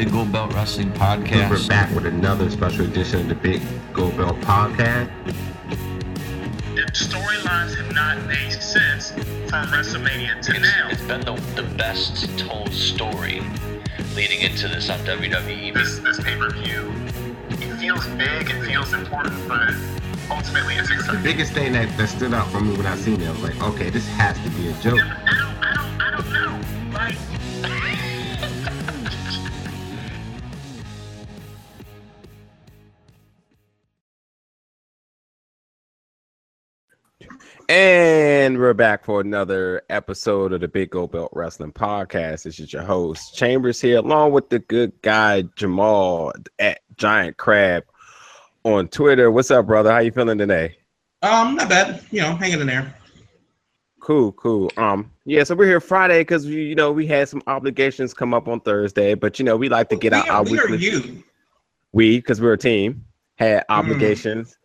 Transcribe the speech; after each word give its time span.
Big 0.00 0.12
Gold 0.12 0.32
Belt 0.32 0.54
Wrestling 0.54 0.90
Podcast. 0.92 1.50
We're 1.50 1.68
back 1.68 1.94
with 1.94 2.06
another 2.06 2.48
special 2.48 2.86
edition 2.86 3.20
of 3.20 3.28
the 3.28 3.34
Big 3.34 3.60
Gold 3.92 4.16
Belt 4.16 4.40
Podcast. 4.40 5.10
The 6.74 6.90
storylines 6.92 7.76
have 7.76 7.94
not 7.94 8.16
made 8.26 8.50
sense 8.62 9.10
from 9.10 9.66
WrestleMania 9.66 10.40
to 10.40 10.52
it's, 10.52 10.60
now. 10.62 10.88
It's 10.88 11.02
been 11.02 11.20
the, 11.20 11.34
the 11.54 11.64
best 11.76 12.38
told 12.38 12.72
story 12.72 13.42
leading 14.14 14.40
into 14.40 14.68
this 14.68 14.88
on 14.88 15.00
WWE. 15.00 15.74
This, 15.74 15.98
this 15.98 16.18
pay 16.18 16.34
per 16.38 16.48
view, 16.48 16.90
it 17.50 17.76
feels 17.76 18.06
big, 18.06 18.48
it 18.48 18.64
feels 18.64 18.94
important, 18.94 19.36
but 19.46 19.74
ultimately 20.30 20.76
it's 20.76 20.88
The 20.88 21.20
biggest 21.22 21.52
thing 21.52 21.74
that, 21.74 21.94
that 21.98 22.08
stood 22.08 22.32
out 22.32 22.50
for 22.50 22.62
me 22.62 22.74
when 22.74 22.86
I 22.86 22.96
seen 22.96 23.20
it, 23.20 23.28
I 23.28 23.32
was 23.32 23.42
like, 23.42 23.62
okay, 23.62 23.90
this 23.90 24.08
has 24.12 24.38
to 24.44 24.48
be 24.48 24.68
a 24.68 24.72
joke. 24.80 25.49
And 37.70 38.58
we're 38.58 38.74
back 38.74 39.04
for 39.04 39.20
another 39.20 39.82
episode 39.90 40.52
of 40.52 40.60
the 40.60 40.66
Big 40.66 40.90
Gold 40.90 41.12
Belt 41.12 41.30
Wrestling 41.32 41.70
Podcast. 41.70 42.42
This 42.42 42.58
is 42.58 42.72
your 42.72 42.82
host, 42.82 43.36
Chambers 43.36 43.80
here, 43.80 43.98
along 43.98 44.32
with 44.32 44.48
the 44.48 44.58
good 44.58 44.90
guy 45.02 45.42
Jamal 45.54 46.32
at 46.58 46.80
Giant 46.96 47.36
Crab 47.36 47.84
on 48.64 48.88
Twitter. 48.88 49.30
What's 49.30 49.52
up, 49.52 49.68
brother? 49.68 49.92
How 49.92 50.00
you 50.00 50.10
feeling 50.10 50.38
today? 50.38 50.78
Um, 51.22 51.54
not 51.54 51.68
bad. 51.68 52.04
You 52.10 52.22
know, 52.22 52.34
hanging 52.34 52.60
in 52.60 52.66
there. 52.66 52.92
Cool, 54.00 54.32
cool. 54.32 54.72
Um, 54.76 55.08
yeah, 55.24 55.44
so 55.44 55.54
we're 55.54 55.66
here 55.66 55.78
Friday 55.78 56.22
because 56.22 56.46
we, 56.46 56.64
you 56.64 56.74
know, 56.74 56.90
we 56.90 57.06
had 57.06 57.28
some 57.28 57.40
obligations 57.46 58.12
come 58.12 58.34
up 58.34 58.48
on 58.48 58.58
Thursday, 58.62 59.14
but 59.14 59.38
you 59.38 59.44
know, 59.44 59.56
we 59.56 59.68
like 59.68 59.90
to 59.90 59.96
get 59.96 60.10
we 60.10 60.18
out 60.18 60.28
are, 60.28 60.32
our 60.38 60.42
we 60.42 60.58
are 60.58 60.68
weekly. 60.68 60.78
you. 60.78 61.22
We, 61.92 62.18
because 62.18 62.40
we're 62.40 62.54
a 62.54 62.58
team, 62.58 63.04
had 63.36 63.64
obligations. 63.68 64.56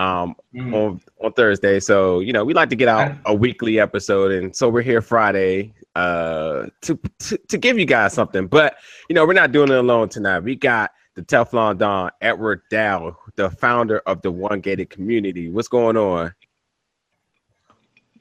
Um, 0.00 0.34
Mm. 0.54 0.74
on 0.74 1.00
on 1.22 1.32
Thursday. 1.34 1.78
So 1.78 2.20
you 2.20 2.32
know, 2.32 2.44
we 2.44 2.54
like 2.54 2.70
to 2.70 2.76
get 2.76 2.88
out 2.88 3.12
a 3.26 3.34
weekly 3.34 3.78
episode, 3.78 4.32
and 4.32 4.54
so 4.54 4.68
we're 4.68 4.82
here 4.82 5.02
Friday 5.02 5.74
uh 5.94 6.66
to, 6.82 6.98
to 7.18 7.36
to 7.36 7.58
give 7.58 7.78
you 7.78 7.84
guys 7.84 8.12
something. 8.14 8.46
But 8.46 8.76
you 9.08 9.14
know, 9.14 9.26
we're 9.26 9.34
not 9.34 9.52
doing 9.52 9.70
it 9.70 9.76
alone 9.76 10.08
tonight. 10.08 10.40
We 10.40 10.56
got 10.56 10.90
the 11.14 11.22
Teflon 11.22 11.78
Don 11.78 12.10
Edward 12.20 12.62
Dow, 12.70 13.16
the 13.36 13.50
founder 13.50 13.98
of 14.06 14.22
the 14.22 14.30
One 14.32 14.60
Gated 14.60 14.90
Community. 14.90 15.50
What's 15.50 15.68
going 15.68 15.96
on? 15.96 16.34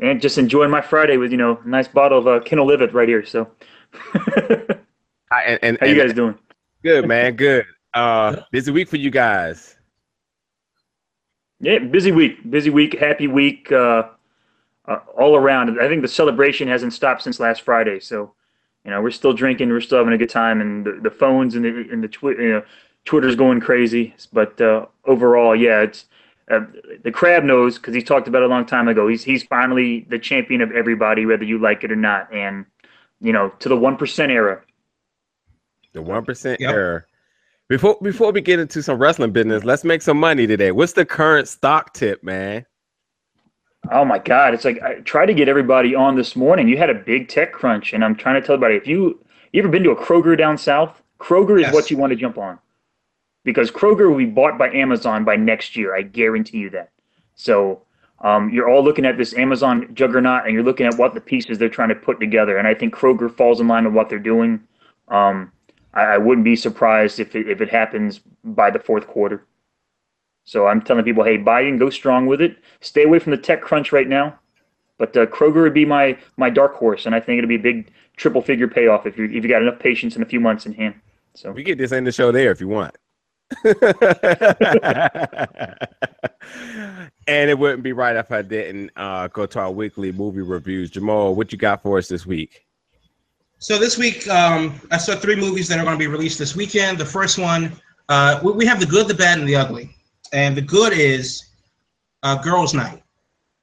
and 0.01 0.21
just 0.21 0.37
enjoying 0.37 0.71
my 0.71 0.81
Friday 0.81 1.17
with 1.17 1.31
you 1.31 1.37
know 1.37 1.59
a 1.63 1.67
nice 1.67 1.87
bottle 1.87 2.19
of 2.19 2.27
uh, 2.27 2.39
Kinolivet 2.41 2.93
right 2.93 3.07
here. 3.07 3.25
So, 3.25 3.49
Hi, 4.13 5.43
and, 5.45 5.59
and, 5.61 5.77
how 5.79 5.87
you 5.87 6.01
guys 6.01 6.13
doing? 6.13 6.37
Good 6.83 7.07
man, 7.07 7.35
good. 7.35 7.65
Uh, 7.93 8.37
busy 8.51 8.71
week 8.71 8.87
for 8.87 8.97
you 8.97 9.09
guys. 9.09 9.75
Yeah, 11.61 11.79
busy 11.79 12.11
week, 12.11 12.49
busy 12.49 12.69
week, 12.69 12.97
happy 12.97 13.27
week, 13.27 13.71
uh, 13.71 14.03
uh, 14.85 14.99
all 15.17 15.35
around. 15.35 15.79
I 15.79 15.87
think 15.89 16.01
the 16.01 16.07
celebration 16.07 16.67
hasn't 16.67 16.93
stopped 16.93 17.21
since 17.23 17.39
last 17.39 17.61
Friday. 17.61 17.99
So, 17.99 18.33
you 18.85 18.91
know, 18.91 19.01
we're 19.01 19.11
still 19.11 19.33
drinking, 19.33 19.69
we're 19.69 19.81
still 19.81 19.97
having 19.97 20.13
a 20.13 20.17
good 20.17 20.29
time, 20.29 20.61
and 20.61 20.85
the, 20.85 20.99
the 21.03 21.11
phones 21.11 21.55
and 21.55 21.65
the 21.65 21.87
and 21.91 22.01
the 22.03 22.07
twi- 22.07 22.31
you 22.39 22.49
know, 22.49 22.63
Twitter's 23.05 23.35
going 23.35 23.59
crazy. 23.59 24.15
But 24.31 24.59
uh, 24.61 24.85
overall, 25.05 25.53
yeah, 25.55 25.81
it's 25.81 26.05
uh, 26.49 26.61
the 27.03 27.11
crab 27.11 27.43
knows 27.43 27.77
because 27.77 27.93
he 27.93 28.01
talked 28.01 28.27
about 28.29 28.41
it 28.41 28.45
a 28.45 28.49
long 28.49 28.65
time 28.65 28.87
ago. 28.87 29.07
He's 29.09 29.23
he's 29.23 29.43
finally 29.43 30.05
the 30.09 30.17
champion 30.17 30.61
of 30.61 30.71
everybody, 30.71 31.25
whether 31.25 31.43
you 31.43 31.59
like 31.59 31.83
it 31.83 31.91
or 31.91 31.97
not, 31.97 32.33
and 32.33 32.65
you 33.19 33.33
know, 33.33 33.49
to 33.59 33.69
the 33.69 33.77
one 33.77 33.97
percent 33.97 34.31
era. 34.31 34.61
The 35.93 36.01
one 36.01 36.23
percent 36.23 36.61
Yep. 36.61 36.71
error. 36.71 37.08
Before 37.69 37.97
before 38.01 38.31
we 38.31 38.41
get 38.41 38.59
into 38.59 38.81
some 38.81 38.97
wrestling 38.97 39.31
business, 39.31 39.63
let's 39.63 39.83
make 39.83 40.01
some 40.01 40.19
money 40.19 40.47
today. 40.47 40.71
What's 40.71 40.93
the 40.93 41.05
current 41.05 41.47
stock 41.47 41.93
tip, 41.93 42.23
man? 42.23 42.65
Oh 43.91 44.03
my 44.03 44.17
God! 44.17 44.55
It's 44.55 44.65
like 44.65 44.81
I 44.81 44.95
tried 45.01 45.27
to 45.27 45.35
get 45.35 45.47
everybody 45.47 45.93
on 45.93 46.15
this 46.15 46.35
morning. 46.35 46.67
You 46.67 46.77
had 46.77 46.89
a 46.89 46.95
big 46.95 47.29
tech 47.29 47.53
crunch, 47.53 47.93
and 47.93 48.03
I'm 48.03 48.15
trying 48.15 48.41
to 48.41 48.45
tell 48.45 48.55
everybody 48.55 48.75
if 48.75 48.87
you 48.87 49.23
you 49.53 49.61
ever 49.61 49.69
been 49.69 49.83
to 49.83 49.91
a 49.91 49.95
Kroger 49.95 50.35
down 50.35 50.57
south, 50.57 51.01
Kroger 51.19 51.57
is 51.57 51.61
Yes. 51.67 51.73
what 51.73 51.91
you 51.91 51.97
want 51.97 52.09
to 52.09 52.15
jump 52.15 52.39
on, 52.39 52.57
because 53.43 53.69
Kroger 53.69 54.09
will 54.09 54.17
be 54.17 54.25
bought 54.25 54.57
by 54.57 54.71
Amazon 54.71 55.23
by 55.23 55.35
next 55.35 55.75
year. 55.75 55.95
I 55.95 56.01
guarantee 56.01 56.57
you 56.57 56.71
that. 56.71 56.89
So 57.35 57.83
um, 58.21 58.49
you're 58.49 58.67
all 58.67 58.83
looking 58.83 59.05
at 59.05 59.15
this 59.15 59.35
Amazon 59.35 59.93
juggernaut, 59.93 60.45
and 60.45 60.55
you're 60.55 60.63
looking 60.63 60.87
at 60.87 60.97
what 60.97 61.13
the 61.13 61.21
pieces 61.21 61.59
they're 61.59 61.69
trying 61.69 61.89
to 61.89 61.95
put 61.95 62.19
together. 62.19 62.57
And 62.57 62.67
I 62.67 62.73
think 62.73 62.95
Kroger 62.95 63.31
falls 63.31 63.59
in 63.59 63.67
line 63.67 63.85
with 63.85 63.93
what 63.93 64.09
they're 64.09 64.17
doing. 64.17 64.59
Um, 65.07 65.51
I, 65.93 66.01
I 66.01 66.17
wouldn't 66.17 66.45
be 66.45 66.55
surprised 66.55 67.19
if 67.19 67.35
it, 67.35 67.49
if 67.49 67.61
it 67.61 67.69
happens 67.69 68.19
by 68.43 68.71
the 68.71 68.79
fourth 68.79 69.07
quarter. 69.07 69.45
So 70.45 70.67
I'm 70.67 70.81
telling 70.81 71.03
people, 71.03 71.23
hey, 71.23 71.37
buy 71.37 71.61
and 71.61 71.79
go 71.79 71.89
strong 71.89 72.25
with 72.25 72.41
it. 72.41 72.57
Stay 72.81 73.03
away 73.03 73.19
from 73.19 73.31
the 73.31 73.37
tech 73.37 73.61
crunch 73.61 73.91
right 73.91 74.07
now. 74.07 74.39
But 74.97 75.15
uh, 75.15 75.25
Kroger 75.27 75.61
would 75.63 75.73
be 75.73 75.85
my 75.85 76.17
my 76.37 76.49
dark 76.49 76.75
horse, 76.75 77.05
and 77.05 77.15
I 77.15 77.19
think 77.19 77.37
it'll 77.37 77.47
be 77.47 77.55
a 77.55 77.59
big 77.59 77.91
triple 78.17 78.41
figure 78.41 78.67
payoff 78.67 79.05
if 79.05 79.17
you 79.17 79.25
if 79.25 79.43
you 79.43 79.47
got 79.47 79.61
enough 79.61 79.79
patience 79.79 80.15
in 80.15 80.21
a 80.21 80.25
few 80.25 80.39
months 80.39 80.65
in 80.65 80.73
hand. 80.73 80.95
So 81.35 81.51
We 81.51 81.63
get 81.63 81.77
this 81.77 81.91
in 81.91 82.03
the 82.03 82.11
show 82.11 82.31
there 82.31 82.51
if 82.51 82.59
you 82.59 82.67
want. 82.67 82.97
and 87.27 87.49
it 87.49 87.57
wouldn't 87.57 87.81
be 87.81 87.93
right 87.93 88.15
if 88.15 88.31
I 88.31 88.41
didn't 88.41 88.91
uh, 88.95 89.27
go 89.29 89.45
to 89.45 89.59
our 89.59 89.71
weekly 89.71 90.11
movie 90.11 90.41
reviews. 90.41 90.91
Jamal, 90.91 91.33
what 91.33 91.51
you 91.51 91.57
got 91.57 91.81
for 91.81 91.97
us 91.97 92.07
this 92.07 92.25
week? 92.25 92.67
So 93.61 93.77
this 93.77 93.97
week, 93.97 94.25
um, 94.29 94.79
I 94.89 94.97
saw 94.97 95.15
three 95.15 95.35
movies 95.35 95.67
that 95.67 95.77
are 95.79 95.83
going 95.83 95.95
to 95.95 95.99
be 95.99 96.07
released 96.07 96.39
this 96.39 96.55
weekend. 96.55 96.97
The 96.97 97.05
first 97.05 97.37
one, 97.37 97.73
uh, 98.07 98.39
we, 98.41 98.53
we 98.53 98.65
have 98.65 98.79
the 98.79 98.85
good, 98.85 99.09
the 99.09 99.13
bad, 99.13 99.37
and 99.37 99.47
the 99.47 99.57
ugly. 99.57 99.93
And 100.31 100.55
the 100.55 100.61
good 100.61 100.93
is 100.93 101.49
uh, 102.23 102.41
Girls' 102.41 102.73
Night. 102.73 103.03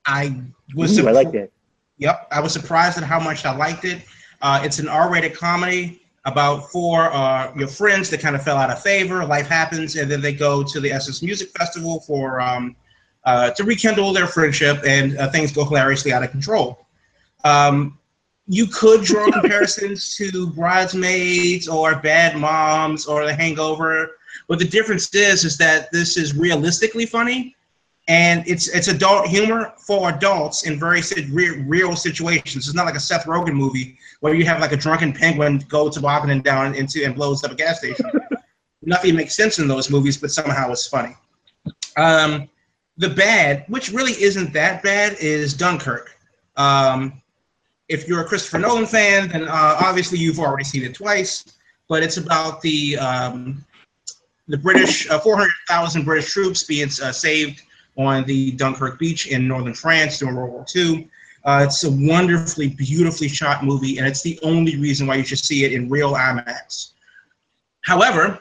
I 0.06 0.42
was. 0.74 0.98
Ooh, 0.98 1.08
I 1.08 1.12
like 1.12 1.32
it. 1.32 1.50
Yep, 1.96 2.28
I 2.30 2.40
was 2.40 2.52
surprised 2.52 2.98
at 2.98 3.04
how 3.04 3.18
much 3.18 3.46
I 3.46 3.56
liked 3.56 3.86
it. 3.86 4.02
Uh, 4.42 4.60
it's 4.62 4.78
an 4.78 4.86
R-rated 4.86 5.34
comedy 5.34 6.02
about 6.26 6.70
four 6.70 7.10
uh, 7.12 7.52
your 7.56 7.68
friends 7.68 8.10
that 8.10 8.20
kind 8.20 8.36
of 8.36 8.42
fell 8.42 8.58
out 8.58 8.68
of 8.68 8.82
favor. 8.82 9.24
Life 9.24 9.46
happens, 9.46 9.96
and 9.96 10.10
then 10.10 10.20
they 10.20 10.34
go 10.34 10.62
to 10.62 10.78
the 10.78 10.92
Essence 10.92 11.22
Music 11.22 11.48
Festival 11.56 12.00
for 12.00 12.38
um, 12.42 12.76
uh, 13.24 13.50
to 13.52 13.64
rekindle 13.64 14.12
their 14.12 14.26
friendship, 14.26 14.78
and 14.84 15.16
uh, 15.16 15.30
things 15.30 15.52
go 15.52 15.64
hilariously 15.64 16.12
out 16.12 16.22
of 16.22 16.30
control. 16.30 16.86
Um, 17.44 17.98
you 18.48 18.66
could 18.66 19.02
draw 19.02 19.30
comparisons 19.30 20.16
to 20.16 20.48
Bridesmaids 20.48 21.68
or 21.68 21.96
Bad 21.96 22.36
Moms 22.36 23.06
or 23.06 23.24
The 23.24 23.34
Hangover, 23.34 24.12
but 24.48 24.58
the 24.58 24.64
difference 24.64 25.12
is 25.14 25.44
is 25.44 25.56
that 25.58 25.90
this 25.90 26.16
is 26.16 26.36
realistically 26.36 27.06
funny 27.06 27.56
and 28.08 28.44
it's 28.46 28.68
it's 28.68 28.88
adult 28.88 29.26
humor 29.26 29.72
for 29.78 30.10
adults 30.10 30.64
in 30.64 30.78
very 30.78 31.02
real, 31.30 31.62
real 31.64 31.96
situations. 31.96 32.66
It's 32.66 32.74
not 32.74 32.86
like 32.86 32.94
a 32.94 33.00
Seth 33.00 33.24
Rogen 33.24 33.54
movie 33.54 33.98
where 34.20 34.34
you 34.34 34.44
have 34.44 34.60
like 34.60 34.72
a 34.72 34.76
drunken 34.76 35.12
penguin 35.12 35.64
go 35.68 35.90
tobogganing 35.90 36.42
down 36.42 36.74
into 36.74 37.04
and 37.04 37.14
blows 37.14 37.42
up 37.42 37.50
a 37.50 37.54
gas 37.54 37.78
station. 37.78 38.06
Nothing 38.82 39.16
makes 39.16 39.34
sense 39.34 39.58
in 39.58 39.66
those 39.66 39.90
movies, 39.90 40.16
but 40.16 40.30
somehow 40.30 40.70
it's 40.70 40.86
funny. 40.86 41.16
Um, 41.96 42.48
the 42.96 43.10
bad, 43.10 43.64
which 43.68 43.90
really 43.90 44.12
isn't 44.12 44.52
that 44.52 44.82
bad, 44.82 45.16
is 45.18 45.54
Dunkirk. 45.54 46.16
Um, 46.56 47.20
if 47.88 48.08
you're 48.08 48.20
a 48.20 48.24
Christopher 48.24 48.58
Nolan 48.58 48.86
fan, 48.86 49.28
then 49.28 49.44
uh, 49.44 49.76
obviously 49.80 50.18
you've 50.18 50.40
already 50.40 50.64
seen 50.64 50.82
it 50.82 50.94
twice. 50.94 51.44
But 51.88 52.02
it's 52.02 52.16
about 52.16 52.60
the 52.62 52.98
um, 52.98 53.64
the 54.48 54.58
British, 54.58 55.08
uh, 55.10 55.18
400,000 55.18 56.04
British 56.04 56.32
troops 56.32 56.64
being 56.64 56.88
uh, 57.02 57.12
saved 57.12 57.62
on 57.96 58.24
the 58.24 58.52
Dunkirk 58.52 58.98
beach 58.98 59.26
in 59.26 59.48
northern 59.48 59.74
France 59.74 60.18
during 60.18 60.36
World 60.36 60.50
War 60.50 60.66
II. 60.74 61.08
Uh, 61.44 61.62
it's 61.64 61.84
a 61.84 61.90
wonderfully, 61.90 62.68
beautifully 62.68 63.28
shot 63.28 63.64
movie, 63.64 63.98
and 63.98 64.06
it's 64.06 64.22
the 64.22 64.38
only 64.42 64.76
reason 64.76 65.06
why 65.06 65.14
you 65.14 65.24
should 65.24 65.38
see 65.38 65.64
it 65.64 65.72
in 65.72 65.88
real 65.88 66.14
IMAX. 66.14 66.92
However, 67.82 68.40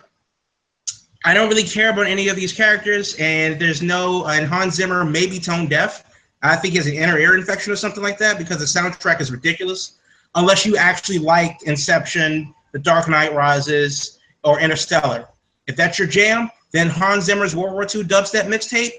I 1.23 1.33
don't 1.33 1.49
really 1.49 1.63
care 1.63 1.91
about 1.91 2.07
any 2.07 2.29
of 2.29 2.35
these 2.35 2.51
characters, 2.51 3.15
and 3.19 3.59
there's 3.59 3.81
no, 3.81 4.25
and 4.27 4.47
Hans 4.47 4.75
Zimmer 4.75 5.05
may 5.05 5.27
be 5.27 5.39
tone 5.39 5.67
deaf. 5.67 6.03
I 6.41 6.55
think 6.55 6.73
he 6.73 6.77
has 6.77 6.87
an 6.87 6.93
inner 6.93 7.17
ear 7.17 7.35
infection 7.35 7.73
or 7.73 7.75
something 7.75 8.03
like 8.03 8.17
that 8.19 8.37
because 8.37 8.59
the 8.59 8.79
soundtrack 8.79 9.21
is 9.21 9.31
ridiculous. 9.31 9.97
Unless 10.35 10.65
you 10.65 10.77
actually 10.77 11.17
like 11.17 11.63
Inception, 11.63 12.53
The 12.71 12.79
Dark 12.79 13.07
Knight 13.07 13.33
Rises, 13.33 14.19
or 14.43 14.59
Interstellar. 14.59 15.27
If 15.67 15.75
that's 15.75 15.97
your 15.97 16.07
jam, 16.07 16.51
then 16.71 16.87
Hans 16.87 17.25
Zimmer's 17.25 17.55
World 17.55 17.73
War 17.73 17.83
II 17.83 18.03
dubstep 18.03 18.43
mixtape, 18.43 18.91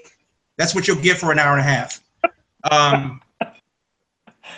that's 0.57 0.75
what 0.75 0.87
you'll 0.87 1.01
get 1.01 1.17
for 1.17 1.31
an 1.31 1.39
hour 1.39 1.51
and 1.51 1.61
a 1.61 1.63
half. 1.63 2.01
Um, 2.71 3.21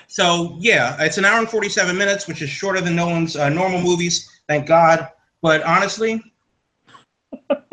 so 0.08 0.58
yeah, 0.60 0.96
it's 1.00 1.18
an 1.18 1.26
hour 1.26 1.38
and 1.38 1.50
47 1.50 1.98
minutes, 1.98 2.28
which 2.28 2.42
is 2.42 2.50
shorter 2.50 2.82
than 2.82 2.96
Nolan's 2.96 3.36
uh, 3.36 3.50
normal 3.50 3.82
movies, 3.82 4.42
thank 4.48 4.66
God. 4.66 5.10
But 5.42 5.62
honestly, 5.64 6.24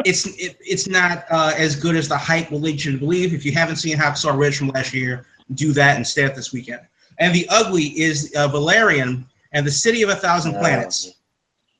it's 0.05 0.27
it, 0.27 0.57
it's 0.61 0.89
not 0.89 1.25
uh, 1.31 1.53
as 1.57 1.77
good 1.77 1.97
as 1.97 2.09
the 2.09 2.17
hype 2.17 2.51
will 2.51 2.61
lead 2.61 2.85
you 2.85 2.93
to 2.93 2.99
believe. 2.99 3.35
If 3.35 3.45
you 3.45 3.53
haven't 3.53 3.77
seen 3.77 3.97
Hacksaw 3.97 4.39
Ridge 4.39 4.59
from 4.59 4.69
last 4.69 4.95
year, 4.95 5.27
do 5.55 5.73
that 5.73 5.97
instead 5.97 6.35
this 6.35 6.53
weekend. 6.53 6.81
And 7.19 7.35
the 7.35 7.47
ugly 7.51 7.99
is 7.99 8.33
uh, 8.37 8.49
Valerian 8.49 9.27
and 9.53 9.67
the 9.67 9.71
City 9.71 10.03
of 10.03 10.11
a 10.11 10.17
Thousand. 10.17 10.53
Planets. 10.55 11.15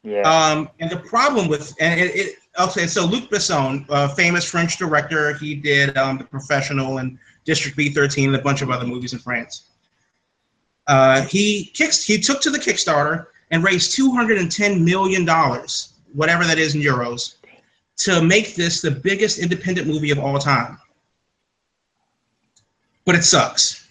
Yeah. 0.03 0.23
Um, 0.23 0.71
and 0.79 0.91
the 0.91 0.99
problem 0.99 1.49
with 1.49 1.75
and 1.81 1.99
it, 1.99 2.15
it 2.15 2.37
okay, 2.59 2.87
so 2.87 3.05
Luc 3.05 3.29
Besson, 3.29 3.85
a 3.89 4.09
famous 4.09 4.49
French 4.49 4.79
director, 4.79 5.35
he 5.35 5.55
did 5.55 5.97
um, 5.97 6.19
The 6.19 6.25
Professional 6.25 6.99
and 6.99 7.19
District 7.45 7.77
B13 7.77 8.27
and 8.27 8.37
a 8.37 8.41
bunch 8.41 8.63
of 8.63 8.71
other 8.71 8.87
movies 8.87 9.13
in 9.13 9.19
France. 9.19 9.71
Uh, 10.87 11.23
he 11.23 11.73
kicks 11.75 12.05
he 12.05 12.19
took 12.19 12.41
to 12.43 12.51
the 12.51 12.59
Kickstarter 12.59 13.27
and 13.51 13.65
raised 13.65 13.97
210 13.97 14.85
million 14.85 15.25
dollars, 15.25 15.95
whatever 16.13 16.45
that 16.45 16.59
is 16.59 16.75
in 16.75 16.81
euros, 16.81 17.37
to 17.99 18.23
make 18.23 18.55
this 18.55 18.81
the 18.81 18.91
biggest 18.91 19.39
independent 19.39 19.87
movie 19.87 20.11
of 20.11 20.19
all 20.19 20.39
time. 20.39 20.79
But 23.05 23.15
it 23.17 23.25
sucks. 23.25 23.87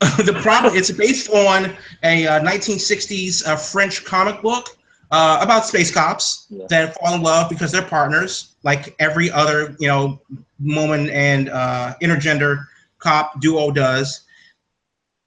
the 0.00 0.38
problem 0.42 0.74
it's 0.76 0.90
based 0.90 1.30
on 1.30 1.76
a 2.02 2.26
uh, 2.26 2.40
1960s 2.40 3.46
uh, 3.46 3.56
French 3.56 4.04
comic 4.04 4.42
book 4.42 4.66
uh, 5.10 5.38
about 5.40 5.64
space 5.66 5.92
cops 5.92 6.46
Yeah. 6.50 6.66
that 6.70 6.96
fall 6.98 7.14
in 7.14 7.22
love 7.22 7.48
because 7.48 7.70
they're 7.70 7.82
partners, 7.82 8.54
like 8.64 8.94
every 8.98 9.30
other 9.30 9.76
you 9.78 9.88
know 9.88 10.20
woman 10.60 11.08
and 11.10 11.48
uh, 11.50 11.94
intergender 12.02 12.64
cop 12.98 13.40
duo 13.40 13.70
does. 13.70 14.22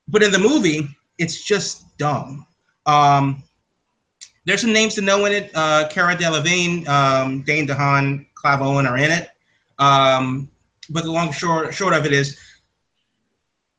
But 0.07 0.23
in 0.23 0.31
the 0.31 0.39
movie, 0.39 0.87
it's 1.17 1.41
just 1.43 1.97
dumb. 1.97 2.45
Um, 2.85 3.43
there's 4.45 4.61
some 4.61 4.73
names 4.73 4.95
to 4.95 5.01
know 5.01 5.25
in 5.25 5.33
it. 5.33 5.51
Uh, 5.53 5.87
Cara 5.89 6.15
Delevingne, 6.15 6.87
um, 6.87 7.41
Dane 7.41 7.67
DeHaan, 7.67 8.25
Clive 8.35 8.61
Owen 8.61 8.85
are 8.85 8.97
in 8.97 9.11
it. 9.11 9.29
Um, 9.79 10.49
but 10.89 11.03
the 11.03 11.11
long 11.11 11.31
short 11.31 11.73
short 11.73 11.93
of 11.93 12.05
it 12.05 12.13
is, 12.13 12.39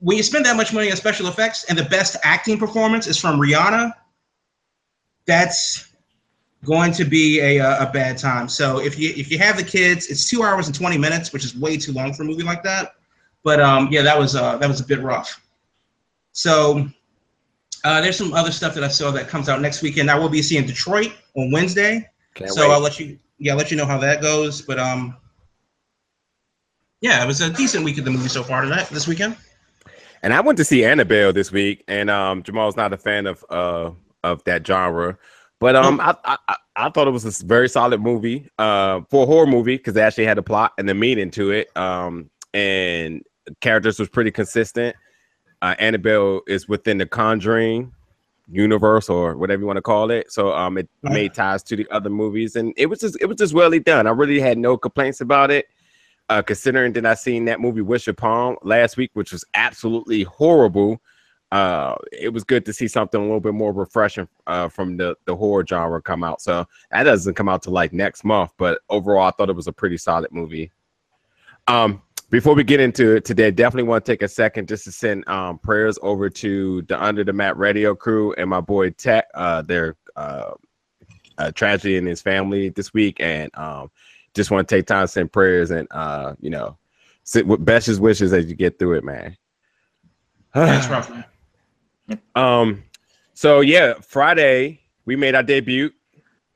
when 0.00 0.16
you 0.16 0.22
spend 0.22 0.44
that 0.44 0.56
much 0.56 0.72
money 0.72 0.90
on 0.90 0.96
special 0.96 1.28
effects 1.28 1.64
and 1.64 1.78
the 1.78 1.84
best 1.84 2.16
acting 2.22 2.58
performance 2.58 3.06
is 3.06 3.16
from 3.16 3.40
Rihanna, 3.40 3.92
that's 5.24 5.92
going 6.64 6.92
to 6.92 7.04
be 7.04 7.40
a, 7.40 7.58
a, 7.58 7.90
bad 7.92 8.18
time. 8.18 8.48
So 8.48 8.80
if 8.80 8.98
you 8.98 9.12
if 9.16 9.30
you 9.30 9.38
have 9.38 9.56
the 9.56 9.62
kids, 9.62 10.08
it's 10.08 10.28
two 10.28 10.42
hours 10.42 10.66
and 10.66 10.74
twenty 10.74 10.98
minutes, 10.98 11.32
which 11.32 11.44
is 11.44 11.56
way 11.56 11.76
too 11.76 11.92
long 11.92 12.12
for 12.12 12.24
a 12.24 12.26
movie 12.26 12.42
like 12.42 12.62
that. 12.64 12.94
But 13.44 13.60
um, 13.60 13.88
yeah, 13.92 14.02
that 14.02 14.18
was 14.18 14.34
uh, 14.34 14.56
that 14.58 14.68
was 14.68 14.80
a 14.80 14.84
bit 14.84 15.00
rough. 15.00 15.40
So 16.32 16.88
uh, 17.86 18.00
there's 18.00 18.16
some 18.18 18.32
other 18.34 18.50
stuff 18.50 18.74
that 18.74 18.82
I 18.84 18.88
saw 18.88 19.10
that 19.12 19.28
comes 19.28 19.48
out 19.48 19.60
next 19.60 19.80
weekend. 19.82 20.10
I 20.10 20.18
will 20.18 20.28
be 20.28 20.42
seeing 20.42 20.66
Detroit 20.66 21.12
on 21.34 21.50
Wednesday, 21.52 22.08
Can't 22.34 22.50
so 22.50 22.62
wait. 22.68 22.74
I'll 22.74 22.80
let 22.80 22.98
you 23.00 23.18
yeah 23.38 23.52
I'll 23.52 23.58
let 23.58 23.70
you 23.70 23.76
know 23.76 23.86
how 23.86 23.98
that 23.98 24.20
goes. 24.22 24.62
But 24.62 24.78
um, 24.78 25.16
yeah, 27.00 27.22
it 27.22 27.26
was 27.26 27.40
a 27.40 27.50
decent 27.50 27.84
week 27.84 27.98
of 27.98 28.04
the 28.04 28.10
movie 28.10 28.28
so 28.28 28.42
far 28.42 28.62
tonight 28.62 28.88
this 28.88 29.06
weekend. 29.06 29.36
And 30.22 30.32
I 30.32 30.40
went 30.40 30.56
to 30.58 30.64
see 30.64 30.84
Annabelle 30.84 31.32
this 31.32 31.52
week, 31.52 31.84
and 31.88 32.10
um, 32.10 32.42
Jamal's 32.42 32.76
not 32.76 32.92
a 32.92 32.96
fan 32.96 33.26
of 33.26 33.44
uh 33.50 33.90
of 34.24 34.42
that 34.44 34.66
genre, 34.66 35.16
but 35.60 35.76
um, 35.76 36.00
I, 36.00 36.14
I 36.24 36.36
I- 36.48 36.56
I 36.78 36.90
thought 36.90 37.08
it 37.08 37.10
was 37.12 37.24
a 37.24 37.46
very 37.46 37.70
solid 37.70 38.02
movie 38.02 38.50
uh 38.58 39.00
for 39.10 39.22
a 39.22 39.26
horror 39.26 39.46
movie 39.46 39.78
because 39.78 39.94
they 39.94 40.02
actually 40.02 40.26
had 40.26 40.36
a 40.36 40.42
plot 40.42 40.72
and 40.76 40.86
the 40.86 40.92
meaning 40.94 41.30
to 41.30 41.50
it. 41.52 41.74
Um, 41.74 42.28
and 42.52 43.22
characters 43.62 43.98
was 43.98 44.10
pretty 44.10 44.30
consistent. 44.30 44.94
Uh, 45.62 45.74
Annabelle 45.78 46.42
is 46.46 46.68
within 46.68 46.98
the 46.98 47.06
Conjuring 47.06 47.92
universe 48.48 49.08
or 49.08 49.36
whatever 49.36 49.62
you 49.62 49.66
want 49.66 49.76
to 49.78 49.82
call 49.82 50.10
it. 50.10 50.30
So 50.30 50.52
um, 50.52 50.78
it 50.78 50.88
Right. 51.02 51.12
made 51.14 51.34
ties 51.34 51.62
to 51.64 51.76
the 51.76 51.86
other 51.90 52.10
movies, 52.10 52.56
and 52.56 52.72
it 52.76 52.86
was 52.86 53.00
just 53.00 53.16
it 53.20 53.26
was 53.26 53.36
just 53.36 53.54
really 53.54 53.80
done. 53.80 54.06
I 54.06 54.10
really 54.10 54.40
had 54.40 54.58
no 54.58 54.76
complaints 54.76 55.20
about 55.20 55.50
it. 55.50 55.66
Uh, 56.28 56.42
considering 56.42 56.92
that 56.92 57.06
I 57.06 57.14
seen 57.14 57.44
that 57.44 57.60
movie 57.60 57.82
Wish 57.82 58.08
Upon 58.08 58.56
last 58.62 58.96
week, 58.96 59.10
which 59.14 59.30
was 59.30 59.44
absolutely 59.54 60.24
horrible. 60.24 61.00
Uh, 61.52 61.94
it 62.10 62.32
was 62.32 62.42
good 62.42 62.64
to 62.66 62.72
see 62.72 62.88
something 62.88 63.20
a 63.20 63.22
little 63.22 63.38
bit 63.38 63.54
more 63.54 63.72
refreshing 63.72 64.28
uh, 64.48 64.68
from 64.68 64.96
the 64.96 65.16
the 65.26 65.36
horror 65.36 65.64
genre 65.66 66.02
come 66.02 66.24
out. 66.24 66.40
So 66.40 66.66
that 66.90 67.04
doesn't 67.04 67.34
come 67.34 67.48
out 67.48 67.62
to 67.62 67.70
like 67.70 67.92
next 67.92 68.24
month, 68.24 68.50
but 68.58 68.80
overall, 68.90 69.28
I 69.28 69.30
thought 69.30 69.50
it 69.50 69.56
was 69.56 69.68
a 69.68 69.72
pretty 69.72 69.96
solid 69.96 70.32
movie. 70.32 70.72
Um, 71.68 72.02
before 72.30 72.54
we 72.54 72.64
get 72.64 72.80
into 72.80 73.16
it 73.16 73.24
today, 73.24 73.50
definitely 73.50 73.88
want 73.88 74.04
to 74.04 74.12
take 74.12 74.22
a 74.22 74.28
second 74.28 74.68
just 74.68 74.84
to 74.84 74.92
send 74.92 75.26
um, 75.28 75.58
prayers 75.58 75.98
over 76.02 76.28
to 76.28 76.82
the 76.82 77.02
Under 77.02 77.22
the 77.22 77.32
Mat 77.32 77.56
Radio 77.56 77.94
crew 77.94 78.34
and 78.34 78.50
my 78.50 78.60
boy 78.60 78.90
Tech. 78.90 79.26
Uh, 79.34 79.62
their 79.62 79.96
uh, 80.16 80.52
uh, 81.38 81.50
tragedy 81.52 81.96
in 81.96 82.06
his 82.06 82.22
family 82.22 82.70
this 82.70 82.92
week, 82.92 83.18
and 83.20 83.50
um, 83.56 83.90
just 84.34 84.50
want 84.50 84.68
to 84.68 84.76
take 84.76 84.86
time 84.86 85.04
to 85.04 85.08
send 85.08 85.32
prayers 85.32 85.70
and 85.70 85.86
uh, 85.92 86.34
you 86.40 86.50
know, 86.50 86.76
sit 87.24 87.46
with 87.46 87.64
best 87.64 88.00
wishes 88.00 88.32
as 88.32 88.46
you 88.46 88.54
get 88.54 88.78
through 88.78 88.94
it, 88.94 89.04
man. 89.04 89.36
That's 90.54 90.88
rough, 90.88 91.10
man. 91.10 91.24
Um, 92.36 92.84
so 93.34 93.62
yeah, 93.62 93.94
Friday 94.00 94.80
we 95.06 95.16
made 95.16 95.34
our 95.34 95.42
debut, 95.42 95.90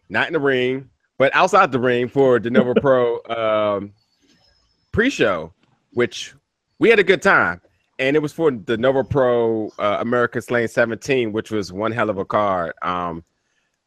not 0.09 0.29
in 0.29 0.33
the 0.33 0.39
ring, 0.39 0.89
but 1.19 1.35
outside 1.35 1.73
the 1.73 1.81
ring 1.81 2.09
for 2.09 2.39
the 2.39 2.51
Nova 2.51 2.73
Pro 2.81 3.21
um 3.25 3.93
pre-show, 4.93 5.53
which 5.93 6.35
we 6.79 6.89
had 6.91 6.99
a 6.99 7.05
good 7.05 7.23
time. 7.23 7.61
And 7.99 8.17
it 8.17 8.21
was 8.21 8.33
for 8.33 8.51
the 8.51 8.79
Nova 8.79 9.05
Pro 9.05 9.71
uh, 9.79 9.99
American 10.01 10.41
Slaying 10.41 10.69
17, 10.69 11.33
which 11.33 11.51
was 11.51 11.73
one 11.73 11.93
hell 11.93 12.09
of 12.09 12.19
a 12.19 12.25
card. 12.25 12.73
Um, 12.83 13.23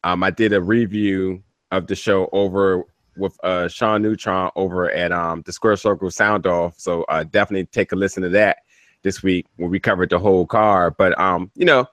um, 0.04 0.22
I 0.22 0.30
did 0.30 0.52
a 0.52 0.60
review 0.60 1.42
of 1.72 1.86
the 1.88 1.96
show 1.96 2.28
over 2.32 2.84
with 3.16 3.36
uh, 3.44 3.68
Sean 3.68 4.02
Neutron 4.02 4.50
over 4.56 4.90
at 4.90 5.12
um, 5.12 5.42
the 5.46 5.52
Square 5.52 5.76
Circle 5.76 6.10
Sound 6.10 6.46
Off. 6.46 6.74
So 6.78 7.02
uh, 7.04 7.24
definitely 7.24 7.66
take 7.66 7.92
a 7.92 7.96
listen 7.96 8.22
to 8.22 8.28
that 8.30 8.58
this 9.02 9.22
week 9.22 9.46
when 9.56 9.70
we 9.70 9.80
covered 9.80 10.10
the 10.10 10.18
whole 10.18 10.46
card. 10.46 10.94
But 10.96 11.18
um, 11.18 11.50
you 11.54 11.64
know, 11.64 11.86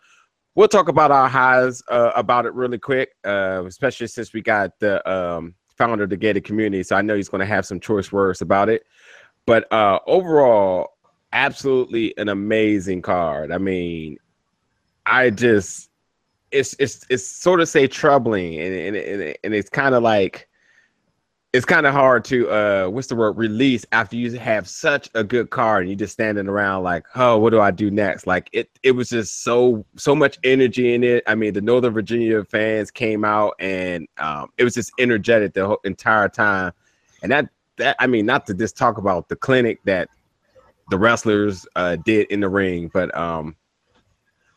we'll 0.55 0.67
talk 0.67 0.87
about 0.87 1.11
our 1.11 1.29
highs 1.29 1.81
uh, 1.89 2.11
about 2.15 2.45
it 2.45 2.53
really 2.53 2.79
quick, 2.79 3.15
uh, 3.25 3.63
especially 3.65 4.07
since 4.07 4.33
we 4.33 4.41
got 4.41 4.77
the 4.79 5.07
um, 5.09 5.55
founder 5.77 6.03
of 6.03 6.09
the 6.09 6.17
gated 6.17 6.43
community. 6.43 6.83
So 6.83 6.95
I 6.95 7.01
know 7.01 7.15
he's 7.15 7.29
going 7.29 7.39
to 7.39 7.45
have 7.45 7.65
some 7.65 7.79
choice 7.79 8.11
words 8.11 8.41
about 8.41 8.69
it. 8.69 8.83
But 9.45 9.71
uh, 9.71 9.99
overall, 10.07 10.97
absolutely 11.33 12.15
an 12.17 12.29
amazing 12.29 13.01
card. 13.01 13.51
I 13.51 13.57
mean, 13.57 14.17
I 15.05 15.29
just 15.29 15.89
it's 16.51 16.75
it's 16.79 17.05
it's 17.09 17.25
sort 17.25 17.61
of 17.61 17.69
say 17.69 17.87
troubling, 17.87 18.59
and 18.59 18.73
and 18.73 18.95
and, 18.95 19.35
and 19.43 19.53
it's 19.53 19.69
kind 19.69 19.95
of 19.95 20.03
like 20.03 20.47
it's 21.53 21.65
kind 21.65 21.85
of 21.85 21.93
hard 21.93 22.23
to 22.23 22.49
uh 22.49 22.87
what's 22.87 23.07
the 23.07 23.15
word 23.15 23.33
release 23.33 23.85
after 23.91 24.15
you 24.15 24.31
have 24.39 24.69
such 24.69 25.09
a 25.15 25.23
good 25.23 25.49
card 25.49 25.81
and 25.81 25.89
you're 25.89 25.97
just 25.97 26.13
standing 26.13 26.47
around 26.47 26.81
like 26.83 27.05
oh 27.15 27.37
what 27.37 27.49
do 27.49 27.59
i 27.59 27.69
do 27.69 27.91
next? 27.91 28.25
Like 28.25 28.49
it 28.53 28.69
it 28.83 28.91
was 28.91 29.09
just 29.09 29.43
so 29.43 29.85
so 29.97 30.15
much 30.15 30.39
energy 30.43 30.93
in 30.93 31.03
it. 31.03 31.23
I 31.27 31.35
mean 31.35 31.53
the 31.53 31.61
northern 31.61 31.93
virginia 31.93 32.43
fans 32.45 32.89
came 32.89 33.25
out 33.25 33.55
and 33.59 34.07
um 34.17 34.49
it 34.57 34.63
was 34.63 34.73
just 34.73 34.93
energetic 34.97 35.53
the 35.53 35.67
whole 35.67 35.81
entire 35.83 36.29
time. 36.29 36.71
And 37.21 37.31
that 37.31 37.49
that 37.81 37.95
i 37.99 38.07
mean 38.07 38.25
not 38.25 38.45
to 38.45 38.53
just 38.53 38.77
talk 38.77 38.97
about 38.97 39.27
the 39.29 39.35
clinic 39.35 39.79
that 39.85 40.07
the 40.89 40.97
wrestlers 40.97 41.65
uh 41.75 41.95
did 42.05 42.27
in 42.27 42.39
the 42.39 42.49
ring 42.49 42.89
but 42.93 43.15
um 43.17 43.55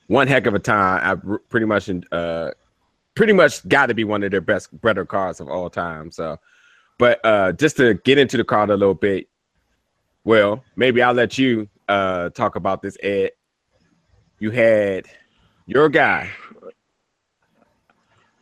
one 0.07 0.27
heck 0.27 0.47
of 0.47 0.55
a 0.55 0.59
time 0.59 1.01
I 1.03 1.37
pretty 1.49 1.67
much 1.67 1.91
uh 2.13 2.51
pretty 3.15 3.33
much 3.33 3.67
got 3.69 3.87
to 3.87 3.95
be 3.95 4.05
one 4.05 4.23
of 4.23 4.31
their 4.31 4.41
best 4.41 4.69
better 4.81 5.07
cards 5.07 5.41
of 5.41 5.49
all 5.49 5.71
time 5.71 6.11
so 6.11 6.39
but 6.99 7.21
uh, 7.25 7.53
just 7.53 7.77
to 7.79 7.95
get 7.95 8.19
into 8.19 8.37
the 8.37 8.45
card 8.45 8.71
a 8.71 8.77
little 8.77 8.95
bit, 8.95 9.29
well, 10.25 10.63
maybe 10.77 11.03
I'll 11.03 11.15
let 11.15 11.39
you 11.39 11.69
uh, 11.89 12.31
talk 12.31 12.57
about 12.57 12.83
this, 12.83 12.97
Ed. 13.03 13.31
You 14.39 14.51
had 14.51 15.07
your 15.67 15.89
guy. 15.89 16.31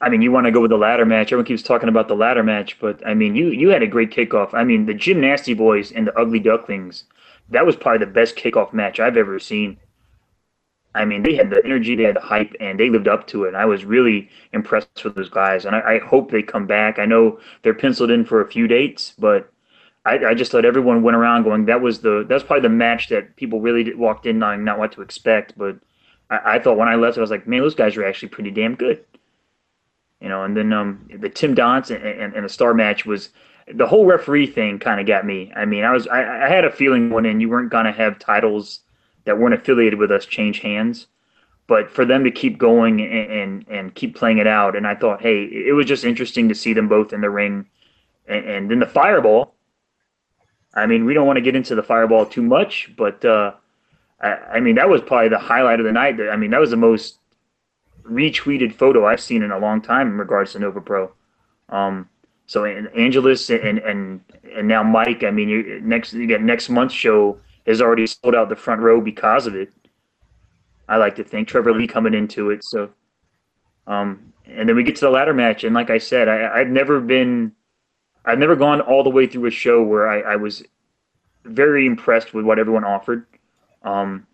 I 0.02 0.08
mean, 0.10 0.20
you 0.20 0.32
want 0.32 0.46
to 0.46 0.52
go 0.52 0.60
with 0.60 0.70
the 0.70 0.76
ladder 0.76 1.06
match. 1.06 1.28
Everyone 1.28 1.46
keeps 1.46 1.62
talking 1.62 1.88
about 1.88 2.08
the 2.08 2.16
ladder 2.16 2.42
match, 2.42 2.78
but 2.80 3.06
I 3.06 3.14
mean, 3.14 3.36
you 3.36 3.48
you 3.48 3.68
had 3.68 3.82
a 3.82 3.86
great 3.86 4.10
kickoff. 4.10 4.52
I 4.52 4.64
mean, 4.64 4.84
the 4.86 4.94
Gym 4.94 5.20
Nasty 5.20 5.54
Boys 5.54 5.92
and 5.92 6.06
the 6.08 6.18
Ugly 6.18 6.40
Ducklings, 6.40 7.04
that 7.50 7.64
was 7.64 7.76
probably 7.76 8.04
the 8.04 8.12
best 8.12 8.36
kickoff 8.36 8.72
match 8.72 9.00
I've 9.00 9.16
ever 9.16 9.38
seen. 9.38 9.78
I 10.94 11.04
mean, 11.06 11.22
they 11.22 11.36
had 11.36 11.50
the 11.50 11.64
energy, 11.64 11.94
they 11.96 12.02
had 12.02 12.16
the 12.16 12.20
hype, 12.20 12.54
and 12.60 12.78
they 12.78 12.90
lived 12.90 13.08
up 13.08 13.26
to 13.28 13.44
it. 13.44 13.48
And 13.48 13.56
I 13.56 13.64
was 13.64 13.84
really 13.84 14.28
impressed 14.52 15.04
with 15.04 15.14
those 15.14 15.30
guys, 15.30 15.64
and 15.64 15.74
I, 15.74 15.94
I 15.94 15.98
hope 16.00 16.30
they 16.30 16.42
come 16.42 16.66
back. 16.66 16.98
I 16.98 17.06
know 17.06 17.38
they're 17.62 17.72
penciled 17.72 18.10
in 18.10 18.24
for 18.26 18.42
a 18.42 18.50
few 18.50 18.66
dates, 18.68 19.14
but 19.18 19.50
I, 20.04 20.18
I 20.26 20.34
just 20.34 20.50
thought 20.52 20.64
everyone 20.64 21.02
went 21.02 21.16
around 21.16 21.44
going, 21.44 21.66
"That 21.66 21.80
was 21.80 22.00
the 22.00 22.26
that's 22.28 22.44
probably 22.44 22.62
the 22.62 22.68
match 22.74 23.08
that 23.08 23.36
people 23.36 23.60
really 23.60 23.94
walked 23.94 24.26
in 24.26 24.38
knowing 24.40 24.64
not 24.64 24.78
what 24.80 24.92
to 24.92 25.02
expect." 25.02 25.56
But 25.56 25.78
I, 26.28 26.56
I 26.56 26.58
thought 26.58 26.76
when 26.76 26.88
I 26.88 26.96
left, 26.96 27.18
I 27.18 27.22
was 27.22 27.30
like, 27.30 27.46
"Man, 27.46 27.60
those 27.60 27.74
guys 27.76 27.96
are 27.96 28.04
actually 28.04 28.28
pretty 28.30 28.50
damn 28.50 28.74
good." 28.74 29.04
You 30.22 30.28
know, 30.28 30.44
and 30.44 30.56
then 30.56 30.72
um, 30.72 31.08
the 31.18 31.28
Tim 31.28 31.52
Donst 31.52 31.92
and, 31.92 32.04
and, 32.04 32.32
and 32.32 32.44
the 32.44 32.48
star 32.48 32.74
match 32.74 33.04
was 33.04 33.30
the 33.74 33.88
whole 33.88 34.06
referee 34.06 34.46
thing 34.46 34.78
kind 34.78 35.00
of 35.00 35.06
got 35.06 35.26
me. 35.26 35.52
I 35.56 35.64
mean, 35.64 35.82
I 35.82 35.90
was 35.90 36.06
I, 36.06 36.44
I 36.44 36.48
had 36.48 36.64
a 36.64 36.70
feeling 36.70 37.10
when 37.10 37.26
in 37.26 37.40
you 37.40 37.48
weren't 37.48 37.70
gonna 37.70 37.90
have 37.90 38.20
titles 38.20 38.80
that 39.24 39.36
weren't 39.36 39.54
affiliated 39.54 39.98
with 39.98 40.12
us 40.12 40.24
change 40.24 40.60
hands, 40.60 41.08
but 41.66 41.90
for 41.90 42.04
them 42.04 42.22
to 42.22 42.30
keep 42.30 42.56
going 42.56 43.00
and, 43.00 43.32
and 43.32 43.68
and 43.68 43.94
keep 43.96 44.14
playing 44.14 44.38
it 44.38 44.46
out, 44.46 44.76
and 44.76 44.86
I 44.86 44.94
thought, 44.94 45.20
hey, 45.20 45.42
it 45.42 45.74
was 45.74 45.86
just 45.86 46.04
interesting 46.04 46.48
to 46.48 46.54
see 46.54 46.72
them 46.72 46.86
both 46.86 47.12
in 47.12 47.20
the 47.20 47.30
ring, 47.30 47.66
and, 48.28 48.44
and 48.44 48.70
then 48.70 48.78
the 48.78 48.86
fireball. 48.86 49.56
I 50.72 50.86
mean, 50.86 51.04
we 51.04 51.14
don't 51.14 51.26
want 51.26 51.36
to 51.36 51.42
get 51.42 51.56
into 51.56 51.74
the 51.74 51.82
fireball 51.82 52.26
too 52.26 52.42
much, 52.42 52.92
but 52.96 53.24
uh, 53.24 53.54
I, 54.20 54.28
I 54.28 54.60
mean 54.60 54.76
that 54.76 54.88
was 54.88 55.00
probably 55.02 55.30
the 55.30 55.38
highlight 55.40 55.80
of 55.80 55.84
the 55.84 55.92
night. 55.92 56.20
I 56.30 56.36
mean, 56.36 56.52
that 56.52 56.60
was 56.60 56.70
the 56.70 56.76
most 56.76 57.18
retweeted 58.02 58.74
photo 58.74 59.06
I've 59.06 59.20
seen 59.20 59.42
in 59.42 59.50
a 59.50 59.58
long 59.58 59.80
time 59.80 60.08
in 60.08 60.18
regards 60.18 60.52
to 60.52 60.58
Nova 60.58 60.80
Pro. 60.80 61.12
Um, 61.68 62.08
so 62.46 62.64
and 62.64 62.88
Angelus 62.96 63.50
and 63.50 63.78
and 63.78 64.20
and 64.54 64.68
now 64.68 64.82
Mike. 64.82 65.24
I 65.24 65.30
mean, 65.30 65.48
you 65.48 65.80
next 65.82 66.12
you 66.12 66.26
got 66.26 66.42
next 66.42 66.68
month's 66.68 66.94
show 66.94 67.38
has 67.66 67.80
already 67.80 68.06
sold 68.06 68.34
out 68.34 68.48
the 68.48 68.56
front 68.56 68.80
row 68.80 69.00
because 69.00 69.46
of 69.46 69.54
it. 69.54 69.72
I 70.88 70.96
like 70.96 71.16
to 71.16 71.24
think 71.24 71.48
Trevor 71.48 71.72
Lee 71.72 71.86
coming 71.86 72.12
into 72.12 72.50
it. 72.50 72.64
So, 72.64 72.90
um, 73.86 74.32
and 74.46 74.68
then 74.68 74.76
we 74.76 74.82
get 74.82 74.96
to 74.96 75.06
the 75.06 75.10
ladder 75.10 75.32
match, 75.32 75.64
and 75.64 75.74
like 75.74 75.90
I 75.90 75.98
said, 75.98 76.28
I, 76.28 76.60
I've 76.60 76.68
never 76.68 77.00
been, 77.00 77.52
I've 78.24 78.38
never 78.38 78.56
gone 78.56 78.80
all 78.80 79.04
the 79.04 79.10
way 79.10 79.26
through 79.26 79.46
a 79.46 79.50
show 79.50 79.82
where 79.82 80.08
I, 80.08 80.32
I 80.32 80.36
was 80.36 80.62
very 81.44 81.86
impressed 81.86 82.34
with 82.34 82.44
what 82.44 82.58
everyone 82.58 82.84
offered. 82.84 83.26
Um, 83.82 84.26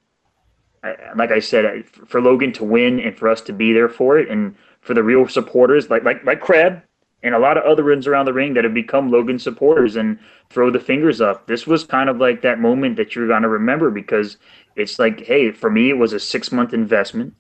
like 1.16 1.30
I 1.30 1.40
said, 1.40 1.84
for 2.06 2.20
Logan 2.20 2.52
to 2.54 2.64
win 2.64 3.00
and 3.00 3.16
for 3.16 3.28
us 3.28 3.40
to 3.42 3.52
be 3.52 3.72
there 3.72 3.88
for 3.88 4.18
it, 4.18 4.28
and 4.28 4.54
for 4.80 4.94
the 4.94 5.02
real 5.02 5.28
supporters 5.28 5.90
like 5.90 6.04
like 6.04 6.24
like 6.24 6.40
Crab 6.40 6.82
and 7.22 7.34
a 7.34 7.38
lot 7.38 7.56
of 7.56 7.64
other 7.64 7.84
ones 7.84 8.06
around 8.06 8.26
the 8.26 8.32
ring 8.32 8.54
that 8.54 8.64
have 8.64 8.74
become 8.74 9.10
Logan 9.10 9.38
supporters 9.38 9.96
and 9.96 10.18
throw 10.50 10.70
the 10.70 10.78
fingers 10.78 11.20
up. 11.20 11.46
This 11.46 11.66
was 11.66 11.84
kind 11.84 12.08
of 12.08 12.18
like 12.18 12.42
that 12.42 12.60
moment 12.60 12.96
that 12.96 13.14
you're 13.14 13.26
gonna 13.26 13.48
remember 13.48 13.90
because 13.90 14.36
it's 14.76 14.98
like, 14.98 15.24
hey, 15.24 15.50
for 15.50 15.70
me, 15.70 15.90
it 15.90 15.98
was 15.98 16.12
a 16.12 16.20
six 16.20 16.52
month 16.52 16.72
investment. 16.72 17.34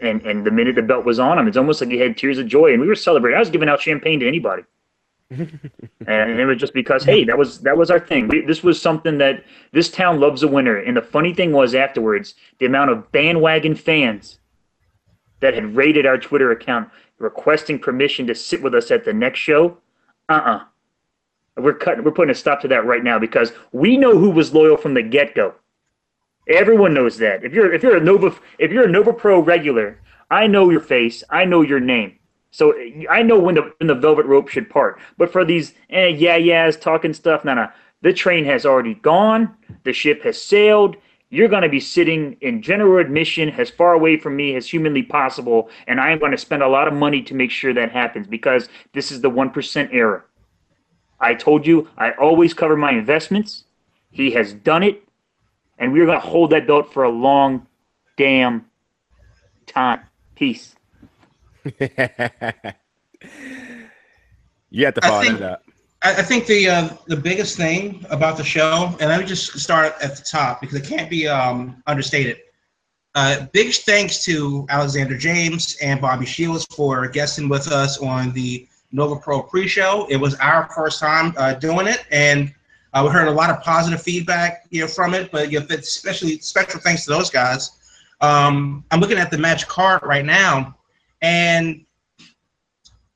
And, 0.00 0.20
and 0.22 0.44
the 0.44 0.50
minute 0.50 0.74
the 0.74 0.82
belt 0.82 1.04
was 1.04 1.20
on 1.20 1.38
him, 1.38 1.46
it's 1.46 1.56
almost 1.56 1.80
like 1.80 1.90
he 1.90 1.98
had 1.98 2.16
tears 2.16 2.36
of 2.38 2.48
joy. 2.48 2.72
And 2.72 2.80
we 2.80 2.88
were 2.88 2.96
celebrating. 2.96 3.36
I 3.36 3.40
was 3.40 3.50
giving 3.50 3.68
out 3.68 3.80
champagne 3.80 4.18
to 4.18 4.26
anybody 4.26 4.64
and 6.06 6.40
it 6.40 6.44
was 6.44 6.58
just 6.58 6.74
because 6.74 7.04
hey 7.04 7.24
that 7.24 7.38
was 7.38 7.60
that 7.60 7.76
was 7.76 7.90
our 7.90 8.00
thing. 8.00 8.28
We, 8.28 8.44
this 8.44 8.62
was 8.62 8.80
something 8.80 9.18
that 9.18 9.44
this 9.72 9.90
town 9.90 10.20
loves 10.20 10.42
a 10.42 10.48
winner 10.48 10.76
and 10.76 10.96
the 10.96 11.02
funny 11.02 11.32
thing 11.32 11.52
was 11.52 11.74
afterwards 11.74 12.34
the 12.58 12.66
amount 12.66 12.90
of 12.90 13.10
bandwagon 13.12 13.74
fans 13.74 14.38
that 15.40 15.54
had 15.54 15.74
raided 15.74 16.06
our 16.06 16.18
twitter 16.18 16.50
account 16.50 16.88
requesting 17.18 17.78
permission 17.78 18.26
to 18.26 18.34
sit 18.34 18.62
with 18.62 18.74
us 18.74 18.90
at 18.90 19.04
the 19.04 19.12
next 19.12 19.38
show 19.38 19.78
uh-uh. 20.28 20.64
We're 21.56 21.74
cutting 21.74 22.04
we're 22.04 22.12
putting 22.12 22.30
a 22.30 22.34
stop 22.34 22.60
to 22.62 22.68
that 22.68 22.86
right 22.86 23.04
now 23.04 23.18
because 23.18 23.52
we 23.72 23.96
know 23.96 24.16
who 24.16 24.30
was 24.30 24.54
loyal 24.54 24.76
from 24.78 24.94
the 24.94 25.02
get-go. 25.02 25.54
Everyone 26.48 26.94
knows 26.94 27.18
that. 27.18 27.44
If 27.44 27.52
you're 27.52 27.72
if 27.72 27.82
you're 27.82 27.96
a 27.96 28.00
nova 28.00 28.34
if 28.58 28.72
you're 28.72 28.86
a 28.86 28.90
nova 28.90 29.12
pro 29.12 29.40
regular 29.40 30.00
i 30.30 30.46
know 30.46 30.70
your 30.70 30.80
face. 30.80 31.22
I 31.28 31.44
know 31.44 31.62
your 31.62 31.80
name 31.80 32.18
so 32.52 32.74
I 33.10 33.22
know 33.22 33.38
when 33.38 33.56
the 33.56 33.72
when 33.78 33.88
the 33.88 33.94
velvet 33.94 34.26
rope 34.26 34.48
should 34.48 34.70
part. 34.70 35.00
But 35.16 35.32
for 35.32 35.44
these 35.44 35.74
eh, 35.90 36.08
yeah 36.08 36.36
yeahs 36.36 36.76
talking 36.76 37.14
stuff, 37.14 37.44
nah 37.44 37.54
nah. 37.54 37.68
The 38.02 38.12
train 38.12 38.44
has 38.44 38.66
already 38.66 38.94
gone. 38.94 39.54
The 39.84 39.92
ship 39.92 40.22
has 40.22 40.40
sailed. 40.40 40.96
You're 41.30 41.48
going 41.48 41.62
to 41.62 41.68
be 41.68 41.80
sitting 41.80 42.36
in 42.42 42.60
general 42.60 43.00
admission 43.00 43.48
as 43.50 43.70
far 43.70 43.94
away 43.94 44.18
from 44.18 44.36
me 44.36 44.54
as 44.54 44.68
humanly 44.68 45.02
possible, 45.02 45.70
and 45.86 45.98
I 45.98 46.10
am 46.10 46.18
going 46.18 46.32
to 46.32 46.38
spend 46.38 46.62
a 46.62 46.68
lot 46.68 46.88
of 46.88 46.94
money 46.94 47.22
to 47.22 47.34
make 47.34 47.50
sure 47.50 47.72
that 47.72 47.90
happens 47.90 48.26
because 48.26 48.68
this 48.92 49.10
is 49.10 49.22
the 49.22 49.30
one 49.30 49.48
percent 49.48 49.90
era. 49.92 50.22
I 51.20 51.34
told 51.34 51.66
you 51.66 51.88
I 51.96 52.10
always 52.12 52.52
cover 52.52 52.76
my 52.76 52.92
investments. 52.92 53.64
He 54.10 54.32
has 54.32 54.52
done 54.52 54.82
it, 54.82 55.02
and 55.78 55.90
we're 55.90 56.04
going 56.04 56.20
to 56.20 56.26
hold 56.26 56.50
that 56.50 56.66
belt 56.66 56.92
for 56.92 57.04
a 57.04 57.08
long 57.08 57.66
damn 58.18 58.66
time. 59.66 60.00
Peace. 60.34 60.74
you 64.70 64.84
have 64.84 64.94
to 64.94 65.04
I 65.04 65.08
follow 65.08 65.22
think- 65.22 65.38
that 65.38 65.52
up. 65.52 65.62
I, 66.02 66.16
I 66.16 66.22
think 66.22 66.46
the 66.46 66.68
uh, 66.68 66.88
the 67.06 67.16
biggest 67.16 67.56
thing 67.56 68.04
about 68.10 68.36
the 68.36 68.44
show, 68.44 68.94
and 69.00 69.08
let 69.08 69.20
me 69.20 69.26
just 69.26 69.58
start 69.58 69.94
at 70.02 70.16
the 70.16 70.22
top 70.22 70.60
because 70.60 70.76
it 70.76 70.84
can't 70.84 71.08
be 71.08 71.28
um, 71.28 71.82
understated. 71.86 72.38
Uh, 73.14 73.46
big 73.52 73.72
thanks 73.72 74.24
to 74.24 74.66
Alexander 74.70 75.16
James 75.16 75.76
and 75.82 76.00
Bobby 76.00 76.24
Shields 76.24 76.66
for 76.74 77.06
guesting 77.08 77.48
with 77.48 77.70
us 77.70 77.98
on 77.98 78.32
the 78.32 78.66
Nova 78.90 79.16
Pro 79.16 79.42
pre-show. 79.42 80.06
It 80.08 80.16
was 80.16 80.34
our 80.36 80.68
first 80.74 80.98
time 80.98 81.34
uh, 81.36 81.54
doing 81.54 81.86
it, 81.86 82.04
and 82.10 82.52
uh, 82.94 83.02
we 83.04 83.10
heard 83.10 83.28
a 83.28 83.32
lot 83.32 83.50
of 83.50 83.62
positive 83.62 84.02
feedback 84.02 84.66
you 84.70 84.80
know, 84.82 84.86
from 84.86 85.14
it. 85.14 85.30
But 85.30 85.52
you 85.52 85.60
know, 85.60 85.66
especially 85.70 86.38
special 86.38 86.80
thanks 86.80 87.04
to 87.04 87.10
those 87.10 87.30
guys. 87.30 87.72
Um, 88.20 88.84
I'm 88.90 89.00
looking 89.00 89.18
at 89.18 89.30
the 89.30 89.38
match 89.38 89.66
card 89.68 90.02
right 90.02 90.24
now, 90.24 90.76
and 91.22 91.84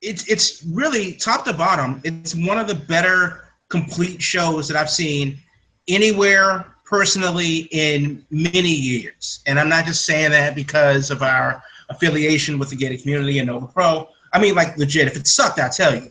it's 0.00 0.26
it's 0.28 0.64
really 0.64 1.12
top 1.12 1.44
to 1.44 1.52
bottom. 1.52 2.00
It's 2.04 2.34
one 2.34 2.58
of 2.58 2.68
the 2.68 2.74
better 2.74 3.48
complete 3.68 4.22
shows 4.22 4.68
that 4.68 4.76
I've 4.76 4.90
seen 4.90 5.38
anywhere 5.88 6.72
personally 6.84 7.68
in 7.72 8.24
many 8.30 8.70
years. 8.70 9.40
And 9.46 9.58
I'm 9.58 9.68
not 9.68 9.84
just 9.84 10.04
saying 10.04 10.30
that 10.30 10.54
because 10.54 11.10
of 11.10 11.22
our 11.22 11.62
affiliation 11.88 12.58
with 12.58 12.70
the 12.70 12.76
gated 12.76 13.02
community 13.02 13.40
and 13.40 13.48
Nova 13.48 13.66
Pro. 13.66 14.08
I 14.32 14.40
mean, 14.40 14.54
like 14.54 14.78
legit. 14.78 15.08
If 15.08 15.16
it 15.16 15.26
sucked, 15.26 15.58
I 15.58 15.68
tell 15.68 15.94
you. 15.94 16.10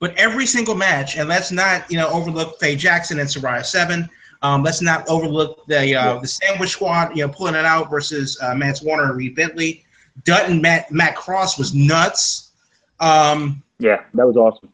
But 0.00 0.14
every 0.16 0.46
single 0.46 0.74
match, 0.74 1.16
and 1.16 1.28
let's 1.28 1.50
not 1.50 1.90
you 1.90 1.96
know 1.96 2.08
overlook 2.08 2.60
Faye 2.60 2.76
Jackson 2.76 3.18
and 3.18 3.28
Soraya 3.28 3.64
Seven. 3.64 4.08
Um, 4.42 4.62
let's 4.62 4.80
not 4.80 5.08
overlook 5.08 5.66
the 5.66 5.96
uh, 5.96 6.18
the 6.20 6.28
Sandwich 6.28 6.70
Squad, 6.70 7.16
you 7.16 7.26
know, 7.26 7.32
pulling 7.32 7.54
it 7.54 7.64
out 7.64 7.90
versus 7.90 8.38
uh, 8.40 8.54
Mance 8.54 8.82
Warner 8.82 9.04
and 9.04 9.16
Reed 9.16 9.34
Bentley. 9.34 9.84
Dutton 10.24 10.60
Matt 10.60 10.90
Matt 10.90 11.16
Cross 11.16 11.58
was 11.58 11.74
nuts. 11.74 12.52
Um, 13.00 13.62
Yeah, 13.78 14.02
that 14.14 14.26
was 14.26 14.36
awesome. 14.36 14.72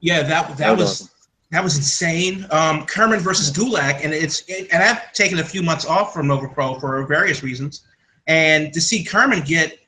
yeah, 0.00 0.22
that 0.22 0.48
that, 0.48 0.56
That 0.58 0.70
was 0.72 0.80
was 0.80 1.00
awesome. 1.02 1.10
that 1.50 1.64
was 1.64 1.76
insane. 1.76 2.46
Um, 2.50 2.86
Kerman 2.86 3.20
versus 3.20 3.50
Gulak, 3.56 4.04
and 4.04 4.12
it's 4.14 4.42
and 4.48 4.82
I've 4.82 5.12
taken 5.12 5.38
a 5.38 5.44
few 5.44 5.62
months 5.62 5.84
off 5.86 6.12
from 6.12 6.26
Nova 6.28 6.48
Pro 6.48 6.78
for 6.78 7.04
various 7.06 7.42
reasons, 7.42 7.84
and 8.26 8.72
to 8.72 8.80
see 8.80 9.04
Kerman 9.04 9.42
get 9.42 9.78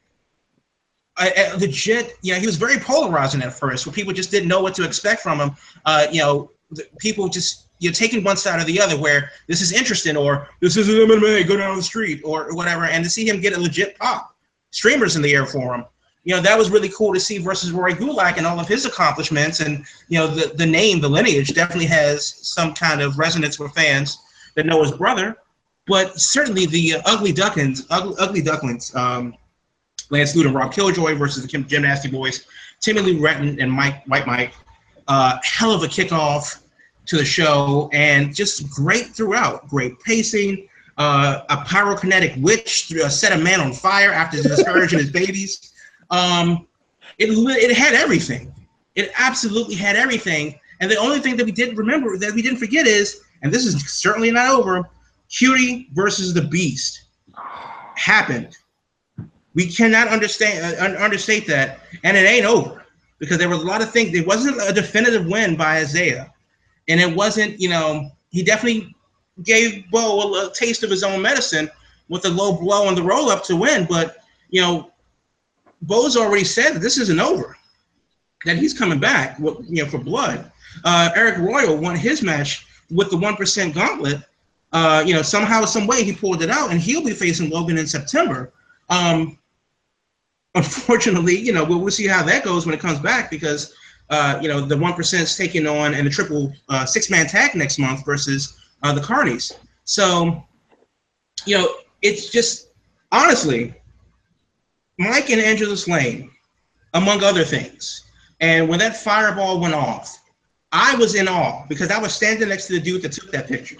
a, 1.20 1.52
a 1.52 1.56
legit, 1.58 2.14
you 2.22 2.32
know, 2.32 2.38
he 2.38 2.46
was 2.46 2.56
very 2.56 2.78
polarizing 2.78 3.42
at 3.42 3.52
first, 3.52 3.86
where 3.86 3.92
people 3.92 4.12
just 4.12 4.30
didn't 4.30 4.48
know 4.48 4.60
what 4.60 4.74
to 4.74 4.84
expect 4.84 5.20
from 5.22 5.40
him. 5.40 5.50
Uh, 5.84 6.06
you 6.12 6.20
know, 6.20 6.50
the, 6.70 6.84
people 6.98 7.28
just 7.28 7.67
you're 7.78 7.92
taking 7.92 8.24
one 8.24 8.36
side 8.36 8.60
or 8.60 8.64
the 8.64 8.80
other, 8.80 8.96
where 8.96 9.30
this 9.46 9.60
is 9.60 9.72
interesting 9.72 10.16
or 10.16 10.48
this 10.60 10.76
is 10.76 10.88
an 10.88 10.96
MMA, 10.96 11.46
go 11.46 11.56
down 11.56 11.76
the 11.76 11.82
street 11.82 12.20
or 12.24 12.52
whatever, 12.54 12.84
and 12.84 13.04
to 13.04 13.10
see 13.10 13.28
him 13.28 13.40
get 13.40 13.56
a 13.56 13.60
legit 13.60 13.98
pop, 13.98 14.34
streamers 14.70 15.16
in 15.16 15.22
the 15.22 15.34
air 15.34 15.46
for 15.46 15.74
him 15.74 15.84
you 16.28 16.34
know, 16.34 16.42
that 16.42 16.58
was 16.58 16.70
really 16.70 16.90
cool 16.90 17.14
to 17.14 17.20
see 17.20 17.38
versus 17.38 17.72
Roy 17.72 17.92
Gulak 17.92 18.36
and 18.36 18.46
all 18.46 18.60
of 18.60 18.68
his 18.68 18.84
accomplishments. 18.84 19.60
And, 19.60 19.86
you 20.08 20.18
know, 20.18 20.26
the, 20.26 20.52
the 20.54 20.66
name, 20.66 21.00
the 21.00 21.08
lineage 21.08 21.54
definitely 21.54 21.86
has 21.86 22.46
some 22.46 22.74
kind 22.74 23.00
of 23.00 23.18
resonance 23.18 23.58
with 23.58 23.72
fans 23.72 24.18
that 24.54 24.66
know 24.66 24.82
his 24.82 24.92
brother. 24.92 25.38
But 25.86 26.20
certainly 26.20 26.66
the 26.66 26.96
Ugly 27.06 27.32
Ducklings, 27.32 27.86
Ugly, 27.88 28.16
Ugly 28.18 28.42
Ducklings, 28.42 28.94
um, 28.94 29.34
Lance 30.10 30.34
and 30.34 30.54
Rob 30.54 30.70
Killjoy 30.70 31.14
versus 31.14 31.42
the 31.42 31.48
Kim 31.48 31.66
Gym 31.66 31.80
Nasty 31.80 32.10
Boys, 32.10 32.44
Timmy 32.80 33.00
Lee 33.00 33.18
Retton 33.18 33.62
and 33.62 33.72
Mike 33.72 34.04
White 34.06 34.26
Mike. 34.26 34.52
Uh, 35.06 35.38
hell 35.42 35.72
of 35.72 35.82
a 35.82 35.86
kickoff 35.86 36.60
to 37.08 37.16
the 37.16 37.24
show 37.24 37.90
and 37.92 38.34
just 38.34 38.70
great 38.70 39.06
throughout. 39.08 39.66
Great 39.68 39.98
pacing. 40.00 40.68
Uh, 40.98 41.42
a 41.48 41.56
pyrokinetic 41.58 42.40
witch 42.40 42.92
uh, 43.02 43.08
set 43.08 43.32
a 43.32 43.42
man 43.42 43.60
on 43.60 43.72
fire 43.72 44.12
after 44.12 44.42
discouraging 44.42 44.98
his 44.98 45.10
babies. 45.10 45.72
Um, 46.10 46.66
it 47.18 47.30
it 47.30 47.76
had 47.76 47.94
everything. 47.94 48.52
It 48.94 49.10
absolutely 49.16 49.74
had 49.74 49.96
everything. 49.96 50.58
And 50.80 50.90
the 50.90 50.96
only 50.96 51.18
thing 51.18 51.36
that 51.36 51.44
we 51.44 51.52
didn't 51.52 51.76
remember, 51.76 52.16
that 52.18 52.32
we 52.34 52.42
didn't 52.42 52.58
forget 52.58 52.86
is, 52.86 53.22
and 53.42 53.52
this 53.52 53.64
is 53.64 53.80
certainly 53.90 54.30
not 54.30 54.50
over, 54.50 54.88
Cutie 55.28 55.88
versus 55.92 56.34
the 56.34 56.42
Beast 56.42 57.04
happened. 57.96 58.56
We 59.54 59.70
cannot 59.70 60.08
understand 60.08 60.76
uh, 60.80 61.02
understate 61.02 61.46
that, 61.46 61.80
and 62.04 62.16
it 62.16 62.20
ain't 62.20 62.44
over 62.44 62.84
because 63.18 63.38
there 63.38 63.48
was 63.48 63.62
a 63.62 63.66
lot 63.66 63.82
of 63.82 63.90
things. 63.90 64.14
It 64.14 64.26
wasn't 64.26 64.60
a 64.60 64.72
definitive 64.72 65.26
win 65.26 65.56
by 65.56 65.78
Isaiah, 65.78 66.32
and 66.88 67.00
it 67.00 67.14
wasn't. 67.14 67.60
You 67.60 67.68
know, 67.70 68.10
he 68.30 68.42
definitely 68.42 68.94
gave 69.42 69.90
Bo 69.90 70.34
a, 70.34 70.48
a 70.48 70.52
taste 70.52 70.82
of 70.82 70.90
his 70.90 71.02
own 71.02 71.22
medicine 71.22 71.70
with 72.08 72.24
a 72.24 72.30
low 72.30 72.56
blow 72.58 72.86
on 72.86 72.94
the 72.94 73.02
roll 73.02 73.30
up 73.30 73.44
to 73.44 73.56
win. 73.56 73.86
But 73.88 74.18
you 74.50 74.60
know, 74.60 74.92
Bo's 75.82 76.16
already 76.16 76.44
said 76.44 76.74
that 76.74 76.80
this 76.80 76.98
isn't 76.98 77.20
over, 77.20 77.56
that 78.44 78.56
he's 78.56 78.76
coming 78.76 78.98
back, 78.98 79.38
you 79.38 79.84
know, 79.84 79.86
for 79.86 79.98
blood. 79.98 80.50
Uh, 80.84 81.10
Eric 81.14 81.38
Royal 81.38 81.76
won 81.76 81.96
his 81.96 82.22
match 82.22 82.66
with 82.90 83.10
the 83.10 83.16
one 83.16 83.36
percent 83.36 83.74
gauntlet. 83.74 84.22
Uh, 84.70 85.02
you 85.06 85.14
know, 85.14 85.22
somehow, 85.22 85.64
some 85.64 85.86
way, 85.86 86.04
he 86.04 86.12
pulled 86.12 86.42
it 86.42 86.50
out, 86.50 86.70
and 86.70 86.78
he'll 86.78 87.02
be 87.02 87.14
facing 87.14 87.48
Logan 87.48 87.78
in 87.78 87.86
September. 87.86 88.52
Um, 88.90 89.38
unfortunately, 90.54 91.38
you 91.38 91.54
know, 91.54 91.64
we'll, 91.64 91.80
we'll 91.80 91.90
see 91.90 92.06
how 92.06 92.22
that 92.24 92.44
goes 92.44 92.66
when 92.66 92.74
it 92.74 92.80
comes 92.80 92.98
back 92.98 93.30
because, 93.30 93.72
uh, 94.10 94.38
you 94.40 94.48
know, 94.48 94.60
the 94.60 94.76
one 94.76 94.94
percent 94.94 95.24
is 95.24 95.36
taking 95.36 95.66
on 95.66 95.94
and 95.94 96.06
the 96.06 96.10
triple 96.10 96.52
uh, 96.68 96.86
six 96.86 97.10
man 97.10 97.26
tag 97.26 97.54
next 97.54 97.78
month 97.78 98.04
versus 98.04 98.58
uh, 98.82 98.92
the 98.92 99.00
Carnies. 99.00 99.52
So, 99.84 100.42
you 101.44 101.58
know, 101.58 101.68
it's 102.02 102.30
just 102.30 102.68
honestly, 103.12 103.74
Mike 104.98 105.30
and 105.30 105.40
Angelus 105.40 105.86
Layne, 105.86 106.30
among 106.94 107.22
other 107.22 107.44
things. 107.44 108.04
And 108.40 108.68
when 108.68 108.78
that 108.78 108.96
fireball 108.96 109.60
went 109.60 109.74
off, 109.74 110.18
I 110.72 110.94
was 110.96 111.14
in 111.14 111.28
awe 111.28 111.64
because 111.68 111.90
I 111.90 111.98
was 111.98 112.14
standing 112.14 112.48
next 112.48 112.66
to 112.66 112.74
the 112.74 112.80
dude 112.80 113.02
that 113.02 113.12
took 113.12 113.30
that 113.32 113.48
picture. 113.48 113.78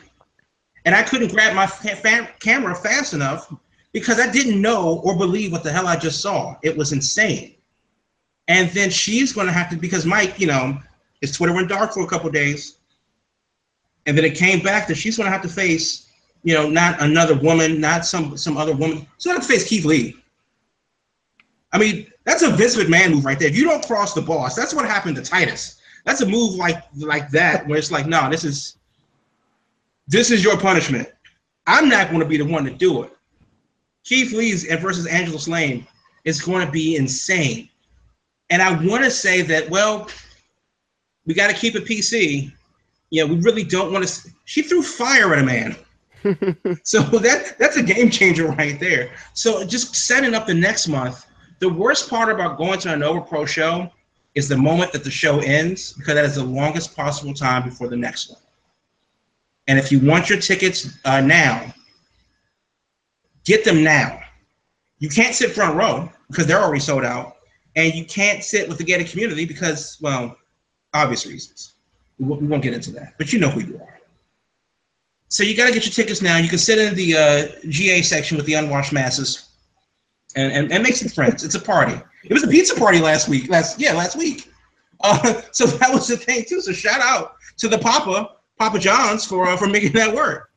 And 0.85 0.94
I 0.94 1.02
couldn't 1.02 1.32
grab 1.32 1.54
my 1.54 1.66
fa- 1.66 2.28
camera 2.40 2.75
fast 2.75 3.12
enough 3.12 3.52
because 3.92 4.18
I 4.18 4.30
didn't 4.30 4.61
know 4.61 5.00
or 5.04 5.16
believe 5.16 5.52
what 5.52 5.62
the 5.62 5.73
hell 5.73 5.87
I 5.87 5.97
just 5.97 6.20
saw. 6.20 6.56
It 6.62 6.76
was 6.76 6.92
insane. 6.92 7.56
And 8.49 8.71
then 8.71 8.90
she's 8.90 9.33
going 9.33 9.47
to 9.47 9.52
have 9.52 9.71
to 9.71 9.76
because 9.76 10.07
Mike, 10.07 10.40
you 10.40 10.47
know, 10.47 10.78
his 11.21 11.33
Twitter 11.33 11.52
went 11.52 11.69
dark 11.69 11.93
for 11.93 12.02
a 12.02 12.07
couple 12.07 12.31
days, 12.31 12.78
and 14.07 14.17
then 14.17 14.25
it 14.25 14.35
came 14.35 14.61
back 14.62 14.88
that 14.88 14.97
she's 14.97 15.17
going 15.17 15.26
to 15.26 15.31
have 15.31 15.43
to 15.43 15.49
face, 15.49 16.09
you 16.43 16.55
know, 16.55 16.69
not 16.69 17.00
another 17.02 17.35
woman, 17.35 17.81
not 17.81 18.07
some 18.07 18.37
some 18.38 18.57
other 18.57 18.75
woman. 18.75 19.07
She's 19.19 19.26
going 19.26 19.37
to 19.37 19.40
have 19.40 19.47
to 19.47 19.52
face 19.52 19.69
Keith 19.69 19.85
Lee. 19.85 20.17
I 21.73 21.78
mean, 21.78 22.11
that's 22.25 22.43
a 22.43 22.50
Vince 22.50 22.76
McMahon 22.76 23.12
move 23.12 23.26
right 23.26 23.38
there. 23.38 23.49
If 23.49 23.57
you 23.57 23.64
don't 23.64 23.87
cross 23.87 24.14
the 24.14 24.23
boss, 24.23 24.57
that's 24.57 24.75
what 24.75 24.87
happened 24.87 25.17
to 25.17 25.23
Titus. 25.23 25.78
That's 26.07 26.23
a 26.23 26.26
move 26.26 26.55
like 26.55 26.83
like 26.97 27.28
that 27.31 27.67
where 27.67 27.78
it's 27.78 27.90
like, 27.90 28.07
no, 28.07 28.31
this 28.31 28.45
is 28.45 28.76
this 30.07 30.31
is 30.31 30.43
your 30.43 30.59
punishment. 30.59 31.09
I'm 31.67 31.90
not 31.90 32.09
going 32.09 32.21
to 32.21 32.26
be 32.26 32.38
the 32.38 32.47
one 32.47 32.64
to 32.64 32.71
do 32.71 33.02
it. 33.02 33.12
Keith 34.05 34.33
Lee's 34.33 34.64
versus 34.76 35.07
Angelus 35.07 35.49
Layne 35.49 35.87
is 36.25 36.40
going 36.40 36.64
to 36.64 36.73
be 36.73 36.97
insane. 36.97 37.69
And 38.50 38.62
I 38.62 38.73
want 38.85 39.05
to 39.05 39.11
say 39.11 39.43
that, 39.43 39.69
well, 39.69 40.09
we 41.26 41.35
got 41.35 41.49
to 41.49 41.57
keep 41.57 41.75
it 41.75 41.85
PC. 41.85 42.52
Yeah, 43.11 43.25
we 43.25 43.37
really 43.37 43.64
don't 43.64 43.93
want 43.93 44.07
to. 44.07 44.31
She 44.45 44.62
threw 44.62 44.83
fire 44.83 45.35
at 45.35 45.40
a 45.40 45.43
man. 45.43 45.76
so 46.83 47.00
that 47.02 47.57
that's 47.59 47.76
a 47.76 47.83
game 47.83 48.11
changer 48.11 48.49
right 48.49 48.78
there. 48.81 49.12
So 49.35 49.64
just 49.64 49.95
setting 49.95 50.35
up 50.35 50.47
the 50.47 50.55
next 50.55 50.88
month. 50.88 51.26
The 51.61 51.69
worst 51.69 52.09
part 52.09 52.31
about 52.31 52.57
going 52.57 52.78
to 52.81 52.93
a 52.93 52.97
Nova 52.97 53.21
Pro 53.21 53.45
show 53.45 53.90
is 54.35 54.49
the 54.49 54.57
moment 54.57 54.93
that 54.93 55.05
the 55.05 55.11
show 55.11 55.40
ends 55.40 55.93
because 55.93 56.14
that 56.14 56.25
is 56.25 56.37
the 56.37 56.45
longest 56.45 56.95
possible 56.97 57.35
time 57.35 57.64
before 57.69 57.88
the 57.88 57.97
next 57.97 58.31
one. 58.31 58.40
And 59.67 59.78
if 59.78 59.90
you 59.90 60.00
want 60.00 60.31
your 60.31 60.38
tickets 60.38 60.99
uh, 61.05 61.21
now, 61.21 61.75
get 63.45 63.64
them 63.64 63.83
now. 63.83 64.21
You 64.99 65.09
can't 65.09 65.35
sit 65.35 65.52
front 65.52 65.76
row 65.76 66.11
because 66.28 66.47
they're 66.47 66.62
already 66.62 66.81
sold 66.81 67.05
out, 67.05 67.38
and 67.78 67.94
you 67.94 68.04
can't 68.04 68.42
sit 68.42 68.68
with 68.68 68.76
the 68.76 68.85
gated 68.85 69.06
community 69.06 69.44
because, 69.44 69.99
well, 70.00 70.37
obvious 70.94 71.25
reasons. 71.26 71.75
We 72.18 72.26
won't, 72.26 72.42
we 72.42 72.49
won't 72.49 72.62
get 72.62 72.75
into 72.75 72.90
that, 72.92 73.14
but 73.18 73.32
you 73.32 73.38
know 73.38 73.49
who 73.49 73.61
you 73.61 73.76
are. 73.76 74.00
So 75.28 75.44
you 75.44 75.56
got 75.56 75.68
to 75.68 75.73
get 75.73 75.85
your 75.85 75.92
tickets 75.92 76.20
now. 76.20 76.38
You 76.38 76.49
can 76.49 76.58
sit 76.58 76.78
in 76.78 76.97
the 76.97 77.14
uh, 77.16 77.68
GA 77.68 78.02
section 78.02 78.37
with 78.37 78.47
the 78.47 78.54
unwashed 78.54 78.92
masses, 78.92 79.50
and, 80.35 80.52
and 80.52 80.73
and 80.73 80.82
make 80.82 80.97
some 80.97 81.08
friends. 81.08 81.44
It's 81.44 81.54
a 81.54 81.61
party. 81.61 82.00
It 82.25 82.32
was 82.32 82.42
a 82.42 82.49
pizza 82.49 82.75
party 82.75 82.99
last 82.99 83.28
week. 83.28 83.49
Last 83.49 83.78
yeah, 83.78 83.92
last 83.92 84.16
week. 84.16 84.50
Uh, 85.00 85.40
so 85.52 85.66
that 85.66 85.92
was 85.92 86.08
the 86.08 86.16
thing 86.16 86.44
too. 86.49 86.61
So 86.61 86.73
shout 86.73 87.00
out 87.00 87.37
to 87.58 87.68
the 87.68 87.78
Papa 87.78 88.30
Papa 88.58 88.78
John's 88.80 89.25
for 89.25 89.47
uh, 89.47 89.56
for 89.56 89.68
making 89.68 89.92
that 89.92 90.12
work. 90.12 90.50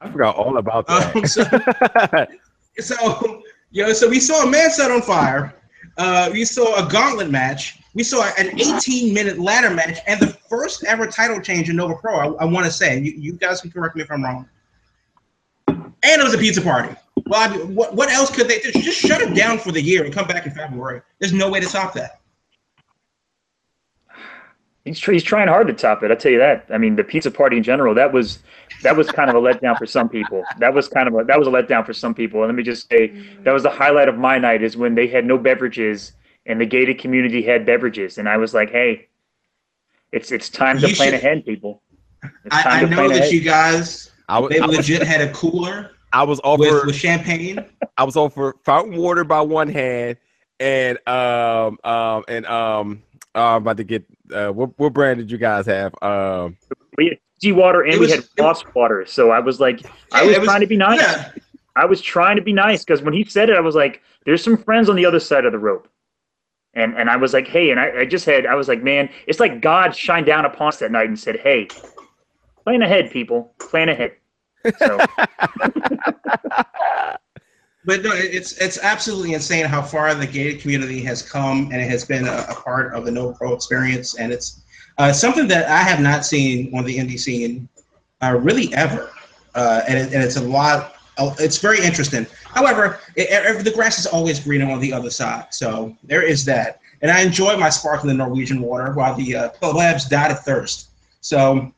I 0.00 0.10
forgot 0.12 0.36
all 0.36 0.58
about 0.58 0.86
that. 0.86 1.16
Um, 1.16 1.26
so, 1.26 1.42
so 2.78 3.42
you 3.72 3.84
know, 3.84 3.92
so 3.92 4.08
we 4.08 4.20
saw 4.20 4.44
a 4.44 4.50
man 4.50 4.70
set 4.70 4.92
on 4.92 5.02
fire. 5.02 5.58
Uh, 5.98 6.30
we 6.32 6.44
saw 6.44 6.76
a 6.76 6.88
gauntlet 6.88 7.30
match. 7.30 7.80
We 7.94 8.04
saw 8.04 8.30
an 8.38 8.58
18 8.60 9.12
minute 9.12 9.38
ladder 9.38 9.70
match 9.70 9.98
and 10.06 10.20
the 10.20 10.28
first 10.28 10.84
ever 10.84 11.08
title 11.08 11.40
change 11.40 11.68
in 11.68 11.76
Nova 11.76 11.96
Pro. 11.96 12.36
I, 12.36 12.42
I 12.42 12.44
want 12.44 12.64
to 12.66 12.72
say, 12.72 13.00
you, 13.00 13.12
you 13.16 13.32
guys 13.32 13.60
can 13.60 13.70
correct 13.70 13.96
me 13.96 14.02
if 14.02 14.10
I'm 14.10 14.22
wrong. 14.22 14.48
And 15.66 16.20
it 16.20 16.22
was 16.22 16.34
a 16.34 16.38
pizza 16.38 16.62
party. 16.62 16.94
Well, 17.26 17.50
I 17.50 17.56
what, 17.64 17.94
what 17.96 18.10
else 18.10 18.30
could 18.30 18.46
they 18.46 18.60
do? 18.60 18.70
Just 18.72 19.00
shut 19.00 19.20
it 19.20 19.34
down 19.34 19.58
for 19.58 19.72
the 19.72 19.82
year 19.82 20.04
and 20.04 20.14
come 20.14 20.28
back 20.28 20.46
in 20.46 20.52
February. 20.52 21.02
There's 21.18 21.32
no 21.32 21.50
way 21.50 21.58
to 21.58 21.66
stop 21.66 21.92
that. 21.94 22.20
He's, 24.88 25.04
he's 25.04 25.22
trying 25.22 25.48
hard 25.48 25.66
to 25.68 25.72
top 25.72 26.02
it. 26.02 26.10
I 26.10 26.14
tell 26.14 26.32
you 26.32 26.38
that. 26.38 26.66
I 26.70 26.78
mean, 26.78 26.96
the 26.96 27.04
pizza 27.04 27.30
party 27.30 27.56
in 27.56 27.62
general 27.62 27.94
that 27.94 28.12
was 28.12 28.38
that 28.82 28.96
was 28.96 29.10
kind 29.10 29.28
of 29.30 29.36
a 29.36 29.40
letdown 29.40 29.76
for 29.76 29.86
some 29.86 30.08
people. 30.08 30.44
That 30.58 30.72
was 30.74 30.88
kind 30.88 31.08
of 31.08 31.14
a 31.14 31.24
that 31.24 31.38
was 31.38 31.46
a 31.48 31.50
letdown 31.50 31.84
for 31.84 31.92
some 31.92 32.14
people. 32.14 32.40
And 32.42 32.48
let 32.48 32.54
me 32.56 32.62
just 32.62 32.88
say 32.88 33.08
that 33.42 33.52
was 33.52 33.62
the 33.62 33.70
highlight 33.70 34.08
of 34.08 34.16
my 34.18 34.38
night 34.38 34.62
is 34.62 34.76
when 34.76 34.94
they 34.94 35.06
had 35.06 35.24
no 35.24 35.36
beverages 35.38 36.12
and 36.46 36.60
the 36.60 36.66
gated 36.66 36.98
community 36.98 37.42
had 37.42 37.66
beverages, 37.66 38.16
and 38.18 38.28
I 38.28 38.36
was 38.38 38.54
like, 38.54 38.70
hey, 38.70 39.08
it's 40.12 40.32
it's 40.32 40.48
time 40.48 40.78
to 40.80 40.88
You 40.88 40.94
plan 40.96 41.08
should- 41.10 41.14
ahead, 41.18 41.44
people. 41.44 41.82
It's 42.44 42.56
I, 42.56 42.62
time 42.62 42.72
I 42.72 42.80
to 42.80 42.86
know 42.88 42.96
plan 42.96 43.08
that 43.10 43.18
ahead. 43.20 43.32
you 43.32 43.40
guys, 43.40 44.10
I 44.28 44.38
was, 44.40 44.50
they 44.50 44.58
I 44.60 44.66
was, 44.66 44.76
legit 44.78 45.02
had 45.02 45.20
a 45.20 45.30
cooler 45.32 45.92
I 46.12 46.22
was 46.24 46.38
with, 46.38 46.46
offered 46.46 46.86
with 46.86 46.96
champagne. 46.96 47.64
I 47.96 48.04
was 48.04 48.16
offered 48.16 48.54
fountain 48.64 48.96
water 48.96 49.22
by 49.24 49.40
one 49.42 49.68
hand 49.68 50.16
and 50.58 50.98
um 51.06 51.78
um 51.84 52.24
and 52.28 52.46
um 52.46 53.02
uh, 53.34 53.56
I'm 53.56 53.62
about 53.62 53.76
to 53.76 53.84
get 53.84 54.04
uh 54.34 54.50
what 54.50 54.78
what 54.78 54.92
brand 54.92 55.18
did 55.18 55.30
you 55.30 55.38
guys 55.38 55.66
have? 55.66 55.94
Um 56.02 56.56
we 56.96 57.08
had 57.08 57.18
Fiji 57.40 57.52
water 57.52 57.82
and 57.82 57.94
It 57.94 58.00
we 58.00 58.06
was- 58.06 58.14
had 58.14 58.24
Ross 58.38 58.62
water, 58.74 59.04
so 59.06 59.30
I 59.30 59.38
was 59.40 59.60
like, 59.60 59.80
I 60.12 60.24
was, 60.26 60.36
was- 60.38 60.46
trying 60.46 60.60
to 60.60 60.66
be 60.66 60.76
nice. 60.76 61.00
Yeah, 61.00 61.30
I 61.76 61.84
was 61.84 62.00
trying 62.02 62.36
to 62.36 62.42
be 62.42 62.52
nice 62.52 62.84
because 62.84 63.02
when 63.02 63.14
he 63.14 63.24
said 63.24 63.50
it, 63.50 63.56
I 63.56 63.60
was 63.60 63.74
like, 63.76 64.02
"There's 64.24 64.42
some 64.42 64.56
friends 64.56 64.88
on 64.88 64.96
the 64.96 65.06
other 65.06 65.20
side 65.20 65.44
of 65.44 65.52
the 65.52 65.58
rope," 65.58 65.86
and 66.74 66.96
and 66.98 67.08
I 67.08 67.16
was 67.16 67.32
like, 67.32 67.46
"Hey," 67.46 67.70
and 67.70 67.78
I, 67.78 68.00
I 68.00 68.04
just 68.04 68.26
had, 68.26 68.46
I 68.46 68.56
was 68.56 68.66
like, 68.66 68.82
"Man, 68.82 69.08
it's 69.28 69.38
like 69.38 69.60
God 69.60 69.94
shined 69.94 70.26
down 70.26 70.44
upon 70.44 70.68
us 70.68 70.78
that 70.80 70.90
night 70.90 71.06
and 71.06 71.16
said, 71.18 71.38
hey, 71.38 71.68
plan 72.64 72.82
ahead, 72.82 73.10
people, 73.12 73.54
plan 73.60 73.88
ahead." 73.88 74.16
So 74.78 74.98
But 77.88 78.02
no, 78.02 78.10
it's 78.12 78.52
it's 78.58 78.78
absolutely 78.82 79.32
insane 79.32 79.64
how 79.64 79.80
far 79.80 80.14
the 80.14 80.26
gated 80.26 80.60
community 80.60 81.00
has 81.04 81.22
come, 81.22 81.70
and 81.72 81.80
it 81.80 81.88
has 81.88 82.04
been 82.04 82.26
a, 82.28 82.44
a 82.50 82.54
part 82.54 82.92
of 82.92 83.06
the 83.06 83.10
Nova 83.10 83.32
Pro 83.32 83.54
experience, 83.54 84.14
and 84.16 84.30
it's 84.30 84.60
uh, 84.98 85.10
something 85.10 85.48
that 85.48 85.70
I 85.70 85.78
have 85.78 85.98
not 85.98 86.26
seen 86.26 86.70
on 86.76 86.84
the 86.84 86.98
indie 86.98 87.18
scene 87.18 87.66
uh, 88.22 88.38
really 88.42 88.74
ever, 88.74 89.10
uh, 89.54 89.80
and, 89.88 89.96
it, 89.96 90.12
and 90.12 90.22
it's 90.22 90.36
a 90.36 90.42
lot. 90.42 90.96
oh, 91.16 91.34
It's 91.38 91.56
very 91.56 91.82
interesting. 91.82 92.26
However, 92.44 93.00
it, 93.16 93.28
it- 93.30 93.64
the 93.64 93.70
grass 93.70 93.98
is 93.98 94.04
always 94.04 94.38
greener 94.38 94.70
on 94.70 94.80
the 94.80 94.92
other 94.92 95.08
side, 95.08 95.46
so 95.48 95.96
there 96.04 96.20
is 96.22 96.44
that. 96.44 96.80
And 97.00 97.10
I 97.10 97.22
enjoy 97.22 97.56
my 97.56 97.70
sparkling 97.70 98.18
Norwegian 98.18 98.60
water 98.60 98.92
while 98.92 99.14
the 99.14 99.34
uh, 99.34 99.48
plebs 99.48 100.04
died 100.04 100.30
of 100.30 100.40
thirst. 100.40 100.90
So, 101.22 101.72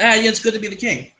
ah, 0.00 0.14
yeah, 0.14 0.30
it's 0.30 0.40
good 0.40 0.54
to 0.54 0.58
be 0.60 0.68
the 0.68 0.76
king. 0.76 1.12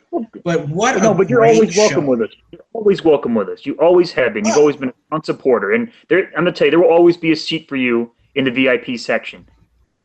But 0.45 0.69
what? 0.69 1.03
no, 1.03 1.15
but 1.15 1.31
you're 1.31 1.45
always 1.45 1.75
welcome 1.77 2.05
show. 2.05 2.11
with 2.11 2.23
us. 2.23 2.31
You're 2.51 2.65
always 2.75 3.03
welcome 3.03 3.35
with 3.35 3.49
us. 3.49 3.65
You 3.65 3.75
always 3.75 4.13
have 4.13 4.35
been. 4.35 4.45
You've 4.45 4.59
always 4.59 4.77
been 4.77 4.91
a 4.91 4.95
strong 5.07 5.23
supporter, 5.23 5.73
and 5.73 5.91
there, 6.09 6.27
I'm 6.37 6.45
gonna 6.45 6.53
tell 6.53 6.67
you, 6.67 6.73
there 6.73 6.81
will 6.81 6.91
always 6.91 7.17
be 7.17 7.33
a 7.33 7.37
seat 7.37 7.67
for 7.69 7.77
you 7.77 8.13
in 8.35 8.45
the 8.45 8.51
VIP 8.51 8.99
section. 8.99 9.49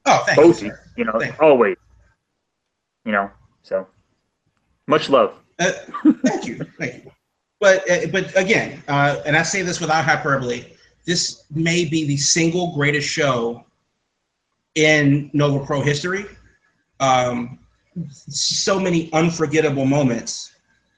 Oh, 0.05 0.23
thank 0.25 0.39
you, 0.39 0.53
sir. 0.53 0.79
you 0.95 1.03
know, 1.03 1.19
Thank 1.19 1.41
always. 1.41 1.75
You 3.03 3.11
know, 3.11 3.29
so 3.63 3.85
much 4.87 5.09
love. 5.09 5.33
Uh, 5.59 5.71
thank 6.23 6.47
you, 6.47 6.59
thank 6.79 7.03
you. 7.03 7.11
But 7.59 7.89
uh, 7.89 8.07
but 8.11 8.37
again, 8.37 8.81
uh, 8.87 9.21
and 9.25 9.35
I 9.35 9.43
say 9.43 9.61
this 9.61 9.81
without 9.81 10.05
hyperbole, 10.05 10.63
this 11.05 11.43
may 11.51 11.83
be 11.83 12.05
the 12.05 12.17
single 12.17 12.73
greatest 12.75 13.09
show 13.09 13.65
in 14.75 15.29
Nova 15.33 15.65
Pro 15.65 15.81
history. 15.81 16.25
Um, 17.01 17.59
so 18.09 18.79
many 18.79 19.11
unforgettable 19.13 19.85
moments. 19.85 20.51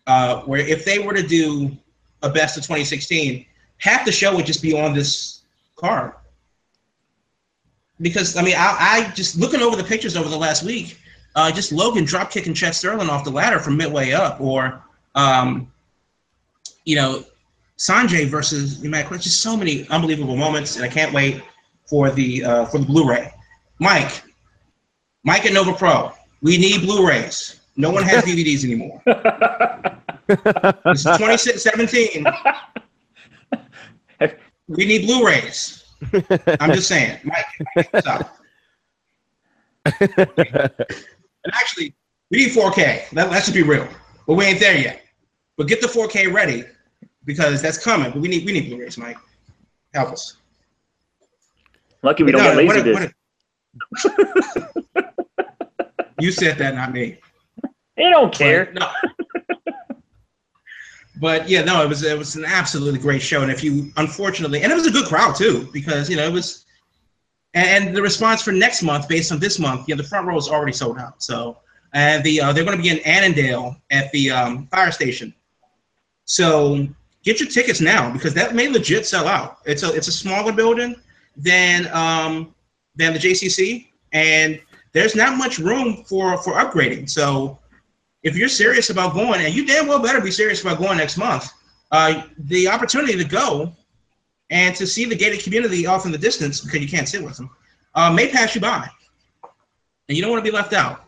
Uh, 0.07 0.41
where 0.41 0.61
if 0.61 0.85
they 0.85 0.99
were 0.99 1.13
to 1.13 1.21
do 1.21 1.77
a 2.23 2.29
best 2.29 2.57
of 2.57 2.63
2016, 2.63 3.45
half 3.77 4.05
the 4.05 4.11
show 4.11 4.35
would 4.35 4.45
just 4.45 4.61
be 4.61 4.73
on 4.73 4.93
this 4.93 5.41
card. 5.75 6.13
Because 8.01 8.35
I 8.35 8.41
mean, 8.41 8.55
I, 8.57 8.77
I 8.79 9.11
just 9.13 9.37
looking 9.37 9.61
over 9.61 9.75
the 9.75 9.83
pictures 9.83 10.15
over 10.15 10.29
the 10.29 10.37
last 10.37 10.63
week, 10.63 10.97
uh, 11.35 11.51
just 11.51 11.71
Logan 11.71 12.05
drop 12.05 12.31
kicking 12.31 12.53
Chet 12.53 12.75
Sterling 12.75 13.09
off 13.09 13.23
the 13.23 13.29
ladder 13.29 13.59
from 13.59 13.77
midway 13.77 14.11
up, 14.11 14.39
or 14.41 14.81
um, 15.15 15.71
you 16.85 16.95
know, 16.95 17.23
Sanjay 17.77 18.27
versus 18.27 18.81
Matt. 18.81 19.09
Just 19.21 19.41
so 19.41 19.55
many 19.55 19.87
unbelievable 19.89 20.35
moments, 20.35 20.75
and 20.75 20.85
I 20.85 20.87
can't 20.87 21.13
wait 21.13 21.41
for 21.85 22.09
the 22.09 22.43
uh, 22.43 22.65
for 22.65 22.79
the 22.79 22.85
Blu-ray. 22.85 23.33
Mike, 23.79 24.23
Mike 25.23 25.45
at 25.45 25.53
Nova 25.53 25.73
Pro, 25.73 26.11
we 26.41 26.57
need 26.57 26.81
Blu-rays. 26.81 27.59
No 27.75 27.91
one 27.91 28.03
has 28.03 28.23
DVDs 28.23 28.63
anymore. 28.63 29.01
This 30.85 31.05
is 31.05 31.17
2017. 31.17 32.25
We 34.67 34.85
need 34.85 35.05
Blu-rays. 35.07 35.83
I'm 36.59 36.71
just 36.73 36.87
saying, 36.87 37.19
Mike. 37.23 37.45
Mike, 37.75 37.89
stop. 37.99 38.37
And 40.01 41.53
actually, 41.53 41.95
we 42.29 42.37
need 42.37 42.49
4K. 42.51 43.09
That, 43.11 43.29
let's 43.31 43.45
just 43.45 43.53
be 43.55 43.63
real. 43.63 43.87
But 44.27 44.35
we 44.35 44.45
ain't 44.45 44.59
there 44.59 44.77
yet. 44.77 45.01
But 45.57 45.67
get 45.67 45.81
the 45.81 45.87
4K 45.87 46.31
ready 46.33 46.63
because 47.25 47.61
that's 47.61 47.77
coming. 47.83 48.11
But 48.11 48.21
we 48.21 48.27
need 48.27 48.45
we 48.45 48.51
need 48.53 48.67
Blu-rays, 48.69 48.97
Mike. 48.97 49.17
Help 49.93 50.09
us. 50.11 50.35
Lucky 52.03 52.23
we 52.23 52.31
But 52.31 52.37
don't 52.39 52.55
no, 52.57 52.61
get 52.63 52.75
laser 52.75 52.89
a- 52.91 52.93
what 52.93 53.03
a- 54.95 55.08
you 56.19 56.31
said 56.31 56.57
that, 56.57 56.75
not 56.75 56.91
me. 56.93 57.17
They 57.97 58.09
don't 58.09 58.33
care. 58.33 58.71
But, 58.73 58.93
no. 59.67 59.73
but 61.19 61.49
yeah, 61.49 61.63
no, 61.63 61.83
it 61.83 61.89
was 61.89 62.03
it 62.03 62.17
was 62.17 62.35
an 62.35 62.45
absolutely 62.45 62.99
great 62.99 63.21
show. 63.21 63.41
And 63.41 63.51
if 63.51 63.63
you 63.63 63.91
unfortunately, 63.97 64.63
and 64.63 64.71
it 64.71 64.75
was 64.75 64.87
a 64.87 64.91
good 64.91 65.07
crowd 65.07 65.35
too, 65.35 65.69
because 65.73 66.09
you 66.09 66.15
know 66.15 66.25
it 66.25 66.33
was, 66.33 66.65
and 67.53 67.95
the 67.95 68.01
response 68.01 68.41
for 68.41 68.51
next 68.51 68.83
month, 68.83 69.07
based 69.07 69.31
on 69.31 69.39
this 69.39 69.59
month, 69.59 69.87
yeah, 69.87 69.95
the 69.95 70.03
front 70.03 70.27
row 70.27 70.37
is 70.37 70.47
already 70.47 70.71
sold 70.71 70.97
out. 70.97 71.21
So 71.21 71.57
and 71.93 72.23
the 72.23 72.41
uh, 72.41 72.53
they're 72.53 72.63
going 72.63 72.77
to 72.77 72.83
be 72.83 72.89
in 72.89 72.99
Annandale 72.99 73.75
at 73.91 74.11
the 74.11 74.31
um, 74.31 74.67
fire 74.67 74.91
station. 74.91 75.33
So 76.25 76.87
get 77.23 77.39
your 77.39 77.49
tickets 77.49 77.81
now 77.81 78.11
because 78.11 78.33
that 78.35 78.55
may 78.55 78.69
legit 78.69 79.05
sell 79.05 79.27
out. 79.27 79.59
It's 79.65 79.83
a 79.83 79.93
it's 79.93 80.07
a 80.07 80.11
smaller 80.11 80.51
building 80.51 80.95
than 81.35 81.87
um, 81.93 82.53
than 82.95 83.13
the 83.13 83.19
JCC, 83.19 83.87
and 84.13 84.61
there's 84.91 85.15
not 85.15 85.37
much 85.37 85.59
room 85.59 86.03
for 86.05 86.37
for 86.41 86.53
upgrading. 86.53 87.09
So 87.09 87.59
if 88.23 88.35
you're 88.35 88.49
serious 88.49 88.89
about 88.89 89.13
going, 89.13 89.41
and 89.41 89.53
you 89.53 89.65
damn 89.65 89.87
well 89.87 90.01
better 90.01 90.21
be 90.21 90.31
serious 90.31 90.61
about 90.61 90.79
going 90.79 90.97
next 90.97 91.17
month, 91.17 91.51
uh, 91.91 92.23
the 92.37 92.67
opportunity 92.67 93.17
to 93.17 93.23
go 93.23 93.73
and 94.49 94.75
to 94.75 94.87
see 94.87 95.05
the 95.05 95.15
gated 95.15 95.43
community 95.43 95.85
off 95.85 96.05
in 96.05 96.11
the 96.11 96.17
distance 96.17 96.59
because 96.61 96.81
you 96.81 96.87
can't 96.87 97.07
sit 97.07 97.23
with 97.23 97.37
them 97.37 97.49
uh, 97.95 98.11
may 98.11 98.29
pass 98.29 98.55
you 98.55 98.61
by, 98.61 98.87
and 100.07 100.17
you 100.17 100.21
don't 100.21 100.31
want 100.31 100.43
to 100.43 100.49
be 100.49 100.55
left 100.55 100.73
out. 100.73 101.05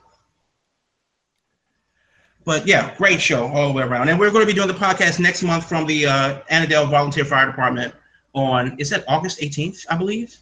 But 2.44 2.65
yeah, 2.65 2.96
great 2.98 3.22
show 3.22 3.48
all 3.48 3.67
the 3.67 3.74
way 3.74 3.84
around. 3.84 4.10
And 4.10 4.20
we're 4.20 4.32
going 4.32 4.41
to 4.41 4.52
be 4.52 4.54
doing 4.54 4.67
the 4.67 4.74
podcast 4.74 5.20
next 5.20 5.44
month 5.44 5.70
from 5.70 5.86
the 5.86 6.08
uh, 6.08 6.88
Volunteer 6.88 7.24
Fire 7.24 7.46
Department 7.46 7.94
on, 8.34 8.80
is 8.80 8.89
that 8.89 9.04
August 9.08 9.39
18th, 9.41 9.86
I 9.89 9.96
believe? 9.96 10.38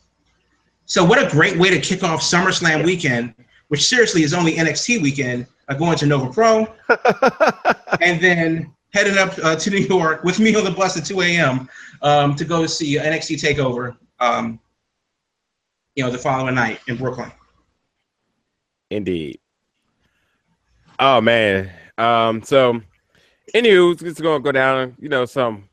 So, 0.90 1.06
what 1.06 1.24
a 1.24 1.30
great 1.30 1.56
way 1.56 1.70
to 1.70 1.80
kick 1.80 2.04
off 2.04 2.20
SummerSlam 2.20 2.84
weekend, 2.84 3.36
which 3.68 3.86
seriously 3.86 4.24
is 4.24 4.34
only 4.34 4.54
NXT 4.54 5.04
weekend, 5.04 5.46
uh, 5.68 5.76
going 5.76 5.96
to 6.00 6.08
Nova 6.08 6.34
Pro, 6.34 6.62
and 8.02 8.20
then 8.20 8.74
heading 8.92 9.16
up 9.20 9.38
uh, 9.44 9.56
to 9.56 9.70
New 9.70 9.86
York 9.86 10.24
with 10.24 10.40
me 10.40 10.56
on 10.56 10.64
the 10.64 10.72
bus 10.72 10.98
at 10.98 11.06
2 11.06 11.22
a.m. 11.22 11.70
Um, 12.02 12.36
to 12.36 12.44
go 12.44 12.66
see 12.66 12.98
NXT 12.98 13.40
Takeover, 13.40 13.98
um, 14.20 14.60
you 15.94 16.04
know, 16.04 16.10
the 16.10 16.18
following 16.18 16.56
night 16.56 16.80
in 16.88 16.98
Brooklyn. 16.98 17.32
Indeed. 18.90 19.40
Oh 20.98 21.22
man. 21.22 21.72
Um, 22.00 22.42
so 22.42 22.82
anywho, 23.54 24.02
it's 24.02 24.20
gonna 24.20 24.40
go 24.40 24.52
down, 24.52 24.96
you 25.00 25.10
know, 25.10 25.26
some 25.26 25.70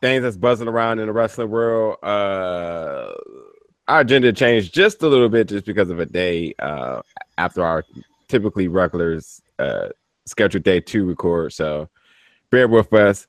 things 0.00 0.22
that's 0.22 0.36
buzzing 0.36 0.68
around 0.68 1.00
in 1.00 1.08
the 1.08 1.12
wrestling 1.12 1.50
world. 1.50 1.96
Uh 2.04 3.14
our 3.90 4.00
agenda 4.00 4.32
changed 4.32 4.72
just 4.72 5.02
a 5.02 5.08
little 5.08 5.28
bit 5.28 5.48
just 5.48 5.66
because 5.66 5.90
of 5.90 5.98
a 5.98 6.06
day 6.06 6.54
uh 6.60 7.02
after 7.38 7.64
our 7.64 7.84
typically 8.28 8.68
regulars 8.68 9.42
uh 9.58 9.88
scheduled 10.26 10.62
day 10.62 10.80
to 10.80 11.04
record. 11.04 11.52
So 11.52 11.88
bear 12.50 12.68
with 12.68 12.92
us. 12.92 13.26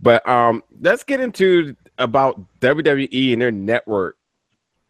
But 0.00 0.26
um 0.28 0.62
let's 0.80 1.02
get 1.02 1.20
into 1.20 1.74
about 1.96 2.40
WWE 2.60 3.32
and 3.32 3.40
their 3.40 3.50
network 3.50 4.16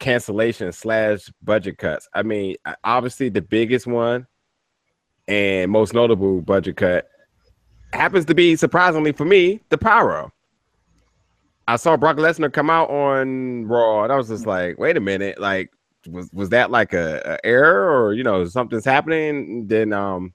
cancellation 0.01 0.73
slash 0.73 1.31
budget 1.43 1.79
cuts. 1.79 2.09
I 2.15 2.25
mean, 2.25 2.57
obviously 2.83 3.29
the 3.29 3.43
biggest 3.43 3.87
one 3.87 4.27
and 5.29 5.71
most 5.71 5.95
notable 5.95 6.41
budget 6.41 6.77
cut 6.77 7.09
happens 7.93 8.25
to 8.25 8.35
be 8.35 8.57
surprisingly 8.57 9.13
for 9.13 9.25
me 9.25 9.61
the 9.69 9.79
pyro. 9.79 10.33
I 11.68 11.77
saw 11.77 11.96
Brock 11.96 12.16
Lesnar 12.16 12.53
come 12.53 12.70
out 12.70 12.90
on 12.90 13.66
Raw, 13.66 14.05
and 14.05 14.12
I 14.12 14.16
was 14.16 14.29
just 14.29 14.46
like, 14.46 14.79
"Wait 14.79 14.96
a 14.96 15.01
minute! 15.01 15.40
Like, 15.40 15.70
was 16.09 16.29
was 16.33 16.48
that 16.51 16.70
like 16.70 16.92
a, 16.92 17.20
a 17.25 17.46
error, 17.46 18.05
or 18.05 18.14
you 18.14 18.25
know, 18.25 18.44
something's 18.44 18.85
happening?" 18.85 19.66
Then 19.68 19.92
um, 19.92 20.33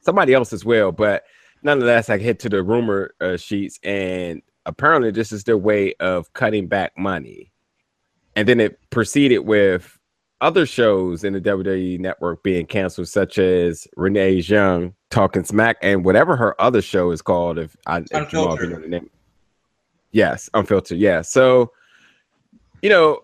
somebody 0.00 0.34
else 0.34 0.52
as 0.52 0.64
well, 0.64 0.92
but 0.92 1.24
nonetheless, 1.62 2.10
I 2.10 2.18
hit 2.18 2.38
to 2.40 2.48
the 2.48 2.62
rumor 2.62 3.14
uh, 3.20 3.36
sheets, 3.36 3.78
and 3.82 4.42
apparently, 4.66 5.10
this 5.10 5.32
is 5.32 5.44
their 5.44 5.58
way 5.58 5.94
of 6.00 6.32
cutting 6.32 6.66
back 6.66 6.92
money. 6.96 7.52
And 8.36 8.48
then 8.48 8.60
it 8.60 8.78
proceeded 8.90 9.40
with 9.40 9.98
other 10.40 10.64
shows 10.64 11.24
in 11.24 11.34
the 11.34 11.40
WWE 11.40 11.98
network 12.00 12.42
being 12.42 12.66
canceled, 12.66 13.08
such 13.08 13.38
as 13.38 13.86
Renee 13.96 14.34
Young 14.34 14.94
talking 15.10 15.44
smack 15.44 15.76
and 15.82 16.04
whatever 16.04 16.36
her 16.36 16.60
other 16.60 16.80
show 16.80 17.10
is 17.10 17.22
called. 17.22 17.58
If 17.58 17.76
I 17.86 18.04
if 18.10 18.32
you 18.32 18.38
all 18.38 18.56
know 18.56 18.80
the 18.80 18.88
name, 18.88 19.10
yes, 20.10 20.50
unfiltered. 20.54 20.98
Yeah. 20.98 21.22
So, 21.22 21.72
you 22.82 22.90
know, 22.90 23.20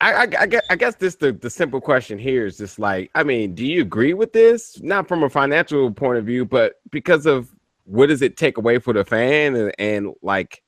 I, 0.00 0.12
I, 0.12 0.28
I, 0.40 0.46
guess, 0.46 0.62
I 0.70 0.76
guess 0.76 0.94
this 0.94 1.16
the, 1.16 1.32
the 1.32 1.50
simple 1.50 1.80
question 1.80 2.18
here 2.18 2.46
is 2.46 2.56
just 2.56 2.78
like, 2.78 3.10
I 3.14 3.22
mean, 3.22 3.54
do 3.54 3.66
you 3.66 3.82
agree 3.82 4.14
with 4.14 4.32
this? 4.32 4.80
Not 4.82 5.08
from 5.08 5.22
a 5.22 5.30
financial 5.30 5.90
point 5.90 6.18
of 6.18 6.24
view, 6.24 6.44
but 6.44 6.80
because 6.90 7.26
of 7.26 7.54
what 7.84 8.06
does 8.06 8.22
it 8.22 8.36
take 8.36 8.56
away 8.56 8.78
for 8.78 8.92
the 8.92 9.04
fan 9.04 9.56
and, 9.56 9.72
and 9.78 10.14
like 10.22 10.62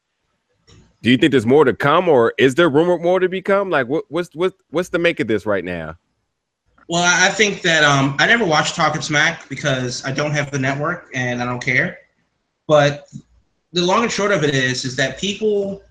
do 1.02 1.10
you 1.10 1.16
think 1.16 1.32
there's 1.32 1.46
more 1.46 1.64
to 1.64 1.74
come, 1.74 2.08
or 2.08 2.32
is 2.38 2.54
there 2.54 2.70
rumor 2.70 2.96
more 2.96 3.18
to 3.18 3.28
become? 3.28 3.70
Like, 3.70 3.88
what, 3.88 4.04
what's 4.08 4.34
what, 4.34 4.54
what's 4.70 4.88
the 4.88 4.98
make 4.98 5.18
of 5.18 5.26
this 5.26 5.44
right 5.44 5.64
now? 5.64 5.96
Well, 6.88 7.02
I 7.02 7.30
think 7.30 7.62
that 7.62 7.84
um, 7.84 8.16
I 8.18 8.26
never 8.26 8.44
watched 8.44 8.76
Talking 8.76 9.02
Smack 9.02 9.48
because 9.48 10.04
I 10.04 10.12
don't 10.12 10.32
have 10.32 10.50
the 10.50 10.58
network 10.58 11.10
and 11.14 11.42
I 11.42 11.44
don't 11.44 11.62
care. 11.62 11.98
But 12.66 13.08
the 13.72 13.82
long 13.82 14.02
and 14.02 14.12
short 14.12 14.32
of 14.32 14.44
it 14.44 14.54
is, 14.54 14.84
is 14.84 14.96
that 14.96 15.18
people 15.18 15.82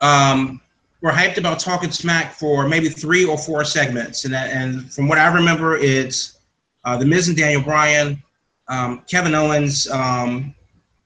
um, 0.00 0.60
were 1.02 1.10
hyped 1.10 1.36
about 1.36 1.58
Talking 1.58 1.90
Smack 1.90 2.32
for 2.32 2.68
maybe 2.68 2.88
three 2.88 3.24
or 3.24 3.36
four 3.36 3.64
segments, 3.64 4.24
and 4.24 4.34
that, 4.34 4.50
and 4.50 4.92
from 4.92 5.08
what 5.08 5.18
I 5.18 5.32
remember, 5.32 5.76
it's 5.76 6.38
uh, 6.84 6.96
the 6.96 7.04
Miz 7.04 7.28
and 7.28 7.36
Daniel 7.36 7.62
Bryan, 7.62 8.22
um, 8.68 9.02
Kevin 9.08 9.34
Owens, 9.34 9.88
um, 9.90 10.54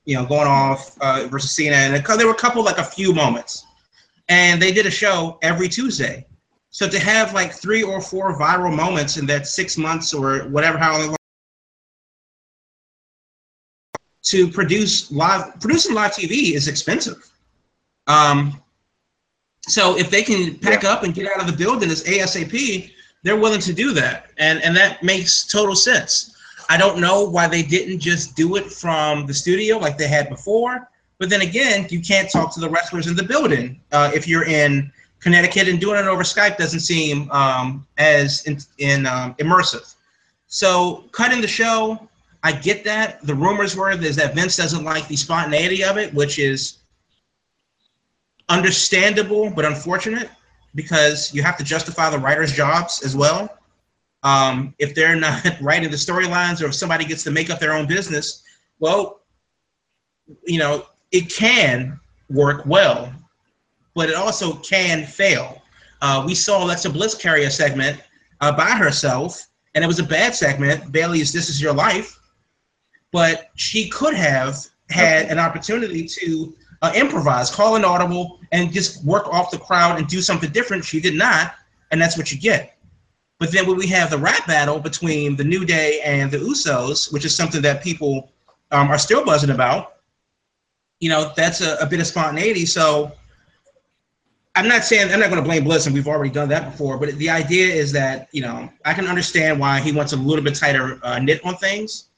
you 0.05 0.14
know, 0.14 0.24
going 0.24 0.46
off 0.46 0.96
uh, 1.00 1.27
versus 1.31 1.53
Cena, 1.53 1.77
and 1.77 2.05
there 2.05 2.27
were 2.27 2.33
a 2.33 2.37
couple, 2.37 2.62
like 2.62 2.79
a 2.79 2.85
few 2.85 3.12
moments, 3.12 3.64
and 4.29 4.61
they 4.61 4.72
did 4.72 4.87
a 4.87 4.90
show 4.90 5.38
every 5.42 5.68
Tuesday. 5.68 6.27
So 6.70 6.88
to 6.88 6.98
have 6.98 7.33
like 7.35 7.53
three 7.53 7.83
or 7.83 8.00
four 8.00 8.37
viral 8.37 8.74
moments 8.74 9.16
in 9.16 9.27
that 9.27 9.46
six 9.46 9.79
months 9.79 10.12
or 10.12 10.40
whatever, 10.48 10.77
how 10.77 10.98
long 10.98 11.16
to 14.24 14.48
produce 14.48 15.10
live 15.10 15.58
producing 15.60 15.94
live 15.94 16.12
TV 16.12 16.54
is 16.54 16.68
expensive. 16.68 17.30
Um, 18.06 18.60
so 19.66 19.96
if 19.96 20.10
they 20.10 20.22
can 20.22 20.58
pack 20.58 20.82
yeah. 20.82 20.90
up 20.92 21.02
and 21.04 21.14
get 21.14 21.30
out 21.30 21.40
of 21.40 21.46
the 21.46 21.56
building 21.56 21.90
as 21.90 22.04
ASAP, 22.04 22.90
they're 23.22 23.37
willing 23.37 23.60
to 23.60 23.72
do 23.72 23.92
that, 23.92 24.30
and 24.38 24.62
and 24.62 24.76
that 24.76 25.02
makes 25.02 25.46
total 25.46 25.76
sense. 25.76 26.34
I 26.70 26.76
don't 26.76 26.98
know 26.98 27.24
why 27.24 27.46
they 27.46 27.62
didn't 27.62 27.98
just 27.98 28.37
do 28.37 28.56
it 28.56 28.70
from 28.70 29.26
the 29.26 29.34
studio 29.34 29.78
like 29.78 29.98
they 29.98 30.08
had 30.08 30.28
before. 30.28 30.88
But 31.18 31.30
then 31.30 31.42
again, 31.42 31.87
you 31.90 32.00
can't 32.00 32.30
talk 32.30 32.52
to 32.54 32.60
the 32.60 32.68
wrestlers 32.68 33.06
in 33.06 33.16
the 33.16 33.22
building 33.22 33.80
uh, 33.92 34.10
if 34.14 34.26
you're 34.26 34.44
in 34.44 34.90
Connecticut, 35.20 35.68
and 35.68 35.80
doing 35.80 35.98
it 35.98 36.06
over 36.06 36.22
Skype 36.22 36.56
doesn't 36.56 36.80
seem 36.80 37.30
um, 37.30 37.87
as 37.98 38.44
in, 38.44 38.58
in 38.78 39.06
um, 39.06 39.34
immersive. 39.34 39.94
So 40.46 41.04
cutting 41.12 41.40
the 41.40 41.48
show, 41.48 42.08
I 42.44 42.52
get 42.52 42.85
that. 42.85 43.22
The 43.22 43.35
rumors 43.35 43.74
were 43.74 43.90
is 43.90 44.16
that 44.16 44.35
Vince 44.35 44.54
doesn't 44.54 44.85
like 44.85 45.09
the 45.09 45.16
spontaneity 45.16 45.83
of 45.83 45.96
it, 45.96 46.12
which 46.12 46.38
is 46.38 46.78
understandable 48.50 49.48
but 49.48 49.64
unfortunate 49.64 50.28
because 50.74 51.33
you 51.33 51.42
have 51.42 51.57
to 51.57 51.64
justify 51.64 52.11
the 52.11 52.18
writers' 52.18 52.52
jobs 52.52 53.02
as 53.02 53.16
well. 53.16 53.59
Um, 54.24 54.74
if 54.78 54.94
they're 54.94 55.16
not 55.16 55.42
writing 55.62 55.90
the 55.90 55.96
storylines 55.96 56.62
or 56.62 56.66
if 56.66 56.74
somebody 56.74 57.07
gets 57.07 57.24
to 57.24 57.30
make 57.30 57.48
up 57.48 57.61
their 57.61 57.72
own 57.72 57.87
business, 57.87 58.42
well, 58.78 59.22
you 60.46 60.59
know, 60.59 60.85
it 61.12 61.33
can 61.33 61.98
work 62.28 62.66
well, 62.66 63.11
but 63.94 64.11
it 64.11 64.16
also 64.16 64.57
can 64.57 65.07
fail. 65.07 65.62
Uh, 66.02 66.22
we 66.26 66.35
saw 66.35 66.62
Alexa 66.62 66.90
Bliss 66.90 67.14
carry 67.14 67.44
a 67.44 67.50
segment 67.50 68.02
uh, 68.42 68.52
by 68.52 68.70
herself, 68.72 69.46
and 69.74 69.83
it 69.83 69.87
was 69.87 69.98
a 69.98 70.04
bad 70.04 70.35
segment. 70.35 70.92
Bayley's 70.92 71.33
"This 71.33 71.48
Is 71.48 71.62
Your 71.62 71.72
Life," 71.72 72.18
but 73.14 73.53
she 73.55 73.88
could 73.88 74.12
have 74.12 74.66
had 74.90 75.27
an 75.27 75.38
opportunity 75.38 76.05
to 76.05 76.53
uh, 76.83 76.92
improvise, 76.96 77.48
call 77.48 77.77
an 77.77 77.85
audible, 77.85 78.40
and 78.50 78.72
just 78.72 79.05
work 79.05 79.29
off 79.29 79.53
the 79.53 79.57
crowd 79.57 80.00
and 80.00 80.09
do 80.09 80.20
something 80.20 80.50
different. 80.50 80.85
She 80.85 80.98
did 80.98 81.14
not, 81.14 81.55
and 81.92 82.03
that's 82.03 82.18
what 82.18 82.33
you 82.33 82.40
get. 82.40 82.77
But 83.38 83.53
then 83.53 83.68
when 83.68 83.77
we 83.77 83.87
have 83.87 84.11
the 84.11 84.18
rap 84.18 84.48
battle 84.48 84.81
between 84.81 85.37
the 85.37 85.44
New 85.44 85.64
Day 85.64 86.00
and 86.05 86.29
the 86.29 86.38
Usos, 86.38 87.12
which 87.12 87.24
is 87.24 87.37
something 87.37 87.62
that 87.62 87.85
people 87.85 88.33
um, 88.72 88.88
are 88.88 88.98
still 88.98 89.24
buzzing 89.24 89.50
about, 89.50 89.98
you 90.98 91.09
know, 91.09 91.31
that's 91.37 91.61
a, 91.61 91.77
a 91.77 91.87
bit 91.87 92.00
of 92.00 92.09
spontaneity. 92.09 92.66
So 92.66 93.12
I'm 94.57 94.66
not 94.66 94.83
saying 94.83 95.12
I'm 95.12 95.20
not 95.20 95.31
going 95.31 95.40
to 95.40 95.48
blame 95.48 95.62
Bliss, 95.62 95.87
and 95.87 95.94
we've 95.94 96.09
already 96.09 96.31
done 96.31 96.48
that 96.48 96.72
before. 96.72 96.98
But 96.98 97.14
the 97.14 97.31
idea 97.31 97.72
is 97.72 97.92
that 97.92 98.29
you 98.33 98.42
know 98.42 98.68
I 98.85 98.92
can 98.92 99.07
understand 99.07 99.61
why 99.61 99.79
he 99.79 99.92
wants 99.92 100.12
a 100.12 100.16
little 100.16 100.42
bit 100.42 100.57
tighter 100.57 100.98
uh, 101.05 101.20
knit 101.20 101.40
on 101.44 101.55
things, 101.59 102.09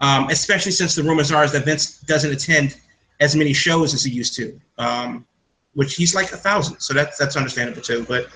um, 0.00 0.28
especially 0.30 0.72
since 0.72 0.94
the 0.94 1.02
rumors 1.02 1.30
are 1.30 1.44
is 1.44 1.52
that 1.52 1.64
Vince 1.64 1.98
doesn't 2.00 2.32
attend 2.32 2.76
as 3.20 3.36
many 3.36 3.52
shows 3.52 3.92
as 3.94 4.02
he 4.02 4.10
used 4.10 4.34
to, 4.36 4.58
um, 4.78 5.26
which 5.74 5.94
he's 5.94 6.14
like 6.14 6.32
a 6.32 6.36
thousand. 6.36 6.80
So 6.80 6.94
that's 6.94 7.18
that's 7.18 7.36
understandable 7.36 7.82
too. 7.82 8.04
But 8.08 8.28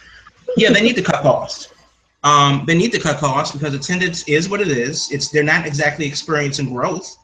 yeah, 0.57 0.71
they 0.71 0.83
need 0.83 0.97
to 0.97 1.03
cut 1.03 1.23
costs. 1.23 1.73
Um, 2.23 2.65
they 2.67 2.77
need 2.77 2.93
to 2.93 3.01
cut 3.01 3.19
costs 3.19 3.57
because 3.57 3.75
attendance 3.75 4.27
is 4.29 4.49
what 4.49 4.61
it 4.61 4.69
is. 4.69 5.11
It's 5.11 5.31
they're 5.31 5.43
not 5.43 5.67
exactly 5.67 6.07
experiencing 6.07 6.73
growth. 6.73 7.17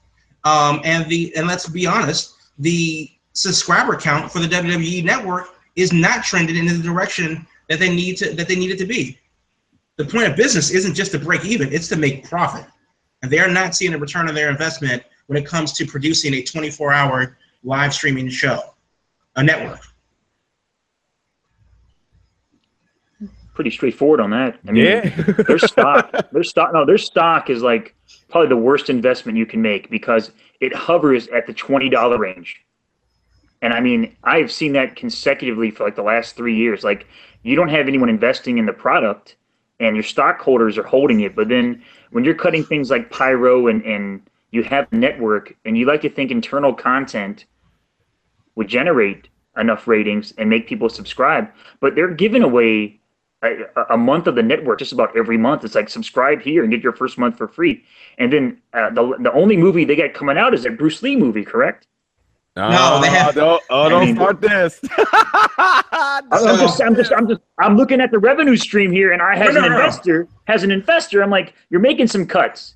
Um, 0.45 0.81
and 0.85 1.09
the 1.11 1.35
and 1.37 1.47
let's 1.47 1.69
be 1.69 1.87
honest, 1.87 2.35
the 2.59 3.11
subscriber 3.33 3.97
count 3.97 4.33
for 4.33 4.39
the 4.39 4.49
WWE 4.49 5.05
network 5.05 5.49
is 5.77 5.93
not 5.93 6.25
trending 6.25 6.57
in 6.57 6.67
the 6.67 6.83
direction 6.83 7.47
that 7.69 7.79
they 7.79 7.95
need 7.95 8.17
to 8.19 8.33
that 8.35 8.49
they 8.49 8.57
need 8.57 8.71
it 8.71 8.79
to 8.79 8.87
be. 8.87 9.19
The 9.97 10.05
point 10.07 10.27
of 10.27 10.37
business 10.37 10.71
isn't 10.71 10.95
just 10.95 11.13
to 11.13 11.19
break 11.19 11.45
even; 11.45 11.73
it's 11.73 11.89
to 11.89 11.97
make 11.97 12.29
profit. 12.29 12.65
And 13.23 13.31
they 13.31 13.39
are 13.39 13.49
not 13.49 13.75
seeing 13.75 13.93
a 13.95 13.99
return 13.99 14.29
on 14.29 14.35
their 14.35 14.51
investment 14.51 15.03
when 15.27 15.37
it 15.37 15.47
comes 15.47 15.73
to 15.75 15.87
producing 15.87 16.35
a 16.35 16.43
24-hour 16.43 17.37
live 17.63 17.93
streaming 17.95 18.29
show, 18.29 18.75
a 19.37 19.43
network. 19.43 19.81
Pretty 23.55 23.71
straightforward 23.71 24.21
on 24.21 24.31
that. 24.31 24.59
I 24.67 24.73
mean, 24.73 24.85
Yeah. 24.87 25.09
their 25.47 25.59
stock, 25.59 26.31
their 26.33 26.43
stock, 26.43 26.73
no, 26.73 26.87
their 26.87 26.97
stock 26.97 27.51
is 27.51 27.63
like 27.63 27.95
probably 28.31 28.49
the 28.49 28.57
worst 28.57 28.89
investment 28.89 29.37
you 29.37 29.45
can 29.45 29.61
make 29.61 29.91
because 29.91 30.33
it 30.61 30.75
hovers 30.75 31.29
at 31.29 31.47
the 31.47 31.53
twenty 31.53 31.91
dollar 31.91 32.17
range. 32.19 32.65
And 33.61 33.75
I 33.75 33.81
mean, 33.81 34.17
I've 34.25 34.51
seen 34.51 34.73
that 34.73 34.97
consecutively 34.97 35.71
for 35.71 35.85
like 35.85 35.95
the 35.95 36.03
last 36.03 36.37
three 36.37 36.57
years. 36.57 36.83
Like, 36.83 37.07
you 37.43 37.55
don't 37.55 37.69
have 37.69 37.87
anyone 37.87 38.09
investing 38.09 38.57
in 38.57 38.65
the 38.65 38.73
product, 38.73 39.37
and 39.79 39.95
your 39.95 40.05
stockholders 40.05 40.79
are 40.79 40.83
holding 40.83 41.21
it. 41.21 41.37
But 41.37 41.49
then 41.49 41.83
when 42.11 42.25
you're 42.25 42.35
cutting 42.35 42.65
things 42.65 42.91
like 42.91 43.11
Pyro 43.11 43.69
and 43.69 43.85
and 43.85 44.23
you 44.51 44.63
have 44.65 44.93
network, 44.93 45.55
and 45.65 45.79
you 45.79 45.87
like 45.87 46.03
to 46.03 46.11
think 46.11 46.31
internal 46.31 46.75
content 46.75 47.45
would 48.57 48.69
generate 48.69 49.29
enough 49.57 49.87
ratings 49.87 50.33
and 50.39 50.51
make 50.51 50.67
people 50.67 50.89
subscribe, 50.89 51.49
but 51.81 51.95
they're 51.95 52.09
giving 52.09 52.43
away 52.43 53.01
a, 53.43 53.65
a 53.91 53.97
month 53.97 54.27
of 54.27 54.35
the 54.35 54.43
network 54.43 54.79
just 54.79 54.93
about 54.93 55.17
every 55.17 55.39
month. 55.39 55.65
It's 55.65 55.75
like 55.75 55.89
subscribe 55.89 56.43
here 56.43 56.63
and 56.63 56.71
get 56.73 56.83
your 56.83 56.93
first 56.93 57.19
month 57.19 57.39
for 57.39 57.49
free. 57.49 57.85
And 58.19 58.33
then 58.33 58.61
uh, 58.73 58.91
the 58.91 59.17
the 59.21 59.33
only 59.33 59.57
movie 59.57 59.85
they 59.85 59.97
got 59.97 60.15
coming 60.15 60.37
out 60.37 60.55
is 60.55 60.65
that 60.65 60.79
Bruce 60.79 61.03
Lee 61.03 61.17
movie, 61.17 61.45
correct? 61.45 61.87
No, 62.69 63.01
they 63.01 63.09
have- 63.09 63.37
Oh, 63.37 63.41
don't, 63.41 63.63
oh, 63.71 63.83
I 63.85 63.89
don't 63.89 64.05
mean- 64.05 64.17
start 64.17 64.41
this. 64.41 64.81
I'm 65.59 66.59
just, 66.59 66.81
I'm 66.83 66.95
just, 66.97 67.13
I'm 67.13 67.29
just, 67.29 67.41
I'm 67.61 67.77
looking 67.77 68.01
at 68.01 68.11
the 68.11 68.19
revenue 68.19 68.57
stream 68.57 68.91
here, 68.93 69.13
and 69.13 69.23
I, 69.23 69.35
as 69.35 69.55
No, 69.55 69.63
an 69.65 69.69
no, 69.71 69.77
no. 69.77 69.77
investor, 69.85 70.29
as 70.49 70.63
an 70.63 70.71
investor, 70.71 71.23
I'm 71.23 71.31
like, 71.31 71.55
you're 71.71 71.81
making 71.81 72.07
some 72.09 72.27
cuts, 72.27 72.75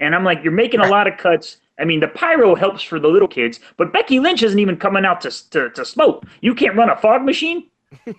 and 0.00 0.14
I'm 0.14 0.24
like, 0.24 0.42
you're 0.42 0.52
making 0.52 0.80
a 0.80 0.86
lot 0.88 1.06
of 1.06 1.16
cuts. 1.18 1.58
I 1.78 1.84
mean, 1.84 2.00
the 2.00 2.08
pyro 2.08 2.54
helps 2.54 2.82
for 2.82 3.00
the 3.00 3.08
little 3.08 3.28
kids, 3.28 3.60
but 3.76 3.92
Becky 3.92 4.20
Lynch 4.20 4.42
isn't 4.42 4.58
even 4.58 4.76
coming 4.76 5.04
out 5.04 5.20
to 5.22 5.50
to, 5.50 5.70
to 5.70 5.84
smoke. 5.84 6.24
You 6.40 6.54
can't 6.54 6.76
run 6.76 6.90
a 6.90 6.96
fog 6.96 7.22
machine. 7.24 7.68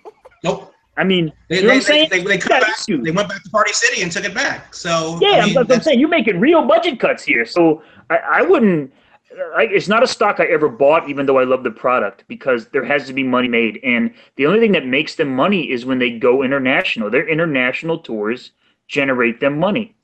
Nope. 0.46 0.74
I 0.98 1.06
mean, 1.06 1.32
They, 1.48 1.56
you 1.56 1.62
know 1.62 1.68
they, 1.70 1.74
what 1.76 1.76
I'm 1.78 1.82
saying? 1.84 2.08
they, 2.12 2.18
they, 2.20 2.24
they, 2.26 2.34
You 2.36 2.40
come 2.42 2.50
got 2.50 2.62
back, 2.64 2.76
they 2.86 3.12
went 3.12 3.30
back 3.30 3.42
to 3.44 3.50
Party 3.50 3.72
City 3.72 4.02
and 4.02 4.12
took 4.12 4.26
it 4.26 4.34
back. 4.34 4.74
So 4.76 5.18
Yeah, 5.22 5.28
I 5.42 5.46
mean, 5.46 5.54
that's 5.54 5.56
what 5.56 5.62
I'm 5.62 5.68
that's- 5.68 5.86
saying. 5.86 6.00
You're 6.02 6.10
making 6.10 6.42
real 6.42 6.68
budget 6.68 7.00
cuts 7.00 7.24
here. 7.24 7.46
So 7.46 7.82
I, 8.10 8.18
I 8.18 8.42
wouldn't. 8.42 8.94
I, 9.56 9.64
it's 9.64 9.88
not 9.88 10.04
a 10.04 10.08
stock 10.08 10.40
I 10.40 10.46
ever 10.46 10.70
bought, 10.70 11.10
even 11.10 11.26
though 11.26 11.40
I 11.40 11.44
love 11.44 11.64
the 11.64 11.72
product, 11.72 12.24
because 12.28 12.68
there 12.68 12.84
has 12.84 13.08
to 13.08 13.14
be 13.14 13.24
money 13.24 13.48
made. 13.48 13.80
And 13.84 14.14
the 14.36 14.46
only 14.46 14.60
thing 14.60 14.72
that 14.74 14.86
makes 14.86 15.16
them 15.16 15.36
money 15.36 15.72
is 15.72 15.86
when 15.86 16.00
they 16.00 16.12
go 16.12 16.44
international. 16.44 17.10
Their 17.10 17.28
international 17.28 18.00
tours 18.00 18.52
generate 18.88 19.40
them 19.40 19.58
money. 19.60 19.96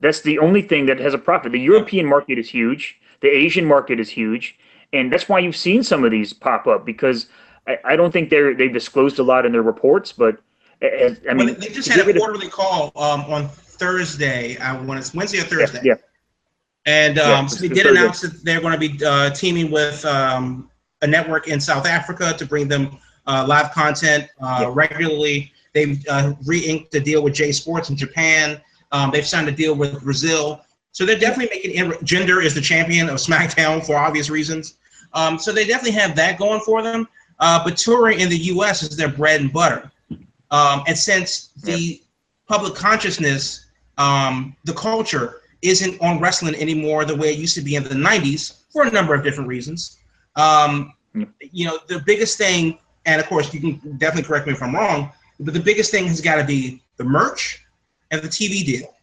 That's 0.00 0.20
the 0.20 0.38
only 0.38 0.62
thing 0.62 0.86
that 0.86 0.98
has 1.00 1.14
a 1.14 1.18
profit. 1.18 1.52
The 1.52 1.60
European 1.60 2.06
market 2.06 2.38
is 2.38 2.48
huge. 2.48 3.00
The 3.20 3.28
Asian 3.28 3.64
market 3.64 3.98
is 4.00 4.10
huge, 4.10 4.58
and 4.92 5.10
that's 5.12 5.28
why 5.28 5.38
you've 5.38 5.56
seen 5.56 5.82
some 5.82 6.04
of 6.04 6.10
these 6.10 6.32
pop 6.32 6.66
up. 6.66 6.84
Because 6.84 7.26
I, 7.66 7.78
I 7.84 7.96
don't 7.96 8.12
think 8.12 8.28
they're 8.28 8.54
they've 8.54 8.72
disclosed 8.72 9.18
a 9.18 9.22
lot 9.22 9.46
in 9.46 9.52
their 9.52 9.62
reports, 9.62 10.12
but 10.12 10.42
uh, 10.82 10.86
I 10.86 11.16
Well, 11.28 11.46
mean, 11.46 11.58
they 11.58 11.68
just 11.68 11.88
had 11.88 12.06
a 12.06 12.18
quarterly 12.18 12.48
call 12.48 12.92
um, 12.96 13.20
on 13.22 13.48
Thursday. 13.48 14.58
I 14.58 14.76
when 14.78 14.98
it's 14.98 15.14
Wednesday 15.14 15.38
or 15.40 15.44
Thursday. 15.44 15.80
yeah. 15.84 15.94
And 16.86 17.16
Yeah, 17.16 17.38
um, 17.38 17.44
it's 17.46 17.54
so 17.58 17.60
they 17.66 17.68
did 17.74 17.86
announce 17.86 18.20
that 18.20 18.44
they're 18.44 18.60
going 18.60 18.78
to 18.78 18.88
be 18.88 19.04
uh, 19.04 19.30
teaming 19.30 19.70
with 19.70 20.04
um, 20.04 20.70
a 21.02 21.06
network 21.06 21.48
in 21.48 21.60
South 21.60 21.86
Africa 21.86 22.34
to 22.36 22.46
bring 22.46 22.68
them 22.68 22.98
uh, 23.26 23.44
live 23.48 23.72
content 23.72 24.28
uh, 24.40 24.58
Yeah. 24.62 24.72
regularly. 24.74 25.52
They've 25.72 26.04
uh, 26.08 26.34
re-inked 26.46 26.94
a 26.94 27.00
deal 27.00 27.22
with 27.22 27.34
J 27.34 27.52
Sports 27.52 27.90
in 27.90 27.96
Japan. 27.96 28.60
Um, 28.92 29.10
they've 29.10 29.26
signed 29.26 29.48
a 29.48 29.52
deal 29.52 29.74
with 29.74 30.02
Brazil. 30.02 30.60
So 30.92 31.04
they're 31.04 31.18
definitely 31.18 31.56
making 31.56 31.70
in- 31.72 31.98
Jinder 32.04 32.44
is 32.44 32.54
the 32.54 32.60
champion 32.60 33.08
of 33.08 33.16
SmackDown 33.28 33.84
for 33.84 33.96
obvious 33.96 34.30
reasons. 34.30 34.74
Um, 35.14 35.38
so 35.38 35.52
they 35.52 35.64
definitely 35.66 35.98
have 35.98 36.14
that 36.16 36.38
going 36.38 36.60
for 36.60 36.82
them. 36.82 37.08
Uh, 37.40 37.62
but 37.64 37.76
touring 37.76 38.20
in 38.20 38.28
the 38.28 38.36
U.S. 38.38 38.82
is 38.82 38.96
their 38.96 39.08
bread 39.08 39.40
and 39.40 39.52
butter. 39.52 39.90
Um, 40.50 40.84
and 40.86 40.96
since 40.96 41.48
the 41.64 42.00
public 42.46 42.74
consciousness, 42.76 43.66
um, 43.98 44.54
the 44.64 44.72
culture 44.72 45.40
isn't 45.64 46.00
on 46.00 46.20
wrestling 46.20 46.54
anymore 46.56 47.04
the 47.04 47.16
way 47.16 47.32
it 47.32 47.38
used 47.38 47.54
to 47.54 47.62
be 47.62 47.74
in 47.76 47.82
the 47.84 47.90
90s 47.90 48.62
for 48.72 48.86
a 48.86 48.90
number 48.90 49.14
of 49.14 49.22
different 49.24 49.48
reasons. 49.48 49.98
Um. 50.36 50.92
You 51.52 51.66
know, 51.66 51.78
the 51.86 52.00
biggest 52.00 52.38
thing, 52.38 52.76
and 53.06 53.20
of 53.20 53.28
course, 53.28 53.54
you 53.54 53.60
can 53.60 53.96
definitely 53.98 54.24
correct 54.24 54.48
me 54.48 54.52
if 54.52 54.60
I'm 54.60 54.74
wrong, 54.74 55.12
but 55.38 55.54
the 55.54 55.60
biggest 55.60 55.92
thing 55.92 56.08
has 56.08 56.20
got 56.20 56.36
to 56.36 56.44
be 56.44 56.82
the 56.96 57.04
merch 57.04 57.64
and 58.10 58.20
the 58.20 58.28
TV 58.28 58.64
deal. 58.64 58.94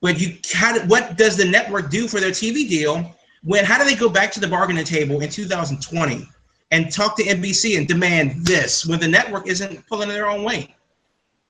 But 0.00 0.20
you, 0.20 0.36
how, 0.52 0.78
what 0.86 1.16
does 1.16 1.36
the 1.36 1.44
network 1.44 1.90
do 1.90 2.08
for 2.08 2.20
their 2.20 2.30
TV 2.30 2.68
deal? 2.68 3.14
When 3.42 3.64
how 3.64 3.78
do 3.78 3.84
they 3.84 3.94
go 3.94 4.08
back 4.08 4.32
to 4.32 4.40
the 4.40 4.46
bargaining 4.46 4.84
table 4.84 5.20
in 5.20 5.30
2020 5.30 6.28
and 6.70 6.92
talk 6.92 7.16
to 7.16 7.22
NBC 7.22 7.78
and 7.78 7.88
demand 7.88 8.44
this 8.44 8.86
when 8.86 9.00
the 9.00 9.08
network 9.08 9.46
isn't 9.46 9.86
pulling 9.88 10.08
their 10.08 10.28
own 10.28 10.44
weight? 10.44 10.70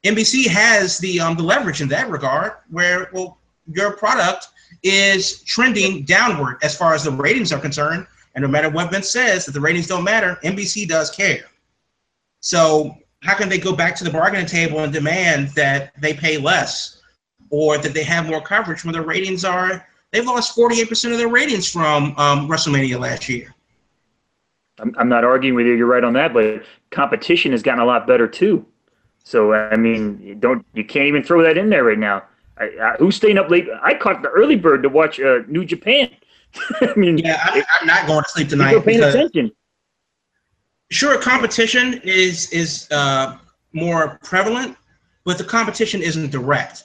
NBC 0.04 0.46
has 0.46 0.98
the 0.98 1.20
um, 1.20 1.36
the 1.36 1.42
leverage 1.42 1.80
in 1.80 1.88
that 1.88 2.10
regard, 2.10 2.52
where 2.70 3.10
well, 3.12 3.38
your 3.66 3.96
product 3.96 4.48
is 4.82 5.42
trending 5.42 6.04
downward 6.04 6.58
as 6.62 6.76
far 6.76 6.94
as 6.94 7.04
the 7.04 7.10
ratings 7.10 7.52
are 7.52 7.58
concerned, 7.58 8.06
and 8.34 8.42
no 8.42 8.48
matter 8.48 8.68
what 8.68 8.90
Vince 8.90 9.10
says 9.10 9.46
that 9.46 9.52
the 9.52 9.60
ratings 9.60 9.86
don't 9.86 10.04
matter, 10.04 10.38
NBC 10.42 10.88
does 10.88 11.10
care. 11.10 11.44
So 12.40 12.96
how 13.22 13.34
can 13.34 13.48
they 13.48 13.58
go 13.58 13.74
back 13.74 13.96
to 13.96 14.04
the 14.04 14.10
bargaining 14.10 14.46
table 14.46 14.80
and 14.80 14.92
demand 14.92 15.48
that 15.50 15.92
they 16.00 16.12
pay 16.12 16.36
less, 16.36 17.00
or 17.50 17.78
that 17.78 17.94
they 17.94 18.04
have 18.04 18.26
more 18.26 18.42
coverage 18.42 18.84
when 18.84 18.92
their 18.92 19.02
ratings 19.02 19.44
are? 19.44 19.86
They've 20.12 20.26
lost 20.26 20.56
48% 20.56 21.12
of 21.12 21.18
their 21.18 21.28
ratings 21.28 21.70
from 21.70 22.14
um, 22.18 22.48
WrestleMania 22.48 23.00
last 23.00 23.28
year. 23.28 23.54
I'm, 24.78 24.94
I'm 24.98 25.08
not 25.08 25.24
arguing 25.24 25.54
with 25.54 25.66
you. 25.66 25.74
You're 25.74 25.86
right 25.86 26.04
on 26.04 26.12
that, 26.14 26.32
but 26.34 26.62
competition 26.90 27.52
has 27.52 27.62
gotten 27.62 27.80
a 27.80 27.84
lot 27.84 28.06
better 28.06 28.28
too. 28.28 28.66
So 29.22 29.54
I 29.54 29.76
mean, 29.76 30.38
don't 30.38 30.64
you 30.74 30.84
can't 30.84 31.06
even 31.06 31.22
throw 31.22 31.42
that 31.42 31.56
in 31.56 31.70
there 31.70 31.84
right 31.84 31.98
now. 31.98 32.24
I, 32.58 32.64
I, 32.64 32.96
who's 32.98 33.16
staying 33.16 33.38
up 33.38 33.50
late? 33.50 33.66
I 33.82 33.94
caught 33.94 34.22
the 34.22 34.28
early 34.28 34.56
bird 34.56 34.82
to 34.84 34.88
watch 34.88 35.20
uh, 35.20 35.40
New 35.48 35.64
Japan. 35.64 36.10
I 36.80 36.92
mean, 36.96 37.18
Yeah, 37.18 37.40
I'm, 37.44 37.62
I'm 37.80 37.86
not 37.86 38.06
going 38.06 38.22
to 38.22 38.30
sleep 38.30 38.48
tonight 38.48 38.74
are 38.74 38.80
paying 38.80 39.02
attention. 39.02 39.50
sure 40.90 41.20
competition 41.20 42.00
is 42.04 42.50
is 42.52 42.88
uh, 42.92 43.38
more 43.72 44.18
prevalent 44.22 44.76
but 45.24 45.38
the 45.38 45.44
competition 45.44 46.02
isn't 46.02 46.30
direct 46.30 46.84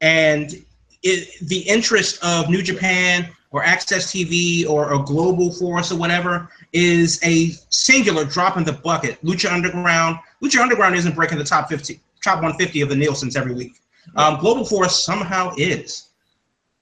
and 0.00 0.64
it, 1.02 1.28
the 1.48 1.58
interest 1.68 2.22
of 2.24 2.48
new 2.48 2.62
japan 2.62 3.28
or 3.50 3.62
AXS 3.64 4.06
TV 4.14 4.68
or 4.68 4.94
a 4.94 5.02
global 5.02 5.52
force 5.52 5.90
or 5.92 5.98
whatever 5.98 6.48
is 6.72 7.20
a 7.24 7.50
singular 7.68 8.24
drop 8.24 8.56
in 8.56 8.64
the 8.64 8.72
bucket 8.72 9.22
lucha 9.22 9.52
underground 9.52 10.18
lucha 10.42 10.60
underground 10.60 10.94
isn't 10.94 11.14
breaking 11.14 11.36
the 11.36 11.44
top 11.44 11.68
50 11.68 12.00
top 12.24 12.36
150 12.36 12.80
of 12.80 12.88
the 12.88 12.96
nielsen's 12.96 13.36
every 13.36 13.52
week 13.52 13.74
um, 14.16 14.38
global 14.38 14.64
force 14.64 15.02
somehow 15.02 15.52
is 15.56 16.08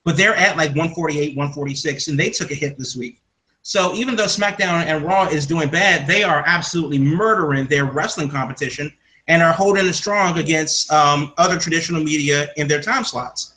but 0.05 0.17
they're 0.17 0.37
at 0.37 0.57
like 0.57 0.71
148 0.71 1.37
146 1.37 2.09
and 2.09 2.19
they 2.19 2.31
took 2.31 2.51
a 2.51 2.55
hit 2.55 2.79
this 2.79 2.97
week 2.97 3.21
so 3.63 3.95
even 3.95 4.17
though 4.17 4.25
SmackDown 4.25 4.87
and 4.87 5.05
Raw 5.05 5.25
is 5.29 5.47
doing 5.47 5.69
bad, 5.69 6.07
they 6.07 6.23
are 6.23 6.43
absolutely 6.47 6.99
murdering 6.99 7.67
their 7.67 7.85
wrestling 7.85 8.31
competition 8.31 8.91
and 9.27 9.43
are 9.43 9.53
holding 9.53 9.87
it 9.87 9.93
strong 9.93 10.39
against 10.39 10.91
um, 10.91 11.35
other 11.37 11.59
traditional 11.59 12.03
media 12.03 12.51
in 12.57 12.67
their 12.67 12.81
time 12.81 13.05
slots. 13.05 13.57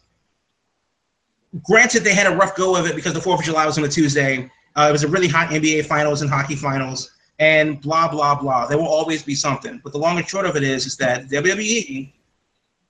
Granted, 1.64 2.04
they 2.04 2.14
had 2.14 2.28
a 2.28 2.36
rough 2.36 2.56
go 2.56 2.76
of 2.76 2.86
it 2.86 2.96
because 2.96 3.14
the 3.14 3.22
Fourth 3.22 3.40
of 3.40 3.46
July 3.46 3.66
was 3.66 3.78
on 3.78 3.86
a 3.86 3.88
Tuesday. 3.88 4.52
Uh, 4.76 4.88
it 4.90 4.92
was 4.92 5.04
a 5.04 5.08
really 5.08 5.30
hot 5.30 5.50
NBA 5.50 5.86
finals 5.86 6.22
and 6.22 6.30
hockey 6.30 6.56
finals, 6.58 7.12
and 7.40 7.82
blah 7.82 8.10
blah 8.10 8.36
blah. 8.36 8.68
There 8.68 8.78
will 8.78 8.88
always 8.88 9.24
be 9.24 9.36
something. 9.36 9.80
But 9.84 9.94
the 9.94 10.00
long 10.00 10.18
and 10.18 10.28
short 10.28 10.46
of 10.46 10.56
it 10.58 10.64
is, 10.64 10.86
is 10.86 10.96
that 10.98 11.30
WWE, 11.30 12.12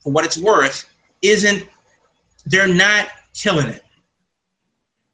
for 0.02 0.12
what 0.12 0.26
it's 0.26 0.38
worth, 0.38 0.90
isn't. 1.22 1.68
They're 2.46 2.68
not 2.68 3.10
killing 3.34 3.68
it. 3.68 3.84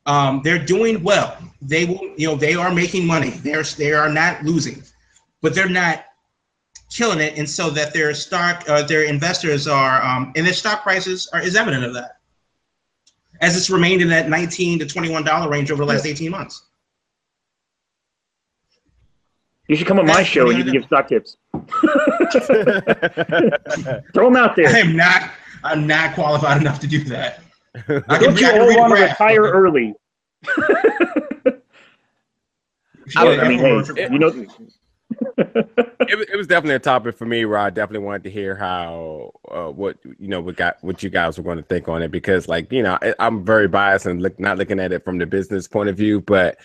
Um, 0.06 0.42
they're 0.44 0.64
doing 0.64 1.04
well. 1.04 1.38
They 1.62 1.86
will, 1.86 2.00
you 2.16 2.28
know, 2.28 2.36
they 2.36 2.56
are 2.56 2.74
making 2.74 3.06
money. 3.06 3.32
They're 3.32 3.64
they 3.64 3.92
are 3.92 4.10
not 4.10 4.44
losing, 4.44 4.82
but 5.42 5.54
they're 5.54 5.68
not 5.68 6.06
killing 6.90 7.20
it, 7.20 7.38
and 7.38 7.50
so 7.50 7.70
that 7.72 7.94
their 7.94 8.14
stock, 8.14 8.64
uh, 8.70 8.84
their 8.84 9.04
investors 9.04 9.68
are, 9.68 10.02
um, 10.02 10.32
and 10.38 10.46
their 10.46 10.54
stock 10.54 10.84
prices 10.84 11.28
are 11.34 11.42
is 11.42 11.58
evident 11.58 11.84
of 11.84 11.94
that, 11.96 12.20
as 13.42 13.58
it's 13.58 13.70
remained 13.70 14.02
in 14.02 14.08
that 14.08 14.30
nineteen 14.30 14.80
to 14.80 14.86
twenty 14.86 15.10
one 15.10 15.26
dollar 15.26 15.50
range 15.50 15.70
over 15.72 15.84
the 15.84 15.92
last 15.92 16.06
eighteen 16.06 16.32
months. 16.32 16.67
You 19.68 19.76
should 19.76 19.88
come 19.88 20.00
on 20.00 20.06
my 20.06 20.24
show 20.24 20.50
and 20.50 20.58
you 20.58 20.64
can 20.64 20.74
give 20.74 20.86
stock 20.86 21.10
tips. 21.10 21.38
Throw 24.14 24.26
them 24.26 24.36
out 24.38 24.56
there. 24.56 24.68
I 24.68 24.72
there. 24.72 24.84
am 24.86 24.96
not. 24.96 25.32
I'm 25.64 25.86
not 25.88 26.14
qualified 26.16 26.62
enough 26.62 26.80
to 26.82 26.88
do 26.88 27.04
that. 27.06 27.42
I 27.76 27.82
can, 28.18 28.22
Don't 28.22 28.40
you 28.40 28.48
I 28.48 28.60
all 28.60 28.78
want 28.80 28.92
to 28.94 28.98
graph. 29.00 29.20
retire 29.20 29.42
early? 29.44 29.94
Sure, 33.10 33.40
I 33.42 33.48
mean, 33.48 33.60
yeah, 33.60 33.84
hey, 33.96 34.10
you 34.12 34.20
know, 34.20 34.28
it, 34.28 34.36
was- 36.18 36.28
it 36.30 36.36
was 36.38 36.46
definitely 36.48 36.76
a 36.76 36.80
topic 36.80 37.18
for 37.18 37.26
me 37.26 37.46
where 37.46 37.58
I 37.58 37.70
definitely 37.70 38.06
wanted 38.06 38.24
to 38.26 38.30
hear 38.32 38.54
how 38.56 39.32
uh, 39.50 39.68
what 39.68 39.98
you 40.20 40.28
know 40.28 40.42
what 40.42 40.58
got 40.58 40.78
what 40.82 41.02
you 41.04 41.10
guys 41.10 41.38
were 41.38 41.44
going 41.46 41.58
to 41.58 41.64
think 41.64 41.88
on 41.88 42.02
it 42.02 42.12
because 42.12 42.50
like 42.50 42.70
you 42.72 42.84
know 42.84 42.98
I, 43.02 43.14
I'm 43.20 43.46
very 43.46 43.70
biased 43.70 44.06
and 44.08 44.22
look 44.22 44.38
not 44.40 44.58
looking 44.58 44.80
at 44.82 44.92
it 44.92 45.06
from 45.06 45.18
the 45.20 45.26
business 45.26 45.68
point 45.70 45.88
of 45.88 45.96
view, 45.96 46.20
but 46.20 46.58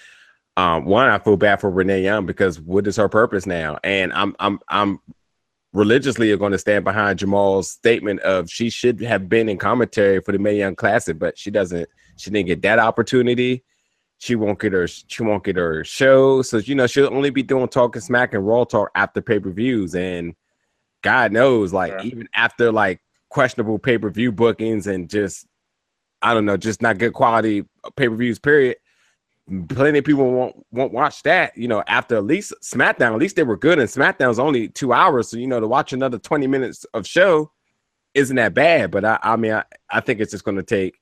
um, 0.57 0.85
one, 0.85 1.09
I 1.09 1.19
feel 1.19 1.37
bad 1.37 1.61
for 1.61 1.71
Renee 1.71 2.03
Young 2.03 2.27
because 2.27 2.61
what 2.61 2.87
is 2.87 2.97
her 2.97 3.09
purpose 3.09 3.47
now? 3.47 3.79
And 3.83 4.13
I'm 4.13 4.37
I'm 4.39 4.59
I'm 4.69 5.01
religiously 5.73 6.37
going 6.37 6.53
to 6.53 6.59
stand 6.59 6.85
behind 6.85 7.19
Jamal's 7.19 7.71
statement 7.71 8.21
of 8.21 8.51
she 8.51 8.69
should 8.69 9.01
have 9.01 9.29
been 9.29 9.49
in 9.49 9.57
commentary 9.57 10.21
for 10.21 10.33
the 10.33 10.39
Mae 10.39 10.59
Young 10.59 10.77
Classic, 10.77 11.19
but 11.19 11.39
she 11.39 11.51
doesn't. 11.51 11.89
She 12.19 12.31
didn't 12.31 12.49
get 12.49 12.63
that 12.63 12.79
opportunity. 12.79 13.65
She 14.19 14.37
won't 14.37 14.61
get 14.61 14.73
her. 14.73 14.87
She 14.87 15.23
won't 15.23 15.43
get 15.43 15.57
her 15.57 15.85
show. 15.85 16.43
So 16.43 16.59
you 16.59 16.75
know 16.75 16.87
she'll 16.87 17.13
only 17.13 17.31
be 17.31 17.43
doing 17.43 17.69
talking 17.69 18.03
smack 18.03 18.35
and 18.35 18.47
raw 18.47 18.65
talk 18.65 18.91
after 18.95 19.23
pay 19.23 19.41
per 19.41 19.51
views. 19.51 19.95
And 19.95 20.35
God 21.03 21.33
knows, 21.33 21.73
like 21.73 21.93
Yeah. 21.93 22.03
even 22.03 22.29
after 22.35 22.71
like 22.71 23.01
questionable 23.31 23.79
pay 23.79 23.97
per 23.97 24.11
view 24.11 24.31
bookings 24.33 24.87
and 24.87 25.09
just 25.09 25.47
I 26.21 26.35
don't 26.35 26.45
know, 26.45 26.59
just 26.59 26.83
not 26.83 26.99
good 26.99 27.15
quality 27.15 27.65
pay 27.97 28.09
per 28.09 28.15
views. 28.15 28.39
Period. 28.39 28.77
Plenty 29.69 29.99
of 29.99 30.05
people 30.05 30.31
won't 30.31 30.57
won't 30.71 30.93
watch 30.93 31.23
that. 31.25 31.57
You 31.57 31.69
know, 31.69 31.83
after 31.89 32.17
at 32.17 32.25
least 32.25 32.53
SmackDown, 32.63 33.13
at 33.13 33.19
least 33.19 33.37
they 33.37 33.43
were 33.43 33.57
good, 33.57 33.79
and 33.79 33.89
SmackDown's 33.89 34.39
only 34.39 34.69
two 34.69 34.93
hours, 34.93 35.29
so 35.29 35.37
you 35.37 35.47
know 35.47 35.61
to 35.61 35.67
watch 35.67 35.93
another 35.93 36.19
twenty 36.19 36.47
minutes 36.47 36.85
of 36.95 37.07
show 37.07 37.51
isn't 38.15 38.37
that 38.37 38.55
bad. 38.55 38.91
But 38.91 39.05
I, 39.05 39.19
I 39.23 39.37
mean, 39.37 39.53
I, 39.53 39.65
I 39.91 40.01
think 40.01 40.21
it's 40.21 40.31
just 40.31 40.45
going 40.45 40.59
to 40.59 40.63
take 40.63 40.95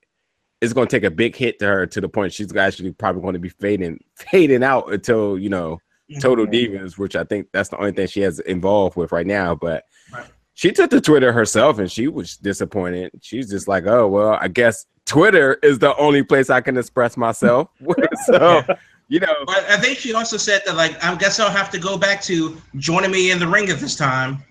it's 0.59 0.73
going 0.73 0.87
to 0.87 0.95
take 0.95 1.03
a 1.03 1.13
big 1.13 1.35
hit 1.35 1.59
to 1.59 1.67
her 1.67 1.85
to 1.87 2.01
the 2.01 2.09
point 2.09 2.33
she's 2.33 2.55
actually 2.55 2.91
probably 2.93 3.21
going 3.21 3.33
to 3.33 3.39
be 3.39 3.49
fading 3.49 3.99
fading 4.15 4.63
out 4.63 4.91
until 4.91 5.37
you 5.37 5.49
know 5.49 5.79
Total 6.19 6.45
Divas, 6.45 6.97
which 6.97 7.15
I 7.15 7.23
think 7.23 7.47
that's 7.53 7.69
the 7.69 7.77
only 7.77 7.91
thing 7.93 8.07
she 8.07 8.21
has 8.21 8.39
involved 8.39 8.97
with 8.97 9.11
right 9.11 9.27
now. 9.27 9.55
But 9.55 9.85
Right. 10.11 10.29
She 10.61 10.71
took 10.71 10.91
to 10.91 11.01
Twitter 11.01 11.33
herself 11.33 11.79
and 11.79 11.91
she 11.91 12.07
was 12.07 12.37
disappointed. 12.37 13.09
She's 13.19 13.49
just 13.49 13.67
like, 13.67 13.87
oh 13.87 14.07
well, 14.07 14.37
I 14.39 14.47
guess 14.47 14.85
Twitter 15.07 15.55
is 15.63 15.79
the 15.79 15.95
only 15.97 16.21
place 16.21 16.51
I 16.51 16.61
can 16.61 16.77
express 16.77 17.17
myself. 17.17 17.69
so 18.27 18.61
you 19.07 19.19
know, 19.21 19.33
But 19.47 19.67
I 19.67 19.77
think 19.77 19.97
she 19.97 20.13
also 20.13 20.37
said 20.37 20.61
that 20.67 20.75
like 20.75 21.03
I 21.03 21.15
guess 21.15 21.39
I'll 21.39 21.49
have 21.49 21.71
to 21.71 21.79
go 21.79 21.97
back 21.97 22.21
to 22.23 22.61
joining 22.75 23.09
me 23.09 23.31
in 23.31 23.39
the 23.39 23.47
ring 23.47 23.69
at 23.69 23.79
this 23.79 23.95
time. 23.95 24.43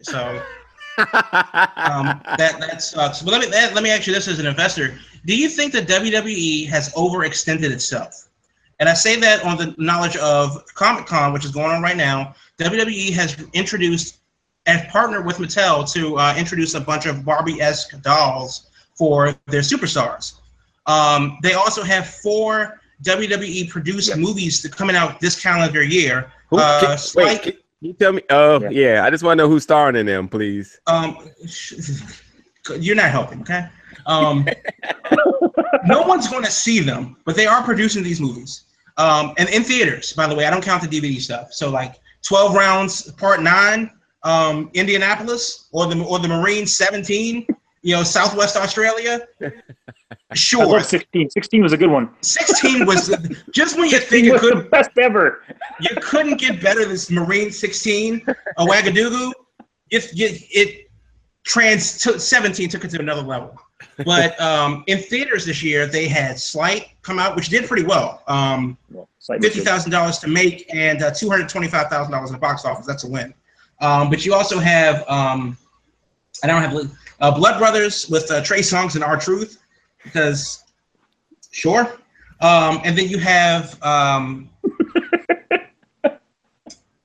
So 0.00 0.42
um, 0.96 2.22
that 2.38 2.56
that 2.58 2.80
sucks. 2.80 3.20
But 3.20 3.32
let 3.32 3.42
me 3.42 3.48
let, 3.48 3.74
let 3.74 3.84
me 3.84 3.90
ask 3.90 4.06
you 4.06 4.14
this 4.14 4.28
as 4.28 4.38
an 4.38 4.46
investor: 4.46 4.98
Do 5.26 5.36
you 5.36 5.50
think 5.50 5.74
that 5.74 5.86
WWE 5.86 6.70
has 6.70 6.90
overextended 6.94 7.70
itself? 7.70 8.30
And 8.78 8.88
I 8.88 8.94
say 8.94 9.20
that 9.20 9.44
on 9.44 9.58
the 9.58 9.74
knowledge 9.76 10.16
of 10.16 10.64
Comic 10.72 11.04
Con, 11.04 11.34
which 11.34 11.44
is 11.44 11.50
going 11.50 11.70
on 11.70 11.82
right 11.82 11.98
now. 11.98 12.34
WWE 12.58 13.12
has 13.12 13.36
introduced 13.52 14.19
and 14.66 14.86
partnered 14.88 15.24
with 15.26 15.38
Mattel 15.38 15.90
to 15.92 16.16
uh, 16.18 16.34
introduce 16.36 16.74
a 16.74 16.80
bunch 16.80 17.06
of 17.06 17.24
Barbie-esque 17.24 18.00
dolls 18.02 18.70
for 18.96 19.34
their 19.46 19.62
superstars. 19.62 20.34
Um, 20.86 21.38
they 21.42 21.54
also 21.54 21.82
have 21.82 22.06
four 22.06 22.80
WWE 23.02 23.68
produced 23.70 24.14
movies 24.16 24.60
that 24.62 24.76
coming 24.76 24.96
out 24.96 25.20
this 25.20 25.40
calendar 25.40 25.82
year. 25.82 26.30
who, 26.50 26.58
Uh, 26.58 26.80
can, 26.80 26.98
Spike- 26.98 27.26
wait, 27.26 27.42
can 27.42 27.52
you 27.80 27.92
tell 27.94 28.12
me? 28.12 28.22
Oh 28.28 28.60
Yeah. 28.60 28.68
yeah. 28.70 29.04
I 29.04 29.10
just 29.10 29.24
want 29.24 29.38
to 29.38 29.44
know 29.44 29.48
who's 29.48 29.62
starring 29.62 29.96
in 29.96 30.04
them, 30.06 30.28
please. 30.28 30.78
Um, 30.86 31.16
you're 32.78 32.96
not 32.96 33.10
helping, 33.10 33.40
okay? 33.40 33.66
Um, 34.06 34.46
no 35.86 36.02
one's 36.02 36.28
going 36.28 36.44
to 36.44 36.50
see 36.50 36.80
them, 36.80 37.16
but 37.24 37.36
they 37.36 37.46
are 37.46 37.62
producing 37.62 38.02
these 38.02 38.20
movies. 38.20 38.64
Um, 38.98 39.32
and 39.38 39.48
in 39.48 39.62
theaters, 39.62 40.12
by 40.12 40.26
the 40.26 40.34
way, 40.34 40.44
I 40.46 40.50
don't 40.50 40.62
count 40.64 40.82
the 40.82 40.88
DVD 41.00 41.18
stuff. 41.20 41.52
So 41.54 41.70
like 41.70 41.94
12 42.22 42.54
rounds, 42.54 43.10
part 43.12 43.42
nine, 43.42 43.90
um, 44.22 44.70
Indianapolis, 44.74 45.68
or 45.72 45.86
the 45.86 46.02
or 46.04 46.18
the 46.18 46.28
Marine 46.28 46.66
17, 46.66 47.46
you 47.82 47.94
know, 47.94 48.02
Southwest 48.02 48.56
Australia. 48.56 49.26
Sure, 50.34 50.64
love 50.64 50.84
16. 50.84 51.30
16 51.30 51.62
was 51.62 51.72
a 51.72 51.76
good 51.76 51.90
one. 51.90 52.08
16 52.20 52.86
was 52.86 53.08
just 53.50 53.76
when 53.76 53.90
you 53.90 53.98
think 53.98 54.26
16 54.26 54.26
it 54.26 54.40
could 54.40 54.58
the 54.58 54.68
best 54.68 54.90
ever. 54.98 55.42
you 55.80 55.90
couldn't 56.00 56.36
get 56.38 56.62
better 56.62 56.84
than 56.84 56.98
Marine 57.16 57.50
16, 57.50 58.22
a 58.58 58.64
Wagadugu. 58.64 59.32
It, 59.90 60.04
it, 60.14 60.42
it 60.52 60.90
trans 61.42 61.98
took 61.98 62.20
17 62.20 62.68
took 62.68 62.84
it 62.84 62.90
to 62.90 63.00
another 63.00 63.22
level. 63.22 63.60
But 64.04 64.40
um, 64.40 64.84
in 64.86 64.98
theaters 64.98 65.46
this 65.46 65.62
year, 65.62 65.86
they 65.86 66.06
had 66.06 66.38
Sleight 66.38 66.90
come 67.02 67.18
out, 67.18 67.34
which 67.34 67.48
did 67.48 67.66
pretty 67.66 67.84
well. 67.84 68.22
Um, 68.28 68.78
Sleight 69.18 69.42
fifty 69.42 69.58
mistake. 69.58 69.64
thousand 69.64 69.90
dollars 69.90 70.18
to 70.18 70.28
make 70.28 70.72
and 70.72 71.02
uh, 71.02 71.10
two 71.10 71.28
hundred 71.28 71.48
twenty-five 71.48 71.88
thousand 71.88 72.12
dollars 72.12 72.30
in 72.30 72.34
the 72.34 72.40
box 72.40 72.64
office. 72.64 72.86
That's 72.86 73.04
a 73.04 73.08
win. 73.08 73.34
Um, 73.80 74.10
but 74.10 74.24
you 74.26 74.34
also 74.34 74.58
have 74.58 75.08
um, 75.08 75.56
I 76.42 76.46
don't 76.46 76.62
have 76.62 76.90
uh, 77.20 77.30
Blood 77.36 77.58
Brothers 77.58 78.08
with 78.08 78.30
uh, 78.30 78.42
Trey 78.42 78.60
Songz 78.60 78.94
and 78.94 79.04
R 79.04 79.18
Truth 79.18 79.58
because 80.02 80.64
sure. 81.50 81.98
Um, 82.40 82.80
and 82.84 82.96
then 82.96 83.08
you 83.08 83.18
have 83.18 83.82
um, 83.82 84.48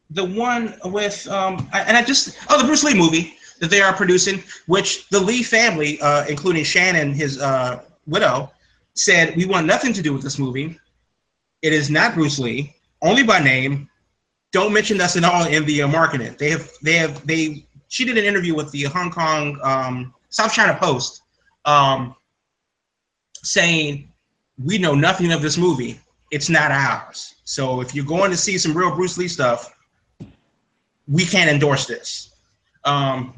the 0.10 0.24
one 0.24 0.76
with 0.86 1.28
um, 1.28 1.68
I, 1.74 1.82
and 1.82 1.98
I 1.98 2.04
just 2.04 2.38
oh 2.50 2.60
the 2.60 2.66
Bruce 2.66 2.84
Lee 2.84 2.94
movie 2.94 3.36
that 3.60 3.70
they 3.70 3.82
are 3.82 3.94
producing, 3.94 4.44
which 4.68 5.08
the 5.10 5.20
Lee 5.20 5.44
family, 5.44 6.00
uh, 6.02 6.26
including 6.28 6.64
Shannon, 6.64 7.14
his 7.14 7.42
uh, 7.42 7.82
widow, 8.06 8.52
said 8.94 9.36
we 9.36 9.46
want 9.46 9.66
nothing 9.66 9.94
to 9.94 10.02
do 10.02 10.14
with 10.14 10.24
this 10.24 10.40
movie. 10.40 10.80
It 11.62 11.74
is 11.74 11.90
not 11.90 12.14
Bruce 12.14 12.40
Lee, 12.40 12.76
only 13.02 13.24
by 13.24 13.40
name. 13.40 13.90
Don't 14.56 14.72
mention 14.72 15.02
us 15.02 15.18
at 15.18 15.26
all 15.26 15.46
in 15.48 15.66
the 15.66 15.82
uh, 15.82 15.88
marketing. 15.90 16.34
They 16.40 16.50
have, 16.52 16.72
they 16.82 16.94
have, 16.94 17.28
they. 17.28 17.66
She 17.90 18.06
did 18.06 18.18
an 18.18 18.24
interview 18.24 18.56
with 18.56 18.72
the 18.72 18.84
Hong 18.84 19.12
Kong 19.12 19.60
um, 19.62 20.14
South 20.30 20.54
China 20.54 20.78
Post, 20.82 21.24
um, 21.66 22.16
saying 23.44 24.10
we 24.64 24.78
know 24.78 24.96
nothing 24.96 25.34
of 25.34 25.42
this 25.42 25.58
movie. 25.58 26.00
It's 26.32 26.48
not 26.50 26.72
ours. 26.72 27.36
So 27.44 27.82
if 27.82 27.94
you're 27.94 28.06
going 28.06 28.32
to 28.32 28.38
see 28.38 28.58
some 28.58 28.74
real 28.74 28.96
Bruce 28.96 29.18
Lee 29.18 29.28
stuff, 29.28 29.76
we 31.06 31.26
can't 31.26 31.50
endorse 31.50 31.86
this. 31.86 32.34
Um, 32.86 33.34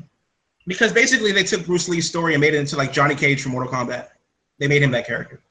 because 0.68 0.94
basically 0.94 1.32
they 1.32 1.42
took 1.42 1.66
Bruce 1.66 1.90
Lee's 1.90 2.08
story 2.08 2.36
and 2.36 2.42
made 2.42 2.54
it 2.54 2.60
into 2.60 2.78
like 2.78 2.94
Johnny 2.94 3.16
Cage 3.16 3.42
from 3.42 3.54
Mortal 3.54 3.74
Kombat. 3.74 4.10
They 4.60 4.68
made 4.68 4.84
him 4.84 4.92
that 4.92 5.08
character. 5.08 5.42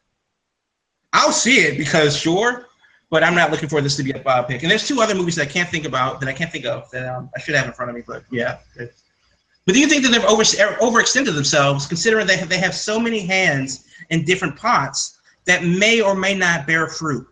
I'll 1.13 1.33
see 1.33 1.57
it 1.63 1.77
because 1.77 2.17
sure, 2.17 2.69
but 3.11 3.23
I'm 3.23 3.35
not 3.35 3.51
looking 3.51 3.69
for 3.69 3.81
this 3.81 3.97
to 3.97 4.03
be 4.03 4.11
a 4.11 4.21
biopic. 4.21 4.63
And 4.63 4.71
there's 4.71 4.87
two 4.87 5.01
other 5.01 5.15
movies 5.15 5.37
that 5.37 5.49
I 5.49 5.51
can't 5.51 5.69
think 5.69 5.85
about 5.85 6.21
that 6.21 6.29
I 6.29 6.33
can't 6.33 6.51
think 6.51 6.65
of 6.67 6.91
that 6.91 7.09
um, 7.09 7.31
I 7.37 7.41
should 7.41 7.55
have 7.55 7.67
in 7.67 7.73
front 7.73 7.91
of 7.91 7.97
me. 7.97 8.03
But 8.07 8.25
yeah. 8.31 8.59
But 8.77 9.75
do 9.75 9.81
you 9.81 9.89
think 9.89 10.03
that 10.05 10.11
they've 10.11 10.25
over 10.25 10.43
overextended 10.43 11.35
themselves, 11.35 11.87
considering 11.87 12.27
they 12.27 12.37
have, 12.37 12.49
they 12.49 12.59
have 12.59 12.75
so 12.75 13.01
many 13.01 13.21
hands 13.21 13.87
in 14.11 14.25
different 14.25 14.57
pots 14.57 15.19
that 15.45 15.65
may 15.65 16.01
or 16.01 16.15
may 16.15 16.35
not 16.35 16.67
bear 16.67 16.87
fruit? 16.89 17.27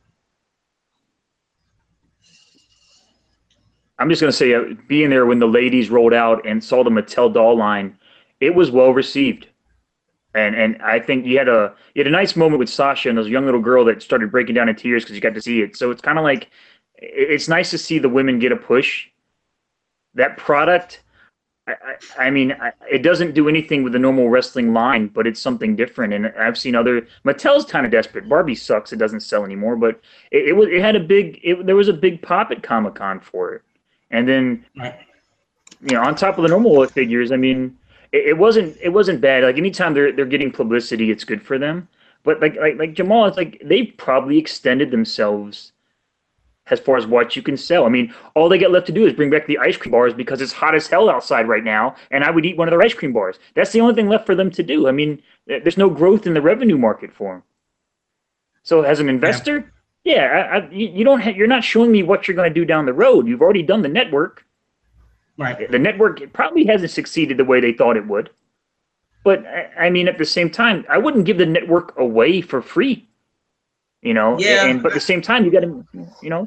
I'm 3.98 4.08
just 4.08 4.20
gonna 4.20 4.32
say, 4.32 4.54
uh, 4.54 4.74
being 4.88 5.10
there 5.10 5.26
when 5.26 5.38
the 5.38 5.46
ladies 5.46 5.90
rolled 5.90 6.14
out 6.14 6.44
and 6.46 6.62
saw 6.62 6.82
the 6.82 6.90
Mattel 6.90 7.32
doll 7.32 7.56
line, 7.56 7.96
it 8.40 8.52
was 8.54 8.70
well 8.70 8.90
received, 8.90 9.46
and 10.34 10.54
and 10.54 10.82
I 10.82 10.98
think 10.98 11.26
you 11.26 11.38
had 11.38 11.48
a 11.48 11.74
you 11.94 12.00
had 12.00 12.06
a 12.06 12.10
nice 12.10 12.36
moment 12.36 12.58
with 12.58 12.68
Sasha 12.68 13.08
and 13.08 13.16
this 13.16 13.28
young 13.28 13.44
little 13.44 13.60
girl 13.60 13.84
that 13.86 14.02
started 14.02 14.30
breaking 14.30 14.54
down 14.54 14.68
in 14.68 14.76
tears 14.76 15.04
because 15.04 15.14
you 15.14 15.20
got 15.20 15.34
to 15.34 15.42
see 15.42 15.62
it. 15.62 15.76
So 15.76 15.90
it's 15.90 16.02
kind 16.02 16.18
of 16.18 16.24
like 16.24 16.50
it's 16.96 17.48
nice 17.48 17.70
to 17.70 17.78
see 17.78 17.98
the 17.98 18.08
women 18.08 18.38
get 18.38 18.52
a 18.52 18.56
push. 18.56 19.08
That 20.14 20.36
product, 20.36 21.02
I, 21.66 21.72
I, 21.72 22.26
I 22.26 22.30
mean, 22.30 22.52
I, 22.52 22.72
it 22.90 23.02
doesn't 23.02 23.34
do 23.34 23.48
anything 23.48 23.82
with 23.82 23.92
the 23.92 23.98
normal 23.98 24.28
wrestling 24.28 24.72
line, 24.72 25.08
but 25.08 25.26
it's 25.26 25.40
something 25.40 25.74
different. 25.74 26.12
And 26.12 26.28
I've 26.38 26.58
seen 26.58 26.74
other 26.74 27.06
Mattel's 27.24 27.64
kind 27.64 27.86
of 27.86 27.92
desperate. 27.92 28.28
Barbie 28.28 28.54
sucks; 28.54 28.92
it 28.92 28.98
doesn't 28.98 29.20
sell 29.20 29.44
anymore. 29.44 29.76
But 29.76 30.00
it, 30.30 30.48
it 30.48 30.52
was 30.52 30.68
it 30.68 30.80
had 30.80 30.96
a 30.96 31.00
big 31.00 31.40
it, 31.42 31.64
there 31.64 31.76
was 31.76 31.88
a 31.88 31.92
big 31.92 32.22
pop 32.22 32.50
at 32.50 32.62
Comic 32.62 32.96
Con 32.96 33.20
for 33.20 33.54
it. 33.54 33.62
And 34.10 34.28
then, 34.28 34.64
you 34.76 35.94
know, 35.96 36.02
on 36.02 36.14
top 36.14 36.38
of 36.38 36.42
the 36.42 36.48
normal 36.48 36.86
figures, 36.86 37.32
I 37.32 37.36
mean, 37.36 37.76
it, 38.14 38.28
it 38.28 38.38
wasn't 38.38 38.76
it 38.80 38.90
wasn't 38.90 39.20
bad. 39.20 39.42
Like 39.44 39.58
anytime 39.58 39.92
they're 39.92 40.12
they're 40.12 40.24
getting 40.24 40.52
publicity, 40.52 41.10
it's 41.10 41.24
good 41.24 41.42
for 41.42 41.58
them. 41.58 41.88
But 42.22 42.40
like 42.40 42.56
like 42.56 42.78
like 42.78 42.94
Jamal, 42.94 43.26
it's 43.26 43.36
like 43.36 43.60
they 43.64 43.86
probably 43.86 44.38
extended 44.38 44.90
themselves 44.90 45.72
as 46.68 46.80
far 46.80 46.96
as 46.96 47.06
what 47.06 47.36
you 47.36 47.42
can 47.42 47.58
sell. 47.58 47.84
I 47.84 47.90
mean, 47.90 48.14
all 48.34 48.48
they 48.48 48.56
get 48.56 48.70
left 48.70 48.86
to 48.86 48.92
do 48.92 49.04
is 49.04 49.12
bring 49.12 49.28
back 49.28 49.46
the 49.46 49.58
ice 49.58 49.76
cream 49.76 49.92
bars 49.92 50.14
because 50.14 50.40
it's 50.40 50.52
hot 50.52 50.74
as 50.74 50.86
hell 50.86 51.10
outside 51.10 51.46
right 51.46 51.64
now, 51.64 51.96
and 52.10 52.24
I 52.24 52.30
would 52.30 52.46
eat 52.46 52.56
one 52.56 52.68
of 52.68 52.72
their 52.72 52.82
ice 52.82 52.94
cream 52.94 53.12
bars. 53.12 53.38
That's 53.54 53.72
the 53.72 53.80
only 53.80 53.94
thing 53.94 54.08
left 54.08 54.24
for 54.24 54.34
them 54.34 54.50
to 54.52 54.62
do. 54.62 54.88
I 54.88 54.92
mean, 54.92 55.20
there's 55.46 55.76
no 55.76 55.90
growth 55.90 56.26
in 56.26 56.32
the 56.32 56.40
revenue 56.40 56.78
market 56.78 57.12
for 57.12 57.34
them. 57.34 57.42
So 58.62 58.80
as 58.82 59.00
an 59.00 59.10
investor, 59.10 59.70
yeah, 60.04 60.48
I, 60.52 60.56
I, 60.58 60.70
you 60.70 60.88
you 60.88 61.04
don't 61.04 61.20
ha- 61.20 61.34
you're 61.36 61.46
not 61.46 61.64
showing 61.64 61.92
me 61.92 62.02
what 62.02 62.26
you're 62.26 62.36
going 62.36 62.48
to 62.48 62.60
do 62.60 62.64
down 62.64 62.86
the 62.86 62.94
road. 62.94 63.26
You've 63.26 63.42
already 63.42 63.62
done 63.62 63.82
the 63.82 63.88
network. 63.88 64.46
Right. 65.36 65.70
The 65.70 65.78
network 65.78 66.20
it 66.20 66.32
probably 66.32 66.64
hasn't 66.64 66.90
succeeded 66.90 67.36
the 67.36 67.44
way 67.44 67.60
they 67.60 67.72
thought 67.72 67.96
it 67.96 68.06
would. 68.06 68.30
But 69.24 69.44
I, 69.46 69.86
I 69.86 69.90
mean, 69.90 70.06
at 70.06 70.18
the 70.18 70.24
same 70.24 70.50
time, 70.50 70.84
I 70.88 70.98
wouldn't 70.98 71.24
give 71.24 71.38
the 71.38 71.46
network 71.46 71.98
away 71.98 72.40
for 72.40 72.60
free. 72.62 73.08
You 74.02 74.14
know, 74.14 74.38
Yeah. 74.38 74.66
and 74.66 74.82
but 74.82 74.92
at 74.92 74.94
the 74.94 75.00
same 75.00 75.22
time, 75.22 75.44
you 75.44 75.50
got 75.50 75.60
to, 75.60 75.84
you 76.22 76.30
know, 76.30 76.46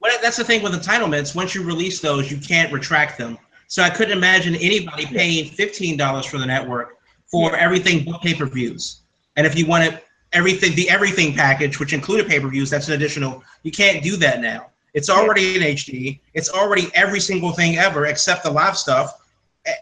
Well, 0.00 0.16
that's 0.22 0.38
the 0.38 0.44
thing 0.44 0.62
with 0.62 0.72
entitlements. 0.72 1.34
Once 1.34 1.54
you 1.54 1.62
release 1.62 2.00
those, 2.00 2.30
you 2.30 2.38
can't 2.38 2.72
retract 2.72 3.18
them. 3.18 3.38
So 3.68 3.82
I 3.82 3.90
couldn't 3.90 4.16
imagine 4.16 4.54
anybody 4.56 5.06
paying 5.06 5.46
fifteen 5.50 5.96
dollars 5.96 6.26
for 6.26 6.38
the 6.38 6.46
network 6.46 6.96
for 7.30 7.56
everything 7.56 8.04
but 8.04 8.20
pay 8.22 8.34
per 8.34 8.46
views. 8.46 9.02
And 9.36 9.46
if 9.46 9.56
you 9.56 9.66
want 9.66 9.84
it 9.84 10.04
everything 10.34 10.74
the 10.74 10.90
everything 10.90 11.34
package, 11.34 11.78
which 11.78 11.92
included 11.92 12.26
pay 12.26 12.40
per 12.40 12.48
views. 12.48 12.68
That's 12.68 12.88
an 12.88 12.94
additional. 12.94 13.42
You 13.62 13.70
can't 13.70 14.02
do 14.02 14.16
that 14.16 14.40
now. 14.40 14.70
It's 14.94 15.10
already 15.10 15.56
in 15.56 15.62
HD. 15.62 16.20
It's 16.34 16.48
already 16.48 16.88
every 16.94 17.20
single 17.20 17.52
thing 17.52 17.76
ever 17.76 18.06
except 18.06 18.44
the 18.44 18.50
live 18.50 18.78
stuff, 18.78 19.20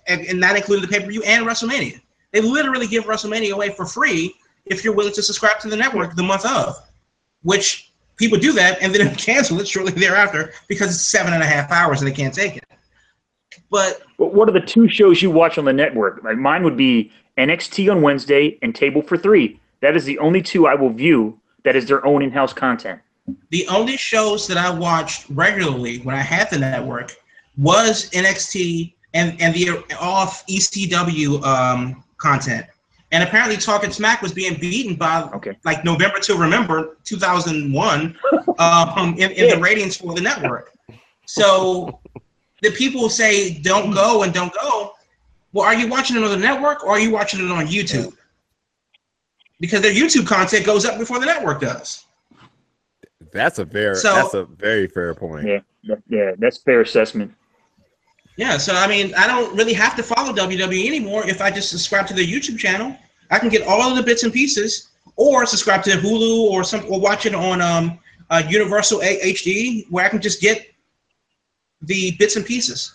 and, 0.06 0.22
and 0.22 0.42
that 0.42 0.56
included 0.56 0.88
the 0.88 0.92
pay 0.92 1.00
per 1.00 1.10
view 1.10 1.22
and 1.22 1.46
WrestleMania. 1.46 2.00
They 2.32 2.40
literally 2.40 2.86
give 2.86 3.04
WrestleMania 3.04 3.52
away 3.52 3.70
for 3.70 3.84
free 3.84 4.34
if 4.64 4.82
you're 4.82 4.94
willing 4.94 5.12
to 5.12 5.22
subscribe 5.22 5.60
to 5.60 5.68
the 5.68 5.76
network 5.76 6.16
the 6.16 6.22
month 6.22 6.46
of, 6.46 6.76
which 7.42 7.92
people 8.16 8.38
do 8.38 8.52
that 8.52 8.80
and 8.80 8.94
then 8.94 9.14
cancel 9.16 9.60
it 9.60 9.68
shortly 9.68 9.92
thereafter 9.92 10.54
because 10.66 10.88
it's 10.88 11.06
seven 11.06 11.34
and 11.34 11.42
a 11.42 11.46
half 11.46 11.70
hours 11.70 12.00
and 12.00 12.10
they 12.10 12.14
can't 12.14 12.34
take 12.34 12.56
it. 12.56 12.64
But 13.70 14.02
But 14.18 14.32
what 14.32 14.48
are 14.48 14.52
the 14.52 14.60
two 14.60 14.88
shows 14.88 15.20
you 15.20 15.30
watch 15.30 15.58
on 15.58 15.66
the 15.66 15.72
network? 15.72 16.22
Like 16.24 16.38
mine 16.38 16.62
would 16.62 16.76
be 16.76 17.12
NXT 17.36 17.90
on 17.90 18.00
Wednesday 18.00 18.58
and 18.62 18.74
Table 18.74 19.02
for 19.02 19.18
Three. 19.18 19.60
That 19.80 19.96
is 19.96 20.04
the 20.04 20.18
only 20.20 20.40
two 20.40 20.66
I 20.66 20.74
will 20.74 20.90
view 20.90 21.38
that 21.64 21.76
is 21.76 21.86
their 21.86 22.04
own 22.06 22.22
in-house 22.22 22.52
content. 22.52 23.00
The 23.50 23.66
only 23.68 23.96
shows 23.96 24.46
that 24.48 24.56
I 24.56 24.70
watched 24.70 25.26
regularly 25.30 25.98
when 25.98 26.14
I 26.14 26.20
had 26.20 26.50
the 26.50 26.58
network 26.58 27.14
was 27.56 28.10
NXT 28.10 28.94
and 29.14 29.40
and 29.40 29.54
the 29.54 29.84
off 30.00 30.46
ECW 30.46 31.42
um, 31.44 32.02
content. 32.16 32.66
And 33.12 33.22
apparently, 33.22 33.58
Talking 33.58 33.92
Smack 33.92 34.22
was 34.22 34.32
being 34.32 34.58
beaten 34.58 34.94
by 34.96 35.28
Okay. 35.34 35.56
like 35.64 35.84
November 35.84 36.18
to 36.20 36.34
Remember 36.34 36.96
2001 37.04 38.18
um, 38.58 39.14
in, 39.18 39.30
in 39.32 39.50
the 39.50 39.58
ratings 39.58 39.98
for 39.98 40.14
the 40.14 40.20
network. 40.20 40.72
So 41.26 42.00
the 42.62 42.70
people 42.70 43.10
say 43.10 43.58
don't 43.58 43.92
go 43.92 44.22
and 44.22 44.32
don't 44.32 44.52
go. 44.54 44.94
Well, 45.52 45.66
are 45.66 45.74
you 45.74 45.88
watching 45.88 46.16
it 46.16 46.22
on 46.22 46.30
the 46.30 46.36
network 46.38 46.84
or 46.84 46.92
are 46.92 47.00
you 47.00 47.10
watching 47.10 47.44
it 47.44 47.50
on 47.50 47.66
YouTube? 47.66 48.16
Because 49.60 49.82
their 49.82 49.92
YouTube 49.92 50.26
content 50.26 50.64
goes 50.64 50.86
up 50.86 50.98
before 50.98 51.20
the 51.20 51.26
network 51.26 51.60
does. 51.60 52.06
That's 53.32 53.58
a 53.58 53.64
very 53.64 53.96
So- 53.96 54.14
that's 54.14 54.34
a 54.34 54.44
very 54.44 54.86
fair 54.86 55.14
point. 55.14 55.46
Yeah, 55.46 55.60
that- 55.84 56.02
yeah, 56.08 56.32
that's 56.38 56.58
fair 56.58 56.80
assessment. 56.82 57.32
Yeah, 58.36 58.56
so 58.56 58.74
I 58.74 58.86
mean, 58.86 59.14
I 59.14 59.26
don't 59.26 59.54
really 59.56 59.74
have 59.74 59.94
to 59.96 60.02
follow 60.02 60.32
WWE 60.32 60.86
anymore 60.86 61.26
if 61.28 61.40
I 61.42 61.50
just 61.50 61.68
subscribe 61.70 62.06
to 62.08 62.14
their 62.14 62.24
YouTube 62.24 62.58
channel. 62.58 62.96
I 63.30 63.38
can 63.38 63.48
get 63.50 63.62
all 63.66 63.82
of 63.82 63.96
the 63.96 64.02
bits 64.02 64.22
and 64.22 64.32
pieces, 64.32 64.88
or 65.16 65.44
subscribe 65.46 65.82
to 65.84 65.90
Hulu 65.90 66.50
or 66.50 66.64
some, 66.64 66.84
or 66.88 66.98
watch 67.00 67.26
it 67.26 67.34
on 67.34 67.60
um, 67.60 67.98
uh, 68.30 68.42
Universal 68.48 69.02
A- 69.02 69.32
HD, 69.34 69.86
where 69.90 70.04
I 70.04 70.08
can 70.08 70.20
just 70.20 70.40
get 70.40 70.66
the 71.82 72.12
bits 72.18 72.36
and 72.36 72.44
pieces. 72.46 72.92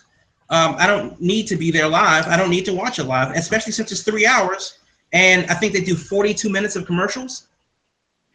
Um, 0.50 0.74
I 0.78 0.86
don't 0.86 1.20
need 1.20 1.46
to 1.48 1.56
be 1.56 1.70
there 1.70 1.86
live. 1.86 2.26
I 2.26 2.36
don't 2.36 2.50
need 2.50 2.64
to 2.64 2.72
watch 2.72 2.98
it 2.98 3.04
live, 3.04 3.36
especially 3.36 3.72
since 3.72 3.92
it's 3.92 4.02
three 4.02 4.26
hours, 4.26 4.78
and 5.12 5.48
I 5.50 5.54
think 5.54 5.72
they 5.72 5.82
do 5.82 5.94
forty-two 5.94 6.48
minutes 6.48 6.74
of 6.74 6.86
commercials. 6.86 7.48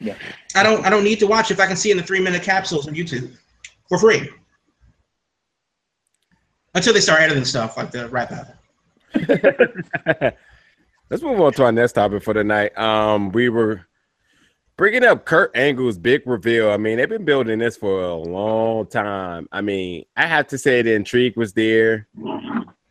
Yeah. 0.03 0.15
I 0.55 0.63
don't. 0.63 0.85
I 0.85 0.89
don't 0.89 1.03
need 1.03 1.19
to 1.19 1.27
watch 1.27 1.49
if 1.49 1.59
I 1.59 1.65
can 1.65 1.77
see 1.77 1.89
in 1.89 1.97
the 1.97 2.03
three-minute 2.03 2.43
capsules 2.43 2.87
on 2.87 2.93
YouTube 2.93 3.31
for 3.87 3.97
free. 3.97 4.29
Until 6.75 6.93
they 6.93 6.99
start 6.99 7.21
editing 7.21 7.45
stuff 7.45 7.77
like 7.77 7.91
the 7.91 8.09
rap 8.09 8.29
battle. 8.29 8.53
Let's 11.09 11.23
move 11.23 11.39
on 11.39 11.53
to 11.53 11.65
our 11.65 11.71
next 11.71 11.93
topic 11.93 12.23
for 12.23 12.33
tonight. 12.33 12.77
Um, 12.77 13.31
we 13.31 13.47
were 13.49 13.85
bringing 14.75 15.05
up 15.05 15.25
Kurt 15.25 15.55
Angle's 15.55 15.97
big 15.97 16.23
reveal. 16.25 16.71
I 16.71 16.77
mean, 16.77 16.97
they've 16.97 17.07
been 17.07 17.25
building 17.25 17.59
this 17.59 17.77
for 17.77 18.01
a 18.01 18.15
long 18.15 18.87
time. 18.87 19.47
I 19.51 19.61
mean, 19.61 20.05
I 20.17 20.25
have 20.25 20.47
to 20.47 20.57
say 20.57 20.81
the 20.81 20.93
intrigue 20.93 21.37
was 21.37 21.53
there 21.53 22.07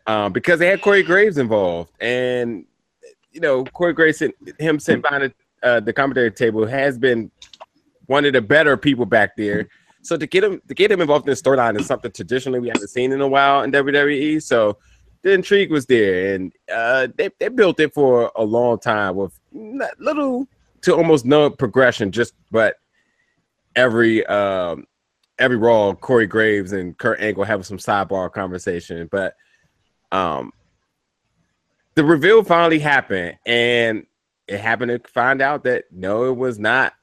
um, 0.07 0.33
because 0.33 0.61
they 0.61 0.69
had 0.69 0.81
Corey 0.81 1.03
Graves 1.03 1.37
involved, 1.39 1.93
and 2.01 2.65
you 3.33 3.41
know, 3.41 3.65
Corey 3.65 3.93
Graves, 3.93 4.23
him 4.59 4.79
sitting 4.79 5.03
behind 5.03 5.25
the, 5.25 5.35
uh, 5.63 5.81
the 5.81 5.93
commentary 5.93 6.31
table, 6.31 6.67
has 6.67 6.99
been 6.99 7.31
one 8.07 8.25
of 8.25 8.33
the 8.33 8.41
better 8.41 8.77
people 8.77 9.07
back 9.07 9.37
there. 9.37 9.69
So 10.03 10.17
to 10.17 10.27
get 10.27 10.43
him 10.43 10.61
to 10.67 10.75
get 10.75 10.91
him 10.91 11.01
involved 11.01 11.29
in 11.29 11.35
the 11.35 11.41
storyline 11.41 11.79
is 11.79 11.87
something 11.87 12.11
traditionally 12.11 12.59
we 12.59 12.69
haven't 12.69 12.89
seen 12.89 13.13
in 13.13 13.21
a 13.21 13.29
while 13.29 13.63
in 13.63 13.71
WWE. 13.71 14.43
So 14.43 14.79
the 15.23 15.33
intrigue 15.33 15.71
was 15.71 15.87
there, 15.87 16.35
and 16.35 16.53
uh, 16.73 17.09
they 17.17 17.31
they 17.39 17.49
built 17.49 17.79
it 17.79 17.95
for 17.95 18.33
a 18.37 18.43
long 18.43 18.79
time 18.79 19.15
with 19.15 19.39
little 19.99 20.47
to 20.83 20.95
almost 20.95 21.25
no 21.25 21.49
progression. 21.49 22.11
Just 22.11 22.35
but 22.51 22.77
every 23.77 24.27
um, 24.27 24.87
every 25.39 25.57
Raw, 25.57 25.95
Corey 25.95 26.27
Graves 26.27 26.73
and 26.73 26.99
Kurt 26.99 27.21
Angle 27.21 27.45
having 27.45 27.65
some 27.65 27.79
sidebar 27.79 28.33
conversation, 28.33 29.09
but 29.11 29.37
um, 30.11 30.53
the 31.95 32.05
reveal 32.05 32.43
finally 32.43 32.81
happened, 32.81 33.37
and 33.47 34.07
it 34.49 34.61
happened 34.61 34.91
to 34.91 35.11
find 35.11 35.41
out 35.41 35.65
that 35.65 35.85
no, 35.91 36.25
it 36.25 36.37
was 36.37 36.59
not. 36.59 36.95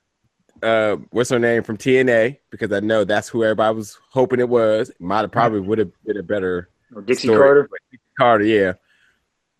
Uh, 0.61 0.97
what's 1.11 1.29
her 1.29 1.39
name 1.39 1.63
from 1.63 1.77
TNA? 1.77 2.37
Because 2.49 2.71
I 2.73 2.81
know 2.81 3.05
that's 3.05 3.29
who 3.29 3.43
everybody 3.43 3.75
was 3.75 3.97
hoping 4.09 4.39
it 4.39 4.49
was. 4.49 4.91
Might 4.99 5.21
have 5.21 5.31
probably 5.31 5.61
would 5.61 5.77
have 5.77 5.91
been 6.05 6.17
a 6.17 6.23
better 6.23 6.69
Or 6.93 7.01
Dixie 7.01 7.27
story. 7.27 7.39
Carter. 7.39 7.69
Carter, 8.17 8.43
yeah. 8.43 8.73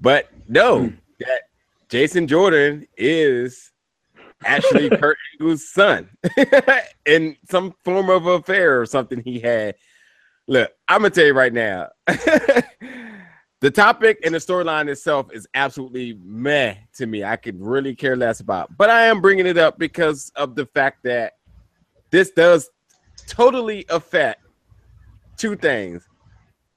But 0.02 0.30
no, 0.48 0.92
that 1.20 1.42
Jason 1.90 2.28
Jordan 2.28 2.86
is 2.98 3.72
actually 4.44 4.90
Kurt 4.98 5.18
Angle's 5.34 5.70
son 5.70 6.10
in 7.06 7.38
some 7.50 7.74
form 7.84 8.10
of 8.10 8.26
affair 8.26 8.82
or 8.82 8.86
something 8.86 9.22
he 9.24 9.40
had. 9.40 9.76
Look, 10.48 10.72
I'm 10.88 11.02
gonna 11.02 11.12
tell 11.12 11.26
you 11.26 11.34
right 11.34 11.54
now. 11.54 11.90
the 13.62 13.70
topic 13.72 14.20
and 14.24 14.34
the 14.34 14.38
storyline 14.40 14.88
itself 14.90 15.28
is 15.34 15.48
absolutely 15.54 16.18
meh 16.24 16.76
to 16.96 17.06
me. 17.06 17.24
I 17.24 17.36
could 17.36 17.60
really 17.62 17.94
care 17.96 18.16
less 18.16 18.40
about, 18.40 18.76
but 18.78 18.90
I 18.90 19.06
am 19.06 19.20
bringing 19.22 19.46
it 19.48 19.58
up 19.58 19.78
because 19.78 20.32
of 20.36 20.56
the 20.56 20.66
fact 20.68 21.04
that 21.04 21.34
this 22.10 22.32
does 22.32 22.70
totally 23.28 23.86
affect 23.90 24.44
two 25.38 25.56
things: 25.56 26.08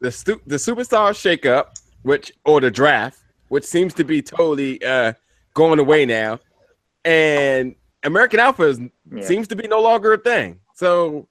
the 0.00 0.10
stu- 0.10 0.42
the 0.46 0.56
superstar 0.56 1.12
shakeup, 1.12 1.66
which 2.02 2.32
or 2.44 2.60
the 2.60 2.70
draft, 2.70 3.18
which 3.48 3.64
seems 3.64 3.94
to 3.94 4.04
be 4.04 4.20
totally 4.20 4.82
uh, 4.84 5.12
going 5.54 5.78
away 5.78 6.04
now, 6.04 6.40
and 7.04 7.74
American 8.02 8.40
Alpha 8.40 8.64
is, 8.64 8.80
Yeah. 9.10 9.22
seems 9.22 9.46
to 9.48 9.56
be 9.56 9.68
no 9.68 9.80
longer 9.80 10.14
a 10.14 10.18
thing. 10.18 10.58
So, 10.74 11.28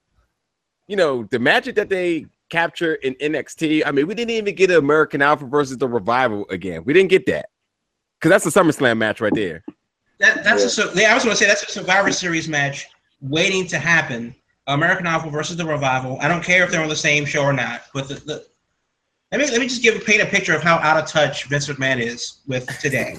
you 0.87 0.95
know, 0.95 1.23
the 1.31 1.39
magic 1.39 1.75
that 1.75 1.89
they 1.89 2.25
capture 2.51 2.95
in 2.95 3.15
NXT. 3.15 3.83
I 3.85 3.91
mean, 3.91 4.05
we 4.05 4.13
didn't 4.13 4.31
even 4.31 4.53
get 4.53 4.69
an 4.69 4.77
American 4.77 5.21
Alpha 5.21 5.45
versus 5.45 5.77
the 5.77 5.87
Revival 5.87 6.45
again. 6.49 6.83
We 6.85 6.93
didn't 6.93 7.09
get 7.09 7.25
that 7.25 7.47
because 8.19 8.29
that's 8.29 8.55
a 8.55 8.59
SummerSlam 8.59 8.97
match 8.97 9.21
right 9.21 9.33
there. 9.33 9.63
That, 10.19 10.43
that's 10.43 10.77
a 10.77 10.91
yeah, 10.93 11.11
I 11.11 11.15
was 11.15 11.23
going 11.23 11.35
to 11.35 11.37
say 11.37 11.47
that's 11.47 11.63
a 11.63 11.71
Survivor 11.71 12.11
Series 12.11 12.47
match 12.47 12.87
waiting 13.21 13.65
to 13.67 13.79
happen. 13.79 14.35
American 14.67 15.07
Alpha 15.07 15.29
versus 15.29 15.57
the 15.57 15.65
Revival. 15.65 16.19
I 16.21 16.27
don't 16.27 16.43
care 16.43 16.63
if 16.63 16.71
they're 16.71 16.83
on 16.83 16.89
the 16.89 16.95
same 16.95 17.25
show 17.25 17.41
or 17.41 17.53
not, 17.53 17.85
but 17.93 18.07
the, 18.07 18.15
the 18.15 18.45
let 19.31 19.41
me 19.41 19.47
let 19.49 19.59
me 19.59 19.67
just 19.67 19.81
give 19.81 20.05
paint 20.05 20.21
a 20.21 20.25
picture 20.25 20.55
of 20.55 20.61
how 20.61 20.75
out 20.77 21.01
of 21.01 21.09
touch 21.09 21.45
Vince 21.45 21.67
McMahon 21.67 21.99
is 21.99 22.41
with 22.47 22.67
today. 22.79 23.17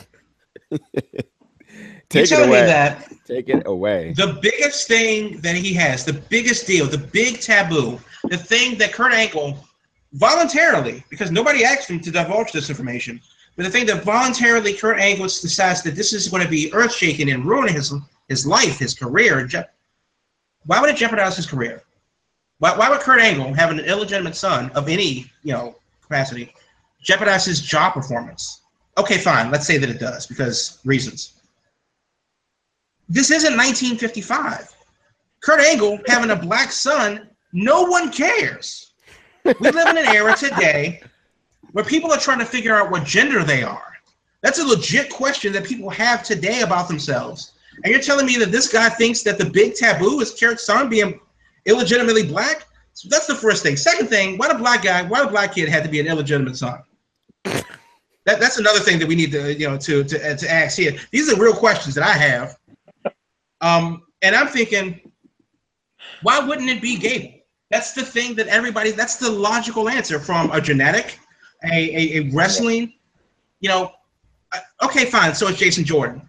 You're 0.71 2.25
it 2.25 2.29
telling 2.29 2.51
me 2.51 2.59
away. 2.59 2.67
that 2.67 3.13
Take 3.25 3.49
it 3.49 3.63
away. 3.67 4.13
the 4.13 4.39
biggest 4.43 4.87
thing 4.87 5.41
that 5.41 5.57
he 5.57 5.73
has, 5.75 6.05
the 6.05 6.13
biggest 6.13 6.67
deal, 6.67 6.87
the 6.87 6.99
big 6.99 7.41
taboo, 7.41 7.99
the 8.29 8.37
thing 8.37 8.79
that 8.79 8.93
Kurt 8.93 9.13
Angle 9.13 9.59
voluntarily, 10.13 11.05
because 11.09 11.31
nobody 11.31 11.65
asked 11.65 11.91
him 11.91 12.01
to 12.01 12.11
divulge 12.11 12.53
this 12.53 12.71
information, 12.71 13.21
but 13.57 13.65
the 13.65 13.71
thing 13.71 13.87
that 13.87 14.05
voluntarily 14.05 14.75
Kurt 14.75 14.99
Angle 14.99 15.27
decides 15.27 15.83
that 15.83 15.95
this 15.95 16.13
is 16.13 16.29
going 16.29 16.43
to 16.43 16.49
be 16.49 16.73
earth 16.73 16.95
shaking 16.95 17.31
and 17.31 17.45
ruining 17.45 17.75
his 17.75 17.93
his 18.29 18.47
life, 18.47 18.79
his 18.79 18.95
career. 18.95 19.49
Why 20.65 20.81
would 20.81 20.91
it 20.91 20.97
jeopardize 20.97 21.37
his 21.37 21.47
career? 21.47 21.83
Why, 22.59 22.77
why 22.79 22.89
would 22.89 23.01
Kurt 23.01 23.21
Angle, 23.21 23.53
having 23.53 23.79
an 23.79 23.85
illegitimate 23.85 24.37
son 24.37 24.71
of 24.71 24.89
any 24.89 25.31
you 25.43 25.53
know 25.53 25.77
capacity, 26.01 26.55
jeopardize 27.03 27.45
his 27.45 27.61
job 27.61 27.95
performance? 27.95 28.63
Okay, 28.99 29.19
fine. 29.19 29.51
Let's 29.51 29.67
say 29.67 29.79
that 29.79 29.91
it 29.91 29.99
does 29.99 30.27
because 30.27 30.79
reasons. 30.85 31.35
This 33.09 33.31
isn't 33.31 33.57
1955. 33.57 34.75
Kurt 35.41 35.61
Angle 35.61 35.99
having 36.07 36.31
a 36.31 36.37
black 36.37 36.71
son, 36.73 37.29
no 37.53 37.83
one 37.83 38.11
cares. 38.11 38.93
We 39.45 39.71
live 39.71 39.89
in 39.89 39.99
an 39.99 40.07
era 40.07 40.37
today 40.37 41.03
where 41.73 41.85
people 41.85 42.13
are 42.13 42.19
trying 42.19 42.39
to 42.39 42.45
figure 42.45 42.75
out 42.75 42.91
what 42.91 43.05
gender 43.05 43.43
they 43.43 43.63
are. 43.63 43.93
That's 44.43 44.59
a 44.59 44.65
legit 44.65 45.11
question 45.11 45.53
that 45.53 45.65
people 45.65 45.91
have 45.91 46.23
today 46.23 46.63
about 46.63 46.89
themselves. 46.89 47.53
And 47.85 47.93
you're 47.93 48.03
telling 48.03 48.27
me 48.27 48.37
that 48.39 48.53
this 48.53 48.71
guy 48.71 48.89
thinks 48.89 49.23
that 49.23 49.39
the 49.39 49.47
big 49.47 49.75
taboo 49.75 50.21
is 50.21 50.39
Kurt's 50.39 50.65
son 50.65 50.89
being 50.89 51.21
illegitimately 51.65 52.27
black? 52.27 52.67
So 52.95 53.09
that's 53.09 53.27
the 53.27 53.35
first 53.35 53.63
thing. 53.63 53.77
Second 53.77 54.09
thing, 54.09 54.37
why 54.37 54.49
the 54.49 54.59
black 54.59 54.83
guy, 54.83 55.03
why 55.03 55.25
the 55.25 55.31
black 55.31 55.55
kid 55.55 55.69
had 55.69 55.83
to 55.85 55.89
be 55.89 56.01
an 56.01 56.07
illegitimate 56.07 56.57
son? 56.57 56.83
That, 57.45 58.39
that's 58.39 58.59
another 58.59 58.81
thing 58.81 58.99
that 58.99 59.09
we 59.09 59.17
need 59.17 59.33
to, 59.33 59.55
you 59.55 59.69
know, 59.69 59.77
to, 59.79 60.05
to, 60.05 60.37
to 60.37 60.51
ask 60.51 60.79
here. 60.79 60.97
These 61.11 61.33
are 61.33 61.41
real 61.41 61.55
questions 61.55 61.95
that 61.95 62.05
I 62.05 62.13
have. 62.13 62.57
Um, 63.61 64.03
and 64.21 64.37
I'm 64.37 64.49
thinking, 64.49 65.01
why 66.23 66.39
wouldn't 66.39 66.69
it 66.69 66.83
be 66.83 66.97
Gable? 66.97 67.42
That's 67.73 67.93
the 67.93 68.05
thing 68.05 68.35
that 68.35 68.49
everybody, 68.49 68.91
that's 68.91 69.17
the 69.17 69.31
logical 69.31 69.89
answer 69.89 70.21
from 70.21 70.51
a 70.53 70.61
genetic, 70.61 71.19
a, 71.65 71.73
a, 71.73 72.19
a 72.19 72.31
wrestling, 72.31 72.93
you 73.61 73.71
know, 73.71 73.93
uh, 74.53 74.59
okay, 74.85 75.07
fine. 75.07 75.35
So 75.35 75.49
it's 75.49 75.59
Jason 75.59 75.83
Jordan. 75.83 76.21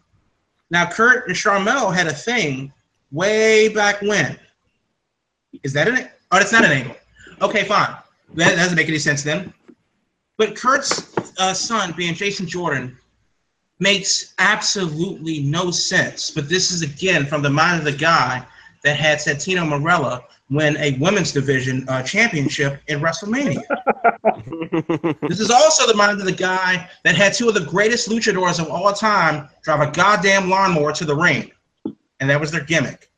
Now, 0.71 0.89
Kurt 0.89 1.27
and 1.27 1.35
Charmel 1.35 1.93
had 1.93 2.07
a 2.07 2.13
thing 2.13 2.71
way 3.11 3.67
back 3.67 4.01
when. 4.01 4.39
Is 5.63 5.73
that 5.73 5.89
an? 5.89 6.09
Oh, 6.31 6.37
that's 6.37 6.53
not 6.53 6.63
an 6.63 6.71
angle. 6.71 6.95
Okay, 7.41 7.65
fine. 7.65 7.93
That 8.35 8.55
doesn't 8.55 8.77
make 8.77 8.87
any 8.87 8.97
sense 8.97 9.21
then. 9.21 9.53
But 10.37 10.55
Kurt's 10.55 11.13
uh, 11.37 11.53
son, 11.53 11.93
being 11.97 12.13
Jason 12.13 12.47
Jordan, 12.47 12.97
makes 13.79 14.33
absolutely 14.39 15.41
no 15.41 15.71
sense. 15.71 16.31
But 16.31 16.47
this 16.47 16.71
is 16.71 16.83
again 16.83 17.25
from 17.25 17.41
the 17.41 17.49
mind 17.49 17.79
of 17.79 17.83
the 17.83 17.91
guy 17.91 18.47
that 18.84 18.97
had 18.97 19.17
Santino 19.17 19.67
Marella 19.67 20.23
win 20.49 20.77
a 20.77 20.97
women's 20.99 21.31
division 21.31 21.88
uh, 21.88 22.03
championship 22.03 22.81
in 22.88 22.99
WrestleMania. 22.99 23.63
this 25.27 25.39
is 25.39 25.49
also 25.49 25.88
the 25.88 25.95
mind 25.95 26.19
of 26.19 26.25
the 26.25 26.31
guy 26.31 26.89
that 27.03 27.15
had 27.15 27.34
two 27.34 27.47
of 27.47 27.53
the 27.53 27.65
greatest 27.65 28.09
luchadors 28.09 28.59
of 28.59 28.69
all 28.69 28.91
time 28.91 29.47
drive 29.63 29.88
a 29.88 29.91
goddamn 29.91 30.49
lawnmower 30.49 30.91
to 30.91 31.05
the 31.05 31.15
ring, 31.15 31.51
and 32.19 32.29
that 32.29 32.39
was 32.39 32.51
their 32.51 32.63
gimmick. 32.63 33.09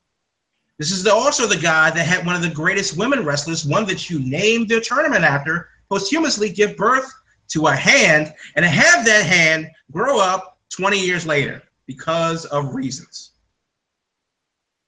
This 0.77 0.91
is 0.91 1.03
the, 1.03 1.13
also 1.13 1.47
the 1.47 1.57
guy 1.57 1.89
that 1.89 2.05
had 2.05 2.25
one 2.25 2.35
of 2.35 2.41
the 2.41 2.49
greatest 2.49 2.97
women 2.97 3.25
wrestlers, 3.25 3.65
one 3.65 3.85
that 3.87 4.09
you 4.09 4.19
named 4.19 4.69
their 4.69 4.81
tournament 4.81 5.23
after, 5.23 5.69
posthumously 5.89 6.49
give 6.49 6.75
birth 6.77 7.11
to 7.47 7.67
a 7.67 7.75
hand 7.75 8.33
and 8.55 8.65
have 8.65 9.05
that 9.05 9.25
hand 9.25 9.69
grow 9.91 10.19
up 10.19 10.59
20 10.69 10.99
years 10.99 11.25
later 11.25 11.63
because 11.85 12.45
of 12.45 12.75
reasons. 12.75 13.31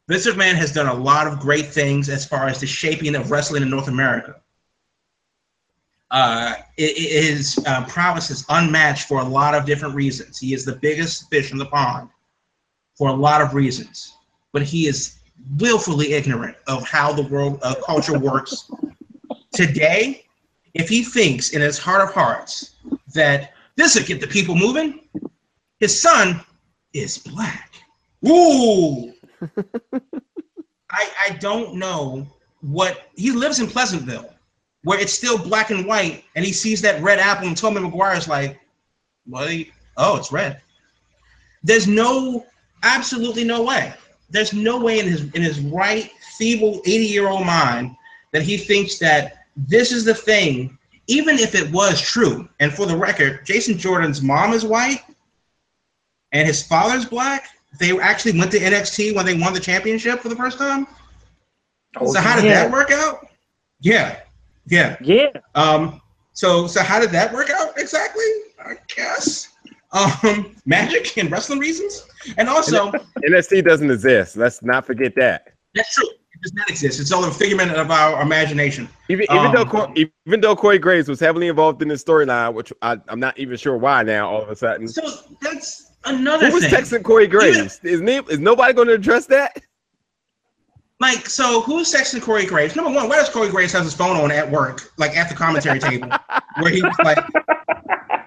Vince 0.07 0.25
McMahon 0.25 0.55
has 0.55 0.71
done 0.71 0.87
a 0.87 0.93
lot 0.93 1.27
of 1.27 1.39
great 1.39 1.67
things 1.67 2.07
as 2.09 2.25
far 2.25 2.47
as 2.47 2.59
the 2.61 2.67
shaping 2.67 3.15
of 3.15 3.29
wrestling 3.29 3.61
in 3.61 3.69
North 3.69 3.89
America. 3.89 4.35
Uh, 6.09 6.53
his 6.77 7.59
uh, 7.65 7.85
prowess 7.85 8.31
is 8.31 8.45
unmatched 8.47 9.09
for 9.09 9.19
a 9.19 9.23
lot 9.23 9.53
of 9.53 9.65
different 9.65 9.93
reasons. 9.93 10.39
He 10.39 10.53
is 10.53 10.63
the 10.63 10.77
biggest 10.77 11.29
fish 11.29 11.51
in 11.51 11.57
the 11.57 11.65
pond 11.65 12.09
for 12.95 13.09
a 13.09 13.13
lot 13.13 13.41
of 13.41 13.53
reasons, 13.53 14.15
but 14.53 14.63
he 14.63 14.87
is 14.87 15.19
willfully 15.57 16.13
ignorant 16.13 16.55
of 16.67 16.87
how 16.87 17.11
the 17.11 17.23
world 17.23 17.59
uh, 17.61 17.75
culture 17.85 18.17
works 18.17 18.71
today. 19.53 20.23
If 20.73 20.87
he 20.87 21.03
thinks 21.03 21.49
in 21.49 21.59
his 21.59 21.77
heart 21.77 22.07
of 22.07 22.13
hearts 22.13 22.75
that 23.13 23.53
this 23.75 23.95
will 23.95 24.05
get 24.05 24.21
the 24.21 24.27
people 24.27 24.55
moving, 24.55 25.01
his 25.79 26.01
son 26.01 26.39
is 26.93 27.17
black. 27.17 27.73
Ooh. 28.25 29.13
I, 30.89 31.09
I 31.27 31.37
don't 31.39 31.75
know 31.75 32.27
what 32.61 33.09
he 33.15 33.31
lives 33.31 33.59
in 33.59 33.67
Pleasantville, 33.67 34.33
where 34.83 34.99
it's 34.99 35.13
still 35.13 35.37
black 35.37 35.69
and 35.69 35.85
white, 35.85 36.23
and 36.35 36.45
he 36.45 36.53
sees 36.53 36.81
that 36.81 37.01
red 37.01 37.19
apple, 37.19 37.47
and 37.47 37.57
Tommy 37.57 37.81
Maguire's 37.81 38.27
like, 38.27 38.59
"What? 39.25 39.49
oh, 39.97 40.17
it's 40.17 40.31
red." 40.31 40.61
There's 41.63 41.87
no, 41.87 42.45
absolutely 42.83 43.43
no 43.43 43.63
way. 43.63 43.93
There's 44.29 44.53
no 44.53 44.79
way 44.79 44.99
in 44.99 45.07
his 45.07 45.21
in 45.33 45.41
his 45.41 45.59
right, 45.59 46.11
feeble, 46.37 46.81
80 46.85 47.05
year 47.05 47.27
old 47.27 47.45
mind 47.45 47.95
that 48.33 48.41
he 48.41 48.57
thinks 48.57 48.97
that 48.99 49.45
this 49.55 49.91
is 49.91 50.05
the 50.05 50.13
thing, 50.13 50.77
even 51.07 51.37
if 51.37 51.55
it 51.55 51.71
was 51.71 52.01
true. 52.01 52.47
And 52.59 52.71
for 52.71 52.85
the 52.85 52.95
record, 52.95 53.45
Jason 53.45 53.77
Jordan's 53.77 54.21
mom 54.21 54.53
is 54.53 54.65
white, 54.65 55.03
and 56.31 56.47
his 56.47 56.65
father's 56.65 57.05
black 57.05 57.47
they 57.77 57.97
actually 57.99 58.37
went 58.37 58.51
to 58.51 58.59
NXT 58.59 59.15
when 59.15 59.25
they 59.25 59.37
won 59.37 59.53
the 59.53 59.59
championship 59.59 60.19
for 60.19 60.29
the 60.29 60.35
first 60.35 60.57
time. 60.57 60.87
Oh, 61.99 62.11
so 62.11 62.19
how 62.19 62.39
did 62.39 62.45
that 62.51 62.71
work 62.71 62.91
out? 62.91 63.27
Yeah, 63.81 64.19
yeah, 64.67 64.97
yeah. 65.01 65.29
Um, 65.55 66.01
so 66.33 66.67
so 66.67 66.83
how 66.83 66.99
did 66.99 67.11
that 67.11 67.33
work 67.33 67.49
out 67.49 67.77
exactly? 67.77 68.25
I 68.59 68.75
guess 68.93 69.49
um, 69.91 70.55
magic 70.65 71.17
and 71.17 71.31
wrestling 71.31 71.59
reasons, 71.59 72.07
and 72.37 72.49
also 72.49 72.91
NXT 73.25 73.65
doesn't 73.65 73.89
exist. 73.89 74.37
Let's 74.37 74.61
not 74.61 74.85
forget 74.85 75.15
that. 75.15 75.53
That's 75.73 75.93
true. 75.93 76.07
It 76.07 76.41
does 76.43 76.53
not 76.53 76.69
exist. 76.69 76.99
It's 76.99 77.11
all 77.11 77.25
a 77.25 77.31
figment 77.31 77.71
of 77.71 77.89
our 77.89 78.21
imagination. 78.21 78.87
Even, 79.09 79.25
even 79.31 79.37
um, 79.37 79.53
though 79.53 79.93
even 79.95 80.41
though 80.41 80.55
Corey 80.55 80.77
Graves 80.77 81.07
was 81.07 81.19
heavily 81.19 81.47
involved 81.47 81.81
in 81.81 81.87
the 81.87 81.95
storyline, 81.95 82.53
which 82.53 82.71
I, 82.81 82.97
I'm 83.07 83.19
not 83.19 83.37
even 83.39 83.57
sure 83.57 83.77
why 83.77 84.03
now. 84.03 84.29
All 84.29 84.43
of 84.43 84.49
a 84.49 84.55
sudden, 84.55 84.87
so 84.87 85.01
that's 85.41 85.86
another 86.05 86.47
Who 86.47 86.53
was 86.53 86.63
thing. 86.65 86.73
texting 86.73 87.03
Corey 87.03 87.27
Graves? 87.27 87.79
Even, 87.83 87.93
is, 87.93 88.01
name, 88.01 88.25
is 88.29 88.39
nobody 88.39 88.73
going 88.73 88.87
to 88.87 88.93
address 88.93 89.25
that? 89.27 89.61
Like, 90.99 91.27
so 91.27 91.61
who's 91.61 91.93
texting 91.93 92.21
Corey 92.21 92.45
Graves? 92.45 92.75
Number 92.75 92.91
one, 92.91 93.07
why 93.07 93.17
does 93.17 93.29
Corey 93.29 93.49
Graves 93.49 93.71
have 93.73 93.83
his 93.83 93.93
phone 93.93 94.17
on 94.17 94.31
at 94.31 94.49
work, 94.49 94.91
like 94.97 95.15
at 95.15 95.29
the 95.29 95.35
commentary 95.35 95.79
table, 95.79 96.09
where 96.59 96.71
he 96.71 96.81
was 96.81 96.95
like, 97.03 97.23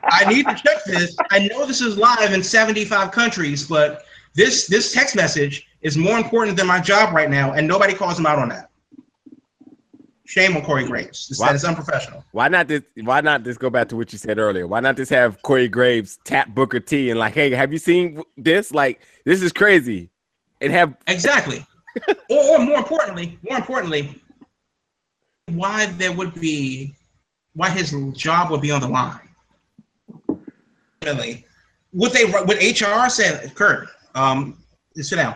I 0.04 0.24
need 0.24 0.46
to 0.46 0.54
check 0.54 0.84
this. 0.84 1.16
I 1.30 1.48
know 1.48 1.66
this 1.66 1.80
is 1.80 1.96
live 1.96 2.32
in 2.32 2.42
75 2.42 3.10
countries, 3.10 3.66
but 3.66 4.04
this 4.34 4.66
this 4.66 4.92
text 4.92 5.16
message 5.16 5.66
is 5.82 5.96
more 5.96 6.18
important 6.18 6.56
than 6.56 6.66
my 6.66 6.80
job 6.80 7.14
right 7.14 7.30
now, 7.30 7.52
and 7.52 7.66
nobody 7.66 7.94
calls 7.94 8.18
him 8.18 8.26
out 8.26 8.38
on 8.38 8.48
that. 8.50 8.69
Shame 10.30 10.56
on 10.56 10.62
Corey 10.62 10.84
Graves. 10.84 11.26
This, 11.26 11.40
why, 11.40 11.48
that 11.48 11.56
is 11.56 11.64
unprofessional. 11.64 12.24
Why 12.30 12.46
not 12.46 12.68
this? 12.68 12.82
Why 13.02 13.20
not 13.20 13.42
just 13.42 13.58
go 13.58 13.68
back 13.68 13.88
to 13.88 13.96
what 13.96 14.12
you 14.12 14.18
said 14.18 14.38
earlier? 14.38 14.64
Why 14.64 14.78
not 14.78 14.96
just 14.96 15.10
have 15.10 15.42
Corey 15.42 15.66
Graves 15.66 16.20
tap 16.22 16.54
Booker 16.54 16.78
T 16.78 17.10
and 17.10 17.18
like, 17.18 17.34
hey, 17.34 17.50
have 17.50 17.72
you 17.72 17.78
seen 17.80 18.22
this? 18.36 18.72
Like, 18.72 19.00
this 19.24 19.42
is 19.42 19.52
crazy, 19.52 20.08
and 20.60 20.72
have 20.72 20.94
exactly, 21.08 21.66
or, 22.30 22.44
or 22.44 22.58
more 22.60 22.78
importantly, 22.78 23.40
more 23.42 23.58
importantly, 23.58 24.22
why 25.46 25.86
there 25.86 26.12
would 26.12 26.40
be, 26.40 26.94
why 27.54 27.68
his 27.68 27.92
job 28.12 28.52
would 28.52 28.60
be 28.60 28.70
on 28.70 28.82
the 28.82 28.88
line. 28.88 29.28
Really, 31.02 31.44
would 31.92 32.12
they? 32.12 32.26
Would 32.26 32.58
HR 32.58 33.08
say, 33.08 33.50
Kurt, 33.56 33.88
um, 34.14 34.62
sit 34.94 35.16
down 35.16 35.34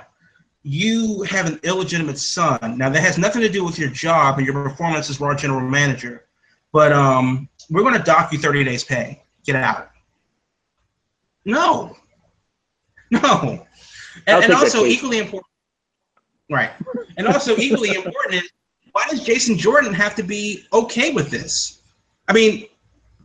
you 0.65 1.23
have 1.25 1.47
an 1.47 1.61
illegitimate 1.63 2.19
son. 2.19 2.79
Now 2.79 2.89
that 2.89 3.01
has 3.01 3.19
nothing 3.19 3.43
to 3.43 3.49
do 3.51 3.63
with 3.65 3.79
your 3.79 3.91
job 3.91 4.39
and 4.39 4.47
your 4.47 4.55
performance 4.55 5.11
as 5.11 5.21
raw 5.21 5.35
general 5.35 5.61
manager, 5.61 6.25
but 6.73 6.91
um, 6.91 7.49
we're 7.71 7.83
going 7.83 7.95
to 7.95 8.03
dock 8.03 8.33
you 8.33 8.39
30 8.39 8.65
days 8.65 8.83
pay. 8.83 9.23
Get 9.45 9.57
out. 9.57 9.91
No, 11.45 11.95
no, 13.11 13.67
and, 14.27 14.45
and 14.45 14.53
also 14.55 14.87
equally 14.87 15.19
important, 15.19 15.53
right? 16.51 16.71
And 17.19 17.29
also 17.29 17.55
equally 17.59 17.95
important 17.95 18.43
is 18.43 18.51
why 18.93 19.07
does 19.11 19.23
Jason 19.23 19.59
Jordan 19.59 19.93
have 19.93 20.15
to 20.15 20.23
be 20.23 20.65
okay 20.73 21.13
with 21.13 21.31
this? 21.31 21.83
I 22.29 22.33
mean, 22.33 22.67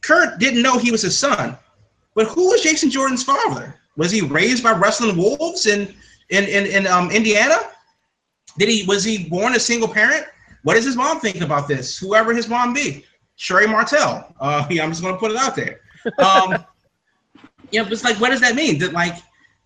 Kurt 0.01 0.37
didn't 0.39 0.61
know 0.61 0.77
he 0.77 0.91
was 0.91 1.03
his 1.03 1.17
son, 1.17 1.57
but 2.13 2.27
who 2.27 2.49
was 2.49 2.61
Jason 2.61 2.89
Jordan's 2.89 3.23
father? 3.23 3.79
Was 3.95 4.11
he 4.11 4.21
raised 4.21 4.63
by 4.63 4.73
wrestling 4.73 5.15
wolves 5.15 5.65
and 5.65 5.93
in 6.29 6.45
in, 6.45 6.65
in 6.65 6.87
um, 6.87 7.11
Indiana? 7.11 7.55
Did 8.57 8.69
he 8.69 8.85
was 8.85 9.03
he 9.03 9.25
born 9.29 9.55
a 9.55 9.59
single 9.59 9.87
parent? 9.87 10.25
What 10.63 10.75
does 10.75 10.85
his 10.85 10.95
mom 10.95 11.19
think 11.19 11.41
about 11.41 11.67
this? 11.67 11.97
Whoever 11.97 12.33
his 12.33 12.47
mom 12.47 12.73
be, 12.73 13.05
Sherri 13.35 13.67
Martel. 13.67 14.35
Uh, 14.39 14.65
yeah, 14.69 14.83
I'm 14.83 14.89
just 14.89 15.01
gonna 15.01 15.17
put 15.17 15.31
it 15.31 15.37
out 15.37 15.55
there. 15.55 15.81
Um, 16.19 16.51
you 17.71 17.81
know, 17.81 17.89
it's 17.89 18.03
like, 18.03 18.19
what 18.19 18.29
does 18.29 18.41
that 18.41 18.55
mean? 18.55 18.79
That 18.79 18.93
like, 18.93 19.15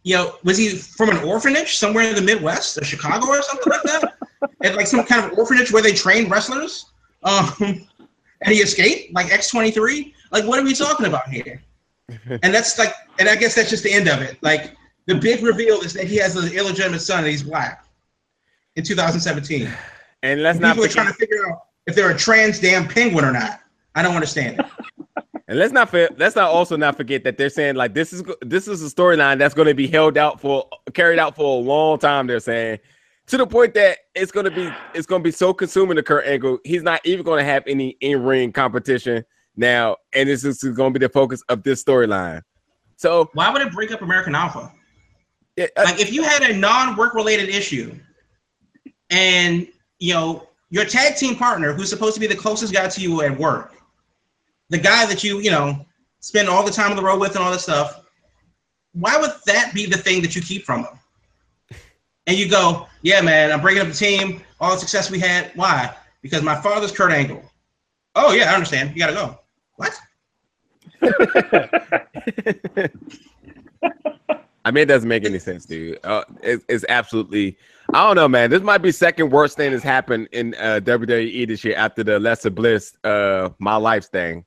you 0.03 0.15
know, 0.15 0.35
was 0.43 0.57
he 0.57 0.69
from 0.69 1.09
an 1.09 1.17
orphanage 1.17 1.75
somewhere 1.77 2.07
in 2.07 2.15
the 2.15 2.21
Midwest, 2.21 2.77
or 2.77 2.83
Chicago, 2.83 3.27
or 3.27 3.41
something 3.41 3.71
like 3.71 3.83
that? 3.83 4.13
At 4.63 4.75
like 4.75 4.87
some 4.87 5.03
kind 5.05 5.31
of 5.31 5.37
orphanage 5.37 5.71
where 5.71 5.81
they 5.81 5.93
train 5.93 6.29
wrestlers, 6.29 6.91
um, 7.23 7.53
and 7.59 8.53
he 8.53 8.57
escaped 8.57 9.13
like 9.13 9.27
X23. 9.27 10.13
Like, 10.31 10.45
what 10.45 10.59
are 10.59 10.63
we 10.63 10.73
talking 10.73 11.05
about 11.05 11.29
here? 11.29 11.63
And 12.27 12.53
that's 12.53 12.77
like, 12.77 12.93
and 13.19 13.29
I 13.29 13.35
guess 13.35 13.55
that's 13.55 13.69
just 13.69 13.83
the 13.83 13.93
end 13.93 14.09
of 14.09 14.21
it. 14.21 14.37
Like, 14.41 14.75
the 15.05 15.15
big 15.15 15.43
reveal 15.43 15.81
is 15.81 15.93
that 15.93 16.05
he 16.05 16.17
has 16.17 16.35
an 16.35 16.51
illegitimate 16.53 17.01
son 17.01 17.19
and 17.19 17.27
he's 17.27 17.43
black 17.43 17.85
in 18.75 18.83
2017. 18.83 19.69
And 20.21 20.41
let's 20.41 20.55
and 20.55 20.61
not 20.61 20.75
people 20.75 20.83
forget- 20.83 20.91
are 20.91 21.03
trying 21.03 21.13
to 21.13 21.19
figure 21.19 21.51
out 21.51 21.59
if 21.87 21.95
they're 21.95 22.11
a 22.11 22.17
trans 22.17 22.59
damn 22.59 22.87
penguin 22.87 23.25
or 23.25 23.31
not. 23.31 23.59
I 23.95 24.01
don't 24.01 24.15
understand 24.15 24.59
it. 24.59 24.65
And 25.49 25.59
let's 25.59 25.73
not 25.73 25.93
let's 26.17 26.37
not 26.37 26.49
also 26.49 26.77
not 26.77 26.95
forget 26.95 27.25
that 27.25 27.37
they're 27.37 27.49
saying 27.49 27.75
like 27.75 27.93
this 27.93 28.13
is 28.13 28.23
this 28.41 28.67
is 28.67 28.81
a 28.81 28.87
storyline 28.87 29.37
that's 29.37 29.53
going 29.53 29.67
to 29.67 29.73
be 29.73 29.87
held 29.87 30.17
out 30.17 30.39
for 30.39 30.67
carried 30.93 31.19
out 31.19 31.35
for 31.35 31.43
a 31.43 31.61
long 31.61 31.99
time. 31.99 32.27
They're 32.27 32.39
saying 32.39 32.79
to 33.27 33.37
the 33.37 33.45
point 33.45 33.73
that 33.73 33.99
it's 34.15 34.31
going 34.31 34.45
to 34.45 34.51
be 34.51 34.71
it's 34.95 35.05
going 35.05 35.21
to 35.21 35.23
be 35.23 35.31
so 35.31 35.53
consuming 35.53 35.97
to 35.97 36.03
Kurt 36.03 36.25
Angle, 36.25 36.59
he's 36.63 36.81
not 36.81 37.01
even 37.05 37.25
going 37.25 37.39
to 37.39 37.45
have 37.45 37.63
any 37.67 37.89
in 37.99 38.23
ring 38.23 38.53
competition 38.53 39.25
now, 39.57 39.97
and 40.13 40.29
this 40.29 40.45
is 40.45 40.63
going 40.63 40.93
to 40.93 40.99
be 40.99 41.05
the 41.05 41.11
focus 41.11 41.43
of 41.49 41.61
this 41.61 41.83
storyline. 41.83 42.41
So 42.95 43.29
why 43.33 43.51
would 43.51 43.61
it 43.61 43.73
break 43.73 43.91
up 43.91 44.01
American 44.01 44.35
Alpha? 44.35 44.71
Yeah, 45.55 45.67
uh, 45.77 45.83
like 45.85 45.99
if 45.99 46.11
you 46.11 46.23
had 46.23 46.41
a 46.43 46.55
non-work 46.55 47.13
related 47.13 47.49
issue, 47.49 47.97
and 49.09 49.67
you 49.99 50.13
know 50.13 50.47
your 50.69 50.85
tag 50.85 51.15
team 51.15 51.35
partner, 51.35 51.73
who's 51.73 51.89
supposed 51.89 52.15
to 52.15 52.19
be 52.19 52.27
the 52.27 52.35
closest 52.35 52.73
guy 52.73 52.87
to 52.87 53.01
you 53.01 53.21
at 53.21 53.37
work, 53.37 53.75
the 54.69 54.77
guy 54.79 55.05
that 55.05 55.23
you 55.23 55.39
you 55.39 55.51
know 55.51 55.85
spend 56.19 56.49
all 56.49 56.65
the 56.65 56.71
time 56.71 56.89
on 56.89 56.97
the 56.97 57.03
road 57.03 57.19
with 57.19 57.35
and 57.35 57.43
all 57.43 57.51
this 57.51 57.63
stuff, 57.63 58.01
why 58.93 59.17
would 59.17 59.31
that 59.45 59.73
be 59.73 59.85
the 59.85 59.97
thing 59.97 60.21
that 60.21 60.35
you 60.35 60.41
keep 60.41 60.65
from 60.65 60.83
them? 60.83 60.99
And 62.25 62.37
you 62.37 62.49
go, 62.49 62.87
yeah, 63.01 63.21
man, 63.21 63.51
I'm 63.51 63.61
breaking 63.61 63.81
up 63.81 63.89
the 63.89 63.93
team, 63.93 64.41
all 64.59 64.71
the 64.71 64.79
success 64.79 65.11
we 65.11 65.19
had. 65.19 65.51
Why? 65.55 65.93
Because 66.21 66.41
my 66.41 66.55
father's 66.55 66.91
Kurt 66.91 67.11
Angle. 67.11 67.43
Oh 68.15 68.33
yeah, 68.33 68.51
I 68.51 68.55
understand. 68.55 68.91
You 68.91 68.99
gotta 68.99 69.13
go. 69.13 69.39
What? 69.75 69.99
I 74.65 74.71
mean, 74.71 74.83
it 74.83 74.85
doesn't 74.87 75.09
make 75.09 75.25
any 75.25 75.39
sense, 75.39 75.65
dude. 75.65 75.99
Uh, 76.03 76.23
it's, 76.41 76.63
it's 76.69 76.85
absolutely. 76.89 77.57
I 77.93 78.05
don't 78.07 78.15
know, 78.15 78.29
man. 78.29 78.49
This 78.49 78.61
might 78.61 78.77
be 78.77 78.91
second 78.93 79.29
worst 79.29 79.57
thing 79.57 79.71
that's 79.71 79.83
happened 79.83 80.29
in 80.31 80.55
uh, 80.55 80.79
WWE 80.83 81.47
this 81.47 81.63
year 81.65 81.75
after 81.75 82.01
the 82.03 82.17
Alexa 82.17 82.49
Bliss, 82.51 82.95
uh, 83.03 83.49
my 83.59 83.75
life 83.75 84.05
thing. 84.09 84.45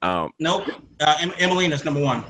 Um, 0.00 0.32
Nope. 0.38 0.68
Uh, 1.00 1.16
em- 1.20 1.30
Emmalina's 1.32 1.84
number 1.84 2.00
one. 2.00 2.24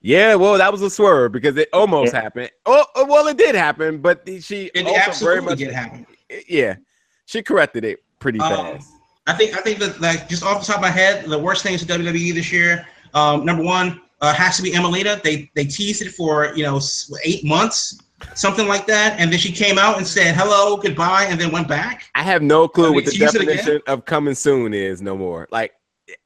yeah, 0.00 0.34
well, 0.34 0.56
that 0.58 0.72
was 0.72 0.82
a 0.82 0.90
swerve 0.90 1.32
because 1.32 1.56
it 1.56 1.68
almost 1.72 2.14
Yeah. 2.14 2.22
happened. 2.22 2.50
Oh, 2.64 2.84
oh, 2.94 3.04
well, 3.04 3.26
it 3.28 3.36
did 3.36 3.54
happen, 3.54 3.98
but 3.98 4.26
she 4.40 4.70
It 4.74 4.86
also 4.86 4.98
absolutely 4.98 5.34
very 5.36 5.50
much, 5.50 5.58
did 5.58 5.72
happen. 5.72 6.06
yeah, 6.48 6.76
she 7.26 7.42
corrected 7.42 7.84
it 7.84 8.00
pretty 8.18 8.40
Um, 8.40 8.52
fast. 8.78 8.88
I 9.26 9.32
think 9.34 9.56
I 9.56 9.60
think 9.60 9.80
that 9.80 10.00
like 10.00 10.28
just 10.28 10.44
off 10.44 10.60
the 10.60 10.66
top 10.66 10.76
of 10.76 10.82
my 10.82 10.90
head, 10.90 11.24
the 11.26 11.38
worst 11.38 11.62
things 11.62 11.82
in 11.82 11.88
WWE 11.88 12.32
this 12.32 12.50
year. 12.52 12.86
Um, 13.12 13.44
number 13.44 13.62
one 13.64 14.00
uh, 14.20 14.32
has 14.34 14.56
to 14.56 14.62
be 14.62 14.72
Emmalina. 14.72 15.22
They 15.22 15.50
they 15.54 15.64
teased 15.64 16.02
it 16.02 16.10
for 16.12 16.52
you 16.54 16.62
know 16.64 16.80
eight 17.24 17.44
months, 17.44 17.98
something 18.34 18.66
like 18.66 18.86
that, 18.86 19.18
and 19.20 19.30
then 19.30 19.38
she 19.38 19.52
came 19.52 19.78
out 19.78 19.98
and 19.98 20.06
said 20.06 20.34
hello, 20.34 20.76
goodbye, 20.76 21.26
and 21.28 21.40
then 21.40 21.50
went 21.52 21.68
back. 21.68 22.04
I 22.14 22.22
have 22.22 22.42
no 22.42 22.66
clue 22.68 22.92
what 22.92 23.04
the 23.04 23.10
to 23.12 23.18
use 23.18 23.34
it 23.34 23.42
again? 23.42 23.56
definition 23.56 23.82
of 23.86 24.04
coming 24.04 24.34
soon 24.34 24.72
is 24.74 25.02
no 25.02 25.16
more. 25.16 25.46
Like 25.50 25.72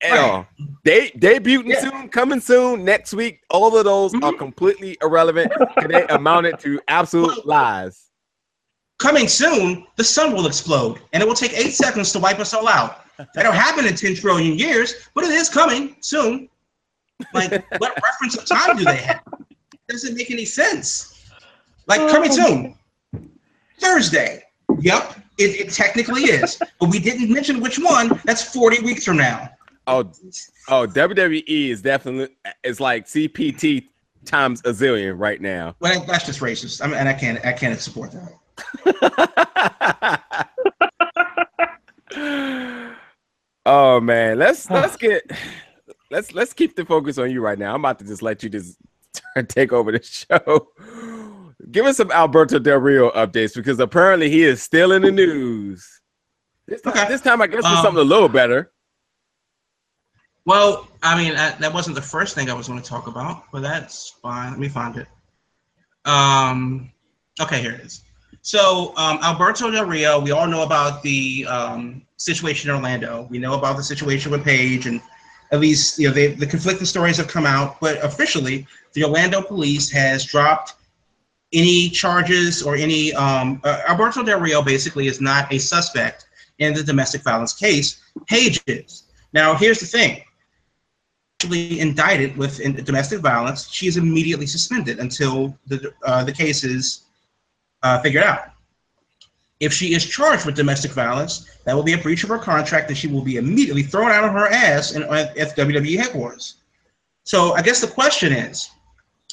at 0.03 0.11
Right. 0.13 0.21
all. 0.21 0.47
They 0.85 1.09
debuting 1.11 1.71
Yeah. 1.71 1.81
soon, 1.91 2.09
coming 2.11 2.41
soon, 2.41 2.85
next 2.85 3.15
week. 3.15 3.41
All 3.51 3.77
of 3.77 3.85
those 3.85 4.15
are 4.15 4.19
Mhm. 4.33 4.39
completely 4.39 4.97
irrelevant. 5.03 5.51
they 5.89 6.07
amounted 6.09 6.59
to 6.61 6.81
absolute 6.87 7.47
lies. 7.47 8.05
Coming 8.99 9.27
soon, 9.29 9.87
the 9.97 10.05
sun 10.05 10.35
will 10.35 10.47
explode, 10.47 11.01
and 11.15 11.23
it 11.23 11.27
will 11.27 11.35
take 11.35 11.55
eight 11.55 11.73
seconds 11.73 12.13
to 12.13 12.19
wipe 12.19 12.39
us 12.39 12.53
all 12.53 12.69
out. 12.69 12.99
That'll 13.35 13.53
happen 13.53 13.87
in 13.87 13.95
ten 13.97 14.15
trillion 14.15 14.59
years, 14.59 14.95
but 15.15 15.25
it 15.25 15.31
is 15.31 15.49
coming 15.49 15.97
soon. 16.01 16.51
Like, 17.35 17.51
what 17.79 17.95
reference 18.03 18.37
of 18.37 18.47
time 18.47 18.77
do 18.77 18.85
they 18.85 18.97
have? 18.97 19.23
Doesn't 19.89 20.15
make 20.15 20.31
any 20.31 20.45
sense. 20.45 21.29
Like 21.87 22.09
coming 22.11 22.31
oh. 22.33 22.47
soon, 22.47 22.79
Thursday. 23.81 24.45
Yep, 24.79 25.17
it, 25.39 25.67
it 25.67 25.73
technically 25.73 26.23
is, 26.23 26.61
but 26.79 26.89
we 26.91 27.01
didn't 27.01 27.33
mention 27.33 27.61
which 27.61 27.79
one. 27.79 28.21
That's 28.25 28.55
forty 28.55 28.81
weeks 28.83 29.05
from 29.05 29.17
now. 29.17 29.51
Oh, 29.87 30.11
oh, 30.69 30.87
WWE 30.87 31.71
is 31.71 31.83
definitely 31.83 32.37
it's 32.63 32.79
like 32.79 33.07
CPT 33.07 33.89
times 34.25 34.61
a 34.65 34.71
zillion 34.71 35.19
right 35.19 35.41
now. 35.41 35.75
Well, 35.81 36.05
that's 36.05 36.27
just 36.27 36.41
racist. 36.41 36.83
I 36.83 36.87
mean, 36.87 36.97
and 36.97 37.09
I 37.09 37.15
can't, 37.15 37.45
I 37.45 37.53
can't 37.53 37.81
support 37.81 38.13
that. 38.13 38.35
oh 43.67 44.01
man, 44.01 44.39
let's 44.39 44.71
let's 44.71 44.97
get 44.97 45.29
let's 46.11 46.33
let's 46.35 46.53
keep 46.53 46.77
the 46.77 46.85
focus 46.85 47.19
on 47.19 47.31
you 47.31 47.41
right 47.41 47.59
now. 47.59 47.75
I'm 47.75 47.81
about 47.81 47.99
to 48.01 48.05
just 48.05 48.23
let 48.23 48.43
you 48.43 48.49
just 48.51 48.77
take 49.49 49.73
over 49.73 49.93
the 49.93 50.03
show. 50.03 50.69
Give 51.71 51.85
us 51.87 51.99
some 51.99 52.11
Alberto 52.11 52.59
Del 52.59 52.79
Rio 52.79 53.11
updates 53.11 53.55
because 53.55 53.79
apparently 53.81 54.31
he 54.31 54.43
is 54.43 54.63
still 54.63 54.93
in 54.93 55.03
the 55.03 55.11
news. 55.11 55.87
This 56.67 56.81
time, 56.83 56.93
Okay. 56.95 57.09
this 57.09 57.21
time 57.21 57.43
I 57.43 57.47
guess 57.47 57.59
it's 57.59 57.67
Um, 57.67 57.83
something 57.83 58.01
a 58.01 58.05
little 58.05 58.29
better. 58.29 58.73
Well, 60.47 60.89
I 61.03 61.23
mean, 61.23 61.37
I, 61.37 61.51
that 61.61 61.73
wasn't 61.73 61.97
the 61.97 62.03
first 62.03 62.35
thing 62.35 62.49
I 62.51 62.55
was 62.55 62.67
going 62.67 62.81
to 62.81 62.89
talk 62.89 63.07
about, 63.07 63.45
but 63.53 63.61
that's 63.61 64.15
fine. 64.23 64.51
Let 64.51 64.59
me 64.59 64.69
find 64.69 64.97
it. 64.97 65.07
Um, 66.07 66.91
okay, 67.41 67.61
here 67.61 67.73
it 67.73 67.81
is. 67.83 68.03
So, 68.43 68.95
um, 68.97 69.19
Alberto 69.23 69.71
Del 69.71 69.85
Rio, 69.85 70.19
we 70.19 70.31
all 70.31 70.47
know 70.47 70.63
about 70.63 71.03
the 71.03 71.45
um, 71.47 72.03
situation 72.17 72.71
in 72.71 72.77
Orlando. 72.77 73.27
We 73.31 73.39
know 73.39 73.53
about 73.59 73.77
the 73.77 73.83
situation 73.83 74.33
with 74.33 74.43
Paige, 74.43 74.87
and 74.87 75.01
at 75.53 75.61
least 75.61 75.99
you 75.99 76.09
know 76.09 76.15
they, 76.15 76.29
the 76.29 76.47
conflicting 76.47 76.87
stories 76.87 77.17
have 77.17 77.29
come 77.29 77.47
out. 77.47 77.81
But 77.81 78.03
officially, 78.05 78.67
the 78.93 79.05
Orlando 79.05 79.43
police 79.43 79.91
has 79.91 80.25
dropped 80.25 80.75
any 81.53 81.91
charges 81.91 82.63
or 82.63 82.77
any. 82.77 83.13
Um, 83.15 83.61
uh, 83.65 83.83
Alberto 83.89 84.23
Del 84.23 84.41
Rio 84.41 84.63
basically 84.63 85.07
is 85.07 85.21
not 85.21 85.53
a 85.53 85.59
suspect 85.59 86.27
in 86.59 86.75
the 86.75 86.83
domestic 86.83 87.23
violence 87.23 87.53
case. 87.53 88.01
Paige 88.27 88.61
is. 88.67 89.05
Now, 89.33 89.55
here's 89.55 89.81
the 89.81 89.87
thing 89.87 90.23
actually 91.41 91.81
indicted 91.81 92.37
with 92.37 92.61
in 92.61 92.75
domestic 92.85 93.21
violence, 93.21 93.71
she 93.71 93.87
is 93.87 93.97
immediately 93.97 94.47
suspended 94.47 94.99
until 94.99 95.57
the 95.69 95.93
uh, 96.05 96.23
the 96.23 96.33
case 96.33 96.65
is 96.65 97.05
uh, 97.83 97.99
figured 98.01 98.25
out. 98.25 98.51
If 99.61 99.73
she 99.75 99.95
is 99.95 100.05
charged 100.07 100.47
with 100.47 100.55
domestic 100.57 100.93
violence, 100.93 101.47
that 101.65 101.77
will 101.77 101.83
be 101.83 101.93
a 101.93 101.99
breach 101.99 102.23
of 102.25 102.31
her 102.31 102.39
contract, 102.39 102.89
and 102.89 102.97
she 102.97 103.07
will 103.09 103.23
be 103.23 103.37
immediately 103.37 103.83
thrown 103.83 104.11
out 104.11 104.25
of 104.25 104.33
her 104.33 104.49
ass 104.49 104.93
in, 104.93 105.03
at, 105.05 105.37
at 105.37 105.57
WWE 105.57 105.97
headquarters. 105.99 106.57
So 107.25 107.53
I 107.53 107.61
guess 107.63 107.81
the 107.81 107.87
question 107.87 108.33
is, 108.33 108.71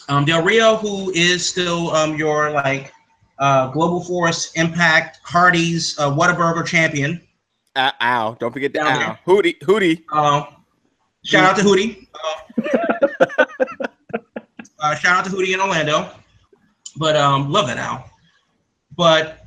um, 0.09 0.25
Del 0.25 0.43
Rio, 0.43 0.75
who 0.75 1.11
is 1.11 1.47
still 1.47 1.91
um, 1.91 2.15
your 2.17 2.51
like 2.51 2.91
uh, 3.39 3.69
Global 3.69 4.03
Force 4.03 4.51
Impact 4.53 5.19
Hardy's 5.23 5.97
uh, 5.99 6.11
Whataburger 6.11 6.65
champion, 6.65 7.21
Uh, 7.75 7.91
ow! 8.01 8.35
Don't 8.39 8.51
forget 8.51 8.73
the 8.73 8.79
Down 8.79 9.01
ow. 9.01 9.17
Hootie, 9.25 9.57
Hootie. 9.59 10.03
uh, 10.11 10.45
shout 11.23 11.45
out 11.45 11.55
to 11.57 11.63
Hootie. 11.63 12.07
Uh, 12.59 13.45
uh, 14.79 14.95
shout 14.95 15.17
out 15.17 15.25
to 15.25 15.31
Hootie 15.31 15.53
in 15.53 15.59
Orlando. 15.59 16.09
But 16.97 17.15
um, 17.15 17.51
love 17.51 17.67
that 17.67 17.77
Al. 17.77 18.09
But 18.95 19.46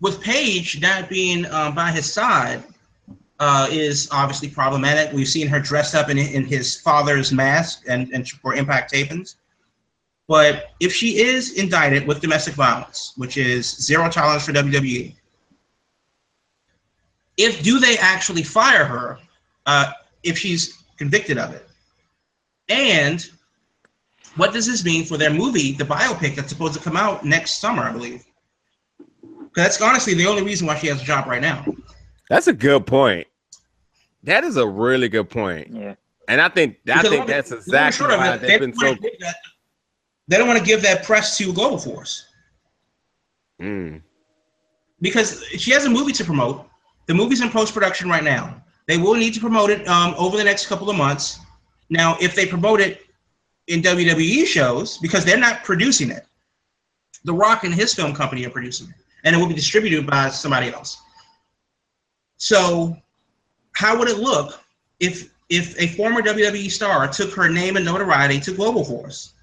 with 0.00 0.20
Paige 0.20 0.80
not 0.80 1.08
being 1.08 1.46
um, 1.46 1.74
by 1.74 1.90
his 1.90 2.12
side 2.12 2.62
uh, 3.38 3.68
is 3.70 4.08
obviously 4.10 4.48
problematic. 4.48 5.12
We've 5.12 5.28
seen 5.28 5.46
her 5.48 5.60
dressed 5.60 5.94
up 5.94 6.08
in, 6.08 6.18
in 6.18 6.44
his 6.44 6.80
father's 6.80 7.32
mask 7.32 7.84
and, 7.88 8.08
and 8.12 8.28
for 8.28 8.54
impact 8.54 8.92
tapings. 8.92 9.36
But 10.28 10.70
if 10.80 10.92
she 10.92 11.18
is 11.20 11.52
indicted 11.52 12.06
with 12.06 12.20
domestic 12.20 12.54
violence, 12.54 13.12
which 13.16 13.36
is 13.36 13.76
zero 13.76 14.10
tolerance 14.10 14.46
for 14.46 14.52
WWE, 14.52 15.14
if 17.36 17.62
do 17.62 17.78
they 17.78 17.96
actually 17.98 18.42
fire 18.42 18.84
her 18.84 19.18
uh, 19.66 19.92
if 20.22 20.38
she's 20.38 20.82
convicted 20.96 21.38
of 21.38 21.54
it? 21.54 21.68
And 22.68 23.24
what 24.36 24.52
does 24.52 24.66
this 24.66 24.84
mean 24.84 25.04
for 25.04 25.16
their 25.16 25.30
movie, 25.30 25.72
the 25.72 25.84
biopic 25.84 26.34
that's 26.34 26.48
supposed 26.48 26.74
to 26.74 26.80
come 26.80 26.96
out 26.96 27.24
next 27.24 27.58
summer, 27.58 27.84
I 27.84 27.92
believe? 27.92 28.24
'Cause 29.56 29.64
that's 29.64 29.80
honestly 29.80 30.12
the 30.12 30.26
only 30.26 30.42
reason 30.42 30.66
why 30.66 30.76
she 30.78 30.86
has 30.88 31.00
a 31.00 31.04
job 31.04 31.26
right 31.26 31.40
now. 31.40 31.64
That's 32.28 32.46
a 32.46 32.52
good 32.52 32.86
point. 32.86 33.26
That 34.22 34.44
is 34.44 34.56
a 34.58 34.66
really 34.66 35.08
good 35.08 35.30
point, 35.30 35.68
Yeah. 35.72 35.94
and 36.28 36.40
I 36.42 36.48
think 36.50 36.74
I 36.74 36.96
Because 36.96 37.02
think 37.08 37.18
long- 37.20 37.26
that's 37.28 37.52
exactly 37.52 37.96
short 38.06 38.18
why 38.18 38.34
it, 38.34 38.40
they've 38.42 38.48
they 38.50 38.58
been 38.58 38.70
don't 38.72 38.80
so. 38.80 38.86
wanna 38.88 39.00
give 39.00 39.12
that- 39.20 39.36
They 40.28 40.36
don't 40.38 40.48
want 40.48 40.58
to 40.58 40.64
give 40.64 40.82
that 40.82 41.04
press 41.04 41.38
to 41.38 41.52
Global 41.52 41.78
Force 41.78 42.26
Mm. 43.62 44.02
because 45.00 45.42
she 45.56 45.70
has 45.70 45.84
a 45.84 45.88
movie 45.90 46.12
to 46.14 46.24
promote. 46.24 46.68
The 47.06 47.14
movie's 47.14 47.40
in 47.40 47.48
post 47.50 47.72
production 47.72 48.08
right 48.10 48.24
now. 48.24 48.60
They 48.88 48.98
will 48.98 49.14
need 49.14 49.32
to 49.34 49.40
promote 49.40 49.70
it 49.70 49.86
um, 49.88 50.14
over 50.18 50.36
the 50.36 50.42
next 50.44 50.66
couple 50.66 50.90
of 50.90 50.96
months. 50.96 51.38
Now, 51.90 52.16
if 52.20 52.34
they 52.34 52.44
promote 52.44 52.80
it 52.80 53.06
in 53.68 53.80
WWE 53.82 54.44
shows, 54.46 54.98
because 54.98 55.24
they're 55.24 55.38
not 55.38 55.62
producing 55.64 56.10
it, 56.10 56.26
The 57.24 57.32
Rock 57.32 57.62
and 57.64 57.72
his 57.72 57.94
film 57.94 58.12
company 58.12 58.44
are 58.46 58.50
producing 58.50 58.88
it, 58.88 58.96
and 59.26 59.34
it 59.34 59.38
will 59.38 59.48
be 59.48 59.54
distributed 59.54 60.06
by 60.06 60.30
somebody 60.30 60.72
else. 60.72 61.02
So, 62.38 62.96
how 63.72 63.98
would 63.98 64.08
it 64.08 64.18
look 64.18 64.62
if 65.00 65.30
if 65.50 65.78
a 65.78 65.88
former 65.88 66.22
WWE 66.22 66.70
star 66.70 67.06
took 67.08 67.32
her 67.34 67.48
name 67.48 67.76
and 67.76 67.84
notoriety 67.84 68.40
to 68.40 68.52
Global 68.52 68.84
Force, 68.84 69.34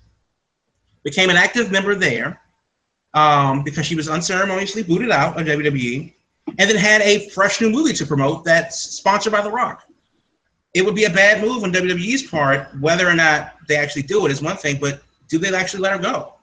became 1.04 1.30
an 1.30 1.38
active 1.38 1.72
member 1.72 1.96
there, 1.96 2.42
um, 3.14 3.64
because 3.64 3.86
she 3.86 3.96
was 3.96 4.10
unceremoniously 4.10 4.84
booted 4.84 5.12
out 5.12 5.40
of 5.40 5.46
WWE, 5.46 6.14
and 6.48 6.70
then 6.70 6.76
had 6.76 7.02
a 7.02 7.30
fresh 7.30 7.62
new 7.62 7.70
movie 7.70 7.94
to 7.94 8.06
promote 8.06 8.44
that's 8.44 8.80
sponsored 8.80 9.32
by 9.32 9.42
The 9.42 9.52
Rock. 9.52 9.84
It 10.74 10.84
would 10.84 10.96
be 10.96 11.06
a 11.06 11.10
bad 11.10 11.42
move 11.42 11.64
on 11.64 11.72
WWE's 11.72 12.24
part. 12.24 12.68
Whether 12.80 13.08
or 13.08 13.14
not 13.14 13.56
they 13.68 13.76
actually 13.76 14.04
do 14.04 14.26
it 14.26 14.32
is 14.32 14.42
one 14.42 14.58
thing, 14.58 14.78
but 14.80 15.04
do 15.30 15.38
they 15.38 15.54
actually 15.54 15.82
let 15.82 15.92
her 15.94 16.00
go? 16.00 16.34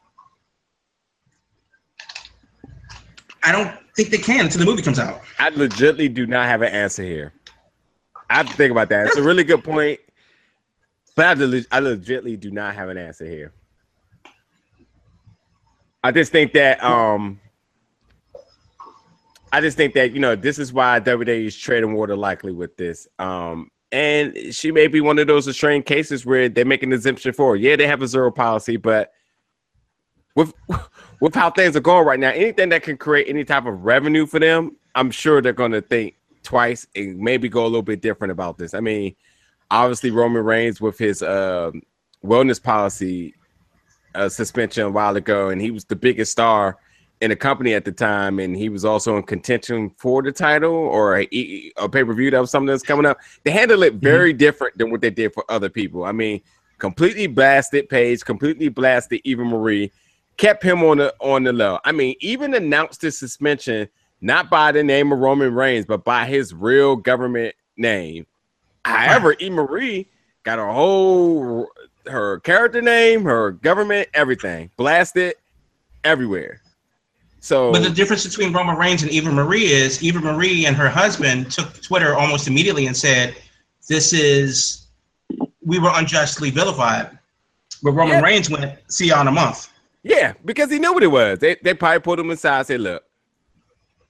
I 3.43 3.53
don't 3.53 3.73
think 3.95 4.11
they 4.11 4.19
can 4.19 4.45
until 4.45 4.61
the 4.61 4.67
movie 4.67 4.83
comes 4.83 4.99
out. 4.99 5.23
I 5.39 5.51
legitly 5.51 6.13
do 6.13 6.27
not 6.27 6.47
have 6.47 6.63
an 6.63 6.73
answer 6.73 7.03
here. 7.03 7.33
I 8.29 8.35
have 8.37 8.49
to 8.49 8.55
think 8.55 8.71
about 8.71 8.89
that. 8.91 9.07
It's 9.09 9.17
a 9.17 9.23
really 9.23 9.45
good 9.45 9.65
point, 9.65 9.99
but 11.17 11.27
I, 11.27 11.35
leg- 11.35 11.67
I 11.73 11.81
legitly 11.81 12.39
do 12.39 12.51
not 12.51 12.75
have 12.75 12.89
an 12.89 12.97
answer 12.97 13.25
here. 13.25 13.53
I 16.03 16.13
just 16.13 16.33
think 16.33 16.53
that 16.53 16.83
um, 16.83 17.41
I 19.53 19.61
just 19.61 19.77
think 19.77 19.95
that 19.95 20.13
you 20.13 20.21
know 20.21 20.37
this 20.37 20.59
is 20.59 20.73
why 20.73 21.01
WWE 21.01 21.47
is 21.47 21.57
trading 21.57 21.95
water 21.95 22.17
likely 22.17 22.53
with 22.53 22.77
this. 22.77 23.09
Um, 23.19 23.71
and 23.93 24.55
she 24.55 24.71
may 24.71 24.87
be 24.87 25.01
one 25.01 25.19
of 25.19 25.27
those 25.27 25.49
extreme 25.49 25.83
cases 25.83 26.25
where 26.25 26.49
they 26.49 26.63
make 26.63 26.83
an 26.83 26.93
exemption 26.93 27.33
for. 27.33 27.51
her. 27.51 27.57
Yeah, 27.57 27.77
they 27.77 27.87
have 27.87 28.03
a 28.03 28.07
zero 28.07 28.31
policy, 28.31 28.77
but 28.77 29.13
with 30.37 30.55
with 31.21 31.35
how 31.35 31.51
things 31.51 31.77
are 31.77 31.81
going 31.81 32.07
right 32.07 32.19
now, 32.19 32.31
anything 32.31 32.71
that 32.71 32.83
can 32.83 32.97
create 32.97 33.29
any 33.29 33.45
type 33.45 33.67
of 33.67 33.85
revenue 33.85 34.27
for 34.27 34.41
them, 34.41 34.77
I'm 34.95 35.11
sure 35.11 35.41
they're 35.41 35.53
going 35.53 35.73
to 35.73 35.83
think 35.83 36.17
twice 36.43 36.87
and 36.97 37.19
maybe 37.19 37.49
go 37.49 37.63
a 37.63 37.69
little 37.69 37.83
bit 37.83 38.01
different 38.01 38.33
about 38.33 38.59
this. 38.59 38.75
I 38.75 38.81
mean, 38.81 39.15
obviously 39.71 40.11
Roman 40.11 40.45
Reigns 40.45 40.81
with 40.81 40.99
his 40.99 41.23
um 41.23 41.83
wellness 42.25 42.63
policy 42.63 43.35
uh, 44.15 44.29
suspension 44.29 44.85
a 44.85 44.91
while 44.91 45.17
ago, 45.17 45.51
and 45.51 45.61
he 45.61 45.71
was 45.71 45.85
the 45.85 45.97
biggest 45.97 46.33
star 46.33 46.79
in 47.21 47.31
the 47.31 47.37
company 47.37 47.75
at 47.75 47.85
the 47.85 47.93
time, 47.93 48.39
and 48.39 48.57
he 48.57 48.69
was 48.69 48.85
also 48.85 49.17
in 49.17 49.23
contention 49.23 49.91
for 49.99 50.23
the 50.23 50.33
title 50.33 50.73
or 50.73 51.21
a, 51.21 51.73
a 51.77 51.89
pay 51.89 52.03
per 52.03 52.15
view 52.15 52.31
that 52.31 52.41
was 52.41 52.51
something 52.51 52.67
that's 52.67 52.83
coming 52.83 53.07
up. 53.07 53.19
They 53.45 53.51
handle 53.51 53.83
it 53.83 53.95
very 53.95 54.33
different 54.33 54.79
than 54.79 54.91
what 54.91 55.01
they 55.01 55.11
did 55.11 55.33
for 55.33 55.45
other 55.51 55.69
people. 55.69 56.05
I 56.05 56.13
mean, 56.13 56.41
completely 56.79 57.27
blasted 57.27 57.89
Paige, 57.89 58.25
completely 58.25 58.69
blasted 58.69 59.21
Eva 59.25 59.45
Marie, 59.45 59.93
kept 60.41 60.63
him 60.63 60.83
on 60.83 60.97
the 60.97 61.15
on 61.21 61.45
the 61.45 61.53
low. 61.53 61.79
I 61.85 61.93
mean, 61.93 62.17
even 62.21 62.55
announced 62.55 63.03
his 63.03 63.17
suspension 63.17 63.89
not 64.23 64.51
by 64.51 64.73
the 64.73 64.83
name 64.83 65.13
of 65.13 65.19
Roman 65.19 65.55
Reigns, 65.55 65.85
but 65.85 66.03
by 66.05 66.27
his 66.27 66.53
real 66.53 66.97
government 66.97 67.55
name. 67.77 68.27
However, 68.85 69.37
Eva 69.39 69.55
Marie 69.55 70.09
got 70.43 70.59
a 70.59 70.65
whole 70.65 71.69
her 72.07 72.41
character 72.41 72.81
name, 72.81 73.23
her 73.25 73.53
government, 73.53 74.09
everything 74.15 74.71
blasted 74.77 75.35
everywhere. 76.03 76.63
So, 77.43 77.73
But 77.73 77.83
the 77.83 77.91
difference 77.91 78.27
between 78.27 78.53
Roman 78.53 78.77
Reigns 78.77 79.03
and 79.03 79.11
Eva 79.11 79.31
Marie 79.31 79.67
is 79.67 80.03
Eva 80.03 80.21
Marie 80.21 80.67
and 80.67 80.75
her 80.77 80.89
husband 80.89 81.51
took 81.53 81.81
Twitter 81.83 82.15
almost 82.15 82.49
immediately 82.49 82.87
and 82.87 82.97
said, 82.97 83.37
"This 83.89 84.15
is 84.15 84.87
we 85.63 85.79
were 85.79 85.91
unjustly 85.95 86.51
vilified." 86.51 87.19
But 87.83 87.93
Roman 87.93 88.17
Yeah. 88.17 88.23
Reigns 88.23 88.51
went, 88.51 88.79
"See 88.89 89.09
y'all 89.09 89.21
in 89.21 89.29
a 89.29 89.33
month." 89.33 89.69
Yeah, 90.03 90.35
because 90.45 90.71
he 90.71 90.79
knew 90.79 90.93
what 90.93 91.03
it 91.03 91.09
was. 91.09 91.39
They 91.39 91.57
they 91.63 91.75
probably 91.75 92.01
pulled 92.01 92.21
him 92.21 92.31
aside, 92.31 92.59
and 92.59 92.67
said, 92.67 92.81
"Look, 92.81 93.03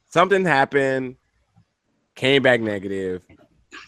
something 0.08 0.44
happened, 0.44 1.16
came 2.14 2.42
back 2.42 2.60
negative. 2.60 3.22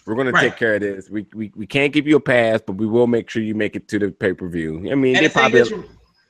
We're 0.06 0.14
gonna 0.16 0.32
Right. 0.32 0.42
take 0.50 0.56
care 0.56 0.74
of 0.74 0.80
this. 0.80 1.08
We, 1.10 1.26
we 1.34 1.52
we 1.54 1.66
can't 1.66 1.92
give 1.92 2.06
you 2.08 2.16
a 2.16 2.20
pass, 2.20 2.60
but 2.66 2.72
we 2.74 2.86
will 2.86 3.06
make 3.06 3.30
sure 3.30 3.42
you 3.42 3.54
make 3.54 3.76
it 3.76 3.86
to 3.88 3.98
the 3.98 4.10
pay 4.10 4.32
per 4.32 4.48
view. 4.48 4.78
I 4.90 4.94
mean, 4.94 5.16
And 5.16 5.24
they 5.24 5.28
the 5.28 5.28
thing, 5.28 5.42
probably 5.42 5.60
is, 5.60 5.72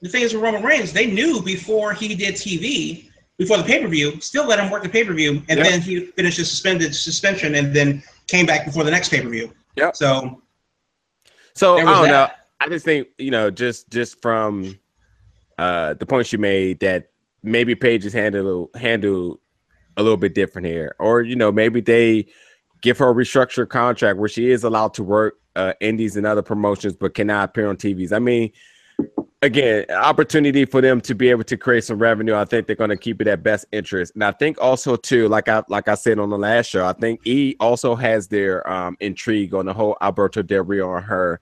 the 0.03 0.09
thing 0.09 0.23
is 0.23 0.35
with 0.35 0.43
Roman 0.43 0.63
Reigns, 0.63 0.93
they 0.93 1.07
knew 1.07 1.41
before 1.43 1.95
he 1.95 2.15
did 2.15 2.35
TV, 2.35 3.09
before 3.39 3.57
the 3.57 3.65
pay 3.65 3.81
per 3.81 3.89
view, 3.89 4.21
still 4.21 4.47
let 4.47 4.59
him 4.59 4.71
work 4.71 4.83
the 4.83 4.89
pay 4.91 5.05
per 5.05 5.15
view, 5.15 5.43
and 5.49 5.59
Yep. 5.59 5.67
then 5.67 5.81
he 5.81 6.07
finished 6.07 6.37
his 6.37 6.51
suspended 6.51 6.95
suspension, 6.95 7.55
and 7.55 7.75
then 7.75 8.03
came 8.27 8.45
back 8.47 8.67
before 8.67 8.85
the 8.85 8.91
next 8.91 9.09
pay 9.09 9.23
per 9.23 9.29
view. 9.31 9.53
Yeah. 9.77 9.93
So 9.93 10.43
So 11.55 11.79
I 11.79 11.85
don't 11.85 12.09
know. 12.09 12.29
I 12.61 12.69
just 12.69 12.85
think 12.85 13.09
you 13.19 13.31
know, 13.31 13.51
just 13.51 13.91
just 13.91 14.21
from 14.21 14.79
uh 15.59 15.95
the 15.95 16.07
points 16.07 16.33
you 16.33 16.39
made 16.39 16.81
that 16.81 17.11
maybe 17.43 17.75
Paige 17.75 18.05
is 18.05 18.13
handled 18.13 18.71
handled 18.75 19.39
a 19.97 20.03
little 20.03 20.17
bit 20.17 20.35
different 20.35 20.67
here, 20.67 20.95
or 20.99 21.23
you 21.23 21.37
know, 21.37 21.53
maybe 21.53 21.81
they 21.81 22.27
give 22.81 22.99
her 22.99 23.11
a 23.11 23.15
restructured 23.15 23.69
contract 23.69 24.19
where 24.19 24.29
she 24.29 24.51
is 24.51 24.65
allowed 24.65 24.95
to 24.95 25.03
work 25.03 25.35
uh 25.57 25.73
indies 25.81 26.17
and 26.17 26.27
other 26.27 26.43
promotions, 26.43 26.97
but 26.97 27.15
cannot 27.15 27.51
appear 27.51 27.69
on 27.69 27.77
TVs. 27.77 28.13
I 28.13 28.19
mean. 28.19 28.53
Again, 29.45 29.87
opportunity 29.91 30.65
for 30.65 30.81
them 30.81 31.01
to 31.01 31.17
be 31.17 31.29
able 31.29 31.43
to 31.43 31.57
create 31.57 31.83
some 31.83 31.99
revenue. 31.99 32.37
I 32.37 32.45
think 32.45 32.69
they're 32.69 32.77
going 32.77 32.91
to 32.91 32.97
keep 32.97 33.21
it 33.21 33.27
at 33.27 33.43
best 33.43 33.67
interest, 33.73 34.15
and 34.15 34.23
I 34.23 34.31
think 34.31 34.57
also 34.61 34.95
too, 34.95 35.27
like 35.27 35.49
I 35.49 35.65
like 35.69 35.89
I 35.89 35.97
said 35.97 36.21
on 36.21 36.31
the 36.31 36.39
last 36.39 36.71
show, 36.71 36.87
I 36.87 36.93
think 36.93 37.27
E 37.27 37.57
also 37.59 37.97
has 37.97 38.29
their 38.29 38.69
um 38.71 38.97
intrigue 39.01 39.53
on 39.53 39.67
the 39.67 39.75
whole 39.75 39.97
Alberto 40.01 40.43
Del 40.43 40.63
Rio 40.63 40.95
and 40.95 41.05
her 41.05 41.41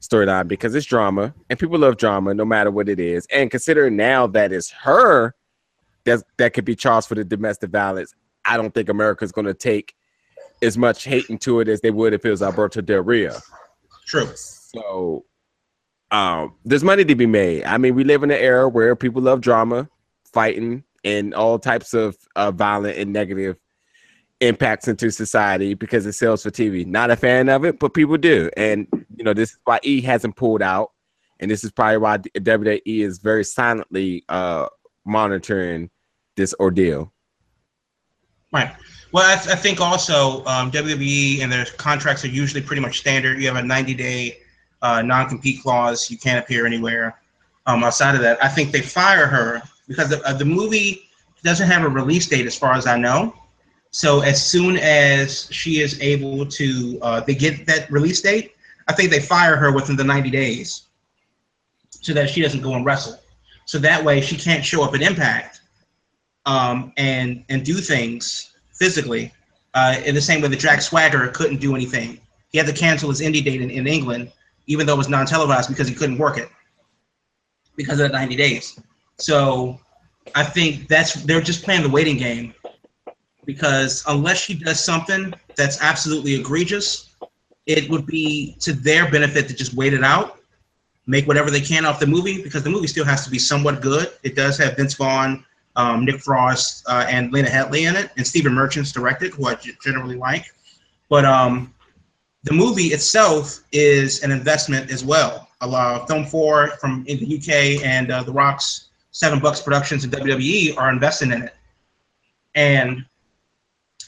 storyline 0.00 0.48
because 0.48 0.74
it's 0.74 0.86
drama 0.86 1.34
and 1.50 1.58
people 1.58 1.78
love 1.78 1.96
drama 1.96 2.34
no 2.34 2.44
matter 2.44 2.70
what 2.70 2.88
it 2.88 3.00
is. 3.00 3.26
And 3.32 3.50
considering 3.50 3.96
now 3.96 4.26
that 4.28 4.52
it's 4.52 4.70
her 4.70 5.34
that 6.04 6.22
that 6.38 6.54
could 6.54 6.64
be 6.64 6.76
charged 6.76 7.08
for 7.08 7.14
the 7.14 7.24
domestic 7.24 7.70
violence, 7.70 8.14
I 8.44 8.56
don't 8.56 8.72
think 8.72 8.88
America's 8.88 9.32
going 9.32 9.46
to 9.46 9.54
take 9.54 9.94
as 10.62 10.78
much 10.78 11.04
hate 11.04 11.28
into 11.28 11.60
it 11.60 11.68
as 11.68 11.80
they 11.80 11.90
would 11.90 12.12
if 12.12 12.24
it 12.24 12.30
was 12.30 12.42
Alberto 12.42 12.80
Del 12.80 13.02
Rio. 13.02 13.36
true. 14.06 14.28
So 14.34 15.24
um 16.10 16.54
there's 16.64 16.84
money 16.84 17.04
to 17.04 17.14
be 17.14 17.26
made. 17.26 17.64
I 17.64 17.78
mean, 17.78 17.94
we 17.94 18.04
live 18.04 18.22
in 18.22 18.30
an 18.30 18.38
era 18.38 18.68
where 18.68 18.96
people 18.96 19.22
love 19.22 19.40
drama, 19.40 19.88
fighting, 20.32 20.84
and 21.04 21.34
all 21.34 21.58
types 21.58 21.94
of 21.94 22.16
uh, 22.36 22.50
violent 22.50 22.98
and 22.98 23.12
negative 23.12 23.56
impacts 24.40 24.88
into 24.88 25.10
society 25.10 25.74
because 25.74 26.06
it 26.06 26.12
sells 26.12 26.42
for 26.42 26.50
TV. 26.50 26.86
Not 26.86 27.10
a 27.10 27.16
fan 27.16 27.48
of 27.48 27.64
it, 27.64 27.78
but 27.78 27.94
people 27.94 28.16
do. 28.16 28.50
And 28.56 28.86
you 29.16 29.24
know, 29.24 29.34
this 29.34 29.50
is 29.50 29.58
why 29.64 29.80
E 29.82 30.00
hasn't 30.00 30.36
pulled 30.36 30.62
out, 30.62 30.92
and 31.40 31.50
this 31.50 31.64
is 31.64 31.70
probably 31.70 31.98
why 31.98 32.18
WWE 32.18 32.80
is 32.84 33.18
very 33.18 33.44
silently 33.44 34.24
uh 34.28 34.68
monitoring 35.04 35.90
this 36.36 36.54
ordeal. 36.60 37.12
Right. 38.52 38.70
Well, 39.12 39.30
I, 39.30 39.36
th- 39.36 39.54
I 39.54 39.58
think 39.58 39.80
also 39.80 40.44
um, 40.44 40.70
WWE 40.70 41.40
and 41.40 41.50
their 41.50 41.66
contracts 41.76 42.24
are 42.24 42.28
usually 42.28 42.62
pretty 42.62 42.82
much 42.82 42.98
standard. 42.98 43.40
You 43.40 43.46
have 43.48 43.56
a 43.56 43.62
90 43.62 43.94
day 43.94 44.38
uh, 44.82 45.02
non 45.02 45.28
compete 45.28 45.62
clause. 45.62 46.10
You 46.10 46.18
can't 46.18 46.42
appear 46.42 46.66
anywhere 46.66 47.18
um, 47.66 47.84
outside 47.84 48.14
of 48.14 48.20
that. 48.22 48.42
I 48.42 48.48
think 48.48 48.70
they 48.70 48.80
fire 48.80 49.26
her 49.26 49.62
because 49.86 50.10
the, 50.10 50.22
uh, 50.22 50.34
the 50.34 50.44
movie 50.44 51.08
doesn't 51.42 51.68
have 51.68 51.84
a 51.84 51.88
release 51.88 52.26
date, 52.26 52.46
as 52.46 52.56
far 52.56 52.74
as 52.74 52.86
I 52.86 52.96
know. 52.98 53.34
So 53.90 54.20
as 54.20 54.44
soon 54.44 54.76
as 54.76 55.48
she 55.50 55.80
is 55.80 56.00
able 56.00 56.46
to, 56.46 56.98
uh, 57.02 57.20
they 57.20 57.34
get 57.34 57.66
that 57.66 57.90
release 57.90 58.20
date. 58.20 58.54
I 58.86 58.92
think 58.92 59.10
they 59.10 59.20
fire 59.20 59.56
her 59.56 59.72
within 59.72 59.96
the 59.96 60.04
90 60.04 60.30
days, 60.30 60.84
so 61.90 62.12
that 62.14 62.30
she 62.30 62.40
doesn't 62.40 62.62
go 62.62 62.74
and 62.74 62.84
wrestle. 62.84 63.18
So 63.66 63.78
that 63.78 64.02
way 64.02 64.20
she 64.20 64.36
can't 64.36 64.64
show 64.64 64.82
up 64.82 64.94
at 64.94 65.02
Impact 65.02 65.60
um, 66.46 66.92
and 66.96 67.44
and 67.48 67.64
do 67.64 67.74
things 67.74 68.52
physically. 68.72 69.32
Uh, 69.74 70.00
in 70.04 70.14
the 70.14 70.20
same 70.20 70.40
way 70.40 70.48
that 70.48 70.58
Jack 70.58 70.80
Swagger 70.80 71.28
couldn't 71.28 71.60
do 71.60 71.74
anything. 71.76 72.18
He 72.50 72.58
had 72.58 72.66
to 72.66 72.72
cancel 72.72 73.10
his 73.10 73.20
indie 73.20 73.44
date 73.44 73.60
in, 73.60 73.70
in 73.70 73.86
England, 73.86 74.32
even 74.66 74.86
though 74.86 74.94
it 74.94 74.98
was 74.98 75.10
non-televised 75.10 75.68
because 75.68 75.86
he 75.86 75.94
couldn't 75.94 76.16
work 76.16 76.38
it 76.38 76.48
because 77.76 78.00
of 78.00 78.10
the 78.10 78.18
90 78.18 78.34
days. 78.34 78.80
So 79.18 79.78
I 80.34 80.44
think 80.44 80.88
that's 80.88 81.14
they're 81.24 81.42
just 81.42 81.62
playing 81.62 81.82
the 81.82 81.88
waiting 81.90 82.16
game 82.16 82.54
because 83.48 84.04
unless 84.08 84.36
she 84.36 84.52
does 84.52 84.78
something 84.78 85.32
that's 85.56 85.80
absolutely 85.80 86.34
egregious, 86.34 87.14
it 87.64 87.88
would 87.88 88.04
be 88.04 88.54
to 88.60 88.74
their 88.74 89.10
benefit 89.10 89.48
to 89.48 89.54
just 89.54 89.72
wait 89.72 89.94
it 89.94 90.04
out, 90.04 90.40
make 91.06 91.26
whatever 91.26 91.50
they 91.50 91.62
can 91.62 91.86
off 91.86 91.98
the 91.98 92.06
movie 92.06 92.42
because 92.42 92.62
the 92.62 92.68
movie 92.68 92.86
still 92.86 93.06
has 93.06 93.24
to 93.24 93.30
be 93.30 93.38
somewhat 93.38 93.80
good. 93.80 94.12
It 94.22 94.36
does 94.36 94.58
have 94.58 94.76
Vince 94.76 94.92
Vaughn, 94.92 95.46
um, 95.76 96.04
Nick 96.04 96.20
Frost, 96.20 96.84
uh, 96.88 97.06
and 97.08 97.32
Lena 97.32 97.48
Headey 97.48 97.88
in 97.88 97.96
it, 97.96 98.10
and 98.18 98.26
Stephen 98.26 98.52
Merchant's 98.52 98.92
directed, 98.92 99.32
who 99.32 99.46
I 99.46 99.56
generally 99.82 100.16
like. 100.16 100.44
But 101.08 101.24
um, 101.24 101.72
the 102.42 102.52
movie 102.52 102.88
itself 102.88 103.60
is 103.72 104.22
an 104.22 104.30
investment 104.30 104.90
as 104.90 105.06
well. 105.06 105.48
A 105.62 105.66
lot 105.66 106.02
of 106.02 106.06
Film 106.06 106.26
4 106.26 106.72
from 106.82 107.02
in 107.08 107.18
the 107.18 107.38
UK 107.38 107.82
and 107.82 108.10
uh, 108.10 108.22
The 108.24 108.32
Rock's 108.32 108.88
Seven 109.12 109.38
Bucks 109.38 109.62
Productions 109.62 110.04
and 110.04 110.12
WWE 110.12 110.76
are 110.76 110.92
investing 110.92 111.32
in 111.32 111.44
it. 111.44 111.54
And 112.54 113.06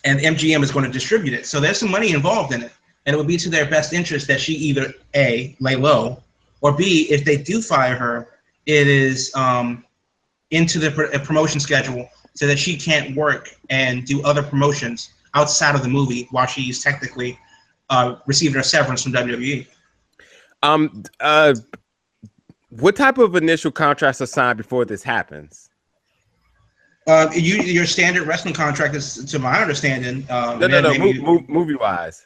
and 0.04 0.20
MGM 0.20 0.62
is 0.62 0.70
going 0.70 0.84
to 0.84 0.90
distribute 0.90 1.34
it. 1.34 1.46
So 1.46 1.60
there's 1.60 1.78
some 1.78 1.90
money 1.90 2.12
involved 2.12 2.52
in 2.52 2.62
it. 2.62 2.72
And 3.06 3.14
it 3.14 3.16
would 3.16 3.26
be 3.26 3.36
to 3.38 3.48
their 3.48 3.68
best 3.68 3.92
interest 3.92 4.26
that 4.28 4.40
she 4.40 4.52
either 4.54 4.92
A, 5.14 5.56
lay 5.60 5.76
low, 5.76 6.22
or 6.60 6.72
B, 6.72 7.06
if 7.10 7.24
they 7.24 7.36
do 7.36 7.62
fire 7.62 7.96
her, 7.96 8.28
it 8.66 8.86
is 8.86 9.34
um, 9.34 9.84
into 10.50 10.78
the 10.78 10.90
pr- 10.90 11.18
promotion 11.24 11.60
schedule 11.60 12.08
so 12.34 12.46
that 12.46 12.58
she 12.58 12.76
can't 12.76 13.16
work 13.16 13.48
and 13.70 14.04
do 14.04 14.22
other 14.22 14.42
promotions 14.42 15.10
outside 15.34 15.74
of 15.74 15.82
the 15.82 15.88
movie 15.88 16.28
while 16.30 16.46
she's 16.46 16.82
technically 16.82 17.38
uh, 17.88 18.16
receiving 18.26 18.54
her 18.56 18.62
severance 18.62 19.02
from. 19.02 19.12
WWE. 19.12 19.66
Um 20.62 21.02
uh 21.20 21.54
what 22.68 22.94
type 22.94 23.18
of 23.18 23.34
initial 23.34 23.70
contracts 23.70 24.20
are 24.20 24.26
signed 24.26 24.58
before 24.58 24.84
this 24.84 25.02
happens? 25.02 25.69
Uh, 27.10 27.28
you, 27.34 27.56
your 27.62 27.86
standard 27.86 28.24
wrestling 28.24 28.54
contract 28.54 28.94
is, 28.94 29.24
to 29.24 29.40
my 29.40 29.60
understanding. 29.60 30.24
Uh, 30.30 30.56
No, 30.60 30.68
no, 30.68 30.80
no, 30.80 30.90
maybe- 30.90 31.20
mo- 31.20 31.40
mo- 31.40 31.44
movie 31.48 31.74
wise. 31.74 32.24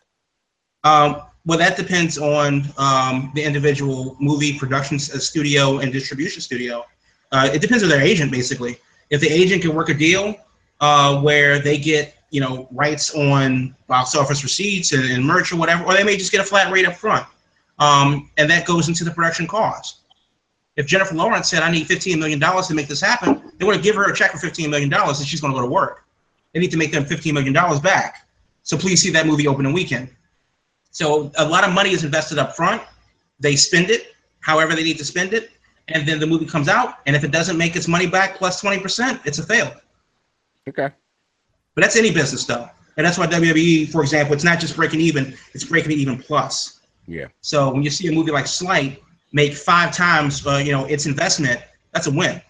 Um, 0.85 1.23
well, 1.47 1.57
that 1.57 1.75
depends 1.79 2.19
on 2.19 2.67
um, 2.77 3.33
the 3.35 3.43
individual 3.43 4.15
movie 4.21 4.59
production 4.59 4.99
studio 4.99 5.79
and 5.79 5.91
distribution 5.91 6.43
studio. 6.43 6.85
Uh, 7.33 7.49
it 7.51 7.63
depends 7.63 7.83
on 7.83 7.89
their 7.89 8.03
agent, 8.03 8.31
basically. 8.31 8.77
If 9.09 9.23
the 9.23 9.29
agent 9.29 9.63
can 9.63 9.75
work 9.75 9.89
a 9.89 9.95
deal 9.95 10.37
uh, 10.83 11.19
where 11.23 11.59
they 11.59 11.79
get, 11.79 12.17
you 12.31 12.43
know, 12.43 12.69
rights 12.71 13.15
on 13.15 13.75
box 13.87 14.15
office 14.15 14.43
receipts 14.43 14.93
and, 14.93 15.05
and 15.11 15.25
merch 15.25 15.51
or 15.51 15.57
whatever, 15.57 15.85
or 15.85 15.95
they 15.95 16.05
may 16.05 16.19
just 16.19 16.31
get 16.31 16.43
a 16.43 16.45
flat 16.45 16.71
rate 16.71 16.87
up 16.87 16.95
front, 16.97 17.27
um, 17.79 18.31
and 18.37 18.51
that 18.51 18.67
goes 18.67 18.89
into 18.89 19.03
the 19.03 19.11
production 19.11 19.47
cost. 19.47 20.01
If 20.77 20.87
Jennifer 20.87 21.15
Lawrence 21.15 21.49
said, 21.49 21.63
"I 21.63 21.71
need 21.71 21.87
$15 21.89 22.19
million 22.19 22.39
to 22.41 22.75
make 22.75 22.89
this 22.89 23.01
happen," 23.01 23.44
they 23.65 23.67
want 23.67 23.79
to 23.79 23.83
give 23.83 23.97
her 23.97 24.11
a 24.11 24.15
check 24.15 24.33
for 24.33 24.39
$15 24.39 24.69
million, 24.69 24.93
and 24.93 25.17
she's 25.17 25.41
going 25.41 25.53
to 25.53 25.59
go 25.59 25.65
to 25.65 25.71
work. 25.71 26.05
They 26.53 26.61
need 26.61 26.71
to 26.71 26.77
make 26.77 26.93
them 26.93 27.05
$15 27.05 27.33
million 27.33 27.55
back. 27.81 28.29
So 28.63 28.77
please 28.77 29.01
see 29.01 29.11
that 29.11 29.27
movie 29.27 29.49
opening 29.49 29.73
weekend. 29.73 30.11
So 30.91 31.33
a 31.39 31.45
lot 31.45 31.65
of 31.67 31.73
money 31.73 31.91
is 31.91 32.05
invested 32.05 32.39
up 32.39 32.55
front. 32.55 32.83
They 33.41 33.57
spend 33.57 33.91
it 33.91 34.13
however 34.41 34.75
they 34.75 34.83
need 34.83 34.99
to 34.99 35.05
spend 35.05 35.33
it, 35.33 35.51
and 35.89 36.07
then 36.07 36.21
the 36.21 36.27
movie 36.27 36.45
comes 36.45 36.69
out. 36.69 36.99
And 37.07 37.17
if 37.17 37.25
it 37.25 37.31
doesn't 37.31 37.57
make 37.57 37.75
its 37.75 37.89
money 37.89 38.07
back 38.07 38.37
plus 38.37 38.39
plus 38.39 38.61
twenty 38.61 38.81
percent, 38.81 39.21
it's 39.25 39.39
a 39.39 39.43
fail. 39.43 39.73
Okay. 40.69 40.91
But 41.75 41.81
that's 41.81 41.97
any 41.97 42.13
business 42.13 42.45
though, 42.45 42.69
and 42.97 43.05
that's 43.05 43.19
why 43.19 43.27
WWE, 43.27 43.91
for 43.91 44.03
example, 44.03 44.35
it's 44.35 44.45
not 44.45 44.61
just 44.61 44.77
breaking 44.77 45.01
even; 45.01 45.37
it's 45.55 45.65
breaking 45.65 45.93
even 45.93 46.19
plus. 46.19 46.81
Yeah. 47.07 47.27
So 47.41 47.73
when 47.73 47.83
you 47.83 47.91
see 47.91 48.09
a 48.09 48.13
movie 48.13 48.31
like 48.31 48.47
Sleight, 48.47 49.03
make 49.33 49.55
five 49.55 49.93
times, 49.93 50.47
uh, 50.47 50.63
you 50.65 50.73
know, 50.73 50.85
its 50.85 51.07
investment, 51.07 51.61
that's 51.93 52.07
a 52.07 52.11
win. 52.11 52.41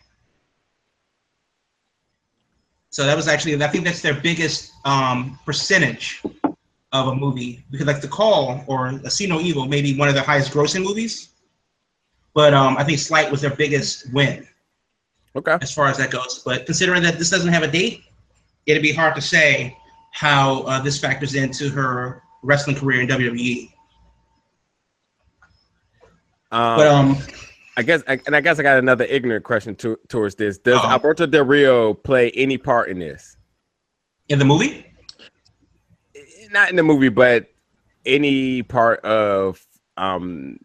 So 2.94 3.04
that 3.04 3.16
was 3.16 3.26
actually, 3.26 3.60
I 3.60 3.66
think 3.66 3.82
that's 3.84 4.00
their 4.02 4.14
biggest 4.14 4.72
um, 4.84 5.36
percentage 5.44 6.22
of 6.92 7.08
a 7.08 7.14
movie 7.16 7.64
because, 7.72 7.88
like, 7.88 8.00
The 8.00 8.06
Call 8.06 8.62
or 8.68 8.86
A 8.86 9.10
See 9.10 9.26
No 9.26 9.40
Evil, 9.40 9.66
may 9.66 9.82
be 9.82 9.98
one 9.98 10.06
of 10.08 10.14
their 10.14 10.22
highest 10.22 10.52
grossing 10.52 10.84
movies, 10.84 11.30
but 12.34 12.54
um, 12.54 12.76
I 12.76 12.84
think 12.84 13.00
Sleight 13.00 13.32
was 13.32 13.40
their 13.40 13.50
biggest 13.50 14.12
win 14.12 14.46
Okay. 15.34 15.56
as 15.60 15.74
far 15.74 15.88
as 15.88 15.96
that 15.98 16.12
goes. 16.12 16.42
But 16.44 16.66
considering 16.66 17.02
that 17.02 17.18
this 17.18 17.30
doesn't 17.30 17.52
have 17.52 17.64
a 17.64 17.68
date, 17.68 18.04
it'd 18.66 18.80
be 18.80 18.92
hard 18.92 19.16
to 19.16 19.20
say 19.20 19.76
how 20.12 20.62
uh, 20.62 20.80
this 20.80 20.96
factors 20.96 21.34
into 21.34 21.70
her 21.70 22.22
wrestling 22.44 22.76
career 22.76 23.00
in 23.00 23.08
WWE. 23.08 23.72
Um, 26.52 26.76
But 26.76 26.86
um, 26.86 27.18
I 27.76 27.82
guess, 27.82 28.02
and 28.06 28.36
I 28.36 28.40
guess 28.40 28.58
I 28.58 28.62
got 28.62 28.78
another 28.78 29.04
ignorant 29.04 29.44
question 29.44 29.74
to, 29.76 29.98
towards 30.08 30.36
this. 30.36 30.58
Does 30.58 30.76
Uh-oh. 30.76 30.90
Alberto 30.90 31.26
Del 31.26 31.44
Rio 31.44 31.94
play 31.94 32.30
any 32.32 32.56
part 32.56 32.88
in 32.88 32.98
this? 32.98 33.36
in 34.28 34.38
the 34.38 34.44
movie, 34.44 34.86
Not 36.50 36.70
in 36.70 36.76
the 36.76 36.82
movie, 36.82 37.08
but 37.08 37.48
any 38.06 38.62
part 38.62 39.00
of, 39.04 39.64
um, 39.96 40.58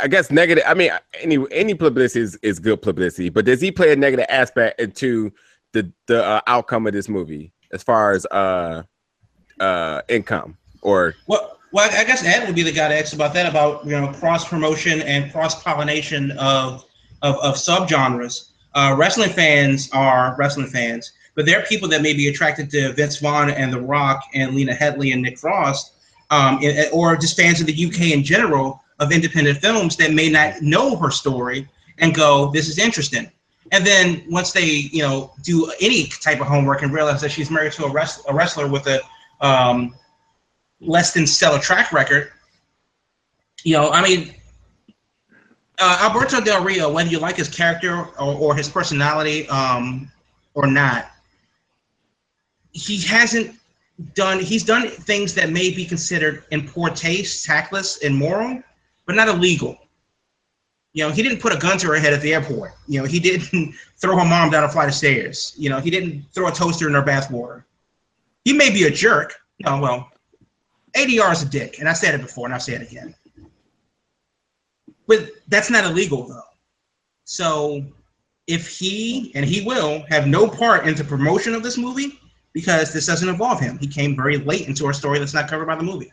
I 0.00 0.08
guess 0.08 0.30
negative. 0.30 0.64
I 0.66 0.74
mean, 0.74 0.90
any 1.14 1.44
any 1.50 1.74
publicity 1.74 2.20
is, 2.20 2.38
is 2.42 2.58
good 2.58 2.82
publicity, 2.82 3.30
but 3.30 3.44
does 3.44 3.60
he 3.60 3.72
play 3.72 3.92
a 3.92 3.96
negative 3.96 4.26
aspect 4.28 4.80
into 4.80 5.32
the 5.72 5.92
the 6.06 6.24
uh, 6.24 6.40
outcome 6.46 6.86
of 6.86 6.92
this 6.92 7.08
movie 7.08 7.52
as 7.72 7.82
far 7.82 8.12
as 8.12 8.24
uh 8.26 8.84
uh 9.58 10.02
income 10.08 10.56
or 10.82 11.14
well, 11.26 11.57
well, 11.72 11.90
I 11.92 12.04
guess 12.04 12.24
Ed 12.24 12.46
would 12.46 12.54
be 12.54 12.62
the 12.62 12.72
guy 12.72 12.88
to 12.88 12.98
ask 12.98 13.14
about 13.14 13.34
that 13.34 13.46
about 13.46 13.84
you 13.84 13.92
know 13.92 14.08
cross 14.14 14.48
promotion 14.48 15.02
and 15.02 15.30
cross 15.32 15.62
pollination 15.62 16.32
of 16.32 16.84
of, 17.22 17.36
of 17.36 17.54
subgenres. 17.56 18.50
Uh, 18.74 18.94
wrestling 18.96 19.30
fans 19.30 19.90
are 19.92 20.36
wrestling 20.38 20.66
fans, 20.68 21.12
but 21.34 21.46
there 21.46 21.58
are 21.58 21.64
people 21.66 21.88
that 21.88 22.02
may 22.02 22.12
be 22.12 22.28
attracted 22.28 22.70
to 22.70 22.92
Vince 22.92 23.18
Vaughn 23.18 23.50
and 23.50 23.72
The 23.72 23.80
Rock 23.80 24.22
and 24.34 24.54
Lena 24.54 24.74
Headey 24.74 25.12
and 25.12 25.22
Nick 25.22 25.38
Frost, 25.38 25.92
um, 26.30 26.62
in- 26.62 26.88
or 26.92 27.16
just 27.16 27.36
fans 27.36 27.60
of 27.60 27.66
the 27.66 27.72
UK 27.86 28.12
in 28.12 28.22
general 28.22 28.82
of 28.98 29.12
independent 29.12 29.58
films 29.58 29.96
that 29.96 30.12
may 30.12 30.28
not 30.28 30.60
know 30.60 30.96
her 30.96 31.10
story 31.10 31.68
and 31.98 32.14
go, 32.14 32.50
"This 32.52 32.68
is 32.68 32.78
interesting." 32.78 33.30
And 33.72 33.86
then 33.86 34.22
once 34.30 34.52
they, 34.52 34.64
you 34.64 35.02
know, 35.02 35.32
do 35.42 35.70
any 35.80 36.06
type 36.06 36.40
of 36.40 36.46
homework 36.46 36.82
and 36.82 36.92
realize 36.92 37.20
that 37.20 37.30
she's 37.30 37.50
married 37.50 37.72
to 37.72 37.84
a, 37.84 37.90
wrest- 37.90 38.22
a 38.26 38.32
wrestler 38.32 38.66
with 38.66 38.86
a 38.86 39.00
um, 39.40 39.94
less 40.80 41.12
than 41.12 41.26
stellar 41.26 41.58
track 41.58 41.92
record, 41.92 42.32
you 43.64 43.74
know, 43.74 43.90
I 43.90 44.02
mean, 44.02 44.34
uh, 45.78 45.98
Alberto 46.00 46.40
Del 46.40 46.62
Rio, 46.62 46.90
whether 46.92 47.08
you 47.08 47.18
like 47.18 47.36
his 47.36 47.48
character 47.48 48.06
or, 48.18 48.34
or 48.34 48.56
his 48.56 48.68
personality 48.68 49.48
um, 49.48 50.10
or 50.54 50.66
not, 50.66 51.10
he 52.72 53.00
hasn't 53.00 53.56
done. 54.14 54.40
He's 54.40 54.64
done 54.64 54.88
things 54.88 55.34
that 55.34 55.50
may 55.50 55.70
be 55.70 55.84
considered 55.84 56.44
in 56.50 56.68
poor 56.68 56.90
taste, 56.90 57.44
tactless, 57.44 57.98
immoral, 57.98 58.62
but 59.06 59.16
not 59.16 59.28
illegal. 59.28 59.76
You 60.92 61.06
know, 61.06 61.12
he 61.12 61.22
didn't 61.22 61.40
put 61.40 61.52
a 61.52 61.56
gun 61.56 61.78
to 61.78 61.86
her 61.88 61.96
head 61.96 62.12
at 62.12 62.22
the 62.22 62.34
airport. 62.34 62.72
You 62.86 63.00
know, 63.00 63.06
he 63.06 63.20
didn't 63.20 63.74
throw 63.96 64.16
her 64.16 64.24
mom 64.24 64.50
down 64.50 64.64
a 64.64 64.68
flight 64.68 64.88
of 64.88 64.94
stairs. 64.94 65.54
You 65.56 65.70
know, 65.70 65.80
he 65.80 65.90
didn't 65.90 66.24
throw 66.32 66.48
a 66.48 66.52
toaster 66.52 66.88
in 66.88 66.94
her 66.94 67.02
bathwater. 67.02 67.64
He 68.44 68.52
may 68.52 68.70
be 68.70 68.84
a 68.84 68.90
jerk. 68.90 69.34
No, 69.60 69.80
well, 69.80 70.10
ADR 70.94 71.32
is 71.32 71.42
a 71.42 71.48
dick, 71.48 71.78
and 71.78 71.88
I 71.88 71.92
said 71.92 72.14
it 72.14 72.22
before, 72.22 72.46
and 72.46 72.54
I'll 72.54 72.60
say 72.60 72.74
it 72.74 72.82
again. 72.82 73.14
But 75.06 75.30
that's 75.48 75.70
not 75.70 75.84
illegal, 75.84 76.26
though. 76.26 76.42
So 77.24 77.84
if 78.46 78.68
he 78.68 79.30
and 79.34 79.44
he 79.44 79.64
will 79.64 80.04
have 80.08 80.26
no 80.26 80.48
part 80.48 80.88
into 80.88 81.04
promotion 81.04 81.54
of 81.54 81.62
this 81.62 81.76
movie 81.76 82.18
because 82.52 82.92
this 82.92 83.06
doesn't 83.06 83.28
involve 83.28 83.60
him. 83.60 83.78
He 83.78 83.86
came 83.86 84.16
very 84.16 84.38
late 84.38 84.66
into 84.66 84.86
our 84.86 84.92
story 84.92 85.18
that's 85.18 85.34
not 85.34 85.48
covered 85.48 85.66
by 85.66 85.76
the 85.76 85.82
movie. 85.82 86.10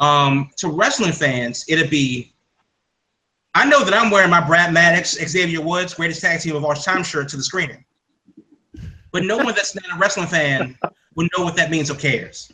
Um, 0.00 0.50
to 0.56 0.68
wrestling 0.68 1.12
fans, 1.12 1.64
it'd 1.68 1.90
be. 1.90 2.34
I 3.54 3.64
know 3.64 3.84
that 3.84 3.94
I'm 3.94 4.10
wearing 4.10 4.30
my 4.30 4.46
Brad 4.46 4.72
Maddox, 4.72 5.12
Xavier 5.12 5.62
Woods, 5.62 5.94
greatest 5.94 6.20
tag 6.20 6.40
team 6.40 6.54
of 6.54 6.64
all 6.64 6.74
time 6.74 7.02
shirt 7.02 7.28
to 7.30 7.36
the 7.36 7.42
screening, 7.42 7.84
but 9.10 9.24
no 9.24 9.36
one 9.36 9.54
that's 9.54 9.74
not 9.74 9.96
a 9.96 9.98
wrestling 9.98 10.26
fan 10.26 10.76
would 11.14 11.28
know 11.36 11.42
what 11.42 11.56
that 11.56 11.70
means 11.70 11.90
or 11.90 11.94
cares. 11.94 12.52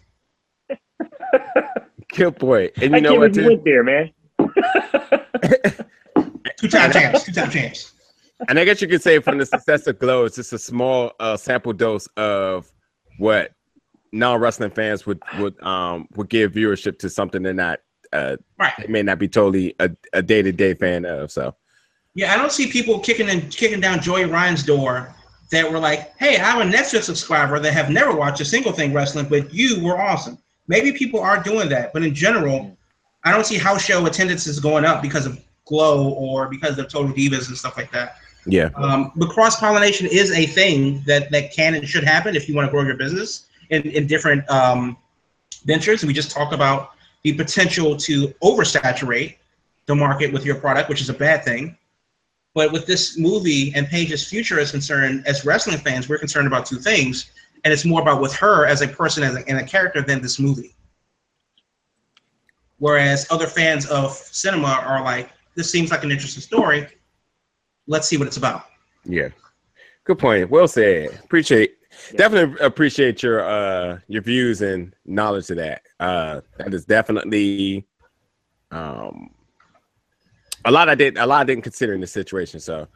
Kill 2.14 2.30
boy? 2.30 2.70
And 2.80 2.94
I 2.94 2.98
you 2.98 3.02
know 3.02 3.14
what? 3.16 3.32
believe 3.32 3.44
you 3.44 3.50
went 3.50 3.64
there, 3.64 3.84
man. 3.84 4.10
Two-time 6.58 6.92
champs, 6.92 7.24
two-time 7.24 7.50
champs. 7.50 7.92
And 8.48 8.58
I 8.58 8.64
guess 8.64 8.80
you 8.82 8.88
could 8.88 9.02
say 9.02 9.18
from 9.20 9.38
the 9.38 9.46
success 9.46 9.86
of 9.86 9.98
Glow, 9.98 10.24
it's 10.24 10.36
just 10.36 10.52
a 10.52 10.58
small 10.58 11.12
uh, 11.20 11.36
sample 11.36 11.72
dose 11.72 12.06
of 12.16 12.70
what 13.18 13.52
non-wrestling 14.12 14.70
fans 14.70 15.06
would 15.06 15.20
would 15.38 15.60
um 15.64 16.06
would 16.14 16.28
give 16.28 16.52
viewership 16.52 17.00
to 17.00 17.10
something 17.10 17.42
they're 17.42 17.52
not 17.52 17.80
uh 18.12 18.36
Right. 18.60 18.72
they 18.78 18.86
may 18.86 19.02
not 19.02 19.18
be 19.18 19.26
totally 19.26 19.74
a, 19.80 19.90
a 20.12 20.22
day-to-day 20.22 20.74
fan 20.74 21.04
of. 21.04 21.32
So 21.32 21.54
Yeah, 22.14 22.32
I 22.32 22.36
don't 22.36 22.52
see 22.52 22.68
people 22.70 23.00
kicking 23.00 23.28
and 23.28 23.50
kicking 23.50 23.80
down 23.80 24.00
Joey 24.00 24.24
Ryan's 24.26 24.62
door 24.62 25.12
that 25.50 25.70
were 25.70 25.78
like, 25.80 26.16
"Hey, 26.18 26.40
I'm 26.40 26.60
a 26.60 26.72
Netflix 26.72 27.04
subscriber 27.04 27.58
that 27.60 27.72
have 27.72 27.90
never 27.90 28.14
watched 28.14 28.40
a 28.40 28.44
single 28.44 28.72
thing 28.72 28.92
wrestling, 28.92 29.26
but 29.28 29.52
you 29.52 29.82
were 29.84 30.00
awesome." 30.00 30.38
Maybe 30.66 30.92
people 30.92 31.20
are 31.20 31.42
doing 31.42 31.68
that, 31.68 31.92
but 31.92 32.02
in 32.02 32.14
general, 32.14 32.76
I 33.24 33.32
don't 33.32 33.44
see 33.44 33.56
house 33.58 33.84
show 33.84 34.04
attendance 34.06 34.46
is 34.46 34.60
going 34.60 34.84
up 34.84 35.02
because 35.02 35.26
of 35.26 35.38
Glow 35.66 36.10
or 36.10 36.48
because 36.48 36.78
of 36.78 36.88
Total 36.88 37.12
Divas 37.12 37.48
and 37.48 37.56
stuff 37.56 37.76
like 37.76 37.90
that. 37.92 38.16
yeah, 38.46 38.68
Um, 38.74 39.12
but 39.16 39.30
cross 39.30 39.58
pollination 39.58 40.06
is 40.06 40.30
a 40.32 40.46
thing 40.46 41.02
that 41.06 41.30
that 41.30 41.52
can 41.52 41.74
and 41.74 41.88
should 41.88 42.04
happen 42.04 42.36
if 42.36 42.48
you 42.48 42.54
want 42.54 42.66
to 42.66 42.70
grow 42.70 42.82
your 42.82 42.96
business 42.96 43.46
in 43.70 43.82
in 43.82 44.06
different 44.06 44.48
um, 44.50 44.96
ventures. 45.64 46.04
We 46.04 46.12
just 46.12 46.30
talk 46.30 46.52
about 46.52 46.90
the 47.22 47.32
potential 47.32 47.96
to 47.96 48.28
oversaturate 48.42 49.36
the 49.86 49.94
market 49.94 50.32
with 50.32 50.44
your 50.44 50.56
product, 50.56 50.88
which 50.88 51.00
is 51.00 51.08
a 51.08 51.14
bad 51.14 51.44
thing. 51.44 51.76
But 52.54 52.70
with 52.70 52.86
this 52.86 53.18
movie 53.18 53.72
and 53.74 53.88
Paige's 53.88 54.26
future 54.26 54.58
is 54.58 54.70
concerned, 54.70 55.24
as 55.26 55.44
wrestling 55.44 55.78
fans, 55.78 56.08
we're 56.08 56.18
concerned 56.18 56.46
about 56.46 56.66
two 56.66 56.76
things, 56.76 57.32
and 57.64 57.72
it's 57.72 57.84
more 57.84 58.02
about 58.02 58.20
with 58.20 58.34
her 58.34 58.66
as 58.66 58.82
a 58.82 58.88
person 58.88 59.22
as 59.22 59.34
a, 59.34 59.48
and 59.48 59.58
a 59.58 59.64
character 59.64 60.02
than 60.02 60.20
this 60.20 60.38
movie. 60.38 60.76
Whereas 62.78 63.26
other 63.30 63.46
fans 63.46 63.86
of 63.86 64.12
cinema 64.12 64.68
are 64.68 65.02
like, 65.02 65.30
this 65.54 65.70
seems 65.70 65.90
like 65.90 66.04
an 66.04 66.10
interesting 66.10 66.42
story. 66.42 66.86
Let's 67.86 68.08
see 68.08 68.16
what 68.16 68.26
it's 68.26 68.36
about. 68.36 68.64
yeah. 69.04 69.28
Good 70.04 70.18
point. 70.18 70.50
Well 70.50 70.68
said. 70.68 71.18
Appreciate 71.24 71.76
definitely 72.16 72.58
appreciate 72.60 73.22
your 73.22 73.40
uh 73.40 73.98
your 74.08 74.20
views 74.20 74.60
and 74.60 74.94
knowledge 75.06 75.48
of 75.48 75.56
that. 75.56 75.82
Uh 75.98 76.42
that 76.58 76.74
is 76.74 76.84
definitely 76.84 77.86
um 78.70 79.30
a 80.66 80.70
lot 80.70 80.90
I 80.90 80.94
did 80.94 81.16
a 81.16 81.24
lot 81.24 81.40
I 81.40 81.44
didn't 81.44 81.64
consider 81.64 81.94
in 81.94 82.02
this 82.02 82.12
situation. 82.12 82.60
So 82.60 82.86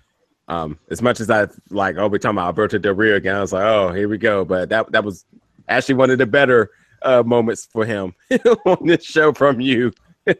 um 0.48 0.78
as 0.90 1.00
much 1.02 1.20
as 1.20 1.30
I 1.30 1.46
like 1.70 1.96
oh 1.98 2.08
we're 2.08 2.18
talking 2.18 2.36
about 2.38 2.46
Alberto 2.46 2.78
Del 2.78 2.94
Rio 2.94 3.16
again, 3.16 3.36
I 3.36 3.40
was 3.40 3.52
like, 3.52 3.64
oh 3.64 3.92
here 3.92 4.08
we 4.08 4.18
go. 4.18 4.44
But 4.44 4.68
that 4.70 4.90
that 4.92 5.04
was 5.04 5.24
actually 5.68 5.94
one 5.96 6.10
of 6.10 6.18
the 6.18 6.26
better 6.26 6.70
uh 7.02 7.22
moments 7.24 7.68
for 7.70 7.84
him 7.84 8.14
on 8.66 8.86
this 8.86 9.04
show 9.04 9.32
from 9.32 9.60
you. 9.60 9.92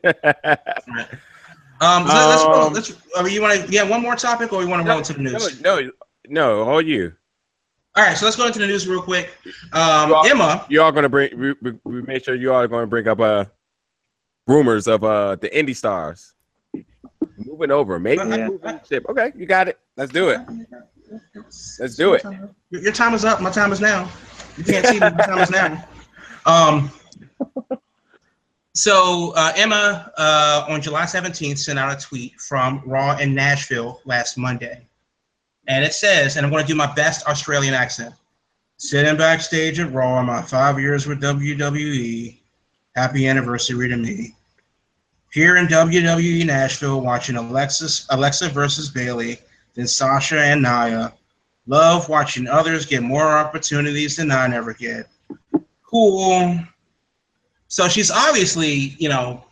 Um, 1.81 2.09
so 2.09 2.13
let's, 2.13 2.43
Um, 2.43 2.73
let's, 2.73 2.93
I 3.17 3.23
mean, 3.23 3.33
you 3.33 3.41
want 3.41 3.61
to, 3.65 3.71
yeah, 3.73 3.85
one 3.85 4.03
more 4.03 4.17
topic, 4.17 4.53
or 4.53 4.63
you 4.65 4.69
want 4.69 4.83
to 4.83 4.89
roll 4.89 4.99
into 4.99 5.13
the 5.13 5.21
news? 5.21 5.61
no, 5.61 5.79
no, 5.81 5.91
no, 6.29 6.63
all 6.69 6.83
you. 6.83 7.13
All 7.95 8.03
right, 8.03 8.17
so 8.17 8.25
let's 8.25 8.37
go 8.37 8.49
into 8.49 8.59
the 8.59 8.67
news 8.67 8.89
real 8.89 9.01
quick. 9.01 9.31
Um, 9.73 10.11
Well- 10.11 10.27
Emma, 10.27 10.67
You 10.69 10.83
all 10.83 10.91
gonna 10.91 11.09
bring 11.09 11.39
we, 11.39 11.55
we, 11.63 11.79
we 11.85 12.03
make 12.03 12.25
sure 12.25 12.35
you 12.35 12.53
all 12.53 12.63
are 12.63 12.67
gonna 12.67 12.89
bring 12.89 13.07
up 13.07 13.21
uh 13.21 13.45
rumors 14.49 14.89
of 14.89 15.05
uh 15.05 15.37
the 15.37 15.49
indie 15.51 15.77
stars. 15.77 16.35
Moving 17.47 17.71
over, 17.71 17.99
maybe 17.99 18.23
Yeah. 18.29 18.49
moving 18.49 18.81
ship. 18.89 19.07
Okay, 19.09 19.33
you 19.37 19.47
got 19.47 19.69
it. 19.69 19.79
Let's 19.97 20.13
do 20.13 20.29
it. 20.31 20.41
Let's 21.79 21.97
do 21.97 22.15
it. 22.15 22.25
your, 22.71 22.83
your 22.83 22.93
time 22.93 23.15
is 23.15 23.25
up. 23.25 23.41
My 23.41 23.51
time 23.51 23.73
is 23.73 23.81
now. 23.81 24.11
You 24.57 24.65
can't 24.65 24.87
see 24.87 24.95
me. 24.95 25.01
My 25.01 25.11
time 25.11 25.39
is 25.39 25.51
now. 25.51 25.89
Um, 26.47 26.91
so 28.75 29.33
uh, 29.37 29.53
Emma 29.57 30.13
uh, 30.17 30.67
on 30.69 30.81
July 30.81 31.03
17th 31.05 31.59
sent 31.59 31.79
out 31.79 31.97
a 31.97 32.01
tweet 32.01 32.41
from 32.41 32.83
Raw 32.87 33.17
in 33.19 33.35
Nashville 33.35 34.01
last 34.05 34.37
Monday, 34.39 34.87
and 35.67 35.85
it 35.85 35.93
says, 35.95 36.37
and 36.37 36.45
I'm 36.47 36.53
going 36.53 36.63
to 36.65 36.69
do 36.69 36.75
my 36.77 36.93
best 36.95 37.27
Australian 37.27 37.75
accent. 37.75 38.15
Sitting 38.79 39.17
backstage 39.17 39.81
at 39.81 39.93
Raw, 39.93 40.23
my 40.23 40.41
five 40.43 40.79
years 40.79 41.07
with 41.07 41.21
WWE. 41.21 42.39
Happy 42.95 43.27
anniversary 43.27 43.89
to 43.89 43.97
me. 43.97 44.35
Here 45.31 45.57
in 45.57 45.67
WWE 45.67 46.47
Nashville, 46.47 47.01
watching 47.01 47.37
Alexis, 47.37 48.07
Alexa 48.11 48.49
versus 48.49 48.89
Bayley, 48.89 49.39
then 49.75 49.87
Sasha 49.87 50.41
and 50.41 50.63
Nia. 50.63 51.13
Love 51.67 52.09
watching 52.09 52.49
others 52.49 52.87
get 52.87 53.03
more 53.03 53.29
opportunities 53.29 54.17
than 54.17 54.31
I 54.31 54.47
never 54.47 54.73
get. 54.73 55.07
Cool. 55.85 56.59
So 57.69 57.89
she's 57.89 58.11
obviously, 58.11 58.97
you 58.99 59.11
know, 59.11 59.45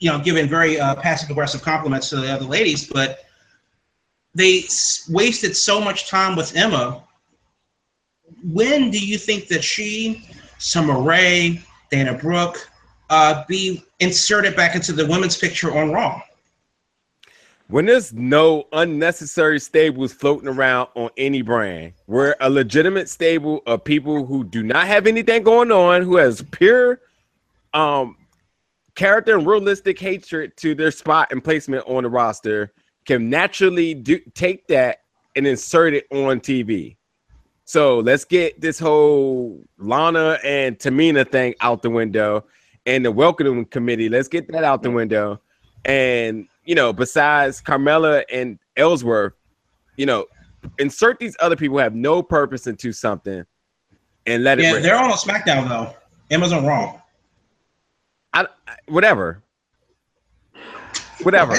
you 0.00 0.10
know, 0.10 0.18
giving 0.18 0.48
very 0.48 0.80
uh, 0.80 0.96
passive 0.96 1.30
aggressive 1.30 1.62
compliments 1.62 2.10
to 2.10 2.16
the 2.16 2.32
other 2.32 2.44
ladies, 2.44 2.88
but 2.88 3.20
they 4.34 4.58
s- 4.64 5.08
wasted 5.10 5.56
so 5.56 5.80
much 5.80 6.08
time 6.10 6.34
with 6.34 6.56
Emma. 6.56 7.04
When 8.42 8.90
do 8.90 8.98
you 8.98 9.16
think 9.16 9.46
that 9.48 9.62
she, 9.62 10.28
Summer 10.58 11.00
Rae, 11.00 11.62
Dana 11.90 12.14
Brooke, 12.14 12.68
uh, 13.10 13.44
be 13.48 13.84
inserted 14.00 14.56
back 14.56 14.74
into 14.74 14.92
the 14.92 15.06
women's 15.06 15.36
picture 15.36 15.76
on 15.76 15.90
Raw? 15.90 16.22
When 17.68 17.86
there's 17.86 18.12
no 18.12 18.68
unnecessary 18.72 19.58
stables 19.58 20.12
floating 20.12 20.48
around 20.48 20.88
on 20.94 21.10
any 21.16 21.40
brand, 21.40 21.94
we're 22.06 22.36
a 22.40 22.50
legitimate 22.50 23.08
stable 23.08 23.62
of 23.66 23.82
people 23.84 24.26
who 24.26 24.44
do 24.44 24.62
not 24.62 24.86
have 24.86 25.06
anything 25.06 25.42
going 25.42 25.72
on, 25.72 26.02
who 26.02 26.16
has 26.16 26.42
pure 26.50 27.00
um 27.72 28.16
character 28.94 29.36
and 29.36 29.46
realistic 29.46 29.98
hatred 29.98 30.56
to 30.56 30.74
their 30.74 30.90
spot 30.90 31.32
and 31.32 31.42
placement 31.42 31.84
on 31.88 32.04
the 32.04 32.08
roster, 32.08 32.72
can 33.06 33.28
naturally 33.28 33.94
do 33.94 34.20
take 34.34 34.66
that 34.68 34.98
and 35.36 35.46
insert 35.46 35.94
it 35.94 36.06
on 36.12 36.40
TV. 36.40 36.96
So 37.64 37.98
let's 37.98 38.24
get 38.24 38.60
this 38.60 38.78
whole 38.78 39.62
Lana 39.78 40.38
and 40.44 40.78
Tamina 40.78 41.28
thing 41.28 41.54
out 41.60 41.82
the 41.82 41.90
window 41.90 42.44
and 42.86 43.04
the 43.04 43.10
welcoming 43.10 43.64
committee. 43.66 44.08
Let's 44.08 44.28
get 44.28 44.50
that 44.52 44.64
out 44.64 44.82
the 44.82 44.90
window. 44.90 45.40
And 45.84 46.46
you 46.64 46.74
know, 46.74 46.92
besides 46.92 47.60
Carmella 47.62 48.24
and 48.32 48.58
Ellsworth, 48.76 49.34
you 49.96 50.06
know, 50.06 50.26
insert 50.78 51.18
these 51.18 51.36
other 51.40 51.56
people 51.56 51.76
who 51.76 51.82
have 51.82 51.94
no 51.94 52.22
purpose 52.22 52.66
into 52.66 52.92
something 52.92 53.44
and 54.26 54.44
let 54.44 54.58
it 54.58 54.62
Yeah, 54.62 54.78
they're 54.78 54.96
all 54.96 55.12
on 55.12 55.18
SmackDown 55.18 55.68
though. 55.68 55.94
Amazon 56.30 56.60
on 56.60 56.66
Raw. 56.66 57.00
I, 58.32 58.46
I- 58.66 58.76
whatever. 58.88 59.42
Whatever. 61.22 61.56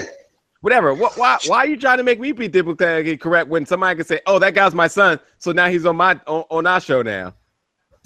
Whatever. 0.62 0.96
What, 0.96 1.16
why 1.18 1.38
why 1.46 1.58
are 1.60 1.68
you 1.68 1.78
trying 1.78 1.98
to 1.98 2.04
make 2.04 2.20
me 2.20 2.32
be 2.32 2.48
diplomatically 2.48 3.18
correct 3.18 3.50
when 3.50 3.68
somebody 3.68 3.98
can 3.98 4.06
say, 4.06 4.20
"Oh, 4.26 4.40
that 4.40 4.56
guy's 4.56 4.74
my 4.74 4.88
son," 4.88 5.20
so 5.38 5.52
now 5.52 5.70
he's 5.70 5.86
on 5.86 5.96
my 5.96 6.20
on, 6.26 6.44
on 6.50 6.66
our 6.66 6.82
show 6.82 7.04
now? 7.04 7.36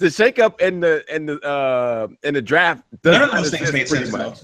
The 0.00 0.06
shakeup 0.06 0.62
and 0.66 0.82
the 0.82 1.04
in 1.14 1.26
the 1.26 1.38
uh 1.40 2.08
in 2.22 2.32
the 2.32 2.40
draft. 2.40 2.82
does 3.02 3.18
None 3.18 3.28
of 3.28 3.34
those 3.34 3.50
things 3.50 3.70
made 3.70 3.86
sense 3.86 4.10
much. 4.10 4.42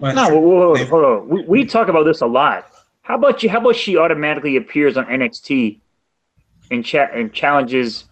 No, 0.00 0.28
whoa, 0.28 0.40
whoa, 0.40 0.74
whoa, 0.74 0.84
hold 0.86 1.04
on. 1.04 1.28
We, 1.28 1.42
we 1.44 1.64
talk 1.64 1.88
about 1.88 2.02
this 2.02 2.22
a 2.22 2.26
lot. 2.26 2.70
How 3.02 3.14
about 3.14 3.44
you? 3.44 3.48
How 3.48 3.60
about 3.60 3.76
she 3.76 3.96
automatically 3.96 4.56
appears 4.56 4.96
on 4.96 5.06
NXT 5.06 5.78
and 6.72 6.84
chat 6.84 7.14
and 7.14 7.32
challenges, 7.32 8.06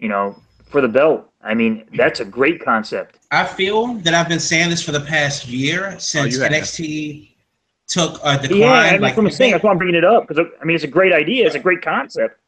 you 0.00 0.08
know, 0.08 0.42
for 0.66 0.80
the 0.80 0.88
belt? 0.88 1.30
I 1.40 1.54
mean, 1.54 1.84
that's 1.96 2.18
a 2.18 2.24
great 2.24 2.60
concept. 2.60 3.20
I 3.30 3.44
feel 3.44 3.94
that 3.94 4.14
I've 4.14 4.28
been 4.28 4.40
saying 4.40 4.70
this 4.70 4.82
for 4.82 4.90
the 4.90 5.00
past 5.00 5.46
year 5.46 5.94
since 6.00 6.34
you 6.34 6.42
have. 6.42 6.50
NXT 6.50 7.30
took 7.86 8.20
a 8.24 8.36
decline. 8.38 8.58
Yeah, 8.58 8.82
and 8.94 9.02
like 9.02 9.14
that's 9.14 9.38
what 9.38 9.40
I'm. 9.40 9.50
That's 9.52 9.62
why 9.62 9.70
I'm 9.70 9.78
bringing 9.78 9.94
it 9.94 10.04
up 10.04 10.26
because 10.26 10.44
I 10.60 10.64
mean, 10.64 10.74
it's 10.74 10.84
a 10.84 10.88
great 10.88 11.12
idea. 11.12 11.46
It's 11.46 11.54
a 11.54 11.60
great 11.60 11.80
concept. 11.80 12.40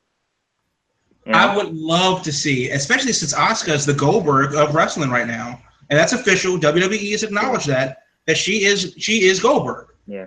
Know? 1.27 1.39
I 1.39 1.57
would 1.57 1.75
love 1.75 2.23
to 2.23 2.33
see, 2.33 2.71
especially 2.71 3.13
since 3.13 3.35
Asuka 3.35 3.75
is 3.75 3.85
the 3.85 3.93
Goldberg 3.93 4.55
of 4.55 4.75
wrestling 4.75 5.11
right 5.11 5.27
now, 5.27 5.61
and 5.91 5.99
that's 5.99 6.13
official. 6.13 6.59
WWE 6.59 7.11
has 7.13 7.23
acknowledged 7.23 7.67
that 7.67 8.05
that 8.27 8.37
she 8.37 8.65
is 8.65 8.95
she 8.97 9.25
is 9.25 9.41
Goldberg 9.41 9.89
yeah. 10.07 10.27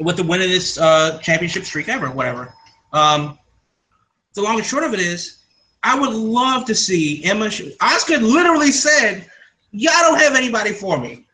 with 0.00 0.16
the 0.16 0.22
winningest 0.22 0.80
uh, 0.80 1.18
championship 1.18 1.64
streak 1.64 1.88
ever, 1.88 2.10
whatever. 2.10 2.52
Um, 2.92 3.38
the 4.34 4.42
long 4.42 4.56
and 4.56 4.66
short 4.66 4.84
of 4.84 4.92
it 4.92 5.00
is, 5.00 5.38
I 5.82 5.98
would 5.98 6.14
love 6.14 6.64
to 6.66 6.74
see 6.74 7.24
Emma. 7.24 7.46
Asuka 7.46 8.20
literally 8.20 8.72
said, 8.72 9.30
"Y'all 9.70 9.92
don't 10.00 10.20
have 10.20 10.34
anybody 10.34 10.72
for 10.72 10.98
me. 10.98 11.26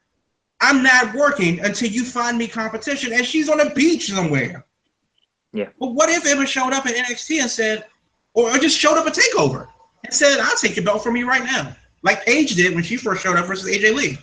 I'm 0.61 0.83
not 0.83 1.15
working 1.15 1.61
until 1.61 1.89
you 1.89 2.05
find 2.05 2.37
me 2.37 2.49
competition." 2.49 3.15
And 3.15 3.25
she's 3.25 3.49
on 3.49 3.61
a 3.61 3.71
beach 3.75 4.09
somewhere. 4.09 4.67
Yeah. 5.55 5.69
But 5.79 5.95
what 5.95 6.11
if 6.11 6.27
Emma 6.27 6.47
showed 6.47 6.73
up 6.73 6.85
at 6.85 6.97
NXT 6.97 7.41
and 7.41 7.51
said, 7.51 7.87
or, 8.35 8.51
or 8.51 8.59
just 8.59 8.79
showed 8.79 8.99
up 8.99 9.07
at 9.07 9.15
Takeover 9.15 9.67
and 10.05 10.13
said, 10.13 10.39
"I'll 10.41 10.57
take 10.57 10.77
your 10.77 10.85
belt 10.85 11.03
from 11.03 11.17
you 11.17 11.27
right 11.27 11.43
now," 11.45 11.75
like 12.03 12.25
Paige 12.25 12.55
did 12.55 12.75
when 12.75 12.85
she 12.85 12.97
first 12.97 13.23
showed 13.23 13.37
up 13.37 13.47
versus 13.47 13.69
AJ 13.69 13.95
Lee. 13.95 14.19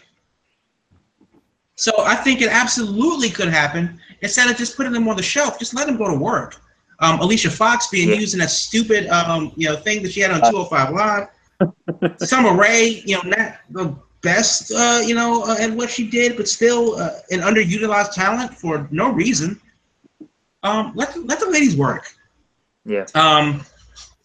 So 1.75 1.91
I 1.99 2.15
think 2.15 2.41
it 2.41 2.49
absolutely 2.49 3.29
could 3.29 3.47
happen. 3.49 3.99
Instead 4.21 4.49
of 4.51 4.57
just 4.57 4.77
putting 4.77 4.91
them 4.91 5.07
on 5.07 5.15
the 5.15 5.23
shelf, 5.23 5.57
just 5.57 5.73
let 5.73 5.87
them 5.87 5.97
go 5.97 6.07
to 6.07 6.15
work. 6.17 6.57
Um, 6.99 7.19
Alicia 7.19 7.49
Fox 7.49 7.87
being 7.87 8.09
Yeah. 8.09 8.15
used 8.15 8.33
in 8.35 8.39
that 8.41 8.51
stupid 8.51 9.07
um, 9.07 9.51
you 9.55 9.67
know 9.67 9.75
thing 9.75 10.03
that 10.03 10.11
she 10.11 10.19
had 10.19 10.31
on 10.31 10.41
205 10.51 10.93
Live. 10.93 11.27
Summer 12.19 12.55
Rae, 12.55 13.01
you 13.05 13.15
know, 13.15 13.21
not 13.23 13.55
the 13.71 13.95
best 14.21 14.71
uh, 14.71 15.01
you 15.03 15.15
know 15.15 15.43
uh, 15.43 15.55
at 15.59 15.71
what 15.71 15.89
she 15.89 16.07
did, 16.07 16.37
but 16.37 16.47
still 16.47 16.95
uh, 16.97 17.09
an 17.31 17.39
underutilized 17.39 18.13
talent 18.13 18.53
for 18.53 18.87
no 18.91 19.11
reason. 19.11 19.59
Um, 20.63 20.91
let 20.95 21.13
the, 21.15 21.21
let 21.21 21.39
the 21.39 21.49
ladies 21.49 21.75
work. 21.75 22.13
Yeah. 22.85 23.05
Um, 23.15 23.63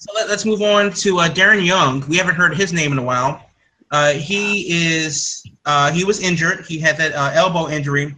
so 0.07 0.15
let, 0.15 0.31
us 0.31 0.45
move 0.45 0.63
on 0.63 0.93
to 0.93 1.19
uh, 1.19 1.29
Darren 1.29 1.65
Young. 1.65 2.07
We 2.09 2.17
haven't 2.17 2.37
heard 2.37 2.57
his 2.57 2.73
name 2.73 2.93
in 2.93 2.99
a 2.99 3.03
while. 3.03 3.45
Uh, 3.91 4.13
he 4.13 4.95
is 4.95 5.45
uh, 5.65 5.91
he 5.91 6.05
was 6.05 6.21
injured. 6.21 6.65
He 6.67 6.79
had 6.79 6.97
that 6.99 7.13
uh, 7.13 7.31
elbow 7.35 7.69
injury 7.69 8.15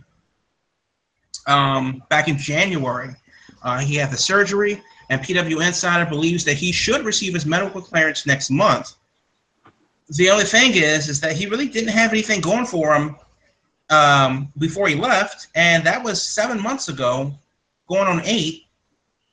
um, 1.47 2.03
back 2.11 2.29
in 2.29 2.37
January. 2.37 3.15
Uh, 3.63 3.79
he 3.79 3.95
had 3.97 4.11
the 4.11 4.17
surgery, 4.17 4.83
and 5.09 5.21
PW 5.21 5.67
Insider 5.67 6.09
believes 6.09 6.45
that 6.45 6.55
he 6.55 6.73
should 6.73 7.05
receive 7.05 7.35
his 7.35 7.47
medical 7.47 7.81
clearance 7.81 8.27
next 8.27 8.51
month. 8.51 8.95
The 10.11 10.31
only 10.31 10.45
thing 10.45 10.73
is, 10.75 11.09
is 11.09 11.21
that 11.21 11.37
he 11.37 11.47
really 11.47 11.69
didn't 11.69 11.91
have 11.91 12.13
anything 12.13 12.41
going 12.41 12.67
for 12.67 12.95
him 12.95 13.17
um, 13.91 14.53
before 14.59 14.89
he 14.89 14.95
left, 14.95 15.49
and 15.55 15.85
that 15.85 16.03
was 16.03 16.23
seven 16.23 16.63
months 16.63 16.89
ago, 16.89 17.35
going 17.89 18.07
on 18.09 18.23
eight. 18.25 18.65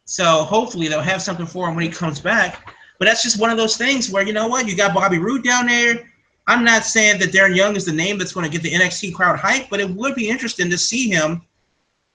So 0.06 0.44
hopefully 0.44 0.88
they'll 0.88 1.02
have 1.02 1.22
something 1.22 1.46
for 1.46 1.68
him 1.68 1.76
when 1.76 1.84
he 1.84 1.92
comes 1.92 2.20
back. 2.20 2.74
But 2.98 3.06
that's 3.06 3.24
just 3.24 3.40
one 3.40 3.50
of 3.50 3.58
those 3.58 3.76
things 3.76 4.10
where 4.10 4.26
you 4.26 4.34
know 4.34 4.48
what, 4.48 4.68
you 4.68 4.76
got 4.76 4.94
Bobby 4.94 5.18
Roode 5.18 5.44
down 5.44 5.68
there. 5.68 6.10
I'm 6.48 6.64
not 6.64 6.86
saying 6.86 7.20
that 7.20 7.32
Darren 7.32 7.56
Young 7.56 7.76
is 7.76 7.86
the 7.86 7.92
name 7.92 8.18
that's 8.18 8.32
going 8.32 8.46
to 8.46 8.52
get 8.52 8.62
the 8.62 8.72
NXT 8.72 9.16
crowd 9.16 9.40
hype, 9.40 9.70
but 9.70 9.80
it 9.80 9.90
would 9.90 10.14
be 10.16 10.30
interesting 10.30 10.70
to 10.70 10.78
see 10.78 11.10
him 11.10 11.42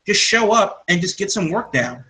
just 0.07 0.23
show 0.23 0.53
up 0.53 0.85
and 0.89 1.01
just 1.01 1.19
get 1.19 1.31
some 1.33 1.51
work 1.51 1.73
down. 1.73 2.05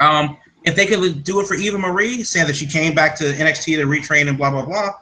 Um, 0.00 0.36
if 0.64 0.76
they 0.76 0.86
could 0.86 1.24
do 1.24 1.40
it 1.40 1.46
for 1.46 1.54
Eva 1.54 1.78
Marie, 1.78 2.22
saying 2.22 2.46
that 2.46 2.56
she 2.56 2.66
came 2.66 2.94
back 2.94 3.16
to 3.16 3.24
NXT 3.24 3.76
to 3.76 3.86
retrain 3.86 4.28
and 4.28 4.36
blah 4.36 4.50
blah 4.50 4.64
blah, 4.64 4.92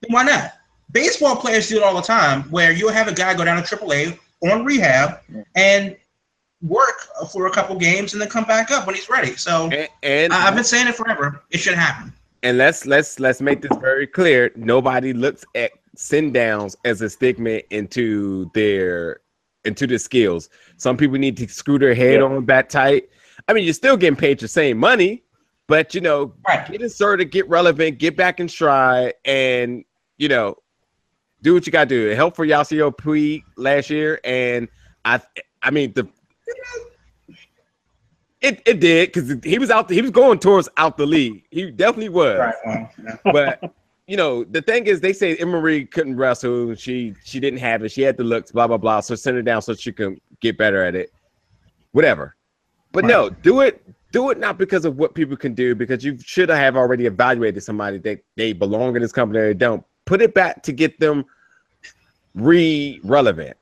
then 0.00 0.12
why 0.12 0.22
not? 0.22 0.52
Baseball 0.92 1.36
players 1.36 1.68
do 1.68 1.78
it 1.78 1.82
all 1.82 1.94
the 1.94 2.02
time, 2.02 2.42
where 2.50 2.70
you'll 2.70 2.92
have 2.92 3.08
a 3.08 3.14
guy 3.14 3.34
go 3.34 3.44
down 3.44 3.62
to 3.62 3.76
AAA 3.76 4.18
on 4.42 4.64
rehab 4.64 5.20
and 5.54 5.96
work 6.62 7.08
for 7.30 7.46
a 7.46 7.50
couple 7.50 7.76
games 7.76 8.12
and 8.12 8.22
then 8.22 8.28
come 8.28 8.44
back 8.44 8.70
up 8.70 8.86
when 8.86 8.94
he's 8.94 9.10
ready. 9.10 9.34
So 9.36 9.68
And, 9.70 9.88
and 10.02 10.32
I- 10.32 10.46
I've 10.48 10.54
been 10.54 10.64
saying 10.64 10.86
it 10.88 10.94
forever. 10.94 11.42
It 11.50 11.58
should 11.58 11.74
happen. 11.74 12.12
and 12.44 12.58
let's 12.58 12.86
let's 12.86 13.18
let's 13.20 13.40
make 13.40 13.62
this 13.62 13.76
very 13.80 14.06
clear. 14.06 14.50
Nobody 14.56 15.12
looks 15.12 15.44
at 15.54 15.72
send 15.96 16.34
downs 16.34 16.76
as 16.84 17.00
a 17.02 17.10
stigma 17.10 17.60
into 17.70 18.50
their 18.54 19.20
into 19.64 19.86
the 19.86 19.98
skills. 19.98 20.48
Some 20.76 20.96
people 20.96 21.18
need 21.18 21.36
to 21.36 21.48
screw 21.48 21.78
their 21.78 21.94
head 21.94 22.20
Yeah. 22.20 22.26
on 22.26 22.44
back 22.44 22.68
tight. 22.68 23.08
I 23.48 23.52
mean, 23.52 23.64
you're 23.64 23.74
still 23.74 23.96
getting 23.96 24.16
paid 24.16 24.38
the 24.40 24.48
same 24.48 24.76
money, 24.78 25.22
but 25.68 25.94
you 25.94 26.00
know, 26.00 26.32
Right. 26.48 26.66
get 26.70 26.80
inserted, 26.82 27.30
get 27.30 27.48
relevant, 27.48 27.98
get 27.98 28.16
back 28.16 28.40
in 28.40 28.48
stride, 28.48 29.14
and 29.24 29.84
you 30.16 30.28
know, 30.28 30.56
do 31.42 31.54
what 31.54 31.66
you 31.66 31.72
got 31.72 31.88
to 31.88 31.94
do. 31.94 32.08
It 32.10 32.14
helped 32.16 32.36
for 32.36 32.46
Yasiel 32.46 32.92
Puig 32.96 33.42
last 33.56 33.90
year, 33.90 34.20
and 34.24 34.68
I, 35.04 35.20
I 35.62 35.70
mean 35.70 35.92
the. 35.94 36.06
It, 38.40 38.60
it 38.66 38.80
did 38.80 39.12
because 39.12 39.36
he 39.44 39.58
was 39.58 39.70
out. 39.70 39.88
He 39.88 40.02
was 40.02 40.10
going 40.10 40.40
towards 40.40 40.68
out 40.76 40.96
the 40.96 41.06
league. 41.06 41.44
He 41.50 41.70
definitely 41.70 42.08
was 42.08 42.38
Right. 42.38 42.54
Well, 42.64 42.90
yeah. 43.04 43.16
but 43.32 43.74
you 44.08 44.16
know, 44.16 44.42
the 44.42 44.60
thing 44.60 44.86
is, 44.86 45.00
they 45.00 45.12
say 45.12 45.32
Eva 45.32 45.46
Marie 45.46 45.86
couldn't 45.86 46.16
wrestle. 46.16 46.74
She 46.74 47.14
she 47.24 47.38
didn't 47.38 47.60
have 47.60 47.84
it. 47.84 47.90
She 47.90 48.02
had 48.02 48.16
the 48.16 48.24
looks, 48.24 48.50
blah 48.50 48.66
blah 48.66 48.78
blah. 48.78 49.00
So 49.00 49.14
send 49.14 49.36
her 49.36 49.42
down 49.42 49.62
so 49.62 49.74
she 49.74 49.92
can 49.92 50.20
get 50.40 50.58
better 50.58 50.82
at 50.82 50.96
it. 50.96 51.12
Whatever. 51.92 52.34
But 52.90 53.04
no, 53.04 53.30
do 53.30 53.60
it. 53.60 53.82
Do 54.10 54.30
it 54.30 54.38
not 54.38 54.58
because 54.58 54.84
of 54.84 54.98
what 54.98 55.14
people 55.14 55.36
can 55.36 55.54
do, 55.54 55.74
because 55.74 56.04
you 56.04 56.18
should 56.18 56.48
have 56.48 56.76
already 56.76 57.06
evaluated 57.06 57.62
somebody 57.62 57.98
that 57.98 58.22
they 58.36 58.52
belong 58.52 58.94
in 58.96 59.02
this 59.02 59.12
company 59.12 59.38
or 59.38 59.46
they 59.48 59.54
don't. 59.54 59.84
Put 60.04 60.20
it 60.20 60.34
back 60.34 60.62
to 60.64 60.72
get 60.72 60.98
them 60.98 61.24
re-relevant. 62.34 63.56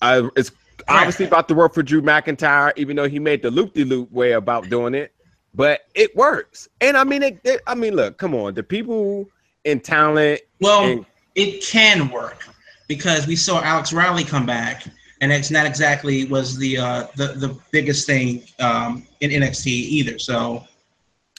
Uh, 0.00 0.28
it's 0.34 0.50
obviously 0.88 1.26
about 1.26 1.48
to 1.48 1.54
work 1.54 1.74
for 1.74 1.82
Drew 1.82 2.02
McIntyre, 2.02 2.72
even 2.76 2.96
though 2.96 3.08
he 3.08 3.18
made 3.18 3.42
the 3.42 3.50
loop-de-loop 3.50 4.10
way 4.12 4.32
about 4.32 4.68
doing 4.68 4.94
it, 4.94 5.12
but 5.54 5.80
it 5.94 6.14
works. 6.16 6.68
And 6.80 6.96
I 6.96 7.04
mean, 7.04 7.22
it, 7.22 7.40
it- 7.44 7.60
I 7.66 7.74
mean, 7.74 7.94
look, 7.94 8.18
come 8.18 8.34
on, 8.34 8.54
the 8.54 8.62
people 8.62 9.28
in 9.64 9.80
talent. 9.80 10.40
Well, 10.60 10.84
and- 10.84 11.06
it 11.34 11.64
can 11.64 12.10
work 12.10 12.44
because 12.88 13.26
we 13.26 13.36
saw 13.36 13.62
Alex 13.62 13.92
Riley 13.92 14.22
come 14.24 14.44
back, 14.44 14.84
and 15.22 15.32
it's 15.32 15.50
not 15.50 15.64
exactly 15.66 16.26
was 16.26 16.58
the 16.58 16.76
uh, 16.78 17.06
the 17.16 17.28
the 17.28 17.56
biggest 17.70 18.06
thing 18.06 18.42
um, 18.60 19.06
in 19.20 19.30
NXT 19.30 19.66
either. 19.66 20.18
So, 20.18 20.64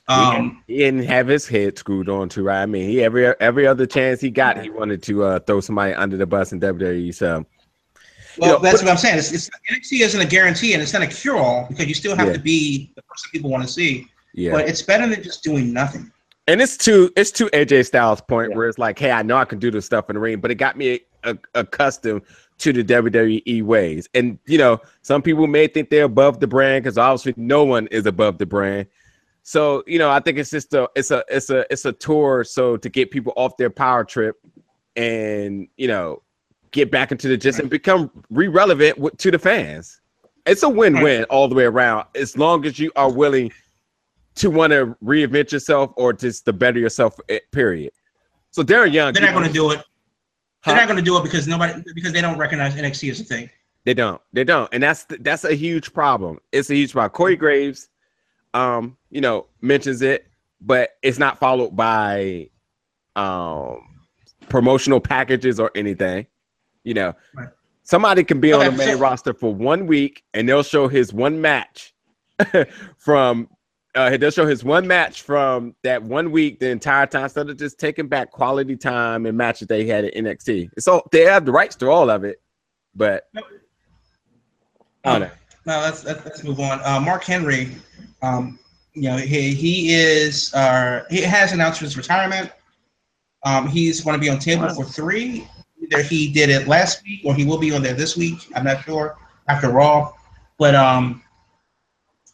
um, 0.07 0.63
he 0.67 0.77
didn't 0.77 1.03
have 1.03 1.27
his 1.27 1.47
head 1.47 1.77
screwed 1.77 2.09
on 2.09 2.27
too, 2.29 2.43
right? 2.43 2.63
I 2.63 2.65
mean, 2.65 2.89
he 2.89 3.03
every 3.03 3.27
every 3.39 3.67
other 3.67 3.85
chance 3.85 4.19
he 4.19 4.31
got, 4.31 4.61
he 4.63 4.69
wanted 4.71 5.03
to 5.03 5.23
uh, 5.23 5.39
throw 5.39 5.59
somebody 5.61 5.93
under 5.93 6.17
the 6.17 6.25
bus 6.25 6.51
in 6.53 6.59
WWE. 6.59 7.13
So 7.13 7.45
Well, 8.37 8.53
know, 8.53 8.59
that's 8.59 8.79
but- 8.81 8.85
what 8.85 8.91
I'm 8.91 8.97
saying. 8.97 9.17
It's, 9.19 9.31
it's 9.31 9.49
NXT 9.71 10.01
isn't 10.01 10.21
a 10.21 10.25
guarantee, 10.25 10.73
and 10.73 10.81
it's 10.81 10.93
not 10.93 11.01
a 11.01 11.07
cure-all 11.07 11.67
because 11.69 11.87
you 11.87 11.93
still 11.93 12.15
have 12.15 12.27
Yeah. 12.27 12.33
to 12.33 12.39
be 12.39 12.91
the 12.95 13.01
person 13.03 13.29
people 13.31 13.49
want 13.49 13.63
to 13.63 13.69
see. 13.71 14.07
yeah. 14.33 14.51
But 14.51 14.67
it's 14.67 14.81
better 14.81 15.07
than 15.07 15.21
just 15.23 15.43
doing 15.43 15.71
nothing. 15.73 16.11
And 16.47 16.61
it's 16.61 16.75
to 16.77 17.09
it's 17.15 17.31
to 17.31 17.45
AJ 17.53 17.85
Styles' 17.85 18.19
point 18.21 18.51
Yeah. 18.51 18.57
where 18.57 18.67
it's 18.67 18.77
like, 18.77 18.99
hey, 18.99 19.11
I 19.11 19.21
know 19.23 19.37
I 19.37 19.45
can 19.45 19.59
do 19.59 19.71
this 19.71 19.85
stuff 19.85 20.09
in 20.09 20.15
the 20.15 20.19
ring, 20.19 20.39
but 20.39 20.51
it 20.51 20.55
got 20.55 20.75
me 20.77 20.99
a, 21.23 21.37
accustomed 21.55 22.21
to 22.57 22.73
the 22.73 22.83
WWE 22.83 23.63
ways. 23.63 24.09
And 24.13 24.37
you 24.45 24.57
know, 24.57 24.79
some 25.03 25.21
people 25.21 25.47
may 25.47 25.67
think 25.67 25.89
they're 25.89 26.03
above 26.03 26.39
the 26.39 26.47
brand 26.47 26.83
because 26.83 26.97
obviously 26.97 27.33
no 27.37 27.63
one 27.63 27.87
is 27.87 28.05
above 28.05 28.37
the 28.39 28.45
brand. 28.45 28.87
So 29.43 29.83
you 29.87 29.99
know, 29.99 30.09
I 30.09 30.19
think 30.19 30.37
it's 30.37 30.49
just 30.49 30.73
a 30.73 30.89
it's 30.95 31.11
a 31.11 31.23
it's 31.29 31.49
a 31.49 31.65
it's 31.71 31.85
a 31.85 31.93
tour 31.93 32.43
so 32.43 32.75
to 32.77 32.89
get 32.89 33.09
people 33.11 33.31
off 33.37 33.55
their 33.57 33.69
power 33.69 34.03
trip 34.03 34.35
and 34.95 35.67
you 35.77 35.87
know 35.87 36.21
get 36.73 36.91
back 36.91 37.11
into 37.11 37.29
the 37.29 37.37
gist 37.37 37.59
and 37.59 37.69
become 37.69 38.11
re-relevant 38.29 39.17
to 39.19 39.31
the 39.31 39.39
fans. 39.39 40.01
It's 40.45 40.63
a 40.63 40.69
win-win 40.69 41.23
all 41.25 41.47
the 41.47 41.55
way 41.55 41.63
around 41.63 42.07
as 42.15 42.37
long 42.37 42.65
as 42.65 42.77
you 42.77 42.91
are 42.97 43.09
willing 43.09 43.51
to 44.35 44.49
want 44.49 44.71
to 44.71 44.95
reinvent 45.01 45.53
yourself 45.53 45.93
or 45.95 46.11
just 46.11 46.43
to 46.45 46.51
better 46.53 46.79
yourself. 46.79 47.17
eh, 47.29 47.39
Period. 47.51 47.93
So 48.51 48.61
Darren 48.63 48.91
Young, 48.91 49.13
They're 49.13 49.23
not 49.23 49.33
going 49.33 49.47
to 49.47 49.53
do 49.53 49.71
it. 49.71 49.81
They're 50.65 50.75
not 50.75 50.87
going 50.87 50.97
to 50.97 51.03
do 51.03 51.17
it 51.17 51.23
because 51.23 51.47
nobody 51.47 51.81
because 51.95 52.11
they 52.13 52.21
don't 52.21 52.37
recognize 52.37 52.75
NXT 52.75 53.11
as 53.11 53.19
a 53.19 53.23
thing. 53.23 53.49
They 53.85 53.93
don't. 53.93 54.21
They 54.31 54.43
don't. 54.43 54.69
And 54.73 54.81
that's 54.81 55.05
that's 55.21 55.43
a 55.43 55.53
huge 55.55 55.93
problem. 55.93 56.39
It's 56.51 56.69
a 56.69 56.75
huge 56.75 56.93
problem. 56.93 57.11
Corey 57.11 57.35
Graves, 57.35 57.89
um, 58.53 58.97
you 59.09 59.21
know, 59.21 59.47
mentions 59.61 60.01
it, 60.01 60.27
but 60.61 60.91
it's 61.01 61.19
not 61.19 61.37
followed 61.39 61.75
by 61.75 62.49
um 63.15 63.81
promotional 64.49 64.99
packages 65.01 65.59
or 65.59 65.69
anything. 65.75 66.25
You 66.83 66.93
know, 66.93 67.13
Right. 67.33 67.49
somebody 67.83 68.23
can 68.23 68.39
be 68.39 68.51
on 68.53 68.61
Okay, 68.61 68.69
the 68.69 68.77
main 68.77 68.95
so- 68.95 68.99
roster 68.99 69.33
for 69.33 69.53
one 69.53 69.87
week 69.87 70.23
and 70.33 70.47
they'll 70.47 70.63
show 70.63 70.87
his 70.87 71.13
one 71.13 71.39
match 71.41 71.93
from 72.97 73.47
uh 73.95 74.17
they'll 74.17 74.31
show 74.31 74.45
his 74.47 74.63
one 74.63 74.87
match 74.87 75.21
from 75.21 75.75
that 75.83 76.01
one 76.01 76.31
week 76.31 76.59
the 76.59 76.67
entire 76.69 77.05
time 77.05 77.23
instead 77.25 77.49
of 77.49 77.57
just 77.57 77.79
taking 77.79 78.07
back 78.07 78.31
quality 78.31 78.75
time 78.75 79.25
and 79.27 79.37
matches 79.37 79.67
they 79.67 79.85
had 79.85 80.03
at 80.05 80.13
NXT. 80.15 80.69
So 80.79 81.03
they 81.11 81.21
have 81.25 81.45
the 81.45 81.51
rights 81.51 81.75
to 81.77 81.89
all 81.89 82.09
of 82.09 82.23
it, 82.23 82.41
but 82.95 83.29
I 85.05 85.11
don't 85.11 85.21
know. 85.21 85.29
No, 85.65 85.79
let's 85.79 86.03
let's, 86.03 86.25
let's 86.25 86.43
move 86.43 86.59
on. 86.59 86.81
Uh, 86.83 86.99
Mark 86.99 87.23
Henry, 87.23 87.69
um, 88.21 88.59
you 88.93 89.03
know, 89.03 89.17
he 89.17 89.53
he 89.53 89.93
is 89.93 90.53
uh, 90.53 91.03
he 91.09 91.21
has 91.21 91.53
announced 91.53 91.79
his 91.79 91.95
retirement. 91.95 92.51
Um, 93.45 93.67
he's 93.67 94.01
going 94.01 94.15
to 94.15 94.19
be 94.19 94.29
on 94.29 94.39
table 94.39 94.63
Wow. 94.65 94.73
for 94.73 94.85
three. 94.85 95.47
Either 95.93 96.03
he 96.03 96.31
did 96.31 96.49
it 96.49 96.67
last 96.67 97.03
week 97.03 97.21
or 97.23 97.33
he 97.33 97.45
will 97.45 97.57
be 97.57 97.73
on 97.73 97.81
there 97.81 97.93
this 97.93 98.17
week. 98.17 98.47
I'm 98.55 98.63
not 98.63 98.83
sure 98.83 99.17
after 99.47 99.69
Raw, 99.69 100.13
but 100.57 100.75
um, 100.75 101.21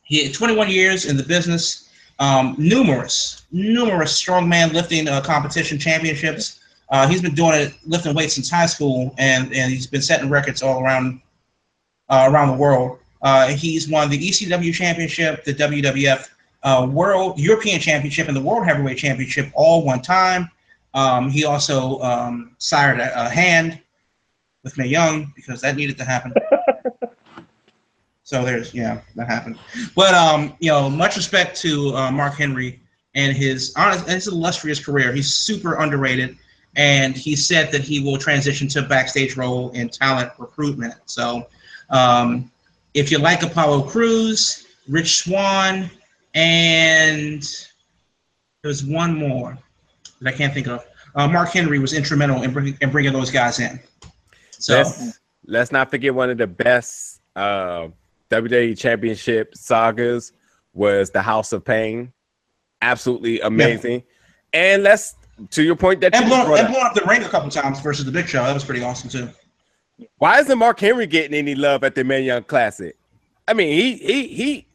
he 0.04 0.32
21 0.32 0.70
years 0.70 1.06
in 1.06 1.18
the 1.18 1.24
business, 1.24 1.90
um, 2.20 2.56
numerous 2.58 3.44
numerous 3.52 4.22
strongman 4.22 4.74
lifting 4.74 5.08
uh, 5.08 5.22
competition 5.22 5.78
championships. 5.78 6.60
Uh, 6.90 7.08
he's 7.08 7.22
been 7.22 7.36
doing 7.36 7.54
it 7.54 7.74
lifting 7.86 8.16
weights 8.16 8.36
since 8.36 8.50
high 8.50 8.66
school, 8.66 9.14
and 9.18 9.54
and 9.54 9.72
he's 9.72 9.88
been 9.88 10.02
setting 10.02 10.30
records 10.30 10.62
all 10.62 10.84
around 10.84 11.22
uh, 12.10 12.28
around 12.32 12.50
the 12.50 12.58
world. 12.58 13.00
Uh, 13.22 13.50
he's 13.50 13.90
won 13.90 14.10
the 14.10 14.18
ECW 14.18 14.74
Championship, 14.74 15.44
the 15.44 15.54
WWF 15.54 16.30
uh, 16.64 16.88
World 16.90 17.40
European 17.40 17.80
Championship, 17.80 18.28
and 18.28 18.36
the 18.36 18.42
World 18.42 18.66
Heavyweight 18.66 18.98
Championship 18.98 19.52
all 19.54 19.84
one 19.86 20.02
time. 20.02 20.50
Um, 20.94 21.30
he 21.30 21.46
also 21.46 22.00
um, 22.00 22.56
sired 22.58 23.00
a, 23.00 23.26
a 23.26 23.30
hand 23.30 23.80
with 24.64 24.78
Mae 24.78 24.88
Young 24.88 25.32
because 25.36 25.62
that 25.62 25.76
needed 25.76 25.98
to 25.98 26.04
happen. 26.04 26.34
so 28.24 28.44
there's 28.44 28.74
yeah, 28.74 29.02
that 29.16 29.28
happened. 29.28 29.60
But 29.96 30.14
um, 30.14 30.56
you 30.60 30.72
know, 30.72 30.90
much 30.90 31.16
respect 31.16 31.60
to 31.62 31.96
uh, 31.96 32.12
Mark 32.12 32.36
Henry 32.36 32.80
and 33.16 33.36
his 33.36 33.74
honest, 33.76 34.08
his 34.08 34.28
illustrious 34.28 34.84
career. 34.84 35.14
He's 35.14 35.34
super 35.34 35.76
underrated, 35.76 36.38
and 36.76 37.16
he 37.16 37.36
said 37.36 37.72
that 37.72 37.82
he 37.82 38.00
will 38.00 38.18
transition 38.18 38.68
to 38.70 38.80
a 38.80 38.88
backstage 38.88 39.38
role 39.38 39.72
in 39.72 39.90
talent 39.90 40.32
recruitment. 40.38 40.96
So. 41.06 41.48
Um, 41.92 42.52
if 42.94 43.12
you 43.12 43.20
like 43.20 43.44
Apollo 43.44 43.84
Crews, 43.84 44.68
Rich 44.88 45.24
Swann, 45.24 45.90
and 46.34 47.44
there's 48.62 48.84
one 48.84 49.16
more 49.16 49.58
that 50.22 50.34
I 50.34 50.38
can't 50.38 50.54
think 50.54 50.68
of. 50.68 50.86
Uh, 51.16 51.28
Mark 51.28 51.50
Henry 51.50 51.80
was 51.80 51.94
instrumental 51.94 52.44
in, 52.44 52.54
bring, 52.54 52.78
in 52.82 52.92
bringing 52.92 53.14
those 53.14 53.32
guys 53.32 53.60
in. 53.60 53.80
So 54.52 54.78
let's 54.78 55.20
let's 55.46 55.72
not 55.72 55.90
forget 55.90 56.14
one 56.14 56.30
of 56.30 56.38
the 56.38 56.48
best 56.48 57.22
uh, 57.36 57.88
WWE 58.30 58.78
Championship 58.78 59.56
sagas 59.56 60.34
was 60.74 61.10
the 61.10 61.22
House 61.22 61.54
of 61.54 61.66
Pain. 61.66 62.12
Absolutely 62.82 63.40
amazing. 63.42 64.04
And 64.54 64.84
let's 64.84 65.16
to 65.52 65.64
your 65.64 65.76
point 65.76 66.02
that 66.02 66.14
and 66.14 66.26
you 66.26 66.30
blown, 66.30 66.58
and 66.58 66.68
up, 66.68 66.72
blown 66.72 66.86
up 66.86 66.94
the 66.94 67.04
ring 67.08 67.24
a 67.24 67.30
couple 67.30 67.50
times 67.50 67.80
versus 67.80 68.06
the 68.06 68.12
Big 68.12 68.28
Show. 68.28 68.44
That 68.44 68.54
was 68.54 68.64
pretty 68.66 68.84
awesome 68.84 69.10
too. 69.10 69.30
why 70.18 70.40
isn't 70.40 70.58
Mark 70.58 70.80
Henry 70.80 71.08
getting 71.08 71.38
any 71.38 71.56
love 71.56 71.84
at 71.84 71.96
the 71.96 72.04
Mae 72.04 72.22
Young 72.22 72.44
Classic? 72.44 72.96
I 73.48 73.54
mean, 73.54 73.74
he 73.74 73.96
he 73.96 74.28
he 74.28 74.68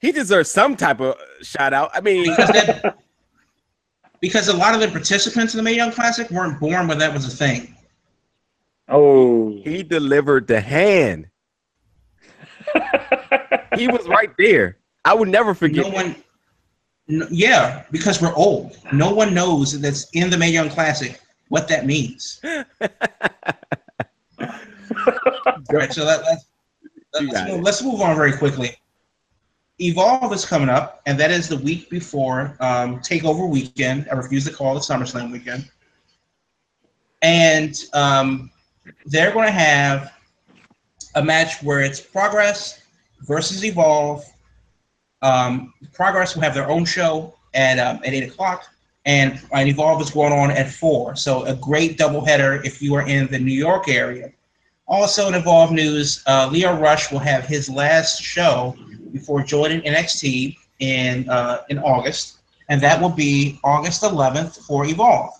he 0.00 0.12
deserves 0.12 0.50
some 0.50 0.76
type 0.76 1.00
of 1.00 1.16
shout 1.42 1.72
out. 1.72 1.90
I 1.94 2.00
mean, 2.00 2.30
Because 2.30 2.48
that, 2.50 2.98
because 4.26 4.48
a 4.48 4.56
lot 4.56 4.74
of 4.74 4.80
the 4.80 4.88
participants 4.88 5.54
in 5.54 5.58
the 5.58 5.62
Mae 5.62 5.76
Young 5.76 5.92
Classic 5.92 6.28
weren't 6.32 6.58
born 6.58 6.88
when 6.88 6.98
that 6.98 7.14
was 7.14 7.32
a 7.32 7.36
thing. 7.36 7.76
Oh. 8.88 9.60
he 9.62 9.84
delivered 9.84 10.48
the 10.48 10.60
hand. 10.60 11.28
He 13.76 13.88
was 13.88 14.06
right 14.06 14.30
there. 14.36 14.78
I 15.04 15.14
would 15.14 15.28
never 15.28 15.54
forget. 15.54 15.86
No 15.86 15.92
one, 15.92 16.16
no, 17.06 17.28
yeah, 17.30 17.84
because 17.92 18.20
we're 18.20 18.34
old. 18.34 18.76
No 18.92 19.14
one 19.14 19.32
knows 19.32 19.80
that's 19.80 20.10
in 20.10 20.28
the 20.28 20.36
Mae 20.36 20.50
Young 20.50 20.70
Classic 20.70 21.20
what 21.48 21.68
that 21.68 21.86
means. 21.86 22.40
Right, 25.70 25.92
so 25.92 26.04
that, 26.04 26.22
that's, 26.24 26.46
You 27.20 27.28
let's, 27.30 27.50
move, 27.50 27.60
let's 27.62 27.82
move 27.82 28.00
on 28.00 28.14
very 28.14 28.32
quickly. 28.32 28.76
Evolve 29.78 30.32
is 30.32 30.46
coming 30.46 30.70
up, 30.70 31.02
and 31.04 31.20
that 31.20 31.30
is 31.30 31.48
the 31.48 31.58
week 31.58 31.90
before 31.90 32.56
um, 32.60 32.98
Takeover 33.00 33.48
weekend. 33.48 34.08
I 34.10 34.14
refuse 34.14 34.46
to 34.46 34.52
call 34.52 34.76
it 34.76 34.80
SummerSlam 34.80 35.30
weekend. 35.30 35.70
And 37.20 37.78
um, 37.92 38.50
they're 39.04 39.32
going 39.32 39.46
to 39.46 39.52
have 39.52 40.12
a 41.14 41.22
match 41.22 41.62
where 41.62 41.80
it's 41.80 42.00
Progress 42.00 42.80
versus 43.26 43.64
Evolve. 43.64 44.24
Um, 45.20 45.74
Progress 45.92 46.34
will 46.34 46.42
have 46.42 46.54
their 46.54 46.68
own 46.70 46.86
show 46.86 47.34
at 47.52 47.78
um, 47.78 47.96
at 48.04 48.14
eight 48.14 48.24
o'clock, 48.24 48.64
and, 49.04 49.40
and 49.52 49.68
Evolve 49.68 50.00
is 50.00 50.10
going 50.10 50.32
on 50.32 50.50
at 50.50 50.70
four. 50.70 51.16
So 51.16 51.44
a 51.44 51.54
great 51.54 51.98
doubleheader 51.98 52.64
if 52.64 52.80
you 52.80 52.94
are 52.94 53.06
in 53.06 53.26
the 53.26 53.38
New 53.38 53.52
York 53.52 53.88
area. 53.88 54.32
Also 54.88 55.28
in 55.28 55.34
Evolve 55.34 55.72
news, 55.72 56.22
uh, 56.26 56.48
Lio 56.50 56.78
Rush 56.78 57.10
will 57.10 57.18
have 57.18 57.44
his 57.44 57.68
last 57.68 58.22
show 58.22 58.76
before 59.12 59.42
joining 59.42 59.80
NXT 59.82 60.56
in 60.80 61.28
uh, 61.28 61.62
in 61.68 61.78
August, 61.78 62.38
and 62.68 62.80
that 62.80 63.00
will 63.00 63.10
be 63.10 63.58
August 63.64 64.02
11th 64.02 64.58
for 64.66 64.86
Evolve. 64.86 65.32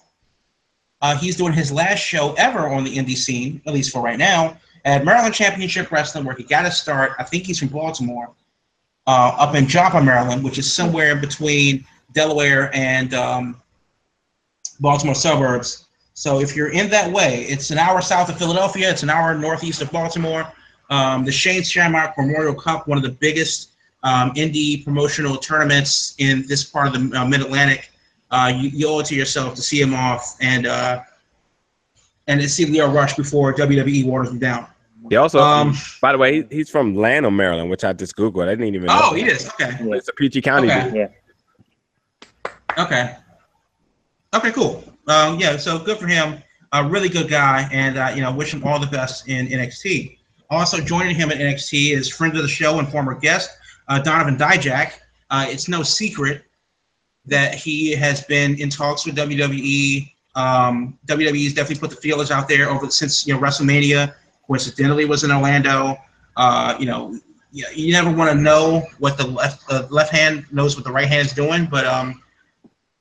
Uh, 1.02 1.16
he's 1.16 1.36
doing 1.36 1.52
his 1.52 1.70
last 1.70 1.98
show 1.98 2.32
ever 2.34 2.68
on 2.68 2.84
the 2.84 2.96
indie 2.96 3.16
scene, 3.16 3.60
at 3.66 3.74
least 3.74 3.92
for 3.92 4.00
right 4.00 4.18
now, 4.18 4.56
at 4.84 5.04
Maryland 5.04 5.34
Championship 5.34 5.90
Wrestling, 5.90 6.24
where 6.24 6.34
he 6.34 6.42
got 6.42 6.62
to 6.62 6.70
start. 6.70 7.12
I 7.18 7.24
think 7.24 7.44
he's 7.44 7.58
from 7.58 7.68
Baltimore, 7.68 8.30
uh, 9.06 9.36
up 9.38 9.54
in 9.54 9.66
Joppa, 9.66 10.02
Maryland, 10.02 10.42
which 10.42 10.58
is 10.58 10.72
somewhere 10.72 11.16
between 11.16 11.84
Delaware 12.12 12.74
and 12.74 13.12
um, 13.14 13.60
Baltimore 14.80 15.14
suburbs. 15.14 15.86
So 16.14 16.40
if 16.40 16.56
you're 16.56 16.72
in 16.72 16.88
that 16.90 17.12
way, 17.12 17.42
it's 17.42 17.70
an 17.70 17.78
hour 17.78 18.00
south 18.00 18.30
of 18.30 18.38
Philadelphia, 18.38 18.90
it's 18.90 19.02
an 19.02 19.10
hour 19.10 19.36
northeast 19.36 19.82
of 19.82 19.92
Baltimore. 19.92 20.50
Um, 20.90 21.24
the 21.24 21.32
Shane 21.32 21.62
Shamrock 21.62 22.14
Memorial 22.16 22.54
Cup, 22.54 22.86
one 22.88 22.96
of 22.98 23.02
the 23.04 23.10
biggest 23.10 23.70
um, 24.02 24.32
indie 24.34 24.84
promotional 24.84 25.36
tournaments 25.36 26.14
in 26.18 26.46
this 26.46 26.62
part 26.64 26.86
of 26.88 26.92
the 27.10 27.20
uh, 27.20 27.24
Mid 27.26 27.40
Atlantic. 27.40 27.90
Uh, 28.30 28.52
you, 28.56 28.68
you 28.70 28.88
owe 28.88 29.00
it 29.00 29.06
to 29.06 29.14
yourself 29.14 29.54
to 29.54 29.62
see 29.62 29.80
him 29.80 29.94
off 29.94 30.36
and 30.40 30.66
uh, 30.66 31.00
and 32.28 32.40
to 32.40 32.48
see 32.48 32.66
Lio 32.66 32.90
Rush 32.90 33.14
before 33.14 33.52
WWE 33.54 34.04
waters 34.06 34.30
him 34.30 34.38
down. 34.38 34.66
He 35.08 35.14
also, 35.16 35.38
Um, 35.40 35.76
by 36.02 36.10
the 36.10 36.18
way, 36.18 36.42
he- 36.42 36.56
he's 36.56 36.68
from 36.70 36.96
Lanham, 36.96 37.36
Maryland, 37.36 37.70
which 37.70 37.84
I 37.84 37.92
just 37.92 38.16
googled. 38.16 38.48
I 38.48 38.50
didn't 38.56 38.74
even 38.74 38.86
know. 38.86 39.00
Oh, 39.00 39.14
that. 39.14 39.20
he 39.20 39.26
is. 39.28 39.48
Okay. 39.60 39.76
It's 39.80 40.08
a 40.08 40.12
PG 40.12 40.42
County. 40.42 40.68
Okay. 40.68 40.84
dude. 40.84 40.94
Yeah. 40.94 41.08
Okay. 42.78 43.16
Okay, 44.34 44.50
cool. 44.52 44.84
Um, 45.06 45.38
yeah, 45.38 45.56
so 45.56 45.78
good 45.78 45.98
for 45.98 46.06
him. 46.06 46.42
A 46.72 46.84
really 46.84 47.08
good 47.08 47.28
guy, 47.30 47.68
and 47.72 47.96
uh, 47.96 48.12
you 48.14 48.20
know, 48.22 48.32
wish 48.34 48.52
him 48.52 48.64
all 48.64 48.78
the 48.80 48.88
best 48.88 49.28
in 49.28 49.46
NXT. 49.46 50.15
Also 50.50 50.80
joining 50.80 51.14
him 51.14 51.30
at 51.30 51.38
NXT 51.38 51.92
is 51.92 52.08
friend 52.08 52.36
of 52.36 52.42
the 52.42 52.48
show 52.48 52.78
and 52.78 52.88
former 52.88 53.14
guest 53.14 53.50
uh, 53.88 53.98
Donovan 53.98 54.36
Dijak. 54.36 54.92
Uh, 55.30 55.46
it's 55.48 55.68
no 55.68 55.82
secret 55.82 56.44
that 57.24 57.54
he 57.54 57.92
has 57.92 58.22
been 58.24 58.58
in 58.60 58.70
talks 58.70 59.04
with 59.04 59.16
WWE. 59.16 60.12
Um, 60.36 60.98
WWE's 61.06 61.54
definitely 61.54 61.80
put 61.80 61.90
the 61.90 62.00
feelers 62.00 62.30
out 62.30 62.48
there 62.48 62.68
over 62.68 62.88
since 62.90 63.26
you 63.26 63.34
know 63.34 63.40
WrestleMania, 63.40 64.14
coincidentally 64.46 65.04
was 65.04 65.24
in 65.24 65.30
Orlando. 65.30 65.96
Uh, 66.36 66.76
you 66.78 66.86
know, 66.86 67.18
you, 67.50 67.64
you 67.74 67.92
never 67.92 68.10
want 68.10 68.30
to 68.30 68.36
know 68.36 68.86
what 68.98 69.16
the 69.16 69.26
left 69.26 69.64
uh, 69.70 69.86
left 69.90 70.12
hand 70.12 70.44
knows 70.52 70.76
what 70.76 70.84
the 70.84 70.92
right 70.92 71.08
hand 71.08 71.26
is 71.26 71.32
doing, 71.32 71.66
but 71.66 71.86
um, 71.86 72.22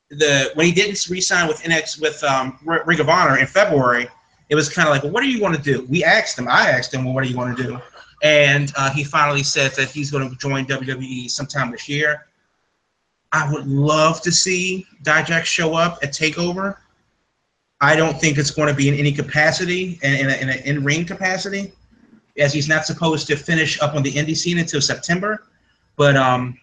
the 0.10 0.52
when 0.56 0.66
he 0.66 0.72
didn't 0.72 1.08
re-sign 1.10 1.48
with 1.48 1.62
NX 1.62 2.02
with 2.02 2.24
um, 2.24 2.58
Ring 2.64 3.00
of 3.00 3.10
Honor 3.10 3.38
in 3.38 3.46
February, 3.46 4.08
it 4.50 4.56
was 4.56 4.70
kind 4.70 4.88
of 4.88 4.94
like, 4.94 5.04
what 5.12 5.24
are 5.24 5.28
you 5.28 5.40
going 5.40 5.56
to 5.56 5.62
do? 5.62 5.86
We 5.90 6.04
asked 6.04 6.38
him. 6.38 6.48
I 6.48 6.70
asked 6.70 6.94
him, 6.94 7.04
well, 7.06 7.14
what 7.14 7.24
are 7.24 7.28
you 7.28 7.36
going 7.36 7.56
to 7.56 7.64
do? 7.64 7.80
And 8.24 8.72
uh, 8.78 8.92
he 8.92 9.04
finally 9.04 9.44
said 9.44 9.72
that 9.72 9.90
he's 9.90 10.12
going 10.12 10.30
to 10.30 10.36
join 10.38 10.66
WWE 10.66 11.30
sometime 11.30 11.72
this 11.72 11.90
year. 11.90 12.28
I 13.32 13.52
would 13.52 13.68
love 13.68 14.22
to 14.22 14.32
see 14.32 14.86
Dijak 15.04 15.46
show 15.46 15.74
up 15.74 16.00
at 16.02 16.14
Takeover. 16.14 16.78
I 17.82 17.96
don't 17.96 18.20
think 18.20 18.38
it's 18.38 18.52
going 18.52 18.70
to 18.70 18.74
be 18.74 18.88
in 18.88 18.96
any 18.96 19.12
capacity, 19.12 20.00
in, 20.02 20.14
in, 20.14 20.30
a, 20.30 20.34
in 20.36 20.50
an 20.50 20.60
in-ring 20.60 21.06
capacity, 21.06 21.74
as 22.38 22.54
he's 22.54 22.70
not 22.70 22.86
supposed 22.86 23.28
to 23.28 23.36
finish 23.36 23.82
up 23.82 23.96
on 23.96 24.04
the 24.04 24.12
indie 24.14 24.38
scene 24.38 24.60
until 24.60 24.80
September. 24.80 25.48
But 25.98 26.16
um, 26.16 26.58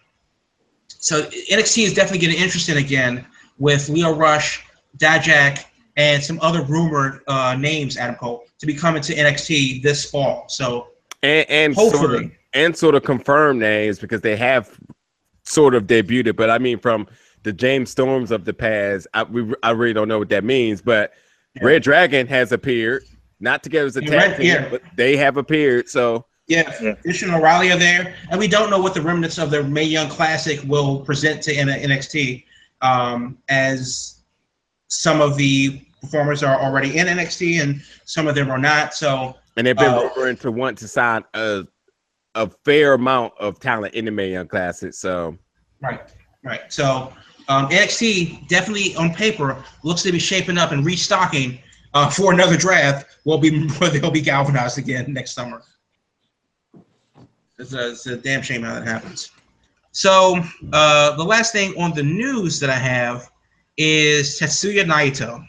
so 0.87 1.23
NXT 1.23 1.83
is 1.83 1.93
definitely 1.93 2.19
getting 2.19 2.41
interesting 2.41 2.77
again 2.77 3.25
with 3.59 3.89
Lio 3.89 4.15
Rush, 4.15 4.65
Dijak, 4.97 5.65
and 5.95 6.23
some 6.23 6.39
other 6.41 6.63
rumored 6.63 7.21
uh, 7.27 7.55
names, 7.59 7.97
Adam 7.97 8.15
Cole, 8.15 8.43
to 8.59 8.65
be 8.65 8.73
coming 8.73 9.01
to 9.03 9.13
NXT 9.15 9.81
this 9.83 10.09
fall. 10.09 10.45
So 10.49 10.87
and 11.21 11.45
and 11.49 11.75
sort 11.75 11.93
of, 11.93 11.99
Hopefully. 12.01 12.31
and 12.53 12.75
sort 12.75 12.95
of 12.95 13.03
confirmed 13.03 13.59
names 13.59 13.99
because 13.99 14.21
they 14.21 14.35
have 14.35 14.77
sort 15.43 15.75
of 15.75 15.83
debuted. 15.83 16.35
But 16.35 16.49
I 16.49 16.57
mean, 16.57 16.79
from 16.79 17.07
the 17.43 17.53
James 17.53 17.89
Storms 17.91 18.31
of 18.31 18.45
the 18.45 18.53
past, 18.53 19.07
I 19.13 19.23
we 19.23 19.53
I 19.63 19.71
really 19.71 19.93
don't 19.93 20.07
know 20.07 20.19
what 20.19 20.29
that 20.29 20.43
means. 20.43 20.81
But 20.81 21.13
Yeah. 21.55 21.65
Red 21.65 21.83
Dragon 21.83 22.25
has 22.27 22.51
appeared, 22.51 23.03
not 23.39 23.61
together 23.63 23.85
as 23.85 23.95
a 23.97 24.01
tag 24.01 24.11
Red- 24.11 24.37
team, 24.37 24.45
yeah. 24.47 24.69
but 24.69 24.81
they 24.95 25.15
have 25.17 25.37
appeared. 25.37 25.87
So 25.89 26.25
yeah, 26.47 26.73
Yeah. 26.81 26.95
Fish 27.05 27.21
and 27.21 27.31
O'Reilly 27.33 27.71
are 27.71 27.77
there, 27.77 28.15
and 28.31 28.39
we 28.39 28.47
don't 28.47 28.69
know 28.69 28.81
what 28.81 28.93
the 28.93 29.01
remnants 29.01 29.37
of 29.37 29.51
the 29.51 29.63
Mae 29.63 29.83
Young 29.83 30.09
Classic 30.09 30.59
will 30.67 30.99
present 31.01 31.41
to 31.43 31.53
NXT, 31.53 32.43
um, 32.81 33.37
as 33.49 34.15
some 34.93 35.21
of 35.21 35.35
the 35.37 35.81
performers 36.01 36.43
are 36.43 36.59
already 36.59 36.97
in 36.97 37.07
NXT 37.07 37.61
and 37.61 37.81
some 38.05 38.27
of 38.27 38.35
them 38.35 38.51
are 38.51 38.57
not. 38.57 38.93
So 38.93 39.35
and 39.57 39.65
they've 39.65 39.75
been 39.75 39.93
Uh, 39.93 40.09
rumored 40.15 40.39
to 40.41 40.51
want 40.51 40.77
to 40.79 40.87
sign 40.87 41.23
a 41.33 41.65
a 42.35 42.49
fair 42.65 42.93
amount 42.93 43.33
of 43.39 43.59
talent 43.59 43.93
in 43.93 44.05
the 44.05 44.11
Mae 44.11 44.31
Young 44.31 44.47
Classic. 44.47 44.93
So 44.93 45.37
Right, 45.81 46.01
right. 46.43 46.61
So 46.71 47.13
um, 47.47 47.69
NXT 47.69 48.47
definitely 48.47 48.95
on 48.95 49.13
paper 49.13 49.63
looks 49.83 50.01
to 50.03 50.11
be 50.11 50.19
shaping 50.19 50.57
up 50.57 50.71
and 50.71 50.85
restocking 50.85 51.59
uh, 51.93 52.09
for 52.09 52.33
another 52.33 52.57
draft. 52.57 53.17
Will 53.25 53.37
be 53.37 53.67
where 53.77 53.89
they'll 53.89 54.11
be 54.11 54.21
galvanized 54.21 54.77
again 54.77 55.11
next 55.13 55.33
summer. 55.33 55.61
It's 57.59 57.73
a, 57.73 57.91
it's 57.91 58.05
a 58.07 58.17
damn 58.17 58.41
shame 58.41 58.63
how 58.63 58.73
that 58.73 58.87
happens. 58.87 59.31
So 59.91 60.41
uh, 60.71 61.15
the 61.15 61.23
last 61.23 61.51
thing 61.53 61.75
on 61.79 61.93
the 61.93 62.01
news 62.03 62.59
that 62.59 62.69
I 62.69 62.75
have 62.77 63.29
is 63.77 64.39
Tetsuya 64.39 64.85
Naito. 64.85 65.47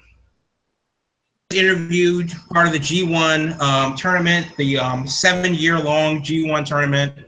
Interviewed 1.51 2.33
part 2.51 2.67
of 2.67 2.73
the 2.73 2.79
G1 2.79 3.61
um, 3.61 3.95
tournament, 3.97 4.47
the 4.57 4.79
um, 4.79 5.07
seven-year-long 5.07 6.23
G1 6.23 6.67
tournament, 6.67 7.27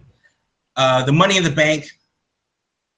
uh, 0.77 1.05
the 1.05 1.13
Money 1.13 1.37
in 1.37 1.45
the 1.45 1.51
Bank 1.51 1.87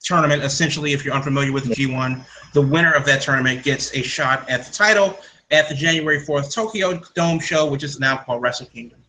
tournament. 0.02 0.42
Essentially, 0.42 0.92
if 0.92 1.04
you're 1.04 1.14
unfamiliar 1.14 1.52
with 1.52 1.64
the 1.64 1.74
G1, 1.74 2.24
the 2.54 2.62
winner 2.62 2.92
of 2.92 3.04
that 3.04 3.20
tournament 3.20 3.62
gets 3.62 3.94
a 3.94 4.02
shot 4.02 4.48
at 4.48 4.64
the 4.64 4.72
title 4.72 5.18
at 5.50 5.68
the 5.68 5.74
January 5.74 6.20
4th 6.20 6.52
Tokyo 6.52 7.00
Dome 7.14 7.40
show, 7.40 7.66
which 7.66 7.82
is 7.82 7.98
now 7.98 8.16
called 8.16 8.42
Wrestle 8.42 8.66
Kingdom. 8.66 9.02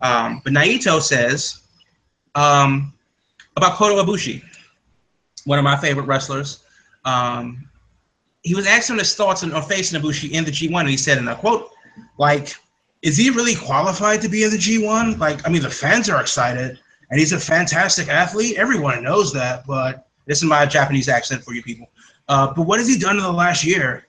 Um, 0.00 0.40
but 0.44 0.52
Naito 0.52 1.00
says 1.00 1.62
um, 2.34 2.92
about 3.56 3.74
Kota 3.74 4.02
Ibushi, 4.02 4.42
one 5.44 5.58
of 5.58 5.64
my 5.64 5.76
favorite 5.76 6.04
wrestlers. 6.04 6.64
Um, 7.04 7.68
he 8.46 8.54
was 8.54 8.64
asking 8.64 8.96
his 8.98 9.12
thoughts 9.16 9.42
on, 9.42 9.52
on 9.52 9.62
facing 9.64 10.00
Ibushi 10.00 10.30
in 10.30 10.44
the 10.44 10.52
G1, 10.52 10.78
and 10.78 10.88
he 10.88 10.96
said, 10.96 11.18
and 11.18 11.28
I 11.28 11.34
quote, 11.34 11.72
like, 12.16 12.54
is 13.02 13.16
he 13.16 13.28
really 13.30 13.56
qualified 13.56 14.20
to 14.22 14.28
be 14.28 14.44
in 14.44 14.50
the 14.50 14.56
G1? 14.56 15.18
Like, 15.18 15.44
I 15.44 15.50
mean, 15.50 15.62
the 15.62 15.70
fans 15.70 16.08
are 16.08 16.20
excited, 16.20 16.78
and 17.10 17.18
he's 17.18 17.32
a 17.32 17.40
fantastic 17.40 18.06
athlete. 18.08 18.56
Everyone 18.56 19.02
knows 19.02 19.32
that, 19.32 19.66
but 19.66 20.06
this 20.26 20.38
is 20.38 20.44
my 20.44 20.64
Japanese 20.64 21.08
accent 21.08 21.42
for 21.42 21.54
you 21.54 21.62
people. 21.62 21.88
Uh, 22.28 22.54
but 22.54 22.62
what 22.62 22.78
has 22.78 22.86
he 22.86 22.96
done 22.96 23.16
in 23.16 23.22
the 23.24 23.32
last 23.32 23.64
year? 23.64 24.06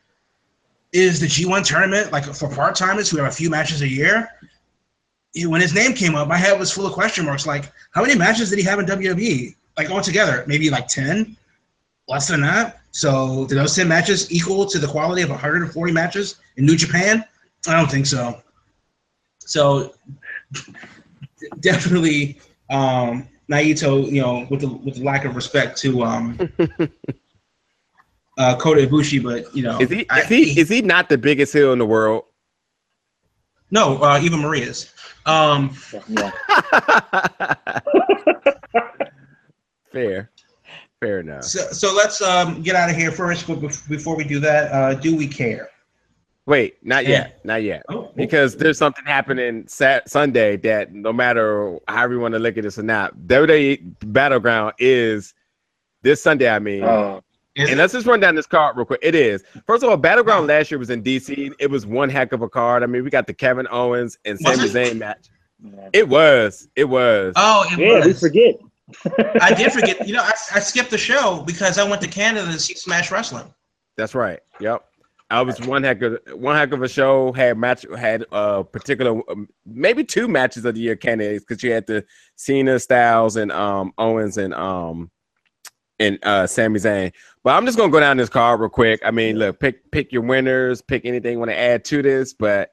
Is 0.94 1.20
the 1.20 1.26
G1 1.26 1.66
tournament 1.66 2.12
like 2.12 2.24
for 2.24 2.48
part 2.48 2.76
timers 2.76 3.10
who 3.10 3.18
have 3.18 3.28
a 3.28 3.36
few 3.36 3.50
matches 3.50 3.82
a 3.82 3.88
year? 3.88 4.30
When 5.46 5.62
his 5.62 5.74
name 5.74 5.94
came 5.94 6.14
up, 6.14 6.28
my 6.28 6.38
head 6.38 6.58
was 6.60 6.72
full 6.72 6.86
of 6.86 6.94
question 6.94 7.26
marks. 7.26 7.46
Like, 7.48 7.72
how 7.92 8.04
many 8.04 8.16
matches 8.16 8.52
did 8.52 8.60
he 8.60 8.66
have 8.66 8.80
in 8.80 8.86
WWE? 8.86 9.56
Like 9.78 9.90
altogether, 9.90 10.44
maybe 10.48 10.70
like 10.70 10.88
ten, 10.88 11.36
less 12.08 12.28
than 12.28 12.42
that. 12.42 12.80
So, 12.92 13.46
do 13.48 13.56
those 13.56 13.76
ten 13.76 13.88
matches 13.88 14.32
equal 14.32 14.66
to 14.66 14.80
the 14.80 14.88
quality 14.88 15.22
of 15.22 15.30
140 15.30 15.92
matches 15.94 16.36
in 16.56 16.66
New 16.66 16.76
Japan? 16.76 17.24
I 17.68 17.74
don't 17.80 17.90
think 17.92 18.06
so. 18.06 18.42
So, 19.40 19.94
definitely, 21.60 22.40
um, 22.70 23.28
Naito, 23.52 24.10
you 24.12 24.22
know, 24.22 24.48
with 24.50 24.62
the 24.62 24.68
with 24.70 24.96
the 24.96 25.04
lack 25.04 25.26
of 25.26 25.36
respect 25.36 25.78
to 25.80 26.04
um, 26.04 26.38
uh, 28.38 28.56
Kota 28.58 28.82
Ibushi, 28.88 29.22
but 29.24 29.54
you 29.56 29.64
know, 29.64 29.80
is 29.80 29.90
he 29.90 30.06
I- 30.10 30.22
is 30.22 30.28
he 30.28 30.60
is 30.60 30.70
he 30.70 30.82
not 30.82 31.10
the 31.10 31.18
biggest 31.18 31.54
heel 31.54 31.72
in 31.74 31.80
the 31.80 31.86
world? 31.86 32.24
no, 33.70 34.02
uh, 34.02 34.20
even 34.24 34.40
Maria's. 34.42 34.94
Um, 35.26 35.76
Yeah. 36.08 36.32
Fair, 39.92 40.30
fair 41.02 41.20
enough. 41.20 41.44
so, 41.44 41.60
so 41.72 41.94
let's 41.94 42.22
um, 42.22 42.62
get 42.62 42.76
out 42.76 42.90
of 42.90 42.96
here 42.96 43.12
first. 43.12 43.48
But 43.48 43.60
before 43.90 44.16
we 44.16 44.24
do 44.24 44.40
that, 44.40 44.72
uh, 44.72 44.94
do 44.96 45.16
we 45.16 45.28
care? 45.28 45.70
Wait, 46.46 46.78
not 46.82 47.04
Yeah. 47.04 47.10
yet, 47.10 47.46
not 47.46 47.62
yet. 47.64 47.84
Oh, 47.90 48.10
because 48.16 48.56
there's 48.56 48.78
something 48.78 49.04
happening 49.06 49.66
Sat- 49.68 50.10
Sunday 50.10 50.56
that 50.58 50.94
no 50.94 51.12
matter 51.12 51.78
how 51.90 52.10
you 52.10 52.20
want 52.20 52.34
to 52.34 52.40
look 52.40 52.58
at 52.58 52.64
this 52.64 52.80
or 52.80 52.84
not, 52.84 53.18
WWE 53.28 53.82
Battleground 54.14 54.74
is 54.80 55.34
this 56.04 56.24
Sunday. 56.24 56.50
I 56.50 56.60
mean, 56.60 56.84
Oh, 56.86 57.22
is 57.56 57.70
and 57.70 57.78
it? 57.78 57.82
let's 57.82 57.92
just 57.92 58.08
run 58.08 58.22
down 58.22 58.36
this 58.36 58.48
card 58.48 58.78
real 58.78 58.86
quick. 58.86 59.02
It 59.04 59.14
is 59.14 59.44
first 59.66 59.84
of 59.84 59.90
all, 59.90 59.98
Battleground 59.98 60.48
last 60.48 60.72
year 60.72 60.78
was 60.80 60.90
in 60.90 61.04
DC. 61.04 61.52
It 61.60 61.70
was 61.70 61.86
one 61.86 62.10
heck 62.10 62.32
of 62.32 62.42
a 62.42 62.48
card. 62.50 62.82
I 62.82 62.86
mean, 62.86 63.04
we 63.04 63.10
got 63.10 63.28
the 63.28 63.34
Kevin 63.34 63.68
Owens 63.70 64.18
and 64.24 64.40
Was 64.46 64.56
Sami? 64.56 64.70
Zayn 64.70 64.98
match. 65.00 65.28
man. 65.60 65.90
It 65.92 66.08
was, 66.08 66.70
it 66.78 66.86
was. 66.86 67.34
oh, 67.36 67.66
it 67.74 67.78
yeah, 67.80 68.06
we 68.06 68.14
forget. 68.14 68.56
I 69.42 69.54
did 69.54 69.72
forget. 69.72 70.08
You 70.08 70.14
know, 70.14 70.24
I, 70.24 70.32
I 70.56 70.60
skipped 70.60 70.92
the 70.92 70.98
show 70.98 71.44
because 71.46 71.78
I 71.78 71.88
went 71.88 72.02
to 72.02 72.08
Canada 72.08 72.52
to 72.52 72.60
see 72.60 72.76
Smash 72.76 73.12
Wrestling. 73.12 73.54
That's 73.98 74.16
right. 74.16 74.40
Yep. 74.60 74.84
I 75.30 75.42
was 75.42 75.60
one 75.62 75.84
heck 75.84 76.02
of 76.02 76.20
one 76.32 76.56
heck 76.56 76.72
of 76.72 76.82
a 76.84 76.88
show. 76.88 77.34
Had 77.34 77.58
match 77.58 77.86
had 77.98 78.26
uh 78.32 78.64
particular 78.64 79.22
um, 79.30 79.50
maybe 79.66 80.04
two 80.04 80.28
matches 80.28 80.64
of 80.64 80.76
the 80.76 80.82
year 80.82 80.96
candidates 80.96 81.44
because 81.44 81.62
you 81.62 81.74
had 81.74 81.86
the 81.86 82.06
Cena 82.38 82.80
Styles 82.80 83.36
and 83.36 83.52
um 83.52 83.92
Owens 83.98 84.38
and 84.38 84.54
um 84.54 85.12
and 86.00 86.18
uh 86.24 86.48
Sami 86.48 86.80
Zayn. 86.80 87.12
But 87.44 87.56
I'm 87.56 87.66
just 87.66 87.78
gonna 87.78 87.92
go 87.92 88.00
down 88.00 88.16
this 88.16 88.30
card 88.30 88.62
real 88.62 88.70
quick. 88.70 89.02
I 89.04 89.12
mean, 89.12 89.38
look, 89.38 89.60
pick 89.60 89.92
pick 89.92 90.14
your 90.14 90.22
winners, 90.22 90.82
pick 90.82 91.04
anything 91.04 91.34
you 91.34 91.40
want 91.40 91.52
to 91.52 91.60
add 91.60 91.84
to 91.86 92.02
this, 92.02 92.34
but 92.34 92.72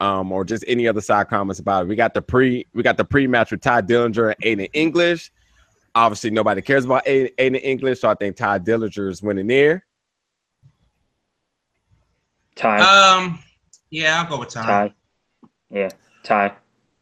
um 0.00 0.32
or 0.32 0.46
just 0.46 0.64
any 0.66 0.88
other 0.88 1.02
side 1.02 1.28
comments 1.28 1.60
about 1.60 1.84
it. 1.84 1.88
We 1.88 1.96
got 1.96 2.14
the 2.14 2.22
pre 2.22 2.66
we 2.72 2.82
got 2.82 2.96
the 2.96 3.04
pre 3.04 3.26
match 3.26 3.50
with 3.50 3.60
Tye 3.60 3.82
Dillinger 3.82 4.34
and 4.42 4.60
Aiden 4.60 4.70
English. 4.72 5.30
Obviously, 5.94 6.30
nobody 6.30 6.62
cares 6.62 6.84
about 6.86 7.04
Aiden, 7.04 7.34
Aiden 7.36 7.60
English, 7.62 8.00
so 8.00 8.08
I 8.08 8.14
think 8.14 8.36
Tye 8.36 8.58
Dillinger 8.58 9.10
is 9.10 9.22
winning 9.22 9.46
there. 9.46 9.84
Ty. 12.56 12.78
Um, 12.80 13.38
yeah, 13.90 14.20
I'll 14.22 14.28
go 14.28 14.38
with 14.40 14.50
Ty. 14.50 14.62
tie. 14.62 14.94
Yeah, 15.70 15.88
Ty. 16.24 16.52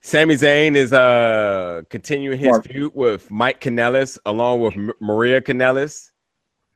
Sami 0.01 0.35
Zayn 0.35 0.77
is 0.77 0.93
uh 0.93 1.83
continuing 1.91 2.39
his 2.39 2.49
Mark. 2.49 2.67
feud 2.67 2.93
with 2.95 3.31
Mike 3.31 3.61
Kanellis 3.61 4.19
along 4.25 4.61
with 4.61 4.75
M- 4.75 4.93
Maria 5.01 5.41
Kanellis, 5.41 6.11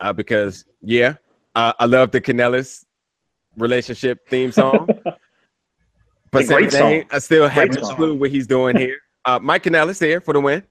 uh, 0.01 0.13
because 0.13 0.67
yeah, 0.83 1.15
uh, 1.55 1.73
I 1.79 1.87
love 1.87 2.11
the 2.11 2.21
Kanellis 2.21 2.85
relationship 3.57 4.29
theme 4.29 4.53
song. 4.53 4.87
but 6.31 6.43
It's 6.43 6.51
a 6.51 6.53
Sami 6.53 6.63
great 6.63 6.73
song. 6.73 7.05
I 7.11 7.19
still 7.19 7.49
have 7.49 7.71
no 7.71 7.95
clue 7.95 8.15
what 8.15 8.31
he's 8.31 8.47
doing 8.47 8.77
here. 8.77 8.99
Uh, 9.25 9.39
Mike 9.41 9.63
Kanellis 9.63 9.99
there 9.99 10.21
for 10.21 10.35
the 10.35 10.41
win. 10.41 10.63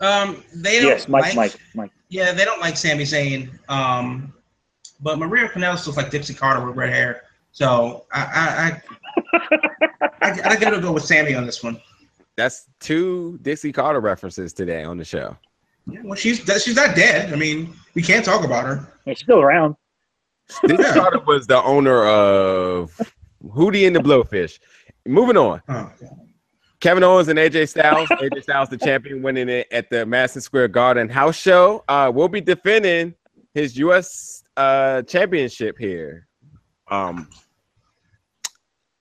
Um, 0.00 0.42
they 0.54 0.80
don't 0.80 0.88
Yes, 0.88 1.08
Mike, 1.08 1.24
like, 1.24 1.36
Mike, 1.36 1.56
Mike. 1.74 1.90
Yeah, 2.08 2.32
they 2.32 2.44
don't 2.44 2.60
like 2.60 2.76
Sami 2.76 3.04
Zayn. 3.04 3.50
Um, 3.68 4.32
but 5.00 5.18
Maria 5.18 5.48
Kanellis 5.48 5.86
looks 5.86 5.96
like 5.96 6.10
Dixie 6.10 6.34
Carter 6.34 6.64
with 6.66 6.76
red 6.76 6.90
hair. 6.90 7.22
So 7.52 8.06
I, 8.12 8.80
I, 9.32 9.38
I, 9.38 9.58
I, 10.22 10.40
I 10.52 10.56
gotta 10.56 10.80
go 10.80 10.92
with 10.92 11.04
Sami 11.04 11.34
on 11.34 11.44
this 11.46 11.62
one. 11.62 11.80
That's 12.36 12.66
two 12.80 13.38
Dixie 13.42 13.72
Carter 13.72 14.00
references 14.00 14.52
today 14.52 14.84
on 14.84 14.96
the 14.96 15.04
show. 15.04 15.36
Yeah, 15.86 16.00
well, 16.04 16.14
she's 16.16 16.38
she's 16.62 16.76
not 16.76 16.94
dead. 16.94 17.32
I 17.32 17.36
mean, 17.36 17.74
we 17.94 18.02
can't 18.02 18.24
talk 18.24 18.44
about 18.44 18.64
her. 18.64 18.92
She's 19.06 19.20
still 19.20 19.40
around. 19.40 19.76
Dixie 20.66 20.82
Yeah. 20.82 20.94
Carter 20.94 21.20
was 21.20 21.46
the 21.46 21.62
owner 21.62 22.04
of 22.06 22.98
Hootie 23.44 23.86
and 23.86 23.94
the 23.96 24.00
Blowfish. 24.00 24.58
moving 25.06 25.36
on. 25.36 25.60
Oh, 25.68 25.90
Kevin 26.80 27.04
Owens 27.04 27.28
and 27.28 27.38
AJ 27.38 27.68
Styles. 27.68 28.08
AJ 28.08 28.42
Styles, 28.42 28.68
the 28.70 28.78
champion, 28.78 29.22
winning 29.22 29.48
it 29.48 29.66
at 29.70 29.90
the 29.90 30.06
Madison 30.06 30.40
Square 30.40 30.68
Garden 30.68 31.08
house 31.08 31.36
show. 31.36 31.84
Uh, 31.88 32.10
will 32.12 32.28
be 32.28 32.40
defending 32.40 33.14
his 33.54 33.76
U.S. 33.78 34.42
Uh, 34.56 35.02
championship 35.02 35.76
here. 35.78 36.26
Um, 36.88 37.28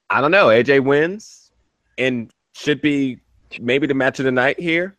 I 0.10 0.22
don't 0.22 0.32
know. 0.32 0.48
AJ 0.48 0.84
wins 0.84 1.52
and 1.98 2.32
should 2.54 2.82
be 2.82 3.20
maybe 3.60 3.88
the 3.88 3.94
match 3.94 4.20
of 4.20 4.26
the 4.26 4.32
night 4.32 4.60
here. 4.60 4.98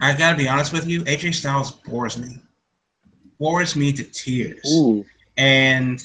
I 0.00 0.16
gotta 0.16 0.36
be 0.36 0.48
honest 0.48 0.72
with 0.72 0.86
you. 0.86 1.02
AJ 1.04 1.34
Styles 1.34 1.72
bores 1.72 2.16
me, 2.16 2.40
bores 3.40 3.74
me 3.74 3.92
to 3.92 4.04
tears. 4.04 4.64
Ooh. 4.72 5.04
And 5.36 6.04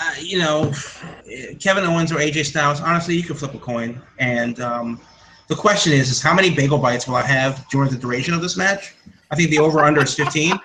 uh, 0.00 0.14
you 0.20 0.38
know, 0.38 0.72
Kevin 1.60 1.84
Owens 1.84 2.12
or 2.12 2.16
AJ 2.16 2.46
Styles. 2.46 2.80
Honestly, 2.80 3.16
you 3.16 3.22
can 3.22 3.36
flip 3.36 3.54
a 3.54 3.58
coin. 3.58 4.00
And 4.18 4.60
um, 4.60 5.00
the 5.48 5.54
question 5.54 5.92
is, 5.92 6.10
is 6.10 6.22
how 6.22 6.34
many 6.34 6.50
bagel 6.54 6.78
bites 6.78 7.06
will 7.06 7.16
I 7.16 7.22
have 7.26 7.66
during 7.68 7.90
the 7.90 7.96
duration 7.98 8.34
of 8.34 8.42
this 8.42 8.56
match? 8.56 8.94
I 9.30 9.36
think 9.36 9.50
the 9.50 9.58
over 9.58 9.80
under 9.80 10.02
is 10.02 10.14
15 10.14 10.58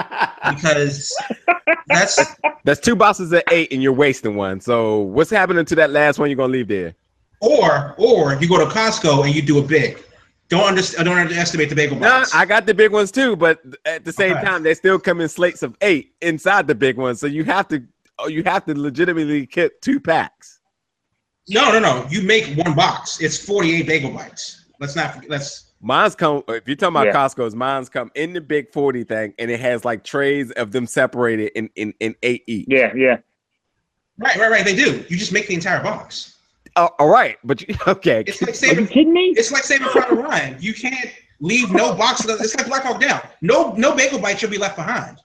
because 0.50 1.16
that's 1.86 2.36
That's 2.64 2.80
two 2.80 2.96
boxes 2.96 3.32
at 3.32 3.44
eight, 3.50 3.72
and 3.72 3.82
you're 3.82 3.92
wasting 3.92 4.36
one. 4.36 4.60
So 4.60 4.98
what's 5.00 5.30
happening 5.30 5.64
to 5.66 5.74
that 5.76 5.90
last 5.90 6.18
one? 6.18 6.28
You're 6.28 6.36
gonna 6.36 6.52
leave 6.52 6.68
there. 6.68 6.94
or 7.40 7.94
or 7.98 8.34
you 8.40 8.48
go 8.48 8.58
to 8.58 8.66
Costco 8.66 9.24
and 9.26 9.34
you 9.34 9.42
do 9.42 9.58
a 9.58 9.62
big. 9.62 10.02
Don't 10.48 10.64
under, 10.64 10.82
don't 11.04 11.18
underestimate 11.18 11.68
the 11.68 11.74
bagel 11.76 11.98
Nah, 11.98 12.20
bites. 12.20 12.34
I 12.34 12.46
got 12.46 12.64
the 12.66 12.72
big 12.72 12.90
ones 12.90 13.12
too, 13.12 13.36
but 13.36 13.60
at 13.84 14.04
the 14.06 14.12
same 14.12 14.32
Okay. 14.36 14.44
time, 14.46 14.62
they 14.62 14.72
still 14.74 14.98
come 14.98 15.20
in 15.20 15.28
slates 15.28 15.62
of 15.62 15.76
eight 15.82 16.14
inside 16.22 16.66
the 16.66 16.74
big 16.74 16.96
ones. 16.96 17.20
So 17.20 17.26
you 17.26 17.44
have 17.44 17.68
to, 17.68 17.82
oh, 18.18 18.28
you 18.28 18.42
have 18.44 18.64
to 18.66 18.78
legitimately 18.78 19.46
get 19.46 19.80
two 19.82 20.00
packs. 20.00 20.60
no, 21.48 21.72
no, 21.72 21.78
no. 21.80 22.06
You 22.10 22.22
make 22.22 22.56
one 22.56 22.74
box. 22.74 23.20
It's 23.20 23.38
48 23.44 23.86
bagel 23.86 24.10
bites. 24.10 24.66
Let's 24.80 24.94
not. 24.96 25.28
Let's. 25.28 25.72
Mine's 25.80 26.14
come. 26.14 26.42
If 26.48 26.66
you're 26.66 26.76
talking 26.76 26.96
about 26.96 27.06
Yeah. 27.06 27.12
Costco's, 27.14 27.54
mine's 27.54 27.88
come 27.88 28.10
in 28.16 28.32
the 28.32 28.40
big 28.40 28.72
forty 28.72 29.04
thing, 29.04 29.32
and 29.38 29.50
it 29.50 29.60
has 29.60 29.84
like 29.84 30.02
trays 30.04 30.50
of 30.52 30.72
them 30.72 30.86
separated 30.86 31.52
in 31.54 31.70
in, 31.76 31.94
in 32.00 32.14
eight 32.24 32.42
each. 32.48 32.66
Yeah, 32.68 32.92
yeah. 32.96 33.18
Right, 34.18 34.36
right, 34.36 34.50
right. 34.50 34.64
They 34.64 34.74
do. 34.74 35.04
You 35.08 35.16
just 35.16 35.32
make 35.32 35.46
the 35.46 35.54
entire 35.54 35.80
box. 35.82 36.36
Oh, 36.76 36.90
all 36.98 37.08
right, 37.08 37.38
but 37.44 37.60
you, 37.66 37.74
okay. 37.86 38.24
It's 38.26 38.40
like 38.42 38.48
Are 38.48 38.52
you 38.52 38.56
saving. 38.56 38.86
kidding 38.88 39.12
me? 39.12 39.34
It's 39.36 39.52
like 39.52 39.62
saving 39.64 39.88
Private 39.88 40.16
Ryan. 40.16 40.56
You 40.60 40.74
can't 40.74 41.10
leave 41.40 41.70
no 41.72 41.94
box. 41.94 42.24
It's 42.24 42.56
like 42.56 42.66
Black 42.66 42.82
Hawk 42.82 43.00
Down. 43.00 43.20
No, 43.40 43.72
no 43.74 43.94
bagel 43.94 44.18
bite 44.20 44.40
should 44.40 44.50
be 44.50 44.58
left 44.58 44.74
behind. 44.76 45.18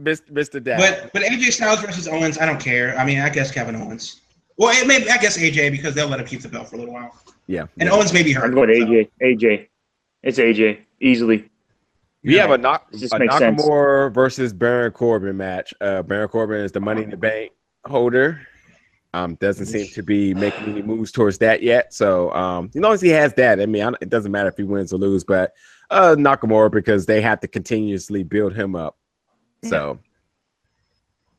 Mr. 0.00 0.30
Mr. 0.30 0.62
Dad. 0.62 0.78
But 0.78 1.12
but 1.12 1.22
AJ 1.22 1.52
Styles 1.52 1.80
versus 1.80 2.06
Owens, 2.08 2.38
I 2.38 2.46
don't 2.46 2.60
care. 2.60 2.96
I 2.98 3.04
mean, 3.04 3.20
I 3.20 3.28
guess 3.28 3.50
Kevin 3.50 3.76
Owens. 3.76 4.20
Well, 4.58 4.70
it 4.78 4.86
may, 4.86 4.96
I 5.10 5.18
guess 5.18 5.36
AJ 5.38 5.70
because 5.70 5.94
they'll 5.94 6.08
let 6.08 6.18
him 6.20 6.26
keep 6.26 6.40
the 6.40 6.48
belt 6.48 6.68
for 6.68 6.76
a 6.76 6.78
little 6.78 6.94
while. 6.94 7.14
yeah, 7.46 7.66
And 7.78 7.90
Owens 7.90 8.12
may 8.14 8.22
be 8.22 8.32
hurt. 8.32 8.44
I'm 8.46 8.54
going 8.54 8.74
so- 8.74 8.86
AJ. 8.86 9.10
AJ. 9.22 9.68
It's 10.22 10.38
AJ. 10.38 10.78
Easily. 11.00 11.50
we 12.24 12.36
have 12.36 12.50
a 12.50 12.58
knock 12.58 12.90
This 12.90 13.12
a 13.12 13.18
makes 13.18 13.36
sense. 13.36 13.62
Nakamura 13.62 14.12
versus 14.12 14.54
Baron 14.54 14.92
Corbin 14.92 15.36
match. 15.36 15.74
Uh, 15.80 16.02
Baron 16.02 16.28
Corbin 16.28 16.60
is 16.60 16.72
the 16.72 16.80
Money 16.80 17.02
in 17.02 17.10
the 17.10 17.16
Bank 17.18 17.52
holder. 17.84 18.40
Um, 19.16 19.36
doesn't 19.36 19.64
seem 19.66 19.86
to 19.88 20.02
be 20.02 20.34
making 20.34 20.68
any 20.68 20.82
moves 20.82 21.10
towards 21.10 21.38
that 21.38 21.62
yet. 21.62 21.94
So, 21.94 22.30
um, 22.32 22.70
as 22.74 22.80
long 22.80 22.92
as 22.92 23.00
he 23.00 23.08
has 23.08 23.32
that, 23.34 23.60
I 23.60 23.66
mean, 23.66 23.82
I 23.82 23.92
it 24.02 24.10
doesn't 24.10 24.30
matter 24.30 24.50
if 24.50 24.58
he 24.58 24.62
wins 24.62 24.92
or 24.92 24.98
lose. 24.98 25.24
But 25.24 25.52
uh, 25.90 26.16
Nakamura 26.18 26.70
because 26.70 27.06
they 27.06 27.22
have 27.22 27.40
to 27.40 27.48
continuously 27.48 28.22
build 28.22 28.54
him 28.54 28.76
up. 28.76 28.98
So, 29.64 29.98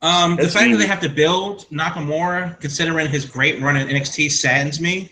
Um, 0.01 0.35
the 0.35 0.43
That's 0.43 0.55
fact 0.55 0.71
that 0.71 0.77
they 0.77 0.87
have 0.87 1.01
to 1.01 1.09
build 1.09 1.67
Nakamura, 1.69 2.59
considering 2.59 3.09
his 3.09 3.25
great 3.25 3.61
run 3.61 3.77
in 3.77 3.87
NXT, 3.87 4.31
saddens 4.31 4.81
me. 4.81 5.11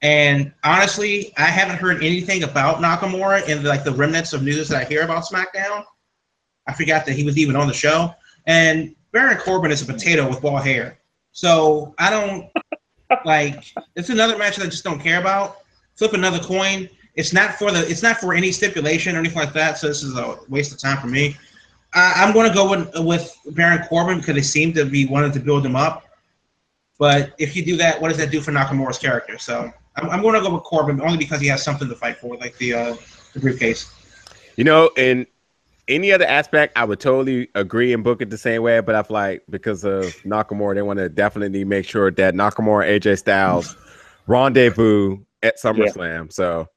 And 0.00 0.52
honestly, 0.62 1.32
I 1.36 1.46
haven't 1.46 1.78
heard 1.78 1.96
anything 2.04 2.44
about 2.44 2.76
Nakamura 2.76 3.48
in 3.48 3.64
like 3.64 3.82
the 3.82 3.92
remnants 3.92 4.32
of 4.32 4.44
news 4.44 4.68
that 4.68 4.82
I 4.82 4.84
hear 4.84 5.02
about 5.02 5.24
SmackDown. 5.24 5.84
I 6.68 6.74
forgot 6.74 7.06
that 7.06 7.14
he 7.14 7.24
was 7.24 7.38
even 7.38 7.56
on 7.56 7.66
the 7.66 7.74
show. 7.74 8.14
And 8.46 8.94
Baron 9.12 9.38
Corbin 9.38 9.72
is 9.72 9.82
a 9.82 9.86
potato 9.86 10.28
with 10.28 10.42
ball 10.42 10.58
hair, 10.58 10.98
so 11.34 11.94
I 11.98 12.10
don't 12.10 12.48
like. 13.26 13.74
It's 13.96 14.08
another 14.08 14.38
match 14.38 14.56
that 14.56 14.64
I 14.64 14.68
just 14.70 14.84
don't 14.84 15.00
care 15.00 15.20
about. 15.20 15.58
Flip 15.96 16.14
another 16.14 16.38
coin. 16.38 16.88
It's 17.16 17.32
not 17.32 17.56
for 17.56 17.70
the. 17.70 17.86
It's 17.88 18.02
not 18.02 18.18
for 18.18 18.34
any 18.34 18.50
stipulation 18.52 19.14
or 19.16 19.18
anything 19.18 19.38
like 19.38 19.52
that. 19.52 19.76
So 19.76 19.88
this 19.88 20.02
is 20.02 20.16
a 20.16 20.38
waste 20.48 20.72
of 20.72 20.78
time 20.78 20.96
for 20.98 21.08
me. 21.08 21.36
I, 21.92 22.14
I'm 22.16 22.32
going 22.32 22.48
to 22.48 22.54
go 22.54 22.70
with, 22.70 22.90
with 23.04 23.36
Baron 23.50 23.86
Corbin 23.88 24.18
because 24.18 24.36
they 24.36 24.42
seem 24.42 24.72
to 24.74 24.84
be 24.84 25.06
wanting 25.06 25.32
to 25.32 25.40
build 25.40 25.66
him 25.66 25.76
up. 25.76 26.04
But 26.98 27.34
if 27.38 27.56
you 27.56 27.64
do 27.64 27.76
that, 27.78 28.00
what 28.00 28.08
does 28.08 28.18
that 28.18 28.30
do 28.30 28.40
for 28.40 28.52
Nakamura's 28.52 28.98
character? 28.98 29.36
So 29.36 29.72
I'm, 29.96 30.08
I'm 30.10 30.22
going 30.22 30.34
to 30.34 30.40
go 30.40 30.54
with 30.54 30.62
Corbin 30.62 31.00
only 31.02 31.18
because 31.18 31.40
he 31.40 31.48
has 31.48 31.62
something 31.62 31.88
to 31.88 31.96
fight 31.96 32.18
for, 32.18 32.36
like 32.36 32.56
the 32.58 32.74
uh, 32.74 32.96
the 33.32 33.40
briefcase. 33.40 33.92
you 34.56 34.62
know, 34.64 34.90
in 34.96 35.26
any 35.88 36.12
other 36.12 36.26
aspect, 36.26 36.76
I 36.76 36.84
would 36.84 37.00
totally 37.00 37.48
agree 37.54 37.92
and 37.92 38.02
book 38.02 38.22
it 38.22 38.30
the 38.30 38.38
same 38.38 38.62
way. 38.62 38.80
But 38.80 38.94
I 38.94 39.02
feel 39.02 39.14
like 39.14 39.42
because 39.50 39.84
of 39.84 40.04
Nakamura, 40.22 40.74
they 40.74 40.82
want 40.82 40.98
to 40.98 41.08
definitely 41.08 41.64
make 41.64 41.86
sure 41.86 42.10
that 42.10 42.34
Nakamura, 42.34 42.88
AJ 42.88 43.18
Styles 43.18 43.76
rendezvous 44.26 45.18
at 45.42 45.58
SummerSlam. 45.58 46.32
So, 46.32 46.68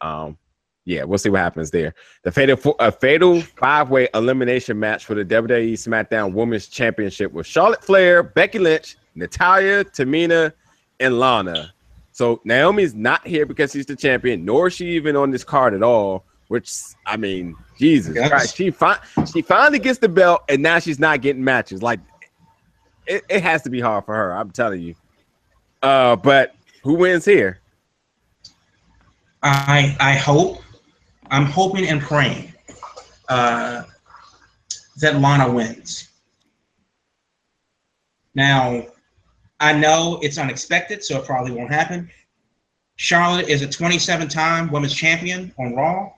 um, 0.00 0.38
yeah, 0.84 1.02
we'll 1.02 1.18
see 1.18 1.30
what 1.30 1.40
happens 1.40 1.70
there. 1.70 1.94
The 2.22 2.30
fatal 2.30 2.76
a 2.78 2.92
fatal 2.92 3.42
five 3.42 3.90
way 3.90 4.08
elimination 4.14 4.78
match 4.78 5.04
for 5.04 5.14
the 5.14 5.24
WWE 5.24 5.72
SmackDown 5.72 6.32
Women's 6.32 6.68
Championship 6.68 7.32
with 7.32 7.46
Charlotte 7.46 7.84
Flair, 7.84 8.22
Becky 8.22 8.60
Lynch, 8.60 8.96
Natalya, 9.16 9.84
Tamina, 9.84 10.52
and 11.00 11.18
Lana. 11.18 11.72
So 12.12 12.40
Naomi's 12.44 12.94
not 12.94 13.26
here 13.26 13.44
because 13.44 13.72
she's 13.72 13.84
the 13.84 13.96
champion, 13.96 14.44
nor 14.44 14.68
is 14.68 14.74
she 14.74 14.90
even 14.90 15.16
on 15.16 15.32
this 15.32 15.44
card 15.44 15.74
at 15.74 15.82
all. 15.82 16.24
Which 16.48 16.72
I 17.06 17.16
mean, 17.16 17.56
Jesus. 17.78 18.16
Christ, 18.28 18.56
she 18.56 18.70
fi- 18.70 19.00
she 19.32 19.42
finally 19.42 19.78
gets 19.78 19.98
the 19.98 20.08
belt, 20.08 20.42
and 20.48 20.62
now 20.62 20.78
she's 20.78 20.98
not 20.98 21.20
getting 21.20 21.42
matches. 21.42 21.82
Like 21.82 22.00
it, 23.06 23.24
it 23.28 23.42
has 23.42 23.62
to 23.62 23.70
be 23.70 23.80
hard 23.80 24.04
for 24.04 24.14
her. 24.14 24.32
I'm 24.32 24.50
telling 24.50 24.80
you. 24.80 24.94
Uh, 25.82 26.16
but 26.16 26.54
who 26.82 26.94
wins 26.94 27.24
here? 27.24 27.60
I 29.42 29.96
I 30.00 30.14
hope, 30.14 30.62
I'm 31.30 31.46
hoping 31.46 31.88
and 31.88 32.00
praying 32.00 32.52
uh, 33.28 33.82
that 34.98 35.20
Lana 35.20 35.52
wins. 35.52 36.08
Now, 38.34 38.86
I 39.60 39.72
know 39.72 40.18
it's 40.22 40.38
unexpected, 40.38 41.02
so 41.02 41.18
it 41.18 41.24
probably 41.24 41.52
won't 41.52 41.70
happen. 41.70 42.10
Charlotte 42.96 43.48
is 43.48 43.62
a 43.62 43.66
27-time 43.66 44.70
women's 44.70 44.94
champion 44.94 45.52
on 45.58 45.74
Raw. 45.74 46.12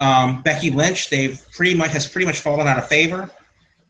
Um, 0.00 0.42
Becky 0.42 0.70
Lynch, 0.70 1.08
they've 1.10 1.40
pretty 1.52 1.74
much 1.74 1.90
has 1.90 2.06
pretty 2.08 2.26
much 2.26 2.40
fallen 2.40 2.66
out 2.66 2.78
of 2.78 2.88
favor. 2.88 3.30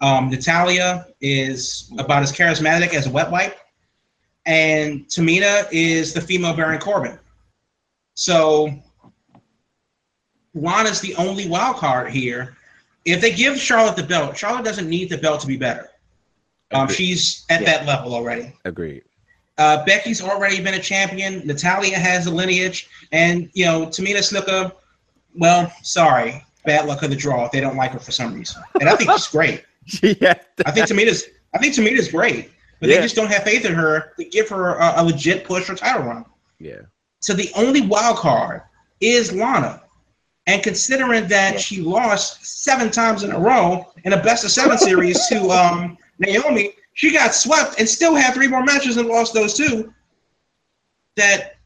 Um, 0.01 0.29
Natalya 0.31 1.07
is 1.21 1.91
about 1.99 2.23
as 2.23 2.31
charismatic 2.33 2.93
as 2.95 3.07
a 3.07 3.11
wet 3.11 3.31
wipe, 3.31 3.57
and 4.45 5.07
Tamina 5.07 5.67
is 5.73 6.13
the 6.13 6.21
female 6.21 6.55
Baron 6.55 6.79
Corbin. 6.79 7.19
So 8.15 8.71
Lana's 10.55 11.01
the 11.01 11.15
only 11.17 11.49
wild 11.49 11.77
card 11.77 12.11
here. 12.11 12.57
If 13.05 13.21
they 13.21 13.33
give 13.33 13.59
Charlotte 13.59 13.97
the 13.97 14.03
belt, 14.03 14.37
Charlotte 14.37 14.65
doesn't 14.65 14.89
need 14.89 15.11
the 15.11 15.19
belt 15.19 15.41
to 15.41 15.47
be 15.47 15.57
better. 15.57 15.91
Um, 16.73 16.89
she's 16.89 17.45
at 17.51 17.61
Yeah. 17.63 17.79
that 17.79 17.87
level 17.87 18.15
already. 18.15 18.53
Agreed. 18.65 19.03
Uh, 19.59 19.85
Becky's 19.85 20.21
already 20.21 20.61
been 20.61 20.75
a 20.75 20.81
champion. 20.81 21.47
Natalya 21.47 21.97
has 21.97 22.27
a 22.27 22.31
lineage, 22.31 22.89
and 23.13 23.49
you 23.55 23.65
know 23.65 23.87
Tamina 23.87 24.19
Snuka. 24.19 24.73
Well, 25.35 25.73
sorry, 25.82 26.44
bad 26.65 26.86
luck 26.86 27.02
of 27.02 27.11
the 27.11 27.16
draw. 27.16 27.44
if 27.47 27.52
They 27.52 27.61
don't 27.61 27.77
like 27.77 27.93
her 27.93 27.98
for 27.98 28.12
some 28.12 28.35
reason, 28.35 28.62
and 28.81 28.89
I 28.89 28.97
think 28.97 29.11
she's 29.12 29.27
great. 29.28 29.65
yeah. 30.02 30.35
I 30.65 30.70
think 30.70 30.86
Tamina's. 30.89 31.24
I 31.55 31.59
think 31.59 31.74
Tamina's 31.74 32.09
great, 32.11 32.51
but 32.81 32.89
Yeah. 32.89 32.97
they 32.97 33.02
just 33.02 33.16
don't 33.16 33.31
have 33.31 33.43
faith 33.44 33.65
in 33.65 33.74
her 33.74 34.12
to 34.19 34.24
give 34.24 34.48
her 34.48 34.74
a, 34.77 34.94
a 34.97 35.05
legit 35.05 35.44
push 35.44 35.65
for 35.65 35.74
title 35.74 36.02
run. 36.06 36.24
Yeah. 36.59 36.82
So 37.20 37.32
the 37.35 37.51
only 37.56 37.81
wild 37.82 38.16
card 38.19 38.62
is 39.01 39.32
Lana. 39.32 39.82
And 40.47 40.62
considering 40.62 41.27
that 41.28 41.55
Yeah. 41.55 41.59
she 41.59 41.81
lost 41.81 42.44
seven 42.65 42.90
times 42.90 43.23
in 43.23 43.32
a 43.32 43.39
row 43.39 43.93
in 44.05 44.12
a 44.12 44.23
best 44.23 44.44
of 44.44 44.51
seven 44.51 44.77
series 44.78 45.27
to 45.28 45.48
um, 45.51 45.97
Naomi, 46.19 46.73
she 46.94 47.12
got 47.12 47.35
swept 47.35 47.78
and 47.78 47.89
still 47.89 48.15
had 48.15 48.35
three 48.35 48.47
more 48.48 48.62
matches 48.65 48.97
and 48.98 49.09
lost 49.09 49.32
those 49.35 49.55
two. 49.55 49.93
That 51.16 51.56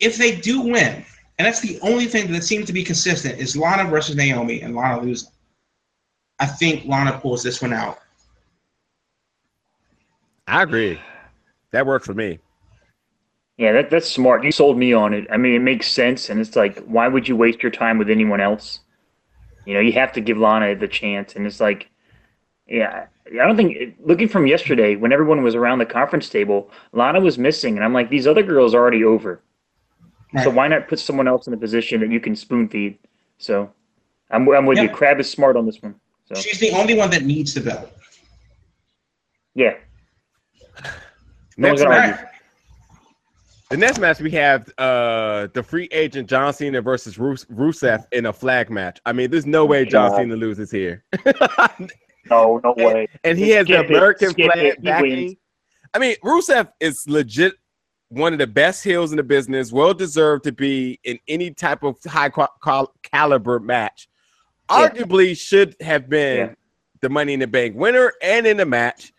if 0.00 0.16
they 0.16 0.36
do 0.36 0.60
win, 0.62 1.04
and 1.38 1.46
that's 1.46 1.60
the 1.60 1.78
only 1.82 2.06
thing 2.06 2.32
that 2.32 2.44
seems 2.44 2.66
to 2.66 2.72
be 2.72 2.82
consistent, 2.82 3.38
is 3.38 3.56
Lana 3.56 3.88
versus 3.90 4.16
Naomi 4.16 4.62
and 4.62 4.74
Lana 4.74 5.00
losing. 5.00 5.30
I 6.38 6.46
think 6.46 6.86
Lana 6.86 7.18
pulls 7.18 7.42
this 7.42 7.62
one 7.62 7.72
out. 7.72 7.98
I 10.46 10.62
agree. 10.62 11.00
That 11.72 11.86
worked 11.86 12.06
for 12.06 12.14
me. 12.14 12.38
Yeah, 13.58 13.72
that, 13.72 13.90
that's 13.90 14.08
smart. 14.08 14.44
You 14.44 14.52
sold 14.52 14.76
me 14.76 14.92
on 14.92 15.14
it. 15.14 15.26
I 15.30 15.38
mean, 15.38 15.54
it 15.54 15.60
makes 15.60 15.90
sense, 15.90 16.28
and 16.28 16.40
it's 16.40 16.56
like, 16.56 16.78
why 16.84 17.08
would 17.08 17.26
you 17.26 17.36
waste 17.36 17.62
your 17.62 17.72
time 17.72 17.98
with 17.98 18.10
anyone 18.10 18.40
else? 18.40 18.80
You 19.64 19.74
know, 19.74 19.80
you 19.80 19.92
have 19.92 20.12
to 20.12 20.20
give 20.20 20.36
Lana 20.36 20.76
the 20.76 20.86
chance, 20.86 21.34
and 21.34 21.46
it's 21.46 21.58
like, 21.58 21.88
yeah, 22.68 23.06
I 23.28 23.46
don't 23.46 23.56
think 23.56 23.96
looking 24.00 24.28
from 24.28 24.46
yesterday 24.46 24.94
when 24.96 25.12
everyone 25.12 25.42
was 25.42 25.54
around 25.54 25.78
the 25.78 25.86
conference 25.86 26.28
table, 26.28 26.70
Lana 26.92 27.20
was 27.20 27.38
missing, 27.38 27.76
and 27.76 27.84
I'm 27.84 27.92
like, 27.92 28.10
these 28.10 28.26
other 28.26 28.42
girls 28.42 28.74
are 28.74 28.80
already 28.80 29.04
over. 29.04 29.40
So 30.42 30.50
why 30.50 30.68
not 30.68 30.88
put 30.88 30.98
someone 31.00 31.26
else 31.28 31.46
in 31.46 31.54
a 31.54 31.56
position 31.56 32.00
that 32.00 32.10
you 32.10 32.20
can 32.20 32.36
spoon 32.36 32.68
feed? 32.68 32.98
So 33.38 33.72
I'm, 34.30 34.48
I'm 34.50 34.66
with 34.66 34.78
you. 34.78 34.88
Crab 34.88 35.18
is 35.20 35.30
smart 35.30 35.56
on 35.56 35.66
this 35.66 35.80
one. 35.82 35.94
So 36.32 36.40
She's 36.40 36.58
the 36.58 36.70
only 36.72 36.94
one 36.94 37.10
that 37.10 37.22
needs 37.24 37.54
the 37.54 37.60
belt. 37.60 37.90
yeah, 39.54 39.74
No 41.56 41.68
Next 41.70 41.80
one's 41.80 41.88
match, 41.90 42.10
argue. 42.20 42.26
the 43.70 43.76
next 43.76 43.98
match 43.98 44.20
we 44.20 44.30
have 44.32 44.68
uh 44.78 45.48
the 45.54 45.62
free 45.62 45.88
agent 45.92 46.28
John 46.28 46.52
Cena 46.52 46.82
versus 46.82 47.18
Rus- 47.18 47.44
Rusev 47.46 48.04
in 48.12 48.26
a 48.26 48.32
flag 48.32 48.68
match. 48.70 48.98
I 49.06 49.12
mean, 49.12 49.30
there's 49.30 49.46
no 49.46 49.64
way 49.64 49.84
John 49.84 50.10
God. 50.10 50.16
Cena 50.18 50.36
loses 50.36 50.70
here. 50.70 51.04
no, 52.30 52.60
no 52.62 52.74
way. 52.76 53.06
and 53.24 53.38
he 53.38 53.50
has 53.50 53.66
the 53.66 53.74
Skip 53.74 53.84
it, 53.90 53.96
American 53.96 54.34
flag 54.34 54.82
backing. 54.82 55.36
I 55.94 55.98
mean, 55.98 56.16
Rusev 56.24 56.68
is 56.80 57.04
legit 57.08 57.54
one 58.08 58.32
of 58.32 58.38
the 58.38 58.46
best 58.46 58.84
heels 58.84 59.10
in 59.10 59.16
the 59.16 59.22
business, 59.22 59.72
well 59.72 59.92
deserved 59.94 60.44
to 60.44 60.52
be 60.52 60.98
in 61.04 61.18
any 61.28 61.50
type 61.50 61.82
of 61.82 61.96
high 62.06 62.28
qua- 62.28 62.48
cal- 62.62 62.92
caliber 63.02 63.58
match. 63.58 64.08
Yeah. 64.70 64.88
Arguably 64.88 65.36
should 65.38 65.76
have 65.80 66.08
been 66.08 66.48
Yeah. 66.50 66.54
the 67.00 67.08
Money 67.08 67.34
in 67.34 67.40
the 67.40 67.46
Bank 67.46 67.74
winner 67.76 68.12
and 68.22 68.46
in 68.46 68.56
the 68.56 68.66
match. 68.66 69.12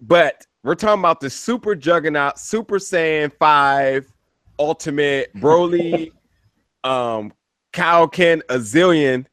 But 0.00 0.46
we're 0.62 0.74
talking 0.76 1.00
about 1.00 1.20
the 1.20 1.30
super 1.30 1.74
juggernaut, 1.74 2.38
Super 2.38 2.78
Saiyan 2.78 3.32
5 3.38 4.12
Ultimate 4.60 5.34
Broly, 5.36 6.12
um, 6.84 7.32
Kaioken, 7.72 8.40
a 8.48 8.58
zillion, 8.58 9.26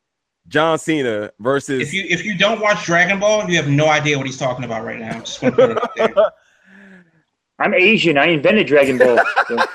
John 0.48 0.78
Cena 0.78 1.32
versus 1.40 1.82
If 1.82 1.94
you 1.94 2.06
if 2.08 2.24
you 2.24 2.38
don't 2.38 2.60
watch 2.62 2.86
Dragon 2.86 3.20
Ball, 3.20 3.50
you 3.50 3.58
have 3.58 3.68
no 3.68 3.88
idea 3.88 4.18
what 4.18 4.28
he's 4.28 4.38
talking 4.38 4.64
about 4.66 4.84
right 4.86 5.00
now. 5.00 5.20
Just 5.20 5.42
want 5.42 5.56
to 5.58 5.62
put 5.68 5.72
it 5.72 5.78
out 5.84 5.96
there. 6.16 6.32
I'm 7.60 7.74
Asian. 7.74 8.18
I 8.18 8.26
invented 8.28 8.68
Dragon 8.68 8.98
Ball. 8.98 9.20
So, 9.48 9.58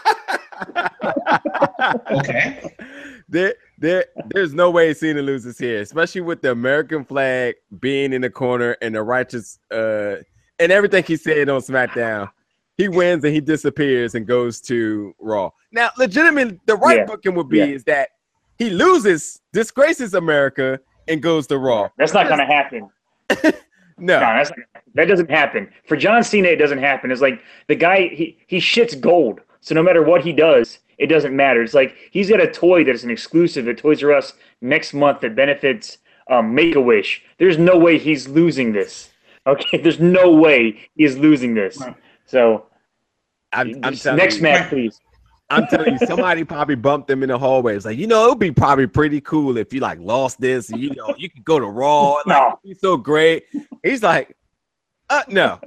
Okay. 2.11 2.63
there, 3.29 3.55
there, 3.79 4.05
there's 4.35 4.53
no 4.53 4.71
way 4.71 4.93
Cena 4.95 5.23
loses 5.23 5.59
here, 5.59 5.81
especially 5.81 6.21
with 6.21 6.43
the 6.43 6.51
American 6.51 7.05
flag 7.05 7.55
being 7.81 8.13
in 8.13 8.21
the 8.23 8.31
corner 8.31 8.77
and 8.83 8.95
the 8.95 9.03
righteous, 9.03 9.59
uh, 9.71 10.17
and 10.59 10.71
everything 10.73 11.05
he 11.05 11.17
said 11.17 11.49
on 11.49 11.61
SmackDown. 11.61 12.31
He 12.77 12.89
wins 12.89 13.25
and 13.25 13.35
he 13.35 13.41
disappears 13.41 14.15
and 14.15 14.27
goes 14.27 14.61
to 14.63 15.15
Raw. 15.19 15.51
Now, 15.73 15.91
legitimately, 15.99 16.61
the 16.67 16.77
right 16.77 16.99
Yeah. 16.99 17.05
booking 17.07 17.35
would 17.35 17.49
be 17.49 17.59
Yeah. 17.59 17.65
is 17.67 17.85
that 17.85 18.11
he 18.59 18.71
loses, 18.71 19.41
disgraces 19.53 20.15
America, 20.15 20.81
and 21.09 21.23
goes 21.23 21.47
to 21.49 21.59
Raw. 21.59 21.89
that's 21.99 22.13
not 22.13 22.27
going 22.29 22.41
to 22.41 22.47
happen. 22.47 22.89
No, 24.01 24.15
No, 24.15 24.21
that's 24.21 24.51
not, 24.51 24.67
that 24.95 25.05
doesn't 25.07 25.31
happen. 25.31 25.71
For 25.87 25.97
John 25.97 26.25
Cena, 26.25 26.49
it 26.49 26.57
doesn't 26.57 26.79
happen. 26.79 27.11
It's 27.11 27.21
like 27.21 27.41
the 27.69 27.75
guy 27.75 28.09
he 28.09 28.39
he 28.47 28.59
shits 28.59 28.99
gold. 28.99 29.41
So 29.61 29.75
no 29.75 29.83
matter 29.83 30.03
what 30.03 30.23
he 30.23 30.33
does, 30.33 30.79
it 30.99 31.07
doesn't 31.07 31.35
matter. 31.35 31.63
It's 31.63 31.75
like 31.75 31.97
he's 32.11 32.31
got 32.31 32.41
a 32.41 32.51
toy 32.51 32.85
that 32.85 32.95
is 32.95 33.05
an 33.05 33.11
exclusive 33.11 33.69
at 33.69 33.79
Toys 33.79 34.03
R 34.03 34.13
Us 34.13 34.35
next 34.61 34.95
month 34.95 35.21
that 35.21 35.35
benefits 35.37 35.99
um, 36.29 36.55
Make 36.55 36.77
a 36.77 36.81
Wish. 36.81 37.23
There's 37.39 37.59
no 37.59 37.77
way 37.77 37.99
he's 37.99 38.29
losing 38.29 38.73
this. 38.73 39.11
Okay, 39.47 39.79
there's 39.83 40.01
no 40.01 40.33
way 40.33 40.89
he's 40.95 41.17
losing 41.17 41.55
this. 41.55 41.83
So 42.27 42.67
I'm, 43.53 43.81
I'm 43.83 43.95
next 44.17 44.37
you, 44.37 44.43
match, 44.43 44.69
please. 44.69 45.01
I'm 45.51 45.67
telling 45.67 45.93
you, 45.95 46.07
somebody 46.07 46.45
probably 46.45 46.77
bumped 46.77 47.09
them 47.09 47.23
in 47.23 47.29
the 47.29 47.39
hallway. 47.39 47.75
It's 47.77 47.85
like, 47.85 47.99
you 47.99 48.07
know, 48.07 48.27
it'd 48.29 48.39
be 48.39 48.53
probably 48.53 48.87
pretty 48.87 49.21
cool 49.21 49.57
if 49.59 49.73
you 49.73 49.81
like 49.81 49.99
lost 50.01 50.41
this. 50.41 50.71
And, 50.71 50.81
you 50.81 50.95
know, 50.95 51.15
you 51.19 51.29
could 51.29 51.45
go 51.45 51.59
to 51.59 51.67
Raw. 51.67 52.13
Like, 52.13 52.27
No. 52.27 52.47
it'd 52.49 52.63
be 52.63 52.75
so 52.75 52.97
great. 52.97 53.45
He's 53.83 54.03
like, 54.03 54.37
uh, 55.11 55.23
no. 55.29 55.59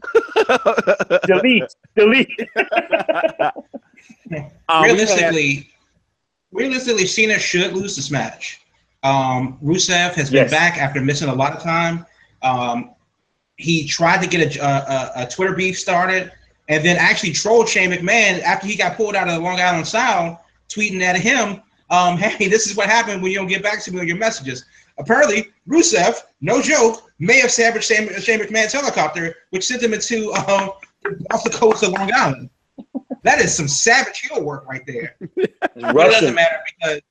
Delete, 1.28 1.76
delete. 1.96 2.30
Um, 4.70 4.84
realistically, 4.84 5.70
realistically, 6.52 7.06
Cena 7.06 7.38
should 7.38 7.74
lose 7.74 7.96
this 7.96 8.10
match. 8.10 8.62
Um, 9.04 9.60
Rusev 9.64 10.14
has 10.16 10.30
been 10.32 10.44
Yes. 10.44 10.52
back 10.52 10.78
after 10.78 11.02
missing 11.02 11.30
a 11.30 11.34
lot 11.36 11.54
of 11.54 11.62
time. 11.62 12.06
Um, 12.42 12.92
he 13.58 13.88
tried 13.88 14.22
to 14.24 14.28
get 14.28 14.58
a, 14.58 14.60
a, 14.66 14.70
a, 15.22 15.24
a 15.24 15.28
Twitter 15.30 15.54
beef 15.54 15.78
started, 15.78 16.32
and 16.70 16.84
then 16.84 16.98
actually 16.98 17.32
trolled 17.34 17.68
Shane 17.70 17.92
McMahon 17.92 18.42
after 18.42 18.68
he 18.68 18.76
got 18.76 18.96
pulled 18.98 19.16
out 19.16 19.28
of 19.28 19.36
the 19.36 19.40
Long 19.42 19.60
Island 19.60 19.88
Sound, 19.88 20.38
tweeting 20.70 21.02
at 21.02 21.16
him, 21.18 21.62
um, 21.90 22.18
"Hey, 22.18 22.48
this 22.48 22.68
is 22.68 22.76
what 22.76 22.88
happened 22.90 23.22
when 23.22 23.32
you 23.32 23.38
don't 23.38 23.48
get 23.48 23.64
back 23.64 23.82
to 23.84 23.92
me 23.92 24.00
on 24.00 24.08
your 24.08 24.18
messages." 24.18 24.66
Apparently, 25.00 25.50
Rusev, 25.68 26.22
no 26.42 26.62
joke, 26.62 27.12
may 27.20 27.40
have 27.40 27.50
sabotaged 27.52 27.86
Shane, 27.88 28.22
Shane 28.22 28.40
McMahon's 28.40 28.74
helicopter, 28.74 29.36
which 29.50 29.66
sent 29.66 29.82
him 29.82 29.94
into 29.94 30.32
um, 30.34 30.70
off 31.32 31.44
the 31.44 31.50
coast 31.50 31.84
of 31.84 31.90
Long 31.94 32.12
Island. 32.14 32.50
That 33.24 33.40
is 33.40 33.56
some 33.56 33.68
savage 33.68 34.20
heel 34.20 34.44
work 34.44 34.68
right 34.68 34.86
there. 34.86 35.16
It's 35.76 35.84
it 35.90 35.94
doesn't 35.96 36.36
matter 36.36 36.58
because 36.78 37.02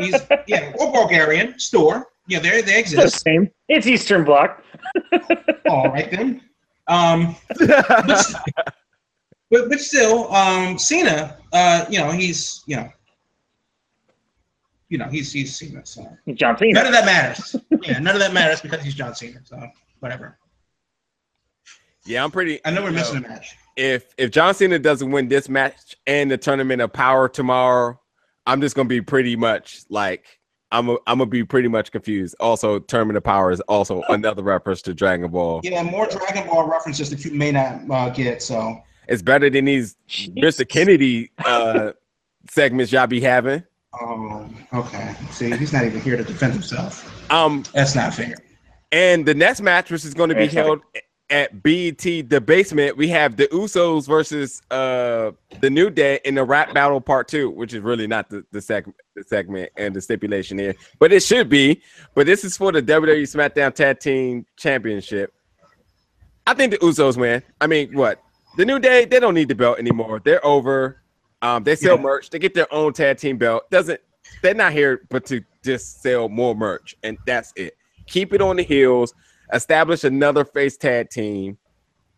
he's 0.00 0.14
yeah, 0.46 0.72
or 0.78 0.90
Bulgarian 0.92 1.58
store. 1.58 2.06
Yeah, 2.26 2.38
they 2.38 2.62
they 2.62 2.78
It's 2.78 2.92
the 2.92 3.02
exist. 3.02 3.22
same. 3.22 3.50
It's 3.68 3.86
Eastern 3.86 4.24
Bloc. 4.24 4.62
All 5.68 5.88
right 5.90 6.10
then. 6.10 6.40
Um, 6.88 7.36
but, 7.58 8.34
but 9.50 9.68
but 9.68 9.80
still, 9.80 10.32
um, 10.32 10.78
Cena, 10.78 11.38
uh, 11.52 11.84
you 11.88 11.98
know, 11.98 12.10
he's 12.10 12.62
you 12.66 12.76
know, 12.76 12.88
you 14.88 14.98
know, 14.98 15.06
he's 15.06 15.32
he's 15.32 15.56
Cena. 15.56 15.84
So 15.84 16.16
John 16.34 16.56
Cena. 16.58 16.72
none 16.72 16.86
of 16.86 16.92
that 16.92 17.04
matters. 17.04 17.56
Yeah, 17.82 17.98
none 17.98 18.14
of 18.14 18.20
that 18.20 18.32
matters 18.32 18.60
because 18.60 18.82
he's 18.82 18.94
John 18.94 19.14
Cena. 19.14 19.40
So 19.44 19.60
whatever. 20.00 20.38
yeah, 22.04 22.24
I'm 22.24 22.30
pretty. 22.30 22.60
I 22.64 22.70
know 22.70 22.82
we're 22.82 22.90
you 22.90 22.96
missing 22.96 23.18
a 23.18 23.28
match. 23.28 23.56
if 23.76 24.14
if 24.18 24.30
John 24.30 24.54
Cena 24.54 24.78
doesn't 24.78 25.10
win 25.10 25.28
this 25.28 25.48
match 25.48 25.96
and 26.06 26.30
the 26.30 26.36
tournament 26.36 26.82
of 26.82 26.92
power 26.92 27.28
tomorrow, 27.28 28.00
I'm 28.46 28.60
just 28.60 28.74
gonna 28.74 28.88
be 28.88 29.00
pretty 29.00 29.36
much 29.36 29.82
like 29.88 30.24
I'm 30.72 30.88
a, 30.88 30.92
I'm 31.06 31.18
gonna 31.18 31.26
be 31.26 31.44
pretty 31.44 31.68
much 31.68 31.92
confused. 31.92 32.34
Also, 32.40 32.78
tournament 32.80 33.16
of 33.18 33.22
power 33.24 33.52
is 33.52 33.60
also 33.62 34.02
another 34.08 34.42
reference 34.42 34.82
to 34.82 34.94
Dragon 34.94 35.30
Ball. 35.30 35.60
Yeah, 35.62 35.82
more 35.82 36.06
Dragon 36.08 36.48
Ball 36.48 36.66
references 36.68 37.10
that 37.10 37.24
you 37.24 37.32
may 37.32 37.52
not 37.52 37.82
uh, 37.90 38.08
get. 38.10 38.42
So 38.42 38.80
It's 39.06 39.22
better 39.22 39.48
than 39.50 39.66
these 39.66 39.96
Mr. 40.10 40.68
Kennedy 40.68 41.30
uh 41.44 41.92
segments 42.50 42.90
y'all 42.90 43.06
be 43.06 43.20
having. 43.20 43.62
um, 44.02 44.56
okay. 44.72 45.14
See, 45.30 45.54
he's 45.56 45.72
not 45.72 45.84
even 45.84 46.00
here 46.00 46.16
to 46.16 46.24
defend 46.24 46.54
himself. 46.54 47.30
Um, 47.30 47.62
That's 47.74 47.94
not 47.94 48.12
fair. 48.14 48.34
and 48.90 49.24
the 49.26 49.34
next 49.34 49.60
match, 49.60 49.90
which 49.90 50.04
is 50.04 50.14
going 50.14 50.30
to 50.30 50.34
be 50.34 50.44
Yes, 50.44 50.52
sir. 50.54 50.62
held 50.64 50.80
at 51.32 51.62
BT 51.62 52.22
the 52.22 52.40
basement, 52.40 52.96
we 52.96 53.08
have 53.08 53.36
the 53.36 53.48
Usos 53.48 54.06
versus 54.06 54.62
uh 54.70 55.32
the 55.60 55.70
New 55.70 55.90
Day 55.90 56.20
in 56.24 56.34
the 56.36 56.44
rap 56.44 56.72
battle 56.74 57.00
part 57.00 57.26
two, 57.26 57.50
which 57.50 57.74
is 57.74 57.80
really 57.80 58.06
not 58.06 58.28
the 58.28 58.44
the 58.52 58.60
segment 58.60 58.96
the 59.16 59.24
segment 59.24 59.70
and 59.76 59.96
the 59.96 60.00
stipulation 60.00 60.58
here, 60.58 60.74
but 61.00 61.12
it 61.12 61.22
should 61.22 61.48
be. 61.48 61.82
But 62.14 62.26
this 62.26 62.44
is 62.44 62.56
for 62.56 62.70
the 62.70 62.82
WWE 62.82 63.22
SmackDown 63.22 63.74
Tag 63.74 63.98
Team 63.98 64.46
Championship. 64.56 65.32
I 66.46 66.54
think 66.54 66.72
the 66.72 66.78
Usos 66.78 67.16
win. 67.16 67.42
I 67.60 67.66
mean, 67.66 67.92
what 67.96 68.22
the 68.56 68.64
New 68.64 68.78
Day? 68.78 69.04
They 69.06 69.18
don't 69.18 69.34
need 69.34 69.48
the 69.48 69.54
belt 69.54 69.78
anymore. 69.78 70.20
They're 70.24 70.44
over. 70.44 71.02
Um, 71.40 71.64
they 71.64 71.74
sell 71.76 71.96
Yeah. 71.96 72.02
merch. 72.02 72.30
They 72.30 72.38
get 72.38 72.54
their 72.54 72.72
own 72.72 72.92
tag 72.92 73.16
team 73.16 73.36
belt. 73.38 73.68
Doesn't 73.70 74.00
they're 74.42 74.54
not 74.54 74.72
here 74.72 75.02
but 75.10 75.24
to 75.26 75.42
just 75.64 76.02
sell 76.02 76.28
more 76.28 76.54
merch, 76.54 76.94
and 77.02 77.16
that's 77.26 77.52
it. 77.56 77.76
Keep 78.06 78.32
it 78.34 78.40
on 78.42 78.56
the 78.56 78.62
heels. 78.62 79.14
Establish 79.52 80.04
another 80.04 80.44
face 80.44 80.76
tag 80.76 81.10
team 81.10 81.58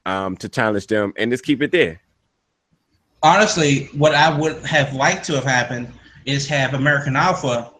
um, 0.06 0.36
to 0.36 0.48
challenge 0.48 0.86
them, 0.86 1.12
and 1.16 1.30
just 1.30 1.44
keep 1.44 1.62
it 1.62 1.72
there. 1.72 2.00
honestly, 3.22 3.86
what 3.96 4.14
I 4.14 4.36
would 4.38 4.64
have 4.66 4.92
liked 4.94 5.24
to 5.26 5.34
have 5.34 5.44
happened 5.44 5.92
is 6.26 6.46
have 6.48 6.74
American 6.74 7.16
Alpha 7.16 7.70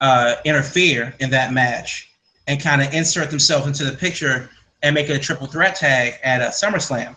uh, 0.00 0.36
interfere 0.44 1.14
in 1.20 1.30
that 1.30 1.52
match 1.52 2.10
and 2.46 2.60
kind 2.60 2.80
of 2.82 2.92
insert 2.94 3.30
themselves 3.30 3.66
into 3.66 3.84
the 3.84 3.96
picture 3.96 4.50
and 4.82 4.94
make 4.94 5.08
it 5.10 5.16
a 5.16 5.18
triple 5.18 5.46
threat 5.46 5.76
tag 5.76 6.14
at 6.22 6.40
a 6.40 6.46
SummerSlam. 6.46 7.16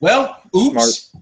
Well, 0.00 0.42
oops, 0.56 1.14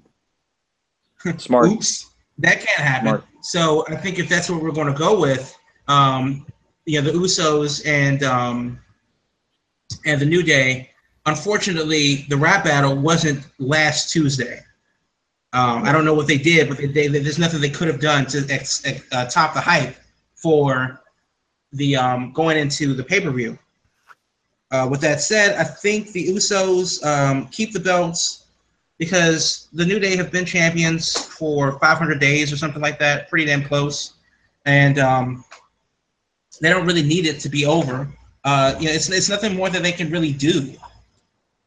Smart. 1.39 1.66
oops, 1.70 2.11
that 2.39 2.57
can't 2.61 2.81
happen. 2.81 3.09
Smart. 3.09 3.24
So 3.43 3.85
I 3.89 3.97
think 3.97 4.19
if 4.19 4.29
that's 4.29 4.49
what 4.49 4.62
we're 4.62 4.73
going 4.73 4.93
to 4.93 4.99
go 4.99 5.20
with, 5.20 5.57
um, 5.89 6.47
you 6.87 7.01
know, 7.01 7.11
the 7.11 7.19
Usos 7.19 7.87
and 7.87 8.23
um, 8.23 8.79
and 10.05 10.20
the 10.20 10.27
New 10.27 10.43
Day. 10.43 10.90
Unfortunately, 11.27 12.27
the 12.28 12.36
rap 12.36 12.64
battle 12.64 12.97
wasn't 12.97 13.47
last 13.59 14.10
Tuesday. 14.12 14.60
Um, 15.52 15.85
I 15.85 15.93
don't 15.93 16.05
know 16.05 16.14
what 16.14 16.27
they 16.27 16.39
did, 16.39 16.69
but 16.69 16.78
they, 16.78 16.86
they, 16.86 17.09
there's 17.09 17.39
nothing 17.39 17.60
they 17.60 17.70
could 17.70 17.89
have 17.89 18.01
done 18.01 18.27
to 18.27 18.47
ex, 18.48 18.85
ex- 18.86 19.06
uh, 19.12 19.27
top 19.27 19.55
the 19.55 19.60
hype 19.60 19.94
for 20.35 21.02
the 21.73 21.94
um, 21.97 22.32
going 22.32 22.59
into 22.59 22.94
the 22.94 23.05
pay 23.05 23.20
per 23.20 23.31
view. 23.31 23.59
Uh, 24.70 24.89
with 24.90 25.02
that 25.02 25.20
said, 25.20 25.55
I 25.59 25.64
think 25.64 26.12
the 26.12 26.28
Usos 26.28 27.05
um, 27.05 27.47
keep 27.48 27.73
the 27.73 27.81
belts 27.81 28.47
because 28.98 29.69
the 29.73 29.85
New 29.85 29.98
Day 29.98 30.16
have 30.16 30.32
been 30.32 30.47
champions 30.47 31.12
for 31.12 31.78
500 31.78 32.19
days 32.19 32.52
or 32.52 32.56
something 32.56 32.81
like 32.81 32.98
that, 32.98 33.28
pretty 33.28 33.44
damn 33.44 33.62
close. 33.62 34.14
And 34.64 34.98
um, 34.98 35.44
they 36.60 36.70
don't 36.70 36.86
really 36.86 37.02
need 37.02 37.27
it 37.27 37.40
to 37.40 37.48
be 37.48 37.66
over. 37.66 38.09
Uh, 38.44 38.74
you 38.78 38.86
know, 38.86 38.93
it's 38.93 39.09
it's 39.10 39.28
nothing 39.28 39.55
more 39.56 39.70
that 39.70 39.82
they 39.82 39.93
can 39.93 40.10
really 40.10 40.32
do. 40.32 40.74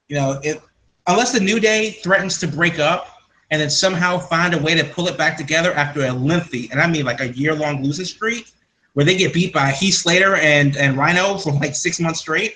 You 0.08 0.16
know, 0.18 0.40
if 0.44 0.62
unless 1.08 1.32
the 1.32 1.40
New 1.40 1.60
Day 1.60 1.92
threatens 1.92 2.38
to 2.40 2.48
break 2.48 2.80
up 2.80 3.22
and 3.52 3.62
then 3.62 3.70
somehow 3.70 4.18
find 4.18 4.54
a 4.54 4.58
way 4.58 4.76
to 4.76 4.84
pull 4.84 5.08
it 5.08 5.18
back 5.18 5.38
together 5.38 5.74
after 5.74 6.06
a 6.06 6.12
lengthy, 6.12 6.70
and 6.72 6.82
I 6.82 6.88
mean 6.88 7.06
like 7.06 7.22
a 7.22 7.32
year 7.34 7.56
long 7.56 7.84
losing 7.84 8.06
streak, 8.06 8.52
where 8.94 9.06
they 9.06 9.16
get 9.16 9.34
beat 9.34 9.54
by 9.54 9.72
Heath 9.72 9.96
Slater 9.96 10.36
and 10.36 10.76
and 10.76 10.98
Rhino 10.98 11.38
for 11.40 11.54
like 11.54 11.76
six 11.76 12.00
months 12.00 12.20
straight, 12.20 12.56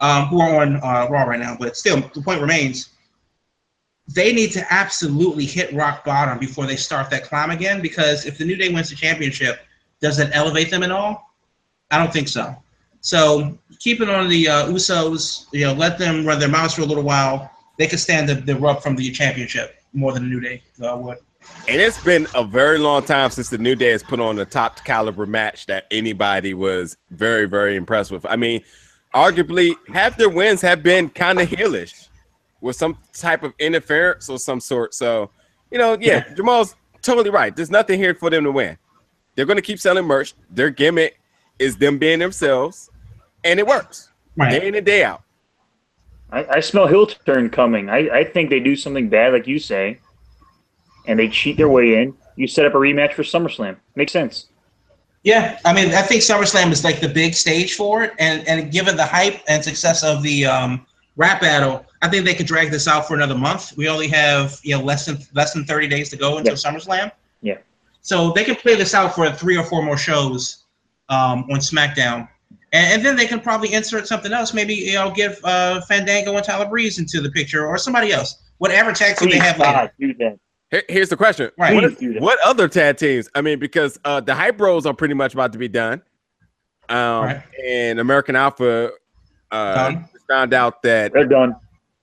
um, 0.00 0.26
who 0.26 0.40
are 0.40 0.62
on 0.62 0.76
uh, 0.76 1.08
Raw 1.10 1.24
right 1.24 1.40
now. 1.40 1.56
But 1.58 1.76
still, 1.76 2.00
the 2.14 2.22
point 2.22 2.40
remains, 2.40 2.90
they 4.14 4.32
need 4.32 4.52
to 4.52 4.72
absolutely 4.72 5.44
hit 5.44 5.72
rock 5.74 6.04
bottom 6.04 6.38
before 6.38 6.66
they 6.66 6.76
start 6.76 7.10
that 7.10 7.24
climb 7.24 7.50
again. 7.50 7.82
Because 7.82 8.26
if 8.26 8.38
the 8.38 8.44
New 8.44 8.56
Day 8.56 8.72
wins 8.72 8.90
the 8.90 8.96
championship, 8.96 9.60
does 10.00 10.16
that 10.18 10.30
elevate 10.34 10.70
them 10.70 10.84
at 10.84 10.92
all? 10.92 11.34
I 11.90 11.98
don't 11.98 12.12
think 12.12 12.28
so. 12.28 12.54
So 13.00 13.56
keep 13.78 14.00
it 14.00 14.08
on 14.08 14.28
the 14.28 14.48
uh, 14.48 14.66
Usos. 14.66 15.46
You 15.52 15.66
know, 15.66 15.72
let 15.72 15.98
them 15.98 16.26
run 16.26 16.38
their 16.38 16.48
mouths 16.48 16.74
for 16.74 16.82
a 16.82 16.86
little 16.86 17.02
while. 17.02 17.50
They 17.78 17.86
could 17.86 18.00
stand 18.00 18.28
the, 18.28 18.34
the 18.34 18.56
rub 18.56 18.82
from 18.82 18.96
the 18.96 19.10
championship 19.12 19.76
more 19.92 20.12
than 20.12 20.24
the 20.24 20.28
New 20.28 20.40
Day 20.40 20.62
uh, 20.82 20.96
would. 20.96 21.18
And 21.68 21.80
it's 21.80 22.02
been 22.02 22.26
a 22.34 22.44
very 22.44 22.78
long 22.78 23.04
time 23.04 23.30
since 23.30 23.48
the 23.48 23.58
New 23.58 23.74
Day 23.76 23.90
has 23.90 24.02
put 24.02 24.20
on 24.20 24.38
a 24.38 24.44
top 24.44 24.84
caliber 24.84 25.26
match 25.26 25.66
that 25.66 25.86
anybody 25.90 26.54
was 26.54 26.96
very, 27.10 27.46
very 27.46 27.76
impressed 27.76 28.10
with. 28.10 28.26
I 28.26 28.36
mean, 28.36 28.62
arguably, 29.14 29.74
half 29.88 30.16
their 30.16 30.28
wins 30.28 30.60
have 30.62 30.82
been 30.82 31.08
kind 31.08 31.40
of 31.40 31.48
heelish 31.48 32.08
with 32.60 32.76
some 32.76 32.98
type 33.14 33.42
of 33.44 33.54
interference 33.58 34.28
or 34.28 34.38
some 34.38 34.60
sort. 34.60 34.94
So, 34.94 35.30
you 35.70 35.78
know, 35.78 35.96
yeah, 36.00 36.24
Yeah. 36.28 36.34
Jamal's 36.34 36.74
totally 37.02 37.30
right. 37.30 37.54
There's 37.54 37.70
nothing 37.70 37.98
here 37.98 38.14
for 38.14 38.28
them 38.30 38.44
to 38.44 38.52
win. 38.52 38.76
They're 39.34 39.46
going 39.46 39.56
to 39.56 39.62
keep 39.62 39.78
selling 39.78 40.04
merch. 40.04 40.34
Their 40.50 40.70
gimmick 40.70 41.20
is 41.58 41.76
them 41.76 41.98
being 41.98 42.18
themselves, 42.18 42.90
and 43.44 43.58
it 43.58 43.66
works 43.66 44.10
day 44.36 44.68
in 44.68 44.74
and 44.74 44.86
day 44.86 45.04
out. 45.04 45.22
I, 46.30 46.46
I 46.56 46.60
smell 46.60 46.86
heel 46.86 47.06
turn 47.06 47.50
coming. 47.50 47.88
I, 47.88 48.08
I 48.10 48.24
think 48.24 48.50
they 48.50 48.60
do 48.60 48.76
something 48.76 49.08
bad, 49.08 49.32
like 49.32 49.46
you 49.46 49.58
say, 49.58 49.98
and 51.06 51.18
they 51.18 51.28
cheat 51.28 51.56
their 51.56 51.68
way 51.68 52.02
in. 52.02 52.14
You 52.36 52.46
set 52.46 52.66
up 52.66 52.74
a 52.74 52.78
rematch 52.78 53.14
for 53.14 53.22
SummerSlam. 53.22 53.76
Makes 53.96 54.12
sense. 54.12 54.46
Yeah, 55.24 55.58
I 55.64 55.72
mean, 55.72 55.92
I 55.94 56.02
think 56.02 56.22
SummerSlam 56.22 56.70
is 56.70 56.84
like 56.84 57.00
the 57.00 57.08
big 57.08 57.34
stage 57.34 57.74
for 57.74 58.04
it, 58.04 58.12
and 58.18 58.46
and 58.46 58.70
given 58.70 58.96
the 58.96 59.04
hype 59.04 59.40
and 59.48 59.62
success 59.64 60.04
of 60.04 60.22
the 60.22 60.46
um, 60.46 60.86
rap 61.16 61.40
battle, 61.40 61.84
I 62.02 62.08
think 62.08 62.24
they 62.24 62.34
could 62.34 62.46
drag 62.46 62.70
this 62.70 62.86
out 62.86 63.08
for 63.08 63.14
another 63.14 63.36
month. 63.36 63.76
We 63.76 63.88
only 63.88 64.08
have 64.08 64.60
you 64.62 64.76
know 64.76 64.82
less 64.82 65.06
than 65.06 65.18
less 65.34 65.52
than 65.52 65.64
thirty 65.64 65.88
days 65.88 66.08
to 66.10 66.16
go 66.16 66.38
until 66.38 66.54
SummerSlam. 66.54 67.10
Yeah. 67.42 67.58
So 68.00 68.32
they 68.32 68.44
can 68.44 68.54
play 68.54 68.76
this 68.76 68.94
out 68.94 69.14
for 69.14 69.28
three 69.30 69.56
or 69.56 69.64
four 69.64 69.82
more 69.82 69.98
shows 69.98 70.64
um, 71.08 71.44
on 71.50 71.58
SmackDown, 71.58 72.28
and, 72.72 72.94
and 72.94 73.04
then 73.04 73.16
they 73.16 73.26
can 73.26 73.40
probably 73.40 73.72
insert 73.72 74.06
something 74.06 74.32
else. 74.32 74.52
Maybe 74.54 74.74
you 74.74 74.94
know 74.94 75.10
give 75.10 75.38
uh, 75.44 75.80
Fandango 75.82 76.34
and 76.36 76.44
Tyler 76.44 76.66
Breeze 76.68 76.98
into 76.98 77.20
the 77.20 77.30
picture, 77.30 77.66
or 77.66 77.78
somebody 77.78 78.12
else. 78.12 78.42
Whatever 78.58 78.92
tag 78.92 79.16
team 79.16 79.30
they 79.30 79.38
have 79.38 79.58
later. 79.58 79.92
Do 80.00 80.14
that. 80.14 80.38
Here- 80.70 80.82
Here's 80.88 81.08
the 81.08 81.16
question: 81.16 81.50
Right. 81.58 81.74
what, 81.74 81.84
Please 81.84 81.98
do 81.98 82.12
that. 82.14 82.22
what 82.22 82.38
other 82.44 82.68
tag 82.68 82.96
teams? 82.98 83.28
I 83.34 83.40
mean, 83.40 83.58
because 83.58 83.98
uh, 84.04 84.20
the 84.20 84.34
hype 84.34 84.56
bros 84.58 84.84
are 84.86 84.94
pretty 84.94 85.14
much 85.14 85.32
about 85.34 85.52
to 85.52 85.58
be 85.58 85.68
done, 85.68 86.02
um, 86.88 87.24
Right. 87.24 87.42
and 87.66 87.98
American 88.00 88.36
Alpha 88.36 88.90
uh, 89.50 89.94
found 90.28 90.52
out 90.52 90.82
that 90.82 91.12
They're 91.14 91.24
done. 91.24 91.54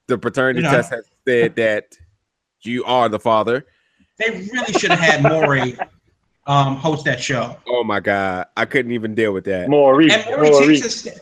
the 0.08 0.18
paternity 0.18 0.62
They're 0.62 0.72
done. 0.72 0.82
test 0.82 0.94
has 0.94 1.06
said 1.28 1.56
that 1.58 1.96
you 2.64 2.84
are 2.86 3.08
the 3.10 3.20
father. 3.20 3.66
They 4.18 4.32
really 4.32 4.74
should 4.74 4.90
have 4.92 5.00
had 5.00 5.22
Maury 5.22 5.78
um, 6.48 6.76
host 6.78 7.06
that 7.06 7.20
show. 7.22 7.58
Oh 7.68 7.84
my 7.84 8.00
god, 8.00 8.48
I 8.56 8.66
couldn't 8.66 8.92
even 8.92 9.16
deal 9.16 9.32
with 9.34 9.46
that. 9.46 9.70
Maurice. 9.70 10.14
And 10.14 10.26
Maury 10.26 10.50
Maurice. 10.52 10.82
tapes, 10.82 11.06
in, 11.08 11.14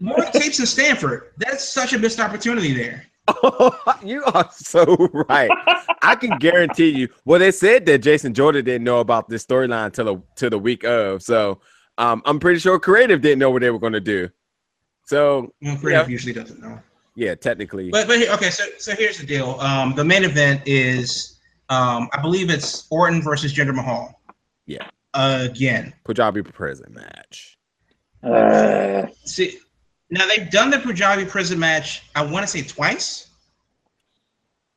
Maury 0.00 0.26
tapes 0.32 0.58
in 0.60 0.66
Stamford. 0.66 1.32
That's 1.38 1.68
such 1.68 1.92
a 1.92 1.98
missed 1.98 2.20
opportunity 2.20 2.72
there. 2.72 3.06
you 4.02 4.24
are 4.24 4.48
so 4.52 4.84
right. 5.28 5.50
I 6.02 6.16
can 6.16 6.38
guarantee 6.38 6.88
you. 6.88 7.08
Well, 7.24 7.38
they 7.38 7.52
said 7.52 7.86
that 7.86 7.98
Jason 7.98 8.34
Jordan 8.34 8.64
didn't 8.64 8.82
know 8.84 8.98
about 9.00 9.28
this 9.28 9.44
storyline 9.46 9.92
till 9.92 10.04
the 10.06 10.22
till 10.36 10.50
the 10.50 10.58
week 10.58 10.84
of. 10.84 11.22
So 11.22 11.60
um, 11.98 12.22
I'm 12.24 12.40
pretty 12.40 12.58
sure 12.58 12.78
creative 12.80 13.20
didn't 13.20 13.38
know 13.38 13.50
what 13.50 13.60
they 13.62 13.70
were 13.70 13.78
going 13.78 13.92
to 13.92 14.00
do. 14.00 14.30
So 15.06 15.52
Well, 15.60 15.76
Creative 15.76 16.08
usually 16.08 16.32
doesn't 16.32 16.60
know. 16.60 16.80
yeah, 17.16 17.34
technically, 17.34 17.90
But 17.90 18.06
but 18.06 18.18
here- 18.18 18.32
okay, 18.32 18.50
so 18.50 18.64
so 18.78 18.94
here's 18.94 19.18
the 19.18 19.26
deal. 19.26 19.58
Um, 19.60 19.94
the 19.94 20.04
main 20.04 20.24
event 20.24 20.62
is 20.66 21.38
um, 21.68 22.08
I 22.12 22.20
believe 22.20 22.48
it's 22.50 22.86
Orton 22.90 23.22
versus 23.22 23.52
Jinder 23.52 23.74
Mahal. 23.74 24.19
Yeah. 24.70 24.88
Again. 25.14 25.92
Punjabi 26.04 26.42
prison 26.42 26.94
match. 26.94 27.58
Uh, 28.22 29.06
See, 29.24 29.58
now 30.10 30.26
they've 30.28 30.48
done 30.50 30.70
the 30.70 30.78
Punjabi 30.78 31.24
prison 31.24 31.58
match. 31.58 32.02
I 32.14 32.24
want 32.24 32.44
to 32.44 32.46
say 32.46 32.62
twice. 32.62 33.28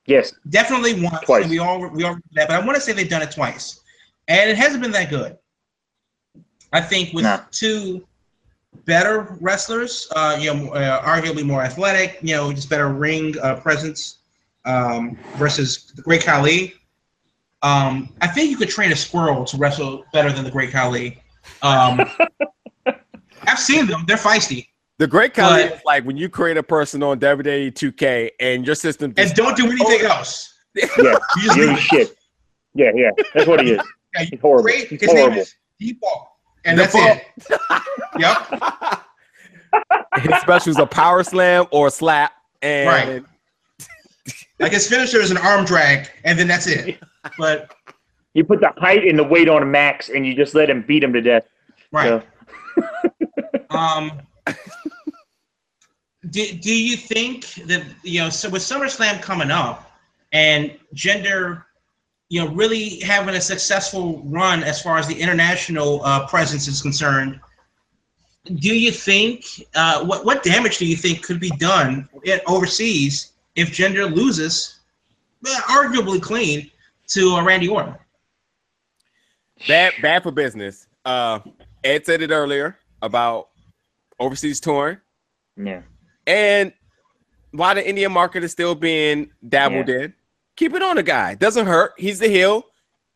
yes. 0.07 0.33
Definitely 0.49 1.01
once. 1.03 1.19
Twice. 1.25 1.43
And 1.43 1.51
we 1.51 1.59
all 1.59 1.87
we 1.89 2.03
all 2.03 2.17
that, 2.33 2.47
but 2.47 2.59
I 2.59 2.65
want 2.65 2.75
to 2.75 2.81
say 2.81 2.91
they've 2.93 3.07
done 3.09 3.21
it 3.21 3.31
twice, 3.31 3.81
and 4.27 4.49
it 4.49 4.57
hasn't 4.57 4.81
been 4.81 4.91
that 4.93 5.09
good. 5.11 5.37
I 6.71 6.81
think 6.81 7.13
with 7.13 7.23
Nah. 7.25 7.41
two 7.51 8.07
better 8.85 9.37
wrestlers, 9.41 10.07
uh, 10.15 10.35
you 10.41 10.51
know, 10.51 10.73
uh, 10.73 11.03
arguably 11.05 11.45
more 11.45 11.61
athletic, 11.61 12.17
you 12.23 12.35
know, 12.35 12.51
just 12.51 12.67
better 12.69 12.89
ring 12.89 13.37
uh, 13.39 13.57
presence 13.57 14.17
um, 14.65 15.15
versus 15.35 15.91
the 15.95 16.01
Great 16.01 16.23
Khali. 16.23 16.73
Um, 17.63 18.13
I 18.21 18.27
think 18.27 18.51
you 18.51 18.57
could 18.57 18.69
train 18.69 18.91
a 18.91 18.95
squirrel 18.95 19.45
to 19.45 19.57
wrestle 19.57 20.03
better 20.13 20.31
than 20.31 20.43
the 20.43 20.51
Great 20.51 20.71
Khali. 20.71 21.17
Um, 21.61 22.01
I've 23.43 23.59
seen 23.59 23.87
them; 23.87 24.03
they're 24.07 24.17
feisty, 24.17 24.67
The 24.99 25.07
great 25.07 25.33
Khali 25.33 25.63
But- 25.63 25.73
is 25.77 25.81
like 25.85 26.03
when 26.05 26.17
you 26.17 26.29
create 26.29 26.57
a 26.57 26.63
person 26.63 27.01
on 27.03 27.19
WWE 27.19 27.71
2K 27.73 28.29
and 28.39 28.65
your 28.65 28.75
system 28.75 29.13
and 29.17 29.33
don't 29.33 29.55
do 29.57 29.65
anything 29.69 30.01
else. 30.05 30.53
Yeah. 30.75 30.85
You 30.97 31.43
just 31.43 31.57
You 31.57 31.67
leave 31.67 31.79
shit. 31.79 32.17
Yeah, 32.73 32.91
yeah. 32.95 33.11
That's 33.33 33.47
what 33.47 33.61
he 33.61 33.71
is. 33.71 33.81
Yeah, 34.15 34.21
you 34.23 34.27
He's 34.31 34.39
horrible. 34.41 34.63
Great. 34.63 34.87
He's 34.87 35.01
His 35.01 35.13
name 35.13 35.33
is 35.33 35.53
Default, 35.79 36.27
and 36.65 36.77
Default. 36.79 37.19
that's 37.37 37.51
it. 37.51 37.81
Yep. 38.19 39.03
his 40.31 40.41
specials 40.41 40.77
a 40.79 40.85
power 40.85 41.23
slam 41.23 41.65
or 41.71 41.87
a 41.87 41.91
slap. 41.91 42.33
And 42.61 42.87
Right. 42.87 43.23
Like 44.59 44.71
his 44.71 44.87
finisher 44.87 45.19
is 45.19 45.31
an 45.31 45.37
arm 45.37 45.65
drag, 45.65 46.09
and 46.23 46.37
then 46.39 46.47
that's 46.47 46.67
it. 46.67 46.99
But 47.37 47.73
You 48.33 48.43
put 48.43 48.59
the 48.59 48.73
height 48.77 49.07
and 49.07 49.17
the 49.17 49.23
weight 49.23 49.49
on 49.49 49.69
Max, 49.69 50.09
and 50.09 50.25
you 50.25 50.35
just 50.35 50.55
let 50.55 50.69
him 50.69 50.81
beat 50.81 51.03
him 51.03 51.13
to 51.13 51.21
death. 51.21 51.47
right. 51.91 52.21
So, 52.21 52.23
Um. 53.69 54.21
Do, 56.29 56.53
do 56.53 56.73
you 56.73 56.95
think 56.95 57.45
that 57.65 57.83
you 58.03 58.21
know 58.21 58.29
so 58.29 58.49
with 58.49 58.61
SummerSlam 58.61 59.21
coming 59.21 59.51
up 59.51 59.91
and 60.31 60.71
Jinder, 60.95 61.65
you 62.29 62.43
know, 62.43 62.51
really 62.53 63.01
having 63.01 63.35
a 63.35 63.41
successful 63.41 64.21
run 64.25 64.63
as 64.63 64.81
far 64.81 64.97
as 64.97 65.07
the 65.07 65.19
international 65.19 66.01
uh, 66.05 66.25
presence 66.27 66.67
is 66.67 66.81
concerned? 66.81 67.39
Do 68.55 68.77
you 68.77 68.91
think 68.91 69.45
uh, 69.75 70.05
what 70.05 70.23
what 70.23 70.43
damage 70.43 70.77
do 70.77 70.85
you 70.85 70.95
think 70.95 71.23
could 71.23 71.39
be 71.39 71.51
done 71.51 72.07
overseas 72.47 73.33
if 73.55 73.69
Jinder 73.71 74.11
loses, 74.11 74.79
well, 75.41 75.61
arguably 75.63 76.21
clean, 76.21 76.71
to 77.13 77.35
uh, 77.35 77.43
Randy 77.43 77.67
Orton? 77.69 77.95
bad 79.67 79.93
bad 80.01 80.23
for 80.23 80.31
business. 80.31 80.87
Uh 81.05 81.39
Ed 81.83 82.05
said 82.05 82.21
it 82.21 82.31
earlier 82.31 82.77
about 83.01 83.49
overseas 84.19 84.59
touring. 84.59 84.97
yeah. 85.57 85.81
And 86.25 86.71
while 87.51 87.75
the 87.75 87.87
Indian 87.87 88.11
market 88.11 88.43
is 88.43 88.51
still 88.51 88.73
being 88.75 89.29
dabbled 89.49 89.89
in, 89.89 90.13
keep 90.55 90.73
it 90.73 90.81
on 90.81 90.95
the 90.95 91.03
guy. 91.03 91.35
Doesn't 91.35 91.65
hurt. 91.67 91.91
He's 91.97 92.19
the 92.19 92.27
heel. 92.29 92.63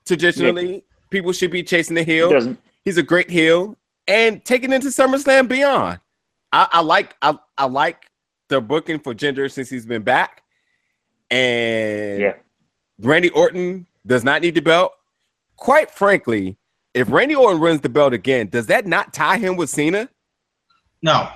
Traditionally, 0.06 0.84
people 1.10 1.32
should 1.32 1.52
be 1.52 1.64
chasing 1.64 1.96
the 1.96 2.04
He 2.04 2.14
heel. 2.14 2.30
doesn't. 2.30 2.60
He's 2.84 2.98
a 2.98 3.04
great 3.04 3.30
heel. 3.30 3.78
And 4.08 4.44
taking 4.46 4.72
into 4.74 4.88
SummerSlam 4.90 5.48
beyond. 5.48 6.00
I, 6.54 6.68
I 6.72 6.82
like 6.82 7.16
I, 7.22 7.38
I 7.58 7.66
like 7.66 8.10
the 8.50 8.60
booking 8.62 9.00
for 9.00 9.14
Jinder 9.16 9.50
since 9.52 9.70
he's 9.70 9.86
been 9.86 10.04
back. 10.04 10.44
And 11.32 12.22
Yeah. 12.22 12.34
Randy 13.00 13.30
Orton 13.30 13.86
does 14.06 14.24
not 14.24 14.42
need 14.42 14.56
the 14.56 14.62
belt. 14.62 14.94
Quite 15.56 15.92
frankly, 15.92 16.58
if 16.94 17.10
Randy 17.12 17.36
Orton 17.36 17.60
wins 17.62 17.82
the 17.82 17.90
belt 17.90 18.14
again, 18.14 18.48
does 18.48 18.68
that 18.68 18.86
not 18.86 19.14
tie 19.14 19.38
him 19.38 19.56
with 19.56 19.70
Cena? 19.70 20.10
No, 21.02 21.30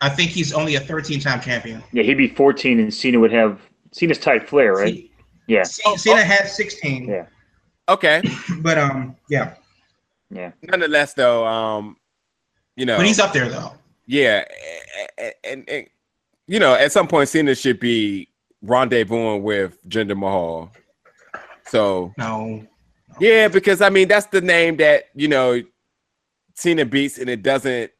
I 0.00 0.08
think 0.08 0.30
he's 0.30 0.52
only 0.52 0.74
a 0.76 0.80
13-time 0.80 1.40
champion. 1.40 1.82
Yeah, 1.92 2.02
he'd 2.02 2.14
be 2.18 2.28
14, 2.28 2.80
and 2.80 2.92
Cena 2.92 3.18
would 3.18 3.32
have 3.32 3.60
Cena's 3.92 4.18
tight 4.18 4.48
flair, 4.48 4.74
right? 4.74 4.94
C- 4.94 5.10
Yeah. 5.46 5.62
C- 5.62 5.96
Cena 5.96 6.22
has 6.22 6.54
16, 6.56 7.08
Yeah. 7.08 7.26
Okay. 7.88 8.22
but 8.60 8.76
um, 8.78 9.16
yeah, 9.30 9.54
Yeah. 10.30 10.52
Nonetheless, 10.62 11.14
though, 11.14 11.46
um, 11.46 11.96
you 12.76 12.84
know, 12.84 12.96
but 12.98 13.06
he's 13.06 13.20
up 13.20 13.32
there 13.32 13.48
though. 13.48 13.72
yeah, 14.06 14.44
and, 15.16 15.32
and, 15.44 15.68
and 15.70 15.86
you 16.48 16.58
know, 16.58 16.74
at 16.74 16.92
some 16.92 17.08
point, 17.08 17.28
Cena 17.28 17.54
should 17.54 17.80
be 17.80 18.28
rendezvousing 18.64 19.42
with 19.42 19.82
Jinder 19.88 20.16
Mahal. 20.18 20.70
So 21.68 22.12
No, 22.16 22.66
yeah, 23.18 23.48
because 23.48 23.80
I 23.80 23.90
mean, 23.90 24.08
that's 24.08 24.26
the 24.26 24.40
name 24.40 24.76
that 24.78 25.04
you 25.14 25.28
know 25.28 25.62
Cena 26.54 26.84
beats 26.84 27.18
and 27.18 27.28
it 27.28 27.42
doesn't 27.42 27.90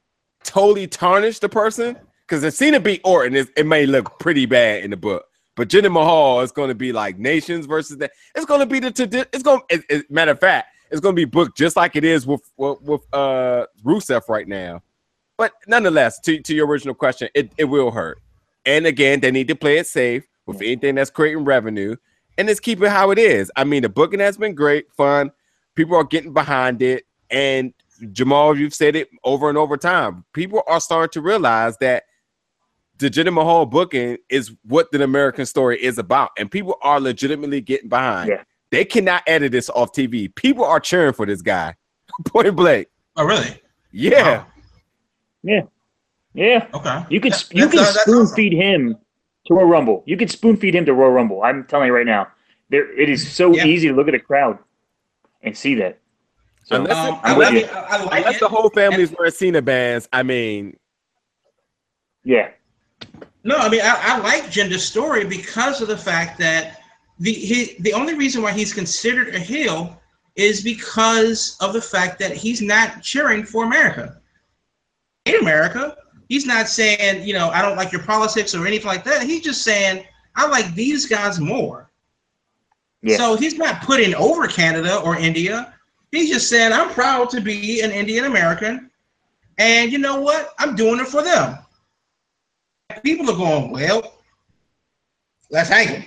totally 0.45 0.87
tarnish 0.87 1.39
the 1.39 1.49
person. 1.49 1.97
Because 2.27 2.43
if 2.43 2.55
Cena 2.55 2.81
beat 2.81 3.01
Orton, 3.05 3.37
it, 3.37 3.49
it 3.57 3.67
may 3.67 3.87
look 3.87 4.19
pretty 4.19 4.47
bad 4.47 4.83
in 4.83 4.91
the 4.91 4.97
book. 4.97 5.27
But 5.55 5.69
Jinder 5.69 5.93
Mahal 5.93 6.41
is 6.41 6.53
going 6.53 6.69
to 6.69 6.75
be 6.75 6.93
like 6.93 7.19
nations 7.19 7.67
versus 7.67 7.97
that. 7.99 8.11
It's 8.35 8.45
going 8.45 8.61
to 8.61 8.67
be 8.67 8.81
the 8.81 8.91
tradi- 8.91 9.27
it's 9.33 9.43
going. 9.43 9.61
It, 9.71 9.83
it, 9.89 10.11
matter 10.11 10.33
of 10.33 10.41
fact, 10.41 10.69
it's 10.91 11.01
going 11.01 11.15
to 11.15 11.21
be 11.21 11.25
booked 11.25 11.57
just 11.57 11.77
like 11.77 11.97
it 11.97 12.05
is 12.05 12.27
with 12.27 12.43
with, 12.57 12.83
with 12.83 13.15
uh 13.15 13.67
Rusev 13.85 14.29
right 14.29 14.47
now. 14.47 14.83
But 15.39 15.53
nonetheless, 15.67 16.19
to, 16.21 16.41
to 16.41 16.55
your 16.55 16.67
original 16.67 16.95
question, 16.95 17.29
it, 17.35 17.53
it 17.59 17.65
will 17.65 17.91
hurt. 17.91 18.21
And 18.65 18.87
again, 18.87 19.21
they 19.21 19.31
need 19.31 19.49
to 19.49 19.55
play 19.55 19.79
it 19.79 19.87
safe 19.87 20.25
with 20.47 20.63
anything 20.63 20.95
that's 20.95 21.11
creating 21.11 21.45
revenue 21.45 21.97
and 22.39 22.49
just 22.49 22.63
keep 22.63 22.83
it 22.83 22.89
how 22.89 23.11
it 23.11 23.19
is. 23.19 23.51
I 23.57 23.65
mean, 23.65 23.83
the 23.83 23.89
booking 23.89 24.21
has 24.21 24.37
been 24.37 24.55
great, 24.55 24.91
fun. 24.93 25.31
People 25.75 25.97
are 25.97 26.05
getting 26.05 26.33
behind 26.33 26.83
it. 26.83 27.05
And 27.31 27.73
Jamal, 28.13 28.57
you've 28.57 28.75
said 28.75 28.97
it 28.97 29.09
over 29.25 29.49
and 29.49 29.59
over 29.59 29.77
time. 29.77 30.25
People 30.33 30.63
are 30.67 30.81
starting 30.81 31.11
to 31.13 31.21
realize 31.21 31.77
that 31.79 32.05
the 32.99 33.11
Jinder 33.11 33.33
Mahal 33.33 33.67
booking 33.67 34.17
is 34.31 34.53
what 34.65 34.91
the 34.93 35.03
American 35.03 35.45
story 35.47 35.83
is 35.83 35.99
about. 35.99 36.31
And 36.39 36.51
people 36.51 36.77
are 36.83 37.01
legitimately 37.01 37.61
getting 37.61 37.89
behind. 37.89 38.29
Yeah. 38.31 38.43
They 38.71 38.85
cannot 38.85 39.23
edit 39.27 39.53
this 39.53 39.71
off 39.71 39.93
TV. 39.93 40.35
People 40.35 40.65
are 40.65 40.81
cheering 40.81 41.13
for 41.13 41.27
this 41.27 41.43
guy. 41.43 41.75
Point 42.27 42.55
blank. 42.57 42.89
Oh, 43.17 43.25
really? 43.25 43.61
Yeah. 43.93 44.39
Wow. 44.39 44.47
Yeah, 45.43 45.61
yeah. 46.35 46.67
Okay. 46.75 47.05
You 47.09 47.21
can 47.21 47.31
That- 47.31 47.49
you 47.55 47.69
can 47.69 47.85
spoon 47.85 48.23
awesome. 48.23 48.35
feed 48.35 48.53
him 48.53 48.97
to 49.47 49.55
Royal 49.55 49.67
Rumble. 49.67 50.03
You 50.07 50.17
can 50.17 50.29
spoon 50.29 50.57
feed 50.57 50.75
him 50.75 50.85
to 50.87 50.95
Royal 50.95 51.13
Rumble. 51.13 51.43
I'm 51.43 51.65
telling 51.65 51.87
you 51.89 51.95
right 51.95 52.07
now. 52.07 52.29
There, 52.69 52.91
it 52.99 53.09
is 53.09 53.31
so 53.31 53.55
Yeah. 53.55 53.65
easy 53.65 53.89
to 53.89 53.95
look 53.95 54.09
at 54.09 54.15
a 54.15 54.19
crowd 54.19 54.59
and 55.43 55.57
see 55.57 55.75
that. 55.77 55.99
So, 56.65 56.77
Unless- 56.77 56.97
Um, 56.97 57.21
I'm 57.23 57.35
I, 57.35 57.39
with 57.39 57.49
you. 57.51 57.55
mean, 57.61 57.69
I, 57.69 57.81
I 57.81 58.03
like 58.05 58.25
Unless 58.27 58.41
the 58.41 58.49
whole 58.49 58.71
family's 58.71 59.13
wearing 59.17 59.33
Cena 59.33 59.63
bands, 59.63 60.09
I 60.13 60.23
mean, 60.25 60.77
yeah, 62.25 62.51
No, 63.45 63.57
I 63.59 63.69
mean 63.69 63.81
I, 63.83 63.97
I 64.03 64.19
like 64.19 64.51
Jinder's 64.51 64.85
story 64.85 65.25
because 65.25 65.81
of 65.81 65.87
the 65.87 65.97
fact 65.97 66.39
that 66.41 66.81
the 67.21 67.33
he, 67.33 67.77
the 67.79 67.93
only 67.93 68.15
reason 68.15 68.43
why 68.43 68.51
he's 68.51 68.75
considered 68.75 69.33
a 69.35 69.39
heel 69.39 70.01
is 70.35 70.61
because 70.65 71.57
of 71.61 71.73
the 71.73 71.81
fact 71.81 72.19
that 72.19 72.33
he's 72.37 72.61
not 72.61 73.01
cheering 73.03 73.45
for 73.45 73.65
America. 73.65 74.21
In 75.27 75.37
America, 75.37 75.97
he's 76.29 76.47
not 76.47 76.69
saying, 76.69 77.27
you 77.27 77.35
know, 77.35 77.51
I 77.51 77.63
don't 77.63 77.77
like 77.77 77.93
your 77.93 78.03
politics 78.03 78.55
or 78.55 78.67
anything 78.67 78.87
like 78.87 79.05
that. 79.05 79.23
He's 79.23 79.43
just 79.43 79.63
saying, 79.63 80.05
I 80.35 80.47
like 80.47 80.75
these 80.75 81.07
guys 81.07 81.41
more. 81.41 81.91
Yeah. 83.03 83.17
So 83.17 83.37
he's 83.37 83.57
not 83.57 83.83
putting 83.83 84.15
over 84.15 84.47
Canada 84.47 84.99
or 85.01 85.17
India. 85.17 85.75
He's 86.11 86.31
just 86.31 86.49
saying, 86.49 86.73
I'm 86.73 86.91
proud 86.91 87.31
to 87.31 87.41
be 87.41 87.81
an 87.81 87.91
Indian 87.91 88.25
American. 88.25 88.91
And 89.59 89.91
you 89.91 89.99
know 89.99 90.21
what? 90.21 90.55
I'm 90.59 90.77
doing 90.77 91.01
it 91.01 91.07
for 91.07 91.23
them 91.23 91.59
people 93.03 93.31
are 93.31 93.37
going, 93.37 93.71
well, 93.71 94.21
let's 95.51 95.69
hang 95.69 95.89
him. 95.89 96.05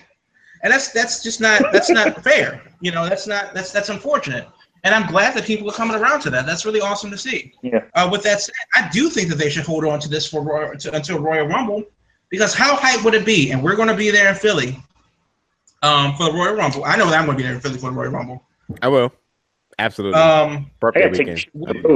And 0.63 0.73
that's 0.73 0.91
that's 0.91 1.23
just 1.23 1.39
not 1.39 1.61
that's 1.71 1.89
not 1.89 2.21
fair. 2.23 2.61
You 2.81 2.91
know, 2.91 3.07
that's 3.07 3.27
not 3.27 3.53
that's 3.53 3.71
that's 3.71 3.89
unfortunate. 3.89 4.47
And 4.83 4.95
I'm 4.95 5.07
glad 5.07 5.35
that 5.35 5.45
people 5.45 5.69
are 5.69 5.73
coming 5.73 5.95
around 5.97 6.21
to 6.21 6.29
that. 6.29 6.45
That's 6.45 6.65
really 6.65 6.79
awesome 6.81 7.11
to 7.11 7.17
see. 7.17 7.53
Yeah. 7.61 7.83
Uh, 7.95 8.07
with 8.11 8.23
that 8.23 8.41
said, 8.41 8.53
I 8.75 8.89
do 8.89 9.09
think 9.09 9.27
that 9.29 9.35
they 9.35 9.49
should 9.49 9.65
hold 9.65 9.83
on 9.85 9.99
to 9.99 10.09
this 10.09 10.27
for 10.27 10.41
Royal, 10.41 10.75
to, 10.77 10.95
until 10.95 11.19
Royal 11.19 11.47
Rumble, 11.47 11.83
because 12.29 12.53
how 12.53 12.75
hype 12.75 13.03
would 13.03 13.13
it 13.13 13.25
be? 13.25 13.51
And 13.51 13.61
we're 13.63 13.75
going 13.75 13.89
to 13.89 13.95
be 13.95 14.09
there 14.11 14.29
in 14.29 14.35
Philly 14.35 14.77
um, 15.83 16.15
for 16.15 16.25
the 16.25 16.33
Royal 16.33 16.55
Rumble. 16.55 16.85
I 16.85 16.95
know 16.95 17.07
that 17.09 17.19
I'm 17.19 17.25
going 17.25 17.37
to 17.37 17.43
be 17.43 17.47
there 17.47 17.55
in 17.55 17.59
Philly 17.61 17.77
for 17.77 17.89
the 17.89 17.95
Royal 17.97 18.11
Rumble. 18.11 18.43
I 18.81 18.87
will. 18.87 19.11
Absolutely. 19.79 20.19
Um, 20.19 20.51
I 20.51 20.65
Birthday 20.79 21.01
gotta 21.01 21.17
take 21.17 21.27
weekend. 21.27 21.37
the 21.37 21.39
shit 21.41 21.51
on 21.55 21.81
the 21.81 21.87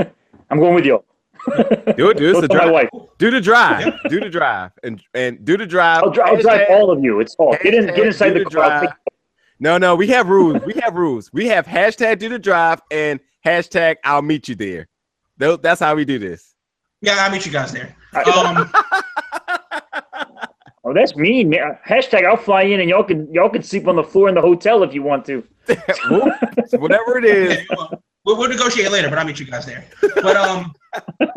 road. 0.00 0.10
I'm 0.50 0.58
going 0.58 0.74
with 0.74 0.84
you. 0.86 1.02
Do 1.96 2.10
it, 2.10 2.18
dude. 2.18 2.32
Go 2.34 2.38
It's 2.38 2.42
a 2.44 2.48
tell 2.48 2.56
my 2.58 2.64
drive. 2.70 2.72
wife. 2.72 2.88
Do 3.18 3.30
the 3.30 3.40
drive. 3.40 3.94
Do 4.08 4.20
the 4.20 4.28
drive. 4.28 4.70
And 4.84 5.02
and 5.14 5.44
do 5.44 5.56
the 5.56 5.66
drive. 5.66 6.04
I'll, 6.04 6.10
dri- 6.10 6.22
I'll 6.22 6.40
drive 6.40 6.66
all 6.70 6.90
of 6.92 7.02
you. 7.02 7.18
It's 7.20 7.34
all 7.36 7.56
get 7.62 7.74
in, 7.74 7.86
get 7.86 8.06
inside 8.06 8.30
do 8.34 8.44
the 8.44 8.50
car. 8.50 8.96
I'll 9.70 9.78
drive. 9.78 9.80
take- 9.80 9.82
No, 9.82 9.90
no, 9.90 9.94
we 9.96 10.06
have 10.08 10.28
rules. 10.28 10.62
We 10.64 10.74
have 10.82 10.94
rules. 10.94 11.30
We 11.32 11.46
have 11.48 11.66
hashtag 11.66 12.18
do 12.18 12.28
the 12.28 12.38
drive 12.38 12.80
and 12.90 13.20
hashtag 13.46 13.96
I'll 14.04 14.22
meet 14.22 14.48
you 14.48 14.54
there. 14.54 14.88
Tho- 15.38 15.56
That's 15.56 15.80
how 15.80 15.94
we 15.94 16.04
do 16.04 16.18
this. 16.18 16.54
yeah, 17.00 17.16
I'll 17.20 17.30
meet 17.30 17.46
you 17.46 17.52
guys 17.52 17.72
there. 17.72 17.94
Um, 18.26 18.70
Oh, 20.84 20.92
that's 20.92 21.14
mean, 21.14 21.48
man. 21.50 21.78
Hashtag 21.88 22.26
I'll 22.26 22.36
fly 22.36 22.62
in 22.62 22.80
and 22.80 22.90
y'all 22.90 23.04
can 23.04 23.32
y'all 23.32 23.48
can 23.48 23.62
sleep 23.62 23.86
on 23.86 23.94
the 23.94 24.02
floor 24.02 24.28
in 24.28 24.34
the 24.34 24.40
hotel 24.40 24.82
if 24.82 24.92
you 24.92 25.00
want 25.02 25.24
to. 25.26 25.44
Whatever 26.72 27.18
it 27.18 27.24
is. 27.24 27.52
Okay, 27.52 27.66
well, 27.70 28.02
we'll, 28.24 28.36
we'll 28.36 28.48
negotiate 28.48 28.90
later, 28.90 29.08
but 29.08 29.16
I'll 29.16 29.24
meet 29.24 29.38
you 29.38 29.46
guys 29.46 29.64
there. 29.64 29.84
But 30.16 30.36
um, 30.36 30.72
but, 31.20 31.32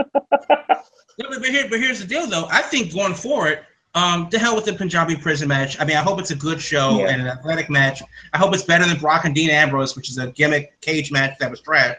but 1.17 1.45
here, 1.45 1.67
but 1.69 1.79
here's 1.79 1.99
the 1.99 2.07
deal, 2.07 2.25
though. 2.25 2.47
I 2.49 2.63
think 2.63 2.91
going 2.91 3.13
forward, 3.13 3.59
um, 3.95 4.29
to 4.29 4.37
hell 4.37 4.55
with 4.55 4.65
the 4.65 4.73
Punjabi 4.73 5.15
prison 5.15 5.47
match. 5.47 5.79
I 5.79 5.85
mean, 5.85 5.95
I 5.97 6.01
hope 6.01 6.19
it's 6.19 6.31
a 6.31 6.35
good 6.35 6.61
show 6.61 6.99
Yeah. 6.99 7.07
and 7.09 7.21
an 7.21 7.27
athletic 7.27 7.69
match. 7.69 8.01
I 8.33 8.37
hope 8.37 8.53
it's 8.53 8.63
better 8.63 8.85
than 8.85 8.97
Brock 8.97 9.25
and 9.25 9.33
Dean 9.33 9.49
Ambrose, 9.49 9.95
which 9.95 10.09
is 10.09 10.17
a 10.17 10.27
gimmick 10.31 10.79
cage 10.81 11.11
match 11.11 11.37
that 11.39 11.49
was 11.49 11.61
trash. 11.61 11.97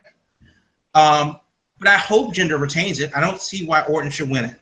Um, 0.94 1.40
but 1.78 1.88
I 1.88 1.96
hope 1.96 2.34
Jinder 2.34 2.60
retains 2.60 3.00
it. 3.00 3.10
I 3.14 3.20
don't 3.20 3.40
see 3.40 3.66
why 3.66 3.82
Orton 3.82 4.10
should 4.10 4.30
win 4.30 4.44
it. 4.44 4.56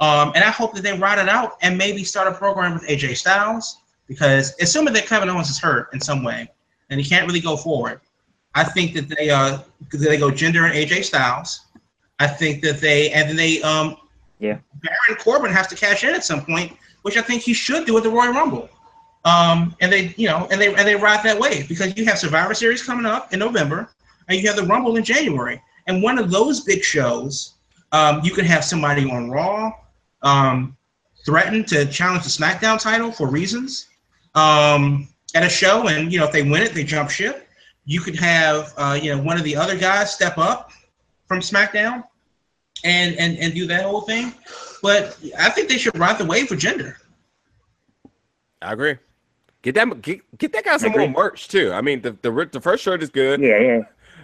Um, 0.00 0.32
and 0.34 0.44
I 0.44 0.50
hope 0.50 0.74
that 0.74 0.82
they 0.82 0.96
ride 0.96 1.18
it 1.18 1.28
out 1.28 1.56
and 1.62 1.76
maybe 1.76 2.04
start 2.04 2.28
a 2.28 2.32
program 2.32 2.74
with 2.74 2.84
AJ 2.84 3.16
Styles 3.16 3.78
because 4.06 4.54
assuming 4.60 4.94
that 4.94 5.06
Kevin 5.06 5.28
Owens 5.28 5.50
is 5.50 5.58
hurt 5.58 5.88
in 5.92 6.00
some 6.00 6.22
way 6.22 6.50
and 6.90 7.00
he 7.00 7.08
can't 7.08 7.26
really 7.26 7.40
go 7.40 7.56
forward, 7.56 8.00
I 8.54 8.64
think 8.64 8.94
that 8.94 9.08
they 9.14 9.30
uh 9.30 9.58
they 9.92 10.16
go 10.16 10.30
Jinder 10.30 10.64
and 10.64 10.74
AJ 10.74 11.04
Styles. 11.04 11.66
I 12.20 12.26
think 12.28 12.62
that 12.62 12.80
they 12.80 13.10
and 13.10 13.28
then 13.28 13.36
they 13.36 13.60
um 13.62 13.96
Yeah. 14.38 14.58
Baron 14.74 15.20
Corbin 15.20 15.52
has 15.52 15.66
to 15.68 15.74
cash 15.74 16.04
in 16.04 16.14
at 16.14 16.24
some 16.24 16.44
point, 16.44 16.76
which 17.02 17.16
I 17.16 17.22
think 17.22 17.42
he 17.42 17.52
should 17.52 17.86
do 17.86 17.96
at 17.96 18.02
the 18.02 18.10
Royal 18.10 18.32
Rumble. 18.32 18.68
Um, 19.24 19.74
and 19.80 19.92
they 19.92 20.14
you 20.16 20.28
know 20.28 20.46
and 20.50 20.60
they 20.60 20.68
and 20.74 20.86
they 20.86 20.94
ride 20.94 21.24
that 21.24 21.38
wave 21.38 21.68
because 21.68 21.96
you 21.96 22.04
have 22.04 22.18
Survivor 22.18 22.54
Series 22.54 22.82
coming 22.82 23.04
up 23.04 23.32
in 23.32 23.40
November 23.40 23.90
and 24.28 24.40
you 24.40 24.46
have 24.46 24.56
the 24.56 24.64
Rumble 24.64 24.96
in 24.96 25.04
January. 25.04 25.60
And 25.86 26.02
one 26.02 26.18
of 26.18 26.30
those 26.30 26.60
big 26.60 26.82
shows, 26.82 27.54
um, 27.92 28.20
you 28.22 28.32
can 28.32 28.44
have 28.44 28.64
somebody 28.64 29.10
on 29.10 29.30
Raw 29.30 29.72
um, 30.22 30.76
threaten 31.24 31.64
to 31.66 31.86
challenge 31.86 32.24
the 32.24 32.30
SmackDown 32.30 32.80
title 32.80 33.10
for 33.10 33.28
reasons 33.28 33.88
um, 34.34 35.08
at 35.34 35.42
a 35.42 35.48
show, 35.48 35.88
and 35.88 36.12
you 36.12 36.18
know 36.18 36.26
if 36.26 36.32
they 36.32 36.42
win 36.42 36.62
it, 36.62 36.74
they 36.74 36.84
jump 36.84 37.10
ship. 37.10 37.48
You 37.86 38.00
could 38.00 38.16
have 38.16 38.72
uh, 38.76 38.98
you 39.00 39.14
know 39.14 39.22
one 39.22 39.36
of 39.36 39.44
the 39.44 39.56
other 39.56 39.76
guys 39.76 40.12
step 40.12 40.38
up 40.38 40.70
from 41.26 41.40
SmackDown 41.40 42.04
and 42.84 43.16
and 43.16 43.36
and 43.38 43.54
do 43.54 43.66
that 43.66 43.84
whole 43.84 44.02
thing. 44.02 44.32
But 44.82 45.16
I 45.38 45.50
think 45.50 45.68
they 45.68 45.78
should 45.78 45.96
ride 45.98 46.18
the 46.18 46.24
wave 46.24 46.48
for 46.48 46.56
Jinder. 46.56 46.94
I 48.62 48.72
agree. 48.72 48.96
Get 49.62 49.74
that 49.74 50.02
get, 50.02 50.38
get 50.38 50.52
that 50.52 50.64
guy 50.64 50.76
some 50.76 50.92
more 50.92 51.08
merch 51.08 51.48
too. 51.48 51.72
I 51.72 51.80
mean, 51.80 52.00
the, 52.02 52.12
the 52.22 52.48
the 52.52 52.60
first 52.60 52.82
shirt 52.84 53.02
is 53.02 53.10
good, 53.10 53.40
Yeah, 53.40 53.58
yeah. 53.58 53.80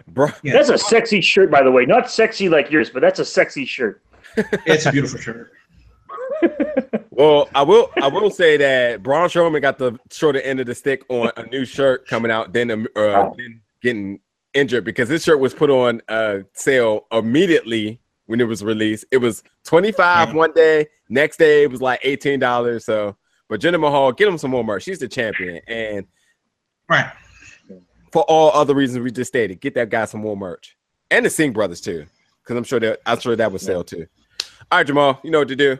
bro. 0.08 0.28
Yeah. 0.42 0.52
That's 0.52 0.68
a 0.68 0.78
sexy 0.78 1.20
shirt, 1.20 1.50
by 1.50 1.62
the 1.62 1.70
way. 1.70 1.84
Not 1.86 2.10
sexy 2.10 2.48
like 2.48 2.70
yours, 2.70 2.90
but 2.90 3.00
that's 3.00 3.18
a 3.18 3.24
sexy 3.24 3.64
shirt. 3.64 4.02
It's 4.66 4.86
a 4.86 4.92
beautiful 4.92 5.18
shirt. 5.20 5.52
Well, 7.10 7.48
I 7.54 7.62
will 7.62 7.90
I 8.02 8.08
will 8.08 8.28
say 8.30 8.56
that 8.56 9.02
Braun 9.04 9.28
Strowman 9.28 9.62
got 9.62 9.78
the 9.78 9.96
shorter 10.10 10.40
end 10.40 10.58
of 10.58 10.66
the 10.66 10.74
stick 10.74 11.04
on 11.08 11.30
a 11.36 11.46
new 11.46 11.64
shirt 11.64 12.08
coming 12.08 12.28
out, 12.32 12.52
then 12.52 12.72
um, 12.72 12.88
uh, 12.96 13.00
Oh. 13.00 13.34
then 13.38 13.60
getting 13.82 14.18
injured 14.52 14.82
because 14.84 15.08
this 15.08 15.22
shirt 15.22 15.38
was 15.38 15.54
put 15.54 15.70
on 15.70 16.02
uh, 16.08 16.38
sale 16.54 17.06
immediately 17.12 18.00
when 18.26 18.40
it 18.40 18.44
was 18.44 18.64
released. 18.64 19.04
It 19.10 19.18
was 19.18 19.42
twenty 19.64 19.92
five 19.92 20.28
Yeah. 20.28 20.34
one 20.34 20.52
day, 20.52 20.86
next 21.08 21.38
day 21.38 21.62
it 21.64 21.70
was 21.70 21.80
like 21.82 22.00
eighteen 22.02 22.38
dollars. 22.40 22.84
So, 22.84 23.16
but 23.48 23.60
Jinder 23.60 23.80
Mahal, 23.80 24.12
get 24.12 24.28
him 24.28 24.38
some 24.38 24.50
more 24.50 24.64
merch. 24.64 24.84
She's 24.84 24.98
the 24.98 25.08
champion, 25.08 25.60
and 25.66 26.06
Right. 26.88 27.10
for 28.12 28.22
all 28.22 28.50
other 28.52 28.74
reasons 28.74 29.02
we 29.02 29.10
just 29.10 29.28
stated, 29.28 29.60
get 29.60 29.74
that 29.74 29.90
guy 29.90 30.04
some 30.04 30.20
more 30.20 30.36
merch, 30.36 30.76
and 31.10 31.24
the 31.26 31.30
Singh 31.30 31.52
brothers 31.52 31.80
too, 31.80 32.06
because 32.42 32.56
I'm 32.56 32.64
sure 32.64 32.80
that 32.80 33.00
I'm 33.06 33.20
sure 33.20 33.36
that 33.36 33.50
would 33.52 33.60
sell 33.60 33.84
too. 33.84 34.06
All 34.70 34.78
right, 34.78 34.86
Jamal, 34.86 35.20
you 35.22 35.30
know 35.30 35.40
what 35.40 35.48
to 35.48 35.56
do. 35.56 35.78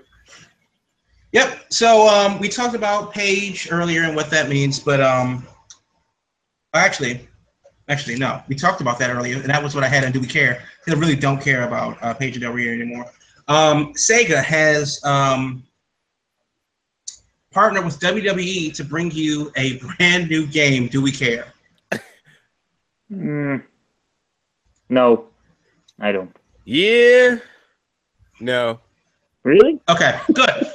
Yep. 1.33 1.67
So 1.71 2.07
um, 2.07 2.39
we 2.39 2.49
talked 2.49 2.75
about 2.77 3.13
Paige 3.13 3.69
earlier 3.73 4.03
and 4.05 4.15
what 4.15 4.31
that 4.31 4.49
means, 4.49 4.79
but 4.79 5.01
um, 5.01 5.47
actually, 6.75 7.27
actually 7.89 8.17
no, 8.17 8.43
we 8.49 8.55
talked 8.55 8.81
about 8.81 8.99
that 8.99 9.11
earlier, 9.11 9.37
and 9.37 9.47
that 9.47 9.63
was 9.63 9.75
what 9.75 9.85
I 9.85 9.89
had 9.89 10.05
on 10.05 10.13
Do 10.13 10.21
We 10.21 10.27
Care? 10.27 10.63
'Cause 10.85 10.95
I 10.95 10.99
really 10.99 11.17
don't 11.17 11.41
care 11.41 11.63
about 11.67 11.97
uh, 12.03 12.15
Paige 12.15 12.41
Del 12.41 12.53
Rio 12.53 12.73
anymore. 12.73 13.07
Um, 13.49 13.93
Sega 13.95 14.43
has 14.43 15.03
um, 15.05 15.63
partnered 17.53 17.85
with 17.85 17.99
WWE 18.01 18.75
to 18.75 18.85
bring 18.85 19.11
you 19.11 19.53
a 19.57 19.79
brand 19.79 20.29
new 20.31 20.47
game. 20.47 20.89
Do 20.89 21.01
we 21.03 21.13
care? 21.13 21.47
Mm, 23.13 23.63
no, 24.89 25.27
I 26.01 26.11
don't. 26.13 26.35
Yeah, 26.65 27.37
no. 28.41 28.81
Really? 29.43 29.79
Okay, 29.91 30.19
good, 30.33 30.67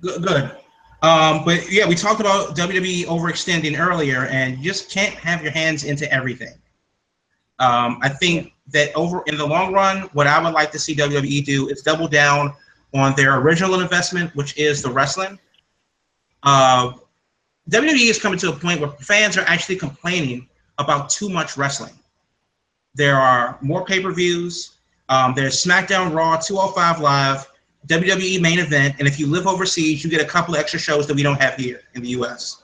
good, 0.00 0.22
good. 0.22 0.56
Um, 1.02 1.44
but 1.44 1.70
yeah, 1.70 1.88
we 1.88 1.94
talked 1.94 2.20
about 2.20 2.56
WWE 2.56 3.04
overextending 3.06 3.78
earlier, 3.78 4.26
and 4.26 4.58
you 4.58 4.64
just 4.64 4.90
can't 4.90 5.14
have 5.14 5.42
your 5.42 5.52
hands 5.52 5.84
into 5.84 6.10
everything. 6.12 6.54
Um, 7.58 7.98
I 8.02 8.08
think 8.08 8.52
that 8.68 8.94
over 8.94 9.22
in 9.26 9.36
the 9.36 9.46
long 9.46 9.72
run, 9.72 10.02
what 10.12 10.26
I 10.26 10.42
would 10.42 10.52
like 10.52 10.72
to 10.72 10.78
see 10.78 10.94
WWE 10.94 11.44
do 11.44 11.68
is 11.68 11.82
double 11.82 12.08
down 12.08 12.54
on 12.94 13.14
their 13.14 13.38
original 13.38 13.80
investment, 13.80 14.34
which 14.34 14.56
is 14.58 14.82
the 14.82 14.90
wrestling. 14.90 15.38
Uh, 16.42 16.92
WWE 17.70 18.10
is 18.10 18.18
coming 18.20 18.38
to 18.38 18.50
a 18.50 18.52
point 18.52 18.80
where 18.80 18.90
fans 18.90 19.36
are 19.36 19.44
actually 19.46 19.76
complaining 19.76 20.48
about 20.78 21.10
too 21.10 21.28
much 21.28 21.56
wrestling. 21.56 21.92
There 22.94 23.16
are 23.16 23.58
more 23.60 23.84
pay 23.84 24.00
per 24.00 24.12
views. 24.12 24.76
Um, 25.08 25.34
there's 25.34 25.62
SmackDown 25.62 26.14
Raw, 26.14 26.36
205 26.36 27.00
Live, 27.00 27.49
WWE 27.86 28.40
main 28.40 28.58
event, 28.58 28.96
and 28.98 29.08
if 29.08 29.18
you 29.18 29.26
live 29.26 29.46
overseas, 29.46 30.04
you 30.04 30.10
get 30.10 30.20
a 30.20 30.24
couple 30.24 30.54
of 30.54 30.60
extra 30.60 30.78
shows 30.78 31.06
that 31.06 31.14
we 31.14 31.22
don't 31.22 31.40
have 31.40 31.54
here 31.54 31.82
in 31.94 32.02
the 32.02 32.10
US. 32.10 32.62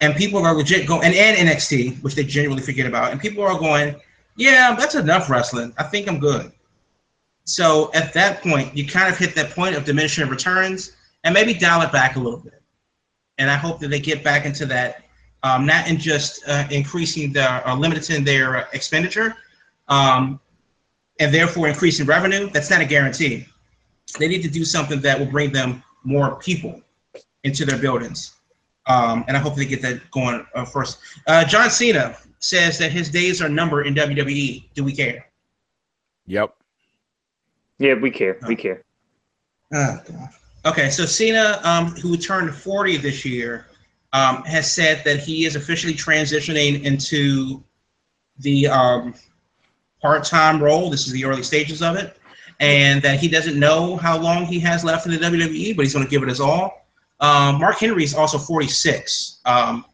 And 0.00 0.14
people 0.16 0.44
are 0.44 0.54
legit 0.54 0.86
going, 0.86 1.04
and, 1.04 1.14
and 1.14 1.48
NXT, 1.48 2.02
which 2.02 2.14
they 2.14 2.24
genuinely 2.24 2.62
forget 2.62 2.86
about. 2.86 3.12
And 3.12 3.20
people 3.20 3.44
are 3.44 3.58
going, 3.58 3.96
yeah, 4.36 4.74
that's 4.76 4.94
enough 4.94 5.28
wrestling. 5.28 5.72
I 5.78 5.84
think 5.84 6.08
I'm 6.08 6.18
good. 6.18 6.52
So 7.44 7.90
at 7.94 8.12
that 8.14 8.42
point, 8.42 8.76
you 8.76 8.86
kind 8.86 9.12
of 9.12 9.18
hit 9.18 9.34
that 9.34 9.50
point 9.50 9.76
of 9.76 9.84
diminishing 9.84 10.28
returns 10.28 10.92
and 11.24 11.34
maybe 11.34 11.54
dial 11.54 11.82
it 11.82 11.92
back 11.92 12.16
a 12.16 12.20
little 12.20 12.38
bit. 12.38 12.62
And 13.38 13.50
I 13.50 13.56
hope 13.56 13.80
that 13.80 13.88
they 13.88 14.00
get 14.00 14.22
back 14.22 14.44
into 14.44 14.66
that, 14.66 15.04
um, 15.42 15.66
not 15.66 15.88
in 15.88 15.98
just 15.98 16.46
uh, 16.46 16.66
increasing 16.70 17.32
the 17.32 17.68
or 17.68 17.74
limiting 17.76 18.24
their 18.24 18.68
expenditure, 18.72 19.34
um, 19.88 20.38
and 21.18 21.34
therefore 21.34 21.68
increasing 21.68 22.06
revenue. 22.06 22.48
That's 22.50 22.70
not 22.70 22.80
a 22.80 22.84
guarantee. 22.84 23.46
They 24.18 24.28
need 24.28 24.42
to 24.42 24.50
do 24.50 24.64
something 24.64 25.00
that 25.00 25.18
will 25.18 25.26
bring 25.26 25.52
them 25.52 25.82
more 26.04 26.36
people 26.36 26.80
into 27.44 27.64
their 27.64 27.78
buildings. 27.78 28.34
Um, 28.86 29.24
and 29.28 29.36
I 29.36 29.40
hope 29.40 29.54
they 29.54 29.64
get 29.64 29.82
that 29.82 30.10
going 30.10 30.44
uh, 30.54 30.64
first. 30.64 30.98
Uh, 31.26 31.44
John 31.44 31.70
Cena 31.70 32.16
says 32.40 32.78
that 32.78 32.90
his 32.90 33.08
days 33.08 33.40
are 33.40 33.48
numbered 33.48 33.86
in 33.86 33.94
WWE. 33.94 34.64
Do 34.74 34.84
we 34.84 34.92
care? 34.94 35.26
Yep. 36.26 36.54
Yeah, 37.78 37.94
we 37.94 38.10
care. 38.10 38.38
We 38.46 38.56
care. 38.56 38.84
Oh, 39.72 39.98
God. 40.08 40.28
Okay, 40.64 40.90
so 40.90 41.04
Cena, 41.04 41.60
um, 41.64 41.86
who 41.96 42.16
turned 42.16 42.54
40 42.54 42.98
this 42.98 43.24
year, 43.24 43.66
um, 44.12 44.42
has 44.44 44.70
said 44.70 45.02
that 45.04 45.20
he 45.20 45.44
is 45.44 45.56
officially 45.56 45.94
transitioning 45.94 46.84
into 46.84 47.62
the 48.38 48.68
um, 48.68 49.14
part-time 50.00 50.62
role. 50.62 50.90
This 50.90 51.06
is 51.06 51.12
the 51.12 51.24
early 51.24 51.42
stages 51.42 51.82
of 51.82 51.96
it, 51.96 52.16
and 52.62 53.02
that 53.02 53.18
he 53.18 53.28
doesn't 53.28 53.58
know 53.58 53.96
how 53.96 54.16
long 54.16 54.46
he 54.46 54.58
has 54.60 54.84
left 54.84 55.04
in 55.04 55.12
the 55.12 55.18
WWE, 55.18 55.76
but 55.76 55.84
he's 55.84 55.92
going 55.92 56.04
to 56.04 56.10
give 56.10 56.22
it 56.22 56.28
his 56.28 56.40
all. 56.40 56.86
Um, 57.20 57.58
Mark 57.58 57.78
Henry 57.78 58.04
is 58.04 58.14
also 58.14 58.38
46. 58.38 59.40
Um, 59.44 59.84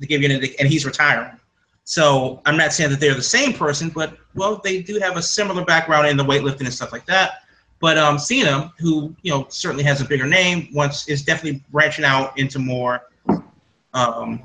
to 0.00 0.06
give 0.06 0.20
you 0.20 0.30
an 0.30 0.40
indic- 0.40 0.56
and 0.58 0.68
he's 0.68 0.84
retiring. 0.84 1.38
So 1.84 2.42
I'm 2.46 2.56
not 2.56 2.72
saying 2.72 2.90
that 2.90 3.00
they're 3.00 3.14
the 3.14 3.22
same 3.22 3.52
person, 3.52 3.90
but 3.90 4.16
well, 4.34 4.60
they 4.64 4.82
do 4.82 4.98
have 4.98 5.16
a 5.16 5.22
similar 5.22 5.64
background 5.64 6.08
in 6.08 6.16
the 6.16 6.24
weightlifting 6.24 6.62
and 6.62 6.72
stuff 6.72 6.92
like 6.92 7.06
that. 7.06 7.42
But 7.80 7.96
um, 7.96 8.18
Cena, 8.18 8.72
who 8.78 9.14
you 9.22 9.30
know 9.30 9.46
certainly 9.48 9.84
has 9.84 10.00
a 10.00 10.04
bigger 10.04 10.26
name, 10.26 10.68
once 10.72 11.08
is 11.08 11.22
definitely 11.22 11.62
branching 11.70 12.04
out 12.04 12.36
into 12.38 12.58
more 12.58 13.02
um, 13.92 14.40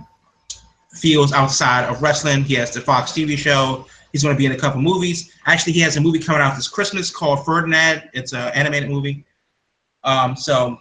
fields 0.94 1.32
outside 1.32 1.86
of 1.86 2.02
wrestling. 2.02 2.44
He 2.44 2.56
has 2.56 2.72
the 2.72 2.82
Fox 2.82 3.12
TV 3.12 3.38
show. 3.38 3.88
He's 4.11 4.23
going 4.23 4.36
to 4.36 4.38
be 4.38 4.45
in 4.45 4.52
a 4.53 4.57
couple 4.57 4.81
movies. 4.81 5.31
Actually, 5.45 5.73
he 5.73 5.80
has 5.81 5.98
a 5.98 6.02
movie 6.02 6.19
coming 6.19 6.41
out 6.41 6.56
this 6.56 6.68
Christmas 6.68 7.11
called 7.11 7.45
Ferdinand. 7.45 8.10
It's 8.14 8.34
an 8.34 8.52
animated 8.53 8.90
movie. 8.90 9.26
Um, 10.03 10.36
so 10.36 10.80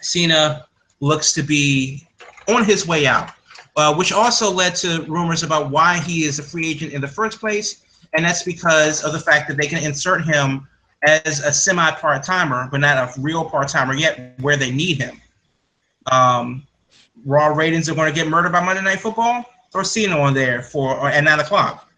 Cena 0.00 0.66
looks 1.00 1.32
to 1.32 1.42
be 1.42 2.06
on 2.48 2.64
his 2.64 2.86
way 2.86 3.06
out, 3.06 3.30
uh, 3.76 3.94
which 3.94 4.12
also 4.12 4.50
led 4.50 4.74
to 4.76 5.02
rumors 5.08 5.42
about 5.42 5.70
why 5.70 5.98
he 5.98 6.24
is 6.24 6.38
a 6.38 6.42
free 6.42 6.68
agent 6.68 6.92
in 6.92 7.00
the 7.00 7.08
first 7.08 7.40
place. 7.40 7.82
And 8.12 8.24
that's 8.24 8.42
because 8.42 9.04
of 9.04 9.12
the 9.12 9.20
fact 9.20 9.48
that 9.48 9.56
they 9.56 9.66
can 9.66 9.82
insert 9.82 10.24
him 10.24 10.68
as 11.02 11.40
a 11.40 11.52
semi 11.52 11.90
part 11.92 12.22
timer, 12.22 12.68
but 12.70 12.80
not 12.80 12.96
a 12.96 13.20
real 13.20 13.44
part 13.44 13.68
timer 13.68 13.94
yet, 13.94 14.38
where 14.40 14.56
they 14.56 14.70
need 14.70 14.98
him. 14.98 15.20
Um, 16.10 16.66
Raw 17.24 17.48
ratings 17.48 17.88
are 17.88 17.94
going 17.94 18.12
to 18.12 18.14
get 18.14 18.28
murdered 18.28 18.52
by 18.52 18.64
Monday 18.64 18.82
Night 18.82 19.00
Football. 19.00 19.44
Throw 19.72 19.82
Cena 19.82 20.18
on 20.18 20.32
there 20.32 20.62
for 20.62 20.96
or, 20.96 21.08
at 21.08 21.24
nine 21.24 21.40
o'clock. 21.40 21.90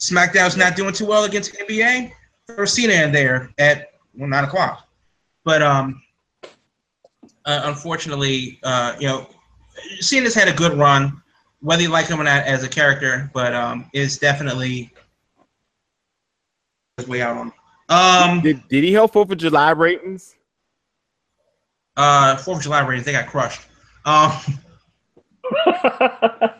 SmackDown's 0.00 0.56
not 0.56 0.76
doing 0.76 0.92
too 0.92 1.06
well 1.06 1.24
against 1.24 1.54
NBA. 1.54 2.12
Throw 2.46 2.64
Cena 2.64 2.92
in 2.94 3.12
there 3.12 3.50
at 3.58 3.92
well, 4.14 4.28
nine 4.28 4.44
o'clock. 4.44 4.86
But 5.44 5.62
um, 5.62 6.02
uh, 7.44 7.62
unfortunately, 7.64 8.58
uh, 8.62 8.94
you 8.98 9.06
know, 9.06 9.28
Cena's 10.00 10.34
had 10.34 10.48
a 10.48 10.52
good 10.52 10.74
run, 10.74 11.20
whether 11.60 11.82
you 11.82 11.88
like 11.88 12.06
him 12.06 12.20
or 12.20 12.24
not 12.24 12.44
as 12.44 12.62
a 12.64 12.68
character, 12.68 13.30
but 13.32 13.54
um, 13.54 13.88
is 13.92 14.18
definitely 14.18 14.92
his 16.96 17.08
way 17.08 17.22
out 17.22 17.36
on. 17.36 17.52
Um, 17.88 18.40
Did, 18.40 18.66
did 18.68 18.82
he 18.82 18.92
help 18.92 19.12
Fourth 19.12 19.30
of 19.30 19.38
July 19.38 19.70
ratings? 19.70 20.34
uh, 21.96 22.36
Fourth 22.36 22.58
of 22.58 22.64
July 22.64 22.80
ratings 22.80 23.06
they 23.06 23.12
got 23.12 23.28
crushed. 23.28 23.62
Um, 24.04 24.32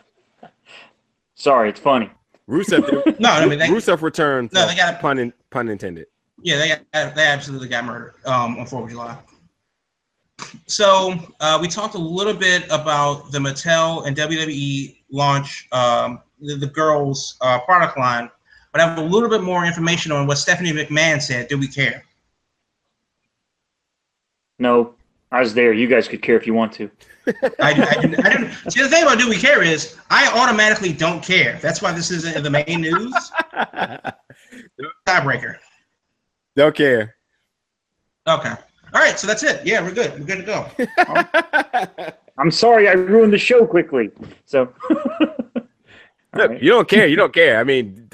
Sorry, 1.34 1.68
it's 1.70 1.80
funny. 1.80 2.10
Rusev, 2.48 3.04
did- 3.04 3.20
no, 3.20 3.30
I 3.30 3.46
mean 3.46 3.58
they, 3.58 3.66
Rusev 3.68 4.02
returned. 4.02 4.52
No, 4.52 4.66
they 4.66 4.76
got- 4.76 4.94
a, 4.94 4.98
pun 4.98 5.18
in, 5.18 5.32
pun 5.50 5.68
intended. 5.68 6.06
yeah, 6.42 6.58
they 6.58 6.68
got, 6.68 7.14
they 7.14 7.26
absolutely 7.26 7.68
got 7.68 7.84
murdered 7.84 8.14
um, 8.24 8.58
on 8.58 8.66
Fourth 8.66 8.84
of 8.84 8.90
July. 8.90 9.18
So 10.66 11.14
uh, 11.40 11.58
we 11.60 11.66
talked 11.66 11.94
a 11.94 11.98
little 11.98 12.34
bit 12.34 12.64
about 12.70 13.32
the 13.32 13.38
Mattel 13.38 14.06
and 14.06 14.16
WWE 14.16 14.98
launch 15.10 15.66
um, 15.72 16.20
the, 16.40 16.56
the 16.56 16.66
girls' 16.66 17.36
uh, 17.40 17.58
product 17.60 17.98
line, 17.98 18.30
but 18.70 18.80
I 18.82 18.88
have 18.88 18.98
a 18.98 19.02
little 19.02 19.30
bit 19.30 19.42
more 19.42 19.64
information 19.64 20.12
on 20.12 20.26
what 20.26 20.36
Stephanie 20.38 20.72
McMahon 20.72 21.22
said. 21.22 21.48
Do 21.48 21.56
we 21.58 21.66
care? 21.68 22.04
No, 24.58 24.94
I 25.32 25.40
was 25.40 25.54
there. 25.54 25.72
You 25.72 25.86
guys 25.86 26.06
could 26.08 26.22
care 26.22 26.36
if 26.36 26.46
you 26.46 26.54
want 26.54 26.72
to. 26.74 26.90
I, 27.26 27.32
I, 27.60 28.00
didn't- 28.00 28.24
I 28.26 28.30
didn't. 28.30 28.52
See, 28.70 28.82
the 28.82 28.88
thing 28.88 29.02
about 29.02 29.18
do 29.18 29.28
we 29.28 29.36
care 29.36 29.62
is 29.62 29.96
I 30.10 30.28
automatically 30.38 30.92
don't 30.92 31.22
care. 31.22 31.58
That's 31.62 31.82
why 31.82 31.92
this 31.92 32.10
isn't 32.10 32.36
in 32.36 32.42
the 32.42 32.50
main 32.50 32.80
news. 32.82 33.12
Tiebreaker. 35.08 35.56
Don't 36.56 36.74
care. 36.74 37.16
Okay. 38.28 38.50
All 38.94 39.00
right. 39.00 39.18
So 39.18 39.26
that's 39.26 39.42
it. 39.42 39.64
Yeah, 39.66 39.82
we're 39.82 39.92
good. 39.92 40.18
We're 40.18 40.24
good 40.26 40.46
to 40.46 41.96
go. 42.04 42.12
I'm 42.38 42.50
sorry 42.50 42.88
I 42.88 42.92
ruined 42.92 43.32
the 43.32 43.38
show 43.38 43.66
quickly. 43.66 44.10
So, 44.44 44.72
Look, 44.90 46.50
right. 46.50 46.62
you 46.62 46.70
don't 46.70 46.88
care. 46.88 47.06
You 47.06 47.16
don't 47.16 47.32
care. 47.32 47.58
I 47.58 47.64
mean, 47.64 48.10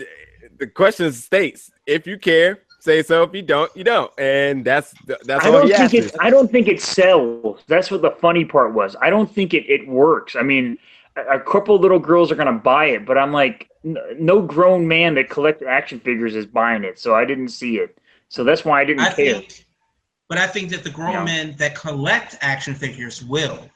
the 0.58 0.66
question 0.68 1.12
states: 1.12 1.70
if 1.86 2.06
you 2.06 2.18
care, 2.18 2.60
say 2.82 3.02
so. 3.02 3.22
If 3.22 3.34
you 3.34 3.42
don't, 3.42 3.74
you 3.76 3.84
don't. 3.84 4.10
And 4.18 4.64
that's 4.64 4.92
that's 5.24 5.44
I 5.44 5.48
all 5.48 5.52
don't 5.52 5.66
he 5.68 5.88
think 5.88 5.94
it. 6.06 6.16
I 6.20 6.30
don't 6.30 6.50
think 6.50 6.68
it 6.68 6.82
sells. 6.82 7.62
That's 7.68 7.90
what 7.90 8.02
the 8.02 8.10
funny 8.10 8.44
part 8.44 8.74
was. 8.74 8.96
I 9.00 9.10
don't 9.10 9.32
think 9.32 9.54
it, 9.54 9.64
it 9.70 9.86
works. 9.86 10.34
I 10.36 10.42
mean, 10.42 10.76
a, 11.16 11.36
a 11.36 11.40
couple 11.40 11.78
little 11.78 11.98
girls 12.00 12.32
are 12.32 12.34
gonna 12.34 12.52
buy 12.52 12.86
it, 12.86 13.06
but 13.06 13.16
I'm 13.16 13.32
like, 13.32 13.70
n- 13.84 13.96
no 14.18 14.42
grown 14.42 14.86
man 14.86 15.14
that 15.14 15.30
collects 15.30 15.62
action 15.66 16.00
figures 16.00 16.34
is 16.34 16.46
buying 16.46 16.82
it. 16.84 16.98
So 16.98 17.14
I 17.14 17.24
didn't 17.24 17.48
see 17.48 17.76
it. 17.78 17.98
So 18.28 18.42
that's 18.44 18.64
why 18.64 18.80
I 18.80 18.84
didn't 18.84 19.02
I 19.02 19.12
care. 19.12 19.34
think, 19.34 19.66
but 20.28 20.38
I 20.38 20.46
think 20.46 20.70
that 20.70 20.82
the 20.84 20.90
grown 20.90 21.12
Yeah. 21.12 21.24
men 21.24 21.56
that 21.58 21.74
collect 21.76 22.36
action 22.40 22.74
figures 22.74 23.22
will, 23.24 23.68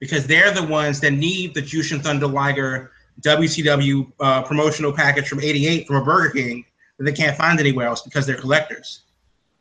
because 0.00 0.26
they're 0.26 0.52
the 0.52 0.62
ones 0.62 1.00
that 1.00 1.10
need 1.12 1.54
the 1.54 1.62
Jushin 1.62 2.02
Thunder 2.02 2.28
Liger 2.28 2.92
WCW 3.22 4.12
uh, 4.20 4.42
promotional 4.42 4.92
package 4.92 5.28
from 5.28 5.40
'88 5.40 5.86
from 5.86 5.96
a 5.96 6.04
Burger 6.04 6.30
King 6.30 6.64
that 6.98 7.04
they 7.04 7.12
can't 7.12 7.36
find 7.36 7.58
anywhere 7.60 7.86
else 7.86 8.02
because 8.02 8.26
they're 8.26 8.36
collectors. 8.36 9.00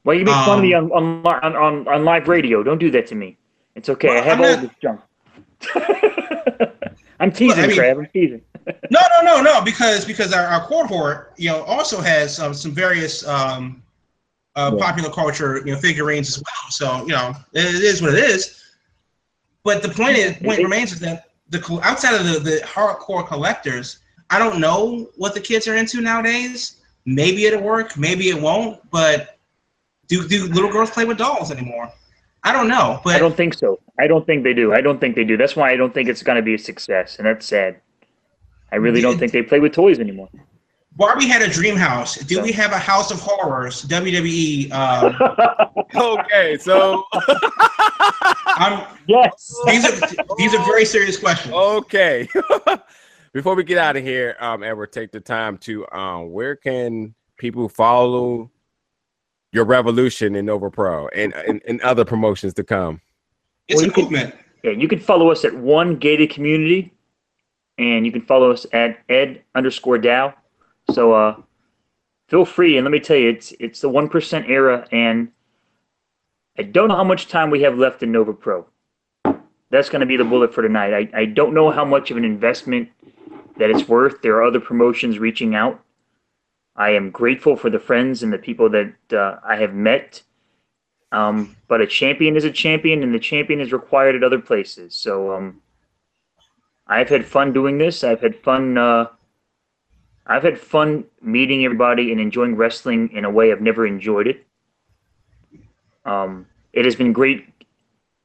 Well, 0.03 0.15
you 0.17 0.25
make 0.25 0.35
fun 0.35 0.59
of 0.59 0.63
me 0.63 0.73
Um, 0.73 0.91
on, 0.91 1.25
on 1.25 1.35
on 1.43 1.55
on 1.55 1.87
on 1.87 2.05
live 2.05 2.27
radio? 2.27 2.63
Don't 2.63 2.77
do 2.77 2.91
that 2.91 3.07
to 3.07 3.15
me. 3.15 3.37
It's 3.75 3.89
okay. 3.89 4.07
Well, 4.09 4.23
I 4.23 4.25
have 4.25 4.39
I'm 4.39 4.45
all 4.45 4.51
not- 4.51 4.61
this 4.61 4.71
junk. 4.81 5.01
I'm 7.19 7.31
teasing, 7.31 7.63
I 7.63 7.67
mean- 7.67 7.77
Crab. 7.77 7.97
I'm 7.97 8.07
teasing. 8.07 8.41
No, 8.89 8.99
no, 9.21 9.31
no, 9.35 9.41
no, 9.43 9.61
because 9.61 10.05
because 10.05 10.33
our, 10.33 10.43
our 10.43 10.65
cohort, 10.65 11.33
you 11.37 11.49
know, 11.49 11.61
also 11.65 12.01
has 12.01 12.39
um, 12.39 12.51
some 12.55 12.71
various 12.71 13.25
um, 13.27 13.83
uh, 14.55 14.71
Yeah. 14.73 14.83
popular 14.83 15.11
culture, 15.11 15.57
you 15.63 15.71
know, 15.73 15.77
figurines 15.77 16.29
as 16.29 16.37
well. 16.39 16.71
So 16.71 17.01
you 17.05 17.13
know, 17.13 17.35
it, 17.53 17.63
it 17.63 17.83
is 17.83 18.01
what 18.01 18.15
it 18.15 18.23
is. 18.23 18.63
But 19.63 19.83
the 19.83 19.89
point 19.89 20.17
is, 20.17 20.35
point 20.37 20.63
remains 20.63 20.93
is 20.93 20.99
that 21.01 21.25
the 21.49 21.59
outside 21.83 22.15
of 22.15 22.25
the, 22.25 22.39
the 22.39 22.61
hardcore 22.65 23.27
collectors, 23.27 23.99
I 24.31 24.39
don't 24.39 24.59
know 24.59 25.09
what 25.15 25.35
the 25.35 25.41
kids 25.41 25.67
are 25.67 25.75
into 25.75 26.01
nowadays. 26.01 26.77
Maybe 27.05 27.45
it'll 27.45 27.61
work, 27.61 27.97
maybe 27.97 28.29
it 28.29 28.41
won't. 28.41 28.79
But 28.91 29.37
do 30.07 30.27
do 30.27 30.47
little 30.47 30.71
girls 30.71 30.91
play 30.91 31.05
with 31.05 31.17
dolls 31.17 31.51
anymore? 31.51 31.91
I 32.43 32.51
don't 32.53 32.67
know. 32.67 33.01
But 33.03 33.15
I 33.15 33.19
don't 33.19 33.35
think 33.35 33.55
so. 33.55 33.79
I 33.99 34.07
don't 34.07 34.25
think 34.25 34.43
they 34.43 34.53
do. 34.53 34.73
I 34.73 34.81
don't 34.81 34.99
think 34.99 35.15
they 35.15 35.23
do. 35.23 35.37
That's 35.37 35.55
why 35.55 35.71
I 35.71 35.75
don't 35.75 35.93
think 35.93 36.09
it's 36.09 36.21
going 36.21 36.35
to 36.35 36.41
be 36.41 36.53
a 36.53 36.59
success, 36.59 37.17
and 37.17 37.25
that's 37.25 37.45
sad. 37.45 37.81
I 38.71 38.75
really 38.77 39.01
don't 39.01 39.17
think 39.17 39.31
they 39.31 39.41
play 39.41 39.59
with 39.59 39.73
toys 39.73 39.99
anymore. 39.99 40.29
Barbie 40.97 41.27
had 41.27 41.41
a 41.41 41.49
dream 41.49 41.75
house. 41.75 42.15
Do 42.15 42.41
we 42.41 42.51
have 42.53 42.71
a 42.71 42.79
House 42.79 43.11
of 43.11 43.19
Horrors? 43.19 43.83
WWE. 43.85 44.71
Um, 44.71 45.17
okay, 45.95 46.57
so 46.57 47.03
I'm 48.47 48.85
yes. 49.07 49.53
these 49.65 49.85
are 49.85 50.07
these 50.37 50.53
are 50.53 50.63
very 50.65 50.85
serious 50.85 51.17
questions. 51.17 51.53
okay. 51.53 52.27
before 53.35 53.53
we 53.53 53.65
get 53.65 53.77
out 53.77 53.97
of 53.97 54.03
here, 54.03 54.37
um, 54.39 54.63
Edward, 54.63 54.93
take 54.93 55.11
the 55.11 55.19
time 55.19 55.57
to 55.57 55.85
um, 55.91 56.31
where 56.31 56.55
can 56.55 57.13
people 57.35 57.67
follow 57.67 58.49
your 59.51 59.65
revolution 59.65 60.37
in 60.37 60.45
Nova 60.45 60.71
Pro 60.71 61.09
and, 61.09 61.33
and, 61.33 61.61
and 61.67 61.81
other 61.81 62.05
promotions 62.05 62.53
to 62.53 62.63
come? 62.63 63.01
It's 63.67 63.81
Well, 63.81 63.91
a 63.91 64.01
you 64.01 64.07
can- 64.07 64.33
Yeah, 64.63 64.71
you 64.71 64.87
can 64.87 64.99
follow 64.99 65.29
us 65.31 65.43
at 65.43 65.53
one 65.53 65.97
gated 65.97 66.29
community, 66.29 66.93
and 67.77 68.05
you 68.05 68.11
can 68.13 68.21
follow 68.21 68.51
us 68.51 68.65
at 68.71 68.99
ed 69.09 69.43
underscore 69.53 69.97
Dow. 69.97 70.33
So 70.91 71.11
uh, 71.11 71.35
feel 72.29 72.45
free, 72.45 72.77
and 72.77 72.85
let 72.85 72.91
me 72.91 73.01
tell 73.01 73.17
you, 73.17 73.29
it's 73.29 73.53
it's 73.59 73.81
the 73.81 73.89
one 73.89 74.07
percent 74.07 74.49
era, 74.49 74.87
and 74.93 75.29
I 76.57 76.63
don't 76.63 76.87
know 76.87 76.95
how 76.95 77.03
much 77.03 77.27
time 77.27 77.49
we 77.49 77.61
have 77.63 77.77
left 77.77 78.01
in 78.01 78.13
Nova 78.13 78.33
Pro. 78.33 78.65
That's 79.71 79.89
going 79.89 79.99
to 79.99 80.05
be 80.05 80.15
the 80.15 80.23
bullet 80.23 80.53
for 80.53 80.61
tonight. 80.61 80.93
I, 80.93 81.21
I 81.21 81.25
don't 81.25 81.53
know 81.53 81.69
how 81.69 81.83
much 81.83 82.09
of 82.11 82.17
an 82.17 82.23
investment 82.23 82.89
that 83.57 83.69
it's 83.69 83.87
worth. 83.87 84.21
There 84.21 84.35
are 84.35 84.43
other 84.43 84.59
promotions 84.59 85.19
reaching 85.19 85.55
out. 85.55 85.81
I 86.75 86.89
am 86.91 87.09
grateful 87.09 87.55
for 87.55 87.69
the 87.69 87.79
friends 87.79 88.23
and 88.23 88.33
the 88.33 88.37
people 88.37 88.69
that 88.69 88.93
uh, 89.13 89.39
I 89.47 89.55
have 89.55 89.73
met. 89.73 90.21
Um, 91.11 91.55
but 91.67 91.79
a 91.79 91.87
champion 91.87 92.35
is 92.35 92.43
a 92.43 92.51
champion, 92.51 93.01
and 93.03 93.13
the 93.13 93.19
champion 93.19 93.61
is 93.61 93.71
required 93.71 94.15
at 94.15 94.23
other 94.23 94.39
places. 94.39 94.93
So 94.93 95.33
um, 95.33 95.61
I've 96.87 97.07
had 97.07 97.25
fun 97.25 97.53
doing 97.53 97.77
this. 97.77 98.03
I've 98.03 98.21
had 98.21 98.35
fun. 98.35 98.77
Uh, 98.77 99.07
I've 100.27 100.43
had 100.43 100.59
fun 100.59 101.05
meeting 101.21 101.63
everybody 101.63 102.11
and 102.11 102.19
enjoying 102.19 102.55
wrestling 102.55 103.11
in 103.13 103.25
a 103.25 103.29
way 103.29 103.51
I've 103.51 103.61
never 103.61 103.85
enjoyed 103.85 104.27
it. 104.27 104.45
Um, 106.03 106.47
it 106.73 106.83
has 106.83 106.95
been 106.95 107.13
great 107.13 107.47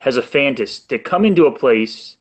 as 0.00 0.16
a 0.16 0.22
fan 0.22 0.54
to, 0.56 0.66
to 0.88 0.98
come 0.98 1.24
into 1.24 1.46
a 1.46 1.56
place, 1.56 2.16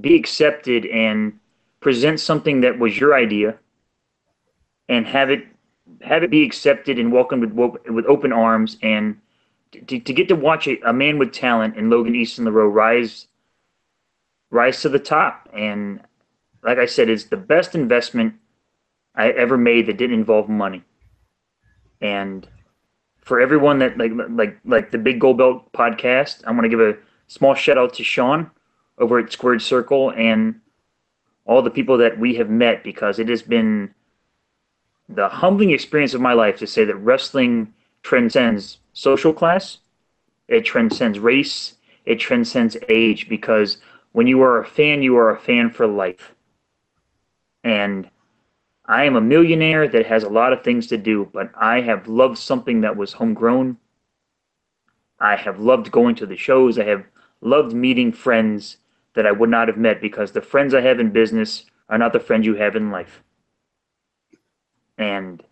be 0.00 0.16
accepted, 0.16 0.86
and 0.86 1.38
present 1.84 2.18
something 2.18 2.62
that 2.62 2.80
was 2.80 2.98
your 2.98 3.14
idea, 3.14 3.56
and 4.88 5.06
have 5.06 5.30
it 5.30 5.46
have 6.00 6.24
it 6.24 6.30
be 6.30 6.42
accepted 6.42 6.98
and 6.98 7.12
welcomed 7.12 7.52
with 7.52 7.76
with 7.86 8.06
open 8.06 8.32
arms, 8.32 8.78
and 8.82 9.20
to, 9.86 10.00
to 10.00 10.12
get 10.12 10.28
to 10.28 10.34
watch 10.34 10.66
a, 10.66 10.80
a 10.88 10.92
man 10.92 11.18
with 11.18 11.32
talent 11.32 11.76
and 11.76 11.90
Logan 11.90 12.14
Easton 12.14 12.46
LaRoe 12.46 12.72
rise 12.72 13.28
rise 14.50 14.80
to 14.82 14.88
the 14.88 14.98
top. 14.98 15.48
And 15.52 16.00
like 16.62 16.78
I 16.78 16.86
said, 16.86 17.08
it's 17.08 17.24
the 17.24 17.36
best 17.36 17.74
investment 17.74 18.34
I 19.14 19.30
ever 19.30 19.56
made 19.56 19.86
that 19.86 19.98
didn't 19.98 20.18
involve 20.18 20.48
money. 20.48 20.82
And 22.00 22.48
for 23.20 23.40
everyone 23.40 23.78
that 23.78 23.98
like 23.98 24.12
like 24.30 24.58
like 24.64 24.90
the 24.90 24.98
Big 24.98 25.20
Gold 25.20 25.38
Belt 25.38 25.72
podcast, 25.72 26.44
I 26.46 26.50
want 26.50 26.62
to 26.62 26.68
give 26.68 26.80
a 26.80 26.96
small 27.26 27.54
shout 27.54 27.78
out 27.78 27.94
to 27.94 28.04
Sean 28.04 28.50
over 28.98 29.18
at 29.18 29.32
Squared 29.32 29.60
Circle 29.60 30.12
and 30.16 30.60
all 31.46 31.62
the 31.62 31.70
people 31.70 31.98
that 31.98 32.18
we 32.18 32.34
have 32.36 32.50
met 32.50 32.82
because 32.82 33.18
it 33.18 33.28
has 33.28 33.42
been 33.42 33.94
the 35.08 35.28
humbling 35.28 35.70
experience 35.70 36.14
of 36.14 36.20
my 36.20 36.32
life 36.32 36.58
to 36.58 36.66
say 36.66 36.84
that 36.84 36.96
wrestling 36.96 37.72
transcends 38.02 38.78
social 38.92 39.32
class, 39.32 39.78
it 40.48 40.64
transcends 40.64 41.18
race, 41.18 41.74
it 42.06 42.18
transcends 42.18 42.76
age 42.88 43.28
because 43.28 43.78
when 44.12 44.26
you 44.26 44.42
are 44.42 44.60
a 44.60 44.66
fan, 44.66 45.02
you 45.02 45.16
are 45.16 45.30
a 45.30 45.38
fan 45.38 45.70
for 45.70 45.86
life. 45.86 46.34
And 47.62 48.08
I 48.86 49.04
am 49.04 49.16
a 49.16 49.20
millionaire 49.20 49.88
that 49.88 50.06
has 50.06 50.22
a 50.22 50.28
lot 50.28 50.52
of 50.52 50.62
things 50.62 50.86
to 50.88 50.98
do, 50.98 51.28
but 51.32 51.50
I 51.58 51.80
have 51.80 52.06
loved 52.06 52.38
something 52.38 52.82
that 52.82 52.96
was 52.96 53.14
homegrown. 53.14 53.78
I 55.18 55.36
have 55.36 55.58
loved 55.58 55.90
going 55.90 56.14
to 56.16 56.26
the 56.26 56.36
shows. 56.36 56.78
I 56.78 56.84
have 56.84 57.04
loved 57.40 57.74
meeting 57.74 58.12
friends 58.12 58.76
that 59.14 59.26
I 59.26 59.32
would 59.32 59.50
not 59.50 59.68
have 59.68 59.76
met 59.76 60.00
because 60.00 60.32
the 60.32 60.42
friends 60.42 60.74
I 60.74 60.80
have 60.80 61.00
in 61.00 61.10
business 61.10 61.64
are 61.88 61.98
not 61.98 62.12
the 62.12 62.20
friends 62.20 62.46
you 62.46 62.54
have 62.56 62.76
in 62.76 62.90
life. 62.90 63.22
And 64.98 65.42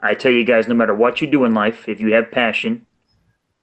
I 0.00 0.14
tell 0.14 0.32
you 0.32 0.44
guys, 0.44 0.68
no 0.68 0.74
matter 0.74 0.94
what 0.94 1.20
you 1.20 1.26
do 1.26 1.44
in 1.44 1.54
life, 1.54 1.88
if 1.88 2.00
you 2.00 2.12
have 2.12 2.30
passion, 2.30 2.86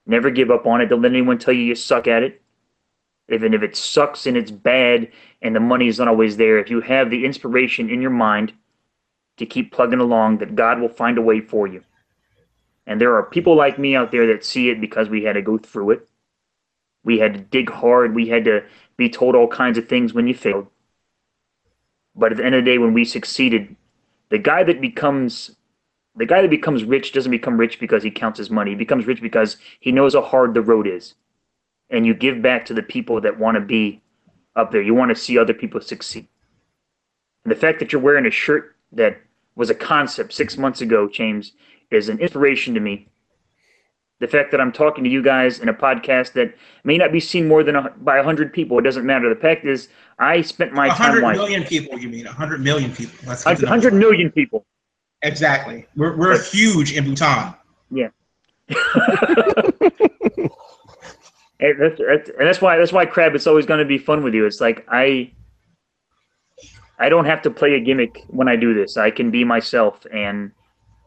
never 0.06 0.30
give 0.30 0.50
up 0.50 0.66
on 0.66 0.80
it. 0.80 0.86
Don't 0.86 1.02
let 1.02 1.12
anyone 1.12 1.38
tell 1.38 1.54
you 1.54 1.62
you 1.62 1.74
suck 1.74 2.06
at 2.08 2.22
it. 2.22 2.42
Even 3.30 3.54
if 3.54 3.62
it 3.62 3.76
sucks 3.76 4.26
and 4.26 4.36
it's 4.36 4.50
bad 4.50 5.10
and 5.40 5.56
the 5.56 5.60
money 5.60 5.88
is 5.88 5.98
not 5.98 6.08
always 6.08 6.36
there, 6.36 6.58
if 6.58 6.68
you 6.68 6.80
have 6.80 7.10
the 7.10 7.24
inspiration 7.24 7.88
in 7.88 8.02
your 8.02 8.10
mind 8.10 8.52
to 9.38 9.46
keep 9.46 9.72
plugging 9.72 10.00
along, 10.00 10.38
that 10.38 10.54
God 10.54 10.80
will 10.80 10.88
find 10.88 11.16
a 11.16 11.22
way 11.22 11.40
for 11.40 11.66
you. 11.66 11.82
And 12.86 13.00
there 13.00 13.16
are 13.16 13.22
people 13.22 13.56
like 13.56 13.78
me 13.78 13.96
out 13.96 14.12
there 14.12 14.26
that 14.26 14.44
see 14.44 14.68
it 14.68 14.80
because 14.80 15.08
we 15.08 15.24
had 15.24 15.34
to 15.34 15.42
go 15.42 15.56
through 15.56 15.92
it. 15.92 16.08
We 17.02 17.18
had 17.18 17.34
to 17.34 17.40
dig 17.40 17.70
hard. 17.70 18.14
We 18.14 18.28
had 18.28 18.44
to 18.44 18.64
be 18.96 19.08
told 19.08 19.34
all 19.34 19.48
kinds 19.48 19.78
of 19.78 19.88
things 19.88 20.14
when 20.14 20.26
you 20.26 20.34
failed. 20.34 20.66
But 22.14 22.32
at 22.32 22.38
the 22.38 22.44
end 22.44 22.54
of 22.54 22.64
the 22.64 22.70
day, 22.70 22.78
when 22.78 22.92
we 22.92 23.04
succeeded, 23.04 23.74
the 24.30 24.38
guy 24.38 24.62
that 24.62 24.80
becomes 24.80 25.56
the 26.16 26.26
guy 26.26 26.42
that 26.42 26.50
becomes 26.50 26.84
rich 26.84 27.12
doesn't 27.12 27.30
become 27.30 27.56
rich 27.56 27.80
because 27.80 28.02
he 28.02 28.10
counts 28.10 28.38
his 28.38 28.50
money. 28.50 28.70
He 28.70 28.76
becomes 28.76 29.06
rich 29.06 29.20
because 29.20 29.56
he 29.80 29.90
knows 29.90 30.14
how 30.14 30.22
hard 30.22 30.54
the 30.54 30.62
road 30.62 30.86
is. 30.86 31.14
And 31.90 32.06
you 32.06 32.14
give 32.14 32.40
back 32.40 32.64
to 32.66 32.74
the 32.74 32.82
people 32.82 33.20
that 33.22 33.38
want 33.38 33.56
to 33.56 33.60
be 33.60 34.00
up 34.54 34.70
there. 34.70 34.80
You 34.80 34.94
want 34.94 35.10
to 35.10 35.20
see 35.20 35.38
other 35.38 35.54
people 35.54 35.80
succeed. 35.80 36.28
And 37.44 37.50
the 37.50 37.56
fact 37.56 37.80
that 37.80 37.92
you're 37.92 38.00
wearing 38.00 38.26
a 38.26 38.30
shirt 38.30 38.76
that 38.92 39.20
was 39.56 39.70
a 39.70 39.74
concept 39.74 40.32
six 40.32 40.56
months 40.56 40.80
ago, 40.80 41.08
James, 41.08 41.52
is 41.90 42.08
an 42.08 42.20
inspiration 42.20 42.74
to 42.74 42.80
me. 42.80 43.08
The 44.20 44.28
fact 44.28 44.50
that 44.52 44.60
I'm 44.60 44.72
talking 44.72 45.02
to 45.04 45.10
you 45.10 45.22
guys 45.22 45.58
in 45.58 45.68
a 45.68 45.74
podcast 45.74 46.32
that 46.34 46.54
may 46.84 46.96
not 46.96 47.12
be 47.12 47.20
seen 47.20 47.48
more 47.48 47.62
than 47.64 47.76
a, 47.76 47.90
by 47.98 48.16
100 48.16 48.52
people, 48.52 48.78
it 48.78 48.82
doesn't 48.82 49.04
matter. 49.04 49.28
The 49.32 49.40
fact 49.40 49.64
is, 49.64 49.88
I 50.18 50.40
spent 50.40 50.72
my 50.72 50.86
A 50.86 50.90
time 50.90 50.98
hundred 50.98 51.22
wisely. 51.24 51.42
million 51.42 51.64
people, 51.64 51.98
you 51.98 52.08
mean? 52.08 52.26
A 52.26 52.32
hundred 52.32 52.60
million 52.60 52.94
people. 52.94 53.16
The 53.22 53.28
100 53.44 53.92
numbers. 53.92 53.92
million 53.92 54.30
people. 54.30 54.64
Exactly. 55.22 55.86
We're, 55.96 56.16
we're 56.16 56.40
huge 56.42 56.92
in 56.92 57.04
Bhutan. 57.04 57.54
And 61.60 61.80
that's, 61.80 61.98
that's, 61.98 62.28
and 62.30 62.46
that's 62.46 62.60
why 62.60 62.76
that's 62.76 62.92
why 62.92 63.06
crab. 63.06 63.34
It's 63.34 63.46
always 63.46 63.64
going 63.64 63.78
to 63.78 63.86
be 63.86 63.96
fun 63.96 64.22
with 64.24 64.34
you. 64.34 64.44
It's 64.44 64.60
like 64.60 64.84
I, 64.88 65.30
I 66.98 67.08
don't 67.08 67.24
have 67.24 67.42
to 67.42 67.50
play 67.50 67.74
a 67.74 67.80
gimmick 67.80 68.22
when 68.28 68.48
I 68.48 68.56
do 68.56 68.74
this. 68.74 68.96
I 68.96 69.10
can 69.10 69.30
be 69.30 69.44
myself, 69.44 70.04
and 70.12 70.50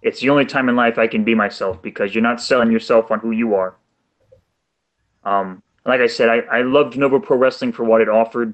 it's 0.08 0.22
the 0.22 0.30
only 0.30 0.46
time 0.46 0.70
in 0.70 0.76
life 0.76 0.98
I 0.98 1.08
can 1.08 1.24
be 1.24 1.36
myself 1.36 1.82
because 1.82 2.16
you're 2.16 2.22
not 2.24 2.42
selling 2.42 2.72
yourself 2.72 3.12
on 3.12 3.20
who 3.20 3.32
you 3.32 3.54
are. 3.56 3.76
Um, 5.24 5.62
like 5.86 6.02
I 6.02 6.08
said, 6.08 6.30
I, 6.30 6.38
I 6.60 6.62
loved 6.62 6.98
Nova 6.98 7.20
Pro 7.20 7.38
Wrestling 7.38 7.72
for 7.74 7.84
what 7.84 8.02
it 8.02 8.10
offered. 8.10 8.54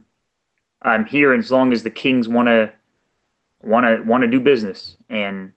I'm 0.81 1.05
here 1.05 1.33
as 1.33 1.51
long 1.51 1.71
as 1.71 1.83
the 1.83 1.89
Kings 1.89 2.27
want 2.27 2.47
to 2.47 2.71
want 3.61 3.85
to 3.85 4.03
want 4.03 4.23
to 4.23 4.27
do 4.27 4.39
business, 4.39 4.97
and 5.09 5.53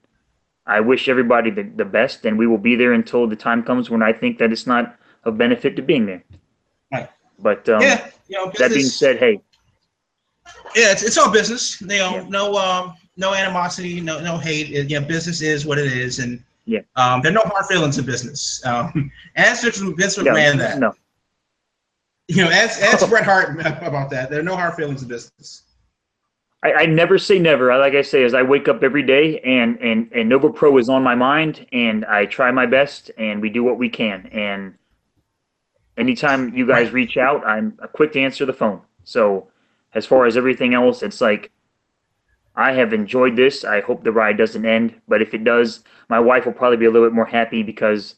I 0.67 0.81
wish 0.81 1.09
everybody 1.09 1.51
the, 1.51 1.63
the 1.63 1.85
best. 1.85 2.25
And 2.25 2.39
we 2.39 2.47
will 2.47 2.59
be 2.59 2.77
there 2.77 2.93
until 2.93 3.27
the 3.27 3.37
time 3.37 3.63
comes 3.63 3.91
when 3.91 4.03
I 4.03 4.13
think 4.13 4.39
that 4.39 4.53
it's 4.53 4.67
not 4.67 4.97
of 5.25 5.37
benefit 5.37 5.75
to 5.77 5.83
being 5.83 6.07
there. 6.07 6.23
Right. 6.93 7.09
But 7.39 7.69
um, 7.69 7.81
yeah. 7.83 8.09
You 8.29 8.37
know, 8.39 8.53
that 8.59 8.71
being 8.71 8.87
said, 8.87 9.19
hey, 9.19 9.41
Yeah, 10.75 10.93
it's, 10.93 11.03
it's 11.03 11.19
all 11.19 11.31
business. 11.31 11.81
You 11.81 11.87
know, 11.89 11.95
Yeah. 12.17 12.27
no 12.29 12.55
um, 12.57 12.95
no 13.17 13.35
animosity, 13.35 14.01
no 14.01 14.21
no 14.21 14.37
hate. 14.39 14.71
It- 14.73 14.91
yeah, 14.91 15.01
business 15.01 15.41
is 15.43 15.65
what 15.67 15.79
it 15.79 15.87
is, 15.93 16.19
and 16.19 16.43
Yeah. 16.67 16.81
um, 16.97 17.23
there 17.23 17.31
are 17.31 17.35
no 17.35 17.43
hard 17.47 17.67
feelings 17.67 17.99
in 17.99 18.05
business. 18.07 18.61
Um, 18.65 19.11
ask 19.37 19.63
Vince 19.63 19.79
Vince 19.79 20.19
no, 20.19 20.25
McMahon 20.25 20.59
that. 20.59 20.79
no, 20.79 20.93
You 22.29 22.45
know, 22.45 22.51
ask 22.51 22.81
ask 22.83 23.09
Bret 23.11 23.25
Hart 23.25 23.59
about 23.83 24.11
that. 24.11 24.31
There 24.31 24.41
are 24.41 24.45
no 24.45 24.57
hard 24.57 24.75
feelings 24.75 25.03
in 25.03 25.09
business. 25.09 25.63
I, 26.63 26.73
I 26.73 26.87
never 26.87 27.19
say 27.19 27.39
never. 27.39 27.71
I 27.71 27.77
like 27.77 27.95
I 27.95 28.03
say, 28.03 28.25
as 28.25 28.35
I 28.35 28.43
wake 28.43 28.67
up 28.69 28.83
every 28.83 29.03
day, 29.03 29.39
and 29.41 29.79
and 29.81 30.11
and 30.13 30.29
Nova 30.29 30.51
Pro 30.51 30.77
is 30.79 30.89
on 30.89 31.03
my 31.03 31.15
mind, 31.15 31.67
and 31.73 32.05
I 32.07 32.27
try 32.27 32.51
my 32.51 32.67
best, 32.67 33.11
and 33.19 33.41
we 33.41 33.51
do 33.51 33.63
what 33.63 33.79
we 33.79 33.89
can. 33.89 34.27
And 34.33 34.75
anytime 35.97 36.55
you 36.55 36.67
guys 36.67 36.91
reach 36.93 37.17
out, 37.17 37.47
I'm 37.47 37.79
quick 37.93 38.13
to 38.13 38.21
answer 38.21 38.45
the 38.47 38.53
phone. 38.53 38.81
So 39.05 39.49
as 39.95 40.05
far 40.05 40.27
as 40.27 40.37
everything 40.37 40.75
else, 40.75 41.03
it's 41.03 41.21
like 41.21 41.51
I 42.57 42.73
have 42.73 42.93
enjoyed 42.93 43.37
this. 43.37 43.65
I 43.65 43.81
hope 43.81 44.03
the 44.03 44.13
ride 44.13 44.39
doesn't 44.39 44.65
end, 44.65 44.95
but 45.07 45.21
if 45.21 45.35
it 45.35 45.45
does, 45.45 45.85
my 46.09 46.19
wife 46.19 46.47
will 46.47 46.53
probably 46.53 46.79
be 46.79 46.87
a 46.87 46.91
little 46.91 47.07
bit 47.07 47.15
more 47.15 47.27
happy 47.27 47.63
because 47.63 48.15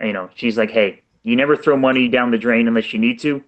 you 0.00 0.12
know 0.12 0.28
she's 0.34 0.58
like, 0.58 0.70
hey, 0.70 1.02
you 1.22 1.36
never 1.36 1.56
throw 1.56 1.76
money 1.76 2.08
down 2.08 2.30
the 2.30 2.38
drain 2.38 2.66
unless 2.66 2.92
you 2.92 2.98
need 2.98 3.20
to, 3.20 3.44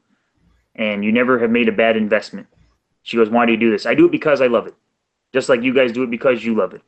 and 0.74 1.04
you 1.04 1.12
never 1.12 1.38
have 1.38 1.50
made 1.50 1.68
a 1.68 1.72
bad 1.72 1.96
investment. 1.96 2.46
She 3.02 3.16
goes, 3.16 3.30
Why 3.30 3.46
do 3.46 3.52
you 3.52 3.58
do 3.58 3.70
this? 3.70 3.86
I 3.86 3.94
do 3.94 4.06
it 4.06 4.12
because 4.12 4.40
I 4.40 4.46
love 4.46 4.66
it. 4.66 4.74
Just 5.32 5.48
like 5.48 5.62
you 5.62 5.74
guys 5.74 5.92
do 5.92 6.02
it 6.02 6.10
because 6.10 6.44
you 6.44 6.54
love 6.54 6.74
it. 6.74 6.82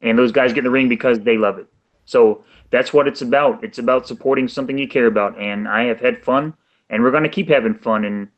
And 0.00 0.18
those 0.18 0.32
guys 0.32 0.52
get 0.52 0.60
in 0.60 0.64
the 0.64 0.70
ring 0.70 0.88
because 0.88 1.20
they 1.20 1.38
love 1.38 1.58
it. 1.58 1.66
So 2.04 2.44
that's 2.70 2.92
what 2.92 3.08
it's 3.08 3.22
about. 3.22 3.62
It's 3.62 3.78
about 3.78 4.06
supporting 4.06 4.48
something 4.48 4.78
you 4.78 4.88
care 4.88 5.06
about. 5.06 5.38
And 5.38 5.68
I 5.68 5.84
have 5.84 6.00
had 6.00 6.22
fun, 6.22 6.54
and 6.90 7.02
we're 7.02 7.10
going 7.10 7.22
to 7.22 7.28
keep 7.28 7.48
having 7.48 7.74
fun. 7.74 8.04
And 8.04 8.28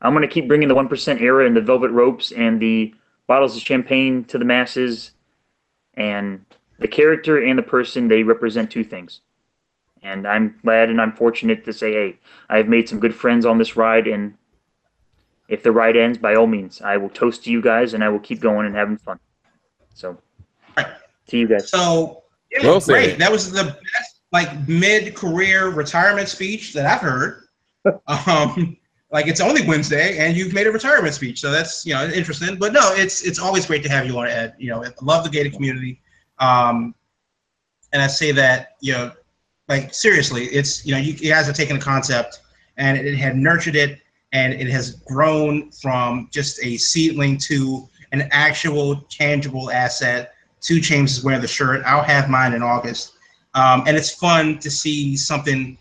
I'm 0.00 0.12
going 0.12 0.26
to 0.26 0.32
keep 0.32 0.48
bringing 0.48 0.68
the 0.68 0.74
1% 0.74 1.20
era 1.20 1.46
and 1.46 1.56
the 1.56 1.60
velvet 1.60 1.90
ropes 1.90 2.32
and 2.32 2.60
the 2.60 2.94
bottles 3.26 3.56
of 3.56 3.62
champagne 3.62 4.24
to 4.24 4.38
the 4.38 4.44
masses. 4.44 5.12
And 5.94 6.44
the 6.78 6.88
character 6.88 7.42
and 7.42 7.58
the 7.58 7.62
person, 7.62 8.08
they 8.08 8.22
represent 8.22 8.70
two 8.70 8.84
things. 8.84 9.20
And 10.02 10.26
I'm 10.26 10.58
glad 10.62 10.90
and 10.90 11.00
I'm 11.00 11.12
fortunate 11.12 11.64
to 11.64 11.72
say, 11.72 11.92
hey, 11.92 12.18
I've 12.48 12.68
made 12.68 12.88
some 12.88 13.00
good 13.00 13.14
friends 13.14 13.46
on 13.46 13.56
this 13.56 13.74
ride, 13.74 14.06
and 14.06 14.34
if 15.48 15.62
the 15.62 15.72
ride 15.72 15.96
ends, 15.96 16.18
by 16.18 16.34
all 16.34 16.46
means, 16.46 16.82
I 16.82 16.96
will 16.96 17.08
toast 17.08 17.44
to 17.44 17.50
you 17.50 17.62
guys 17.62 17.94
and 17.94 18.02
I 18.02 18.08
will 18.08 18.18
keep 18.18 18.40
going 18.40 18.66
and 18.66 18.74
having 18.74 18.96
fun. 18.96 19.18
So, 19.94 20.18
Right. 20.76 20.86
to 21.28 21.38
you 21.38 21.48
guys. 21.48 21.70
So 21.70 22.24
yeah, 22.50 22.66
Well 22.66 22.80
great. 22.80 23.18
That 23.18 23.30
was 23.30 23.52
the 23.52 23.64
best 23.64 24.20
like 24.32 24.68
mid-career 24.68 25.68
retirement 25.68 26.28
speech 26.28 26.72
that 26.74 26.86
I've 26.86 27.00
heard. 27.00 27.44
um, 28.26 28.76
like 29.14 29.28
it's 29.28 29.40
only 29.40 29.64
Wednesday, 29.64 30.18
and 30.18 30.36
you've 30.36 30.52
made 30.52 30.66
a 30.66 30.72
retirement 30.72 31.14
speech, 31.14 31.40
so 31.40 31.52
that's 31.52 31.86
you 31.86 31.94
know 31.94 32.04
interesting. 32.08 32.56
But 32.56 32.72
no, 32.72 32.92
it's 32.94 33.22
it's 33.22 33.38
always 33.38 33.64
great 33.64 33.84
to 33.84 33.88
have 33.88 34.06
you 34.06 34.18
on, 34.18 34.26
Ed. 34.26 34.54
You 34.58 34.70
know, 34.70 34.84
love 35.02 35.22
the 35.22 35.30
gated 35.30 35.52
community, 35.52 36.00
um, 36.40 36.96
and 37.92 38.02
I 38.02 38.08
say 38.08 38.32
that 38.32 38.70
you 38.80 38.92
know, 38.92 39.12
like 39.68 39.94
seriously, 39.94 40.46
it's 40.46 40.84
you 40.84 40.92
know, 40.92 40.98
you, 40.98 41.12
you 41.12 41.30
guys 41.30 41.46
have 41.46 41.54
taken 41.54 41.76
a 41.76 41.80
concept 41.80 42.40
and 42.76 42.98
it 42.98 43.14
had 43.14 43.36
nurtured 43.36 43.76
it, 43.76 44.00
and 44.32 44.52
it 44.52 44.66
has 44.66 44.96
grown 45.06 45.70
from 45.70 46.28
just 46.32 46.58
a 46.64 46.76
seedling 46.76 47.38
to 47.38 47.88
an 48.10 48.28
actual 48.32 48.96
tangible 49.10 49.70
asset. 49.70 50.34
Two 50.60 50.80
James 50.80 51.18
is 51.18 51.24
wearing 51.24 51.40
the 51.40 51.46
shirt. 51.46 51.84
I'll 51.86 52.02
have 52.02 52.28
mine 52.28 52.52
in 52.52 52.64
August. 52.64 53.12
Um, 53.54 53.84
and 53.86 53.96
it's 53.96 54.10
fun 54.10 54.58
to 54.58 54.72
see 54.72 55.16
something 55.16 55.78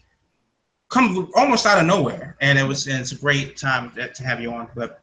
come 0.94 1.32
almost 1.36 1.66
out 1.66 1.80
of 1.80 1.86
nowhere. 1.86 2.38
And 2.40 2.60
it 2.60 2.64
was 2.64 2.88
and 2.88 3.00
it's 3.00 3.12
a 3.12 3.16
great 3.16 3.58
time 3.58 3.92
to 3.96 4.24
have 4.24 4.40
you 4.40 4.54
on. 4.54 4.70
But 4.76 5.02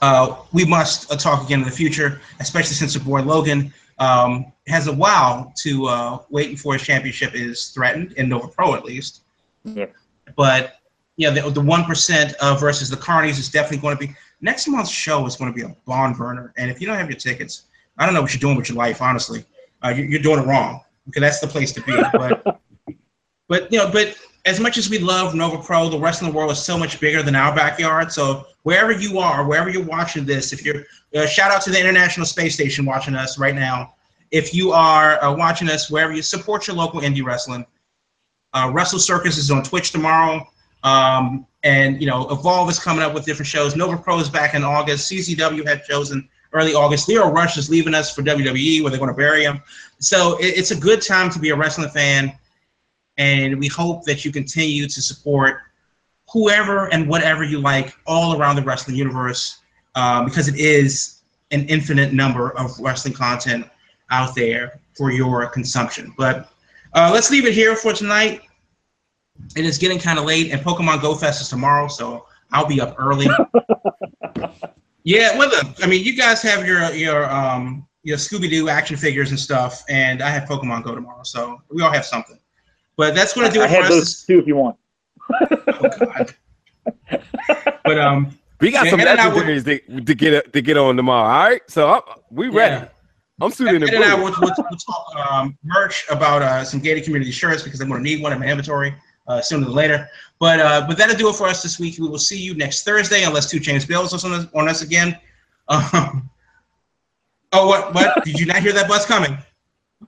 uh, 0.00 0.36
we 0.52 0.64
must 0.64 1.12
uh, 1.12 1.16
talk 1.16 1.44
again 1.44 1.60
in 1.60 1.66
the 1.66 1.70
future, 1.70 2.20
especially 2.40 2.74
since 2.74 2.94
your 2.94 3.04
boy 3.04 3.22
Logan 3.22 3.72
um, 3.98 4.50
has 4.66 4.86
a 4.86 4.92
while 4.92 5.52
to 5.58 5.86
uh, 5.86 6.18
waiting 6.30 6.56
for 6.56 6.72
his 6.72 6.82
championship 6.82 7.34
is 7.34 7.68
threatened 7.68 8.12
in 8.12 8.28
Nova 8.30 8.48
Pro 8.48 8.74
at 8.74 8.84
least. 8.84 9.20
Yeah. 9.64 9.86
But 10.36 10.76
yeah, 11.16 11.30
the 11.30 11.42
the 11.50 11.60
one 11.60 11.84
percent 11.84 12.32
uh, 12.40 12.54
versus 12.54 12.88
the 12.88 12.96
Carnies 12.96 13.38
is 13.38 13.50
definitely 13.50 13.82
going 13.82 13.96
to 13.98 14.06
be 14.06 14.14
next 14.40 14.66
month's 14.66 14.90
show 14.90 15.26
is 15.26 15.36
going 15.36 15.52
to 15.52 15.54
be 15.56 15.62
a 15.62 15.76
barn 15.84 16.14
burner. 16.14 16.54
And 16.56 16.70
if 16.70 16.80
you 16.80 16.86
don't 16.86 16.96
have 16.96 17.10
your 17.10 17.18
tickets, 17.18 17.64
I 17.98 18.06
don't 18.06 18.14
know 18.14 18.22
what 18.22 18.32
you're 18.32 18.40
doing 18.40 18.56
with 18.56 18.70
your 18.70 18.78
life. 18.78 19.02
Honestly, 19.02 19.44
uh, 19.84 19.90
you, 19.90 20.04
you're 20.04 20.22
doing 20.22 20.38
it 20.38 20.46
wrong 20.46 20.80
because 21.04 21.20
that's 21.20 21.40
the 21.40 21.46
place 21.46 21.72
to 21.72 21.82
be. 21.82 22.00
But 22.12 22.42
but 23.48 23.70
you 23.70 23.78
know, 23.78 23.90
but 23.92 24.16
as 24.46 24.60
much 24.60 24.78
as 24.78 24.88
we 24.88 24.98
love 24.98 25.34
Nova 25.34 25.58
Pro, 25.58 25.88
the 25.88 25.98
rest 25.98 26.22
of 26.22 26.28
the 26.28 26.32
world 26.32 26.50
is 26.50 26.58
so 26.58 26.78
much 26.78 27.00
bigger 27.00 27.22
than 27.22 27.34
our 27.34 27.54
backyard. 27.54 28.10
So 28.12 28.46
wherever 28.62 28.92
you 28.92 29.18
are, 29.18 29.46
wherever 29.46 29.68
you're 29.68 29.84
watching 29.84 30.24
this, 30.24 30.52
if 30.52 30.64
you're 30.64 30.84
uh, 31.14 31.26
shout 31.26 31.50
out 31.50 31.62
to 31.62 31.70
the 31.70 31.80
International 31.80 32.24
Space 32.24 32.54
Station 32.54 32.84
watching 32.84 33.14
us 33.14 33.38
right 33.38 33.54
now. 33.54 33.94
If 34.30 34.54
you 34.54 34.70
are 34.70 35.22
uh, 35.22 35.34
watching 35.34 35.68
us 35.68 35.90
wherever 35.90 36.12
you 36.12 36.22
support 36.22 36.68
your 36.68 36.76
local 36.76 37.00
indie 37.00 37.24
wrestling, 37.24 37.66
uh, 38.52 38.70
Wrestle 38.72 39.00
Circus 39.00 39.36
is 39.36 39.50
on 39.50 39.62
Twitch 39.64 39.90
tomorrow. 39.90 40.46
Um, 40.84 41.46
and 41.62 42.00
you 42.00 42.06
know, 42.06 42.28
Evolve 42.30 42.70
is 42.70 42.78
coming 42.78 43.02
up 43.02 43.12
with 43.12 43.24
different 43.24 43.48
shows. 43.48 43.76
Nova 43.76 43.96
Pro 43.96 44.18
is 44.20 44.28
back 44.28 44.54
in 44.54 44.62
August. 44.62 45.10
CCW 45.10 45.66
had 45.66 45.84
shows 45.84 46.12
in 46.12 46.26
early 46.52 46.74
August. 46.74 47.08
Lio 47.08 47.30
Rush 47.30 47.58
is 47.58 47.68
leaving 47.68 47.94
us 47.94 48.14
for 48.14 48.22
WWE, 48.22 48.82
where 48.82 48.90
they're 48.90 48.98
going 48.98 49.10
to 49.10 49.16
bury 49.16 49.44
him. 49.44 49.60
So 49.98 50.38
it, 50.38 50.56
it's 50.56 50.70
a 50.70 50.76
good 50.76 51.02
time 51.02 51.30
to 51.30 51.38
be 51.38 51.50
a 51.50 51.56
wrestling 51.56 51.90
fan, 51.90 52.32
and 53.20 53.60
we 53.60 53.68
hope 53.68 54.02
that 54.06 54.24
you 54.24 54.32
continue 54.32 54.88
to 54.88 55.02
support 55.02 55.58
whoever 56.32 56.86
and 56.86 57.06
whatever 57.06 57.44
you 57.44 57.60
like 57.60 57.94
all 58.06 58.40
around 58.40 58.56
the 58.56 58.62
wrestling 58.62 58.96
universe, 58.96 59.58
um, 59.94 60.24
because 60.24 60.48
it 60.48 60.56
is 60.56 61.20
an 61.50 61.68
infinite 61.68 62.14
number 62.14 62.56
of 62.56 62.70
wrestling 62.80 63.12
content 63.12 63.68
out 64.10 64.34
there 64.34 64.80
for 64.96 65.10
your 65.10 65.46
consumption. 65.48 66.14
But 66.16 66.50
uh, 66.94 67.10
let's 67.12 67.30
leave 67.30 67.44
it 67.44 67.52
here 67.52 67.76
for 67.76 67.92
tonight. 67.92 68.40
And 69.54 69.66
It 69.66 69.68
is 69.68 69.76
getting 69.76 69.98
kind 69.98 70.18
of 70.18 70.24
late, 70.24 70.50
and 70.50 70.60
Pokemon 70.62 71.02
Go 71.02 71.14
Fest 71.14 71.42
is 71.42 71.48
tomorrow, 71.48 71.88
so 71.88 72.26
I'll 72.52 72.66
be 72.66 72.80
up 72.80 72.94
early. 72.98 73.26
yeah, 75.04 75.36
well, 75.36 75.50
look, 75.50 75.66
I 75.82 75.86
mean, 75.86 76.04
you 76.04 76.16
guys 76.16 76.40
have 76.42 76.66
your 76.66 76.90
your 76.92 77.30
um 77.30 77.86
your 78.02 78.16
Scooby 78.16 78.48
Doo 78.48 78.70
action 78.70 78.96
figures 78.96 79.30
and 79.30 79.38
stuff, 79.38 79.84
and 79.90 80.22
I 80.22 80.30
have 80.30 80.48
Pokemon 80.48 80.84
Go 80.84 80.94
tomorrow, 80.94 81.22
so 81.22 81.60
we 81.70 81.82
all 81.82 81.92
have 81.92 82.06
something. 82.06 82.39
But 82.96 83.14
that's 83.14 83.32
going 83.32 83.46
to 83.48 83.52
do 83.52 83.62
I 83.62 83.64
it 83.64 83.68
for 83.68 83.74
have 83.74 83.84
us. 83.84 83.90
those 83.90 84.24
too 84.24 84.38
if 84.38 84.46
you 84.46 84.56
want. 84.56 84.76
Oh, 85.32 85.88
God. 85.98 86.34
but 87.84 87.98
um, 87.98 88.36
We 88.60 88.70
got 88.70 88.86
some 88.88 89.00
Ed 89.00 89.18
I 89.18 89.28
were- 89.28 89.42
legendaries 89.42 89.64
to, 89.64 90.00
to 90.02 90.14
get 90.14 90.52
to 90.52 90.60
get 90.62 90.76
on 90.76 90.96
tomorrow. 90.96 91.28
All 91.32 91.48
right, 91.50 91.62
so 91.68 91.88
I'm, 91.88 92.02
we 92.30 92.48
ready. 92.48 92.74
Yeah. 92.76 92.88
I'm 93.42 93.50
shooting 93.52 93.80
the 93.80 93.94
and 93.94 94.04
I 94.04 94.14
will 94.14 94.24
we'll, 94.24 94.34
we'll 94.40 94.54
talk 94.54 95.06
um, 95.32 95.56
merch 95.64 96.04
about 96.10 96.42
uh, 96.42 96.62
some 96.62 96.78
gated 96.80 97.04
community 97.04 97.30
shirts 97.30 97.62
because 97.62 97.80
I'm 97.80 97.88
going 97.88 98.02
to 98.02 98.04
need 98.04 98.22
one 98.22 98.34
in 98.34 98.38
my 98.38 98.46
inventory 98.46 98.94
uh, 99.28 99.40
sooner 99.40 99.64
than 99.64 99.74
later. 99.74 100.06
But 100.38 100.60
uh, 100.60 100.84
but 100.86 100.98
that'll 100.98 101.16
do 101.16 101.30
it 101.30 101.36
for 101.36 101.46
us 101.46 101.62
this 101.62 101.78
week. 101.80 101.96
We 101.98 102.06
will 102.08 102.18
see 102.18 102.36
you 102.38 102.54
next 102.54 102.82
Thursday 102.84 103.22
unless 103.24 103.48
Two 103.48 103.58
James 103.58 103.86
Bills 103.86 104.12
us 104.12 104.24
on 104.24 104.32
us, 104.32 104.46
on 104.54 104.68
us 104.68 104.82
again. 104.82 105.18
Um, 105.68 106.28
oh, 107.52 107.68
what 107.68 107.94
what? 107.94 108.24
Did 108.24 108.40
you 108.40 108.44
not 108.46 108.56
hear 108.56 108.72
that 108.72 108.88
bus 108.88 109.06
coming? 109.06 109.38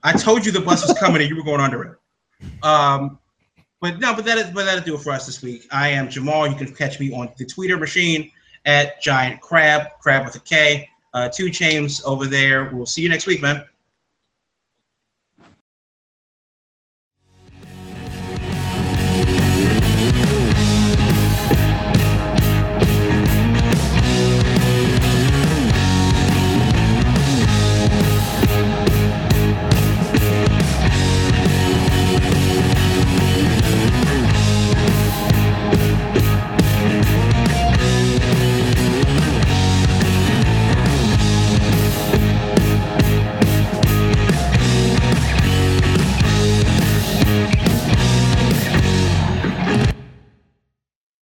I 0.02 0.12
told 0.12 0.44
you 0.44 0.50
the 0.50 0.60
bus 0.60 0.86
was 0.86 0.98
coming 0.98 1.20
and 1.22 1.30
you 1.30 1.36
were 1.36 1.44
going 1.44 1.60
under 1.60 1.84
it. 1.84 1.98
Um, 2.62 3.19
but 3.81 3.98
no, 3.98 4.14
but 4.14 4.24
that 4.24 4.39
is 4.39 4.51
but 4.51 4.64
that'll 4.64 4.85
do 4.85 4.94
it 4.94 5.01
for 5.01 5.12
us 5.12 5.27
this 5.27 5.43
week. 5.43 5.66
I 5.73 5.89
am 5.89 6.09
Jamal. 6.09 6.47
You 6.47 6.55
can 6.55 6.73
catch 6.74 7.01
me 7.01 7.12
on 7.12 7.31
the 7.36 7.44
Twitter 7.44 7.77
machine 7.77 8.31
at 8.64 9.02
Giant 9.02 9.40
Crab, 9.40 9.89
Crab 10.01 10.24
with 10.24 10.36
a 10.36 10.40
K. 10.40 10.89
Uh, 11.14 11.28
two 11.28 11.51
James 11.51 12.02
over 12.05 12.27
there. 12.27 12.70
We'll 12.73 12.86
see 12.86 13.02
you 13.02 13.09
next 13.09 13.27
week, 13.27 13.43
man. 13.43 13.64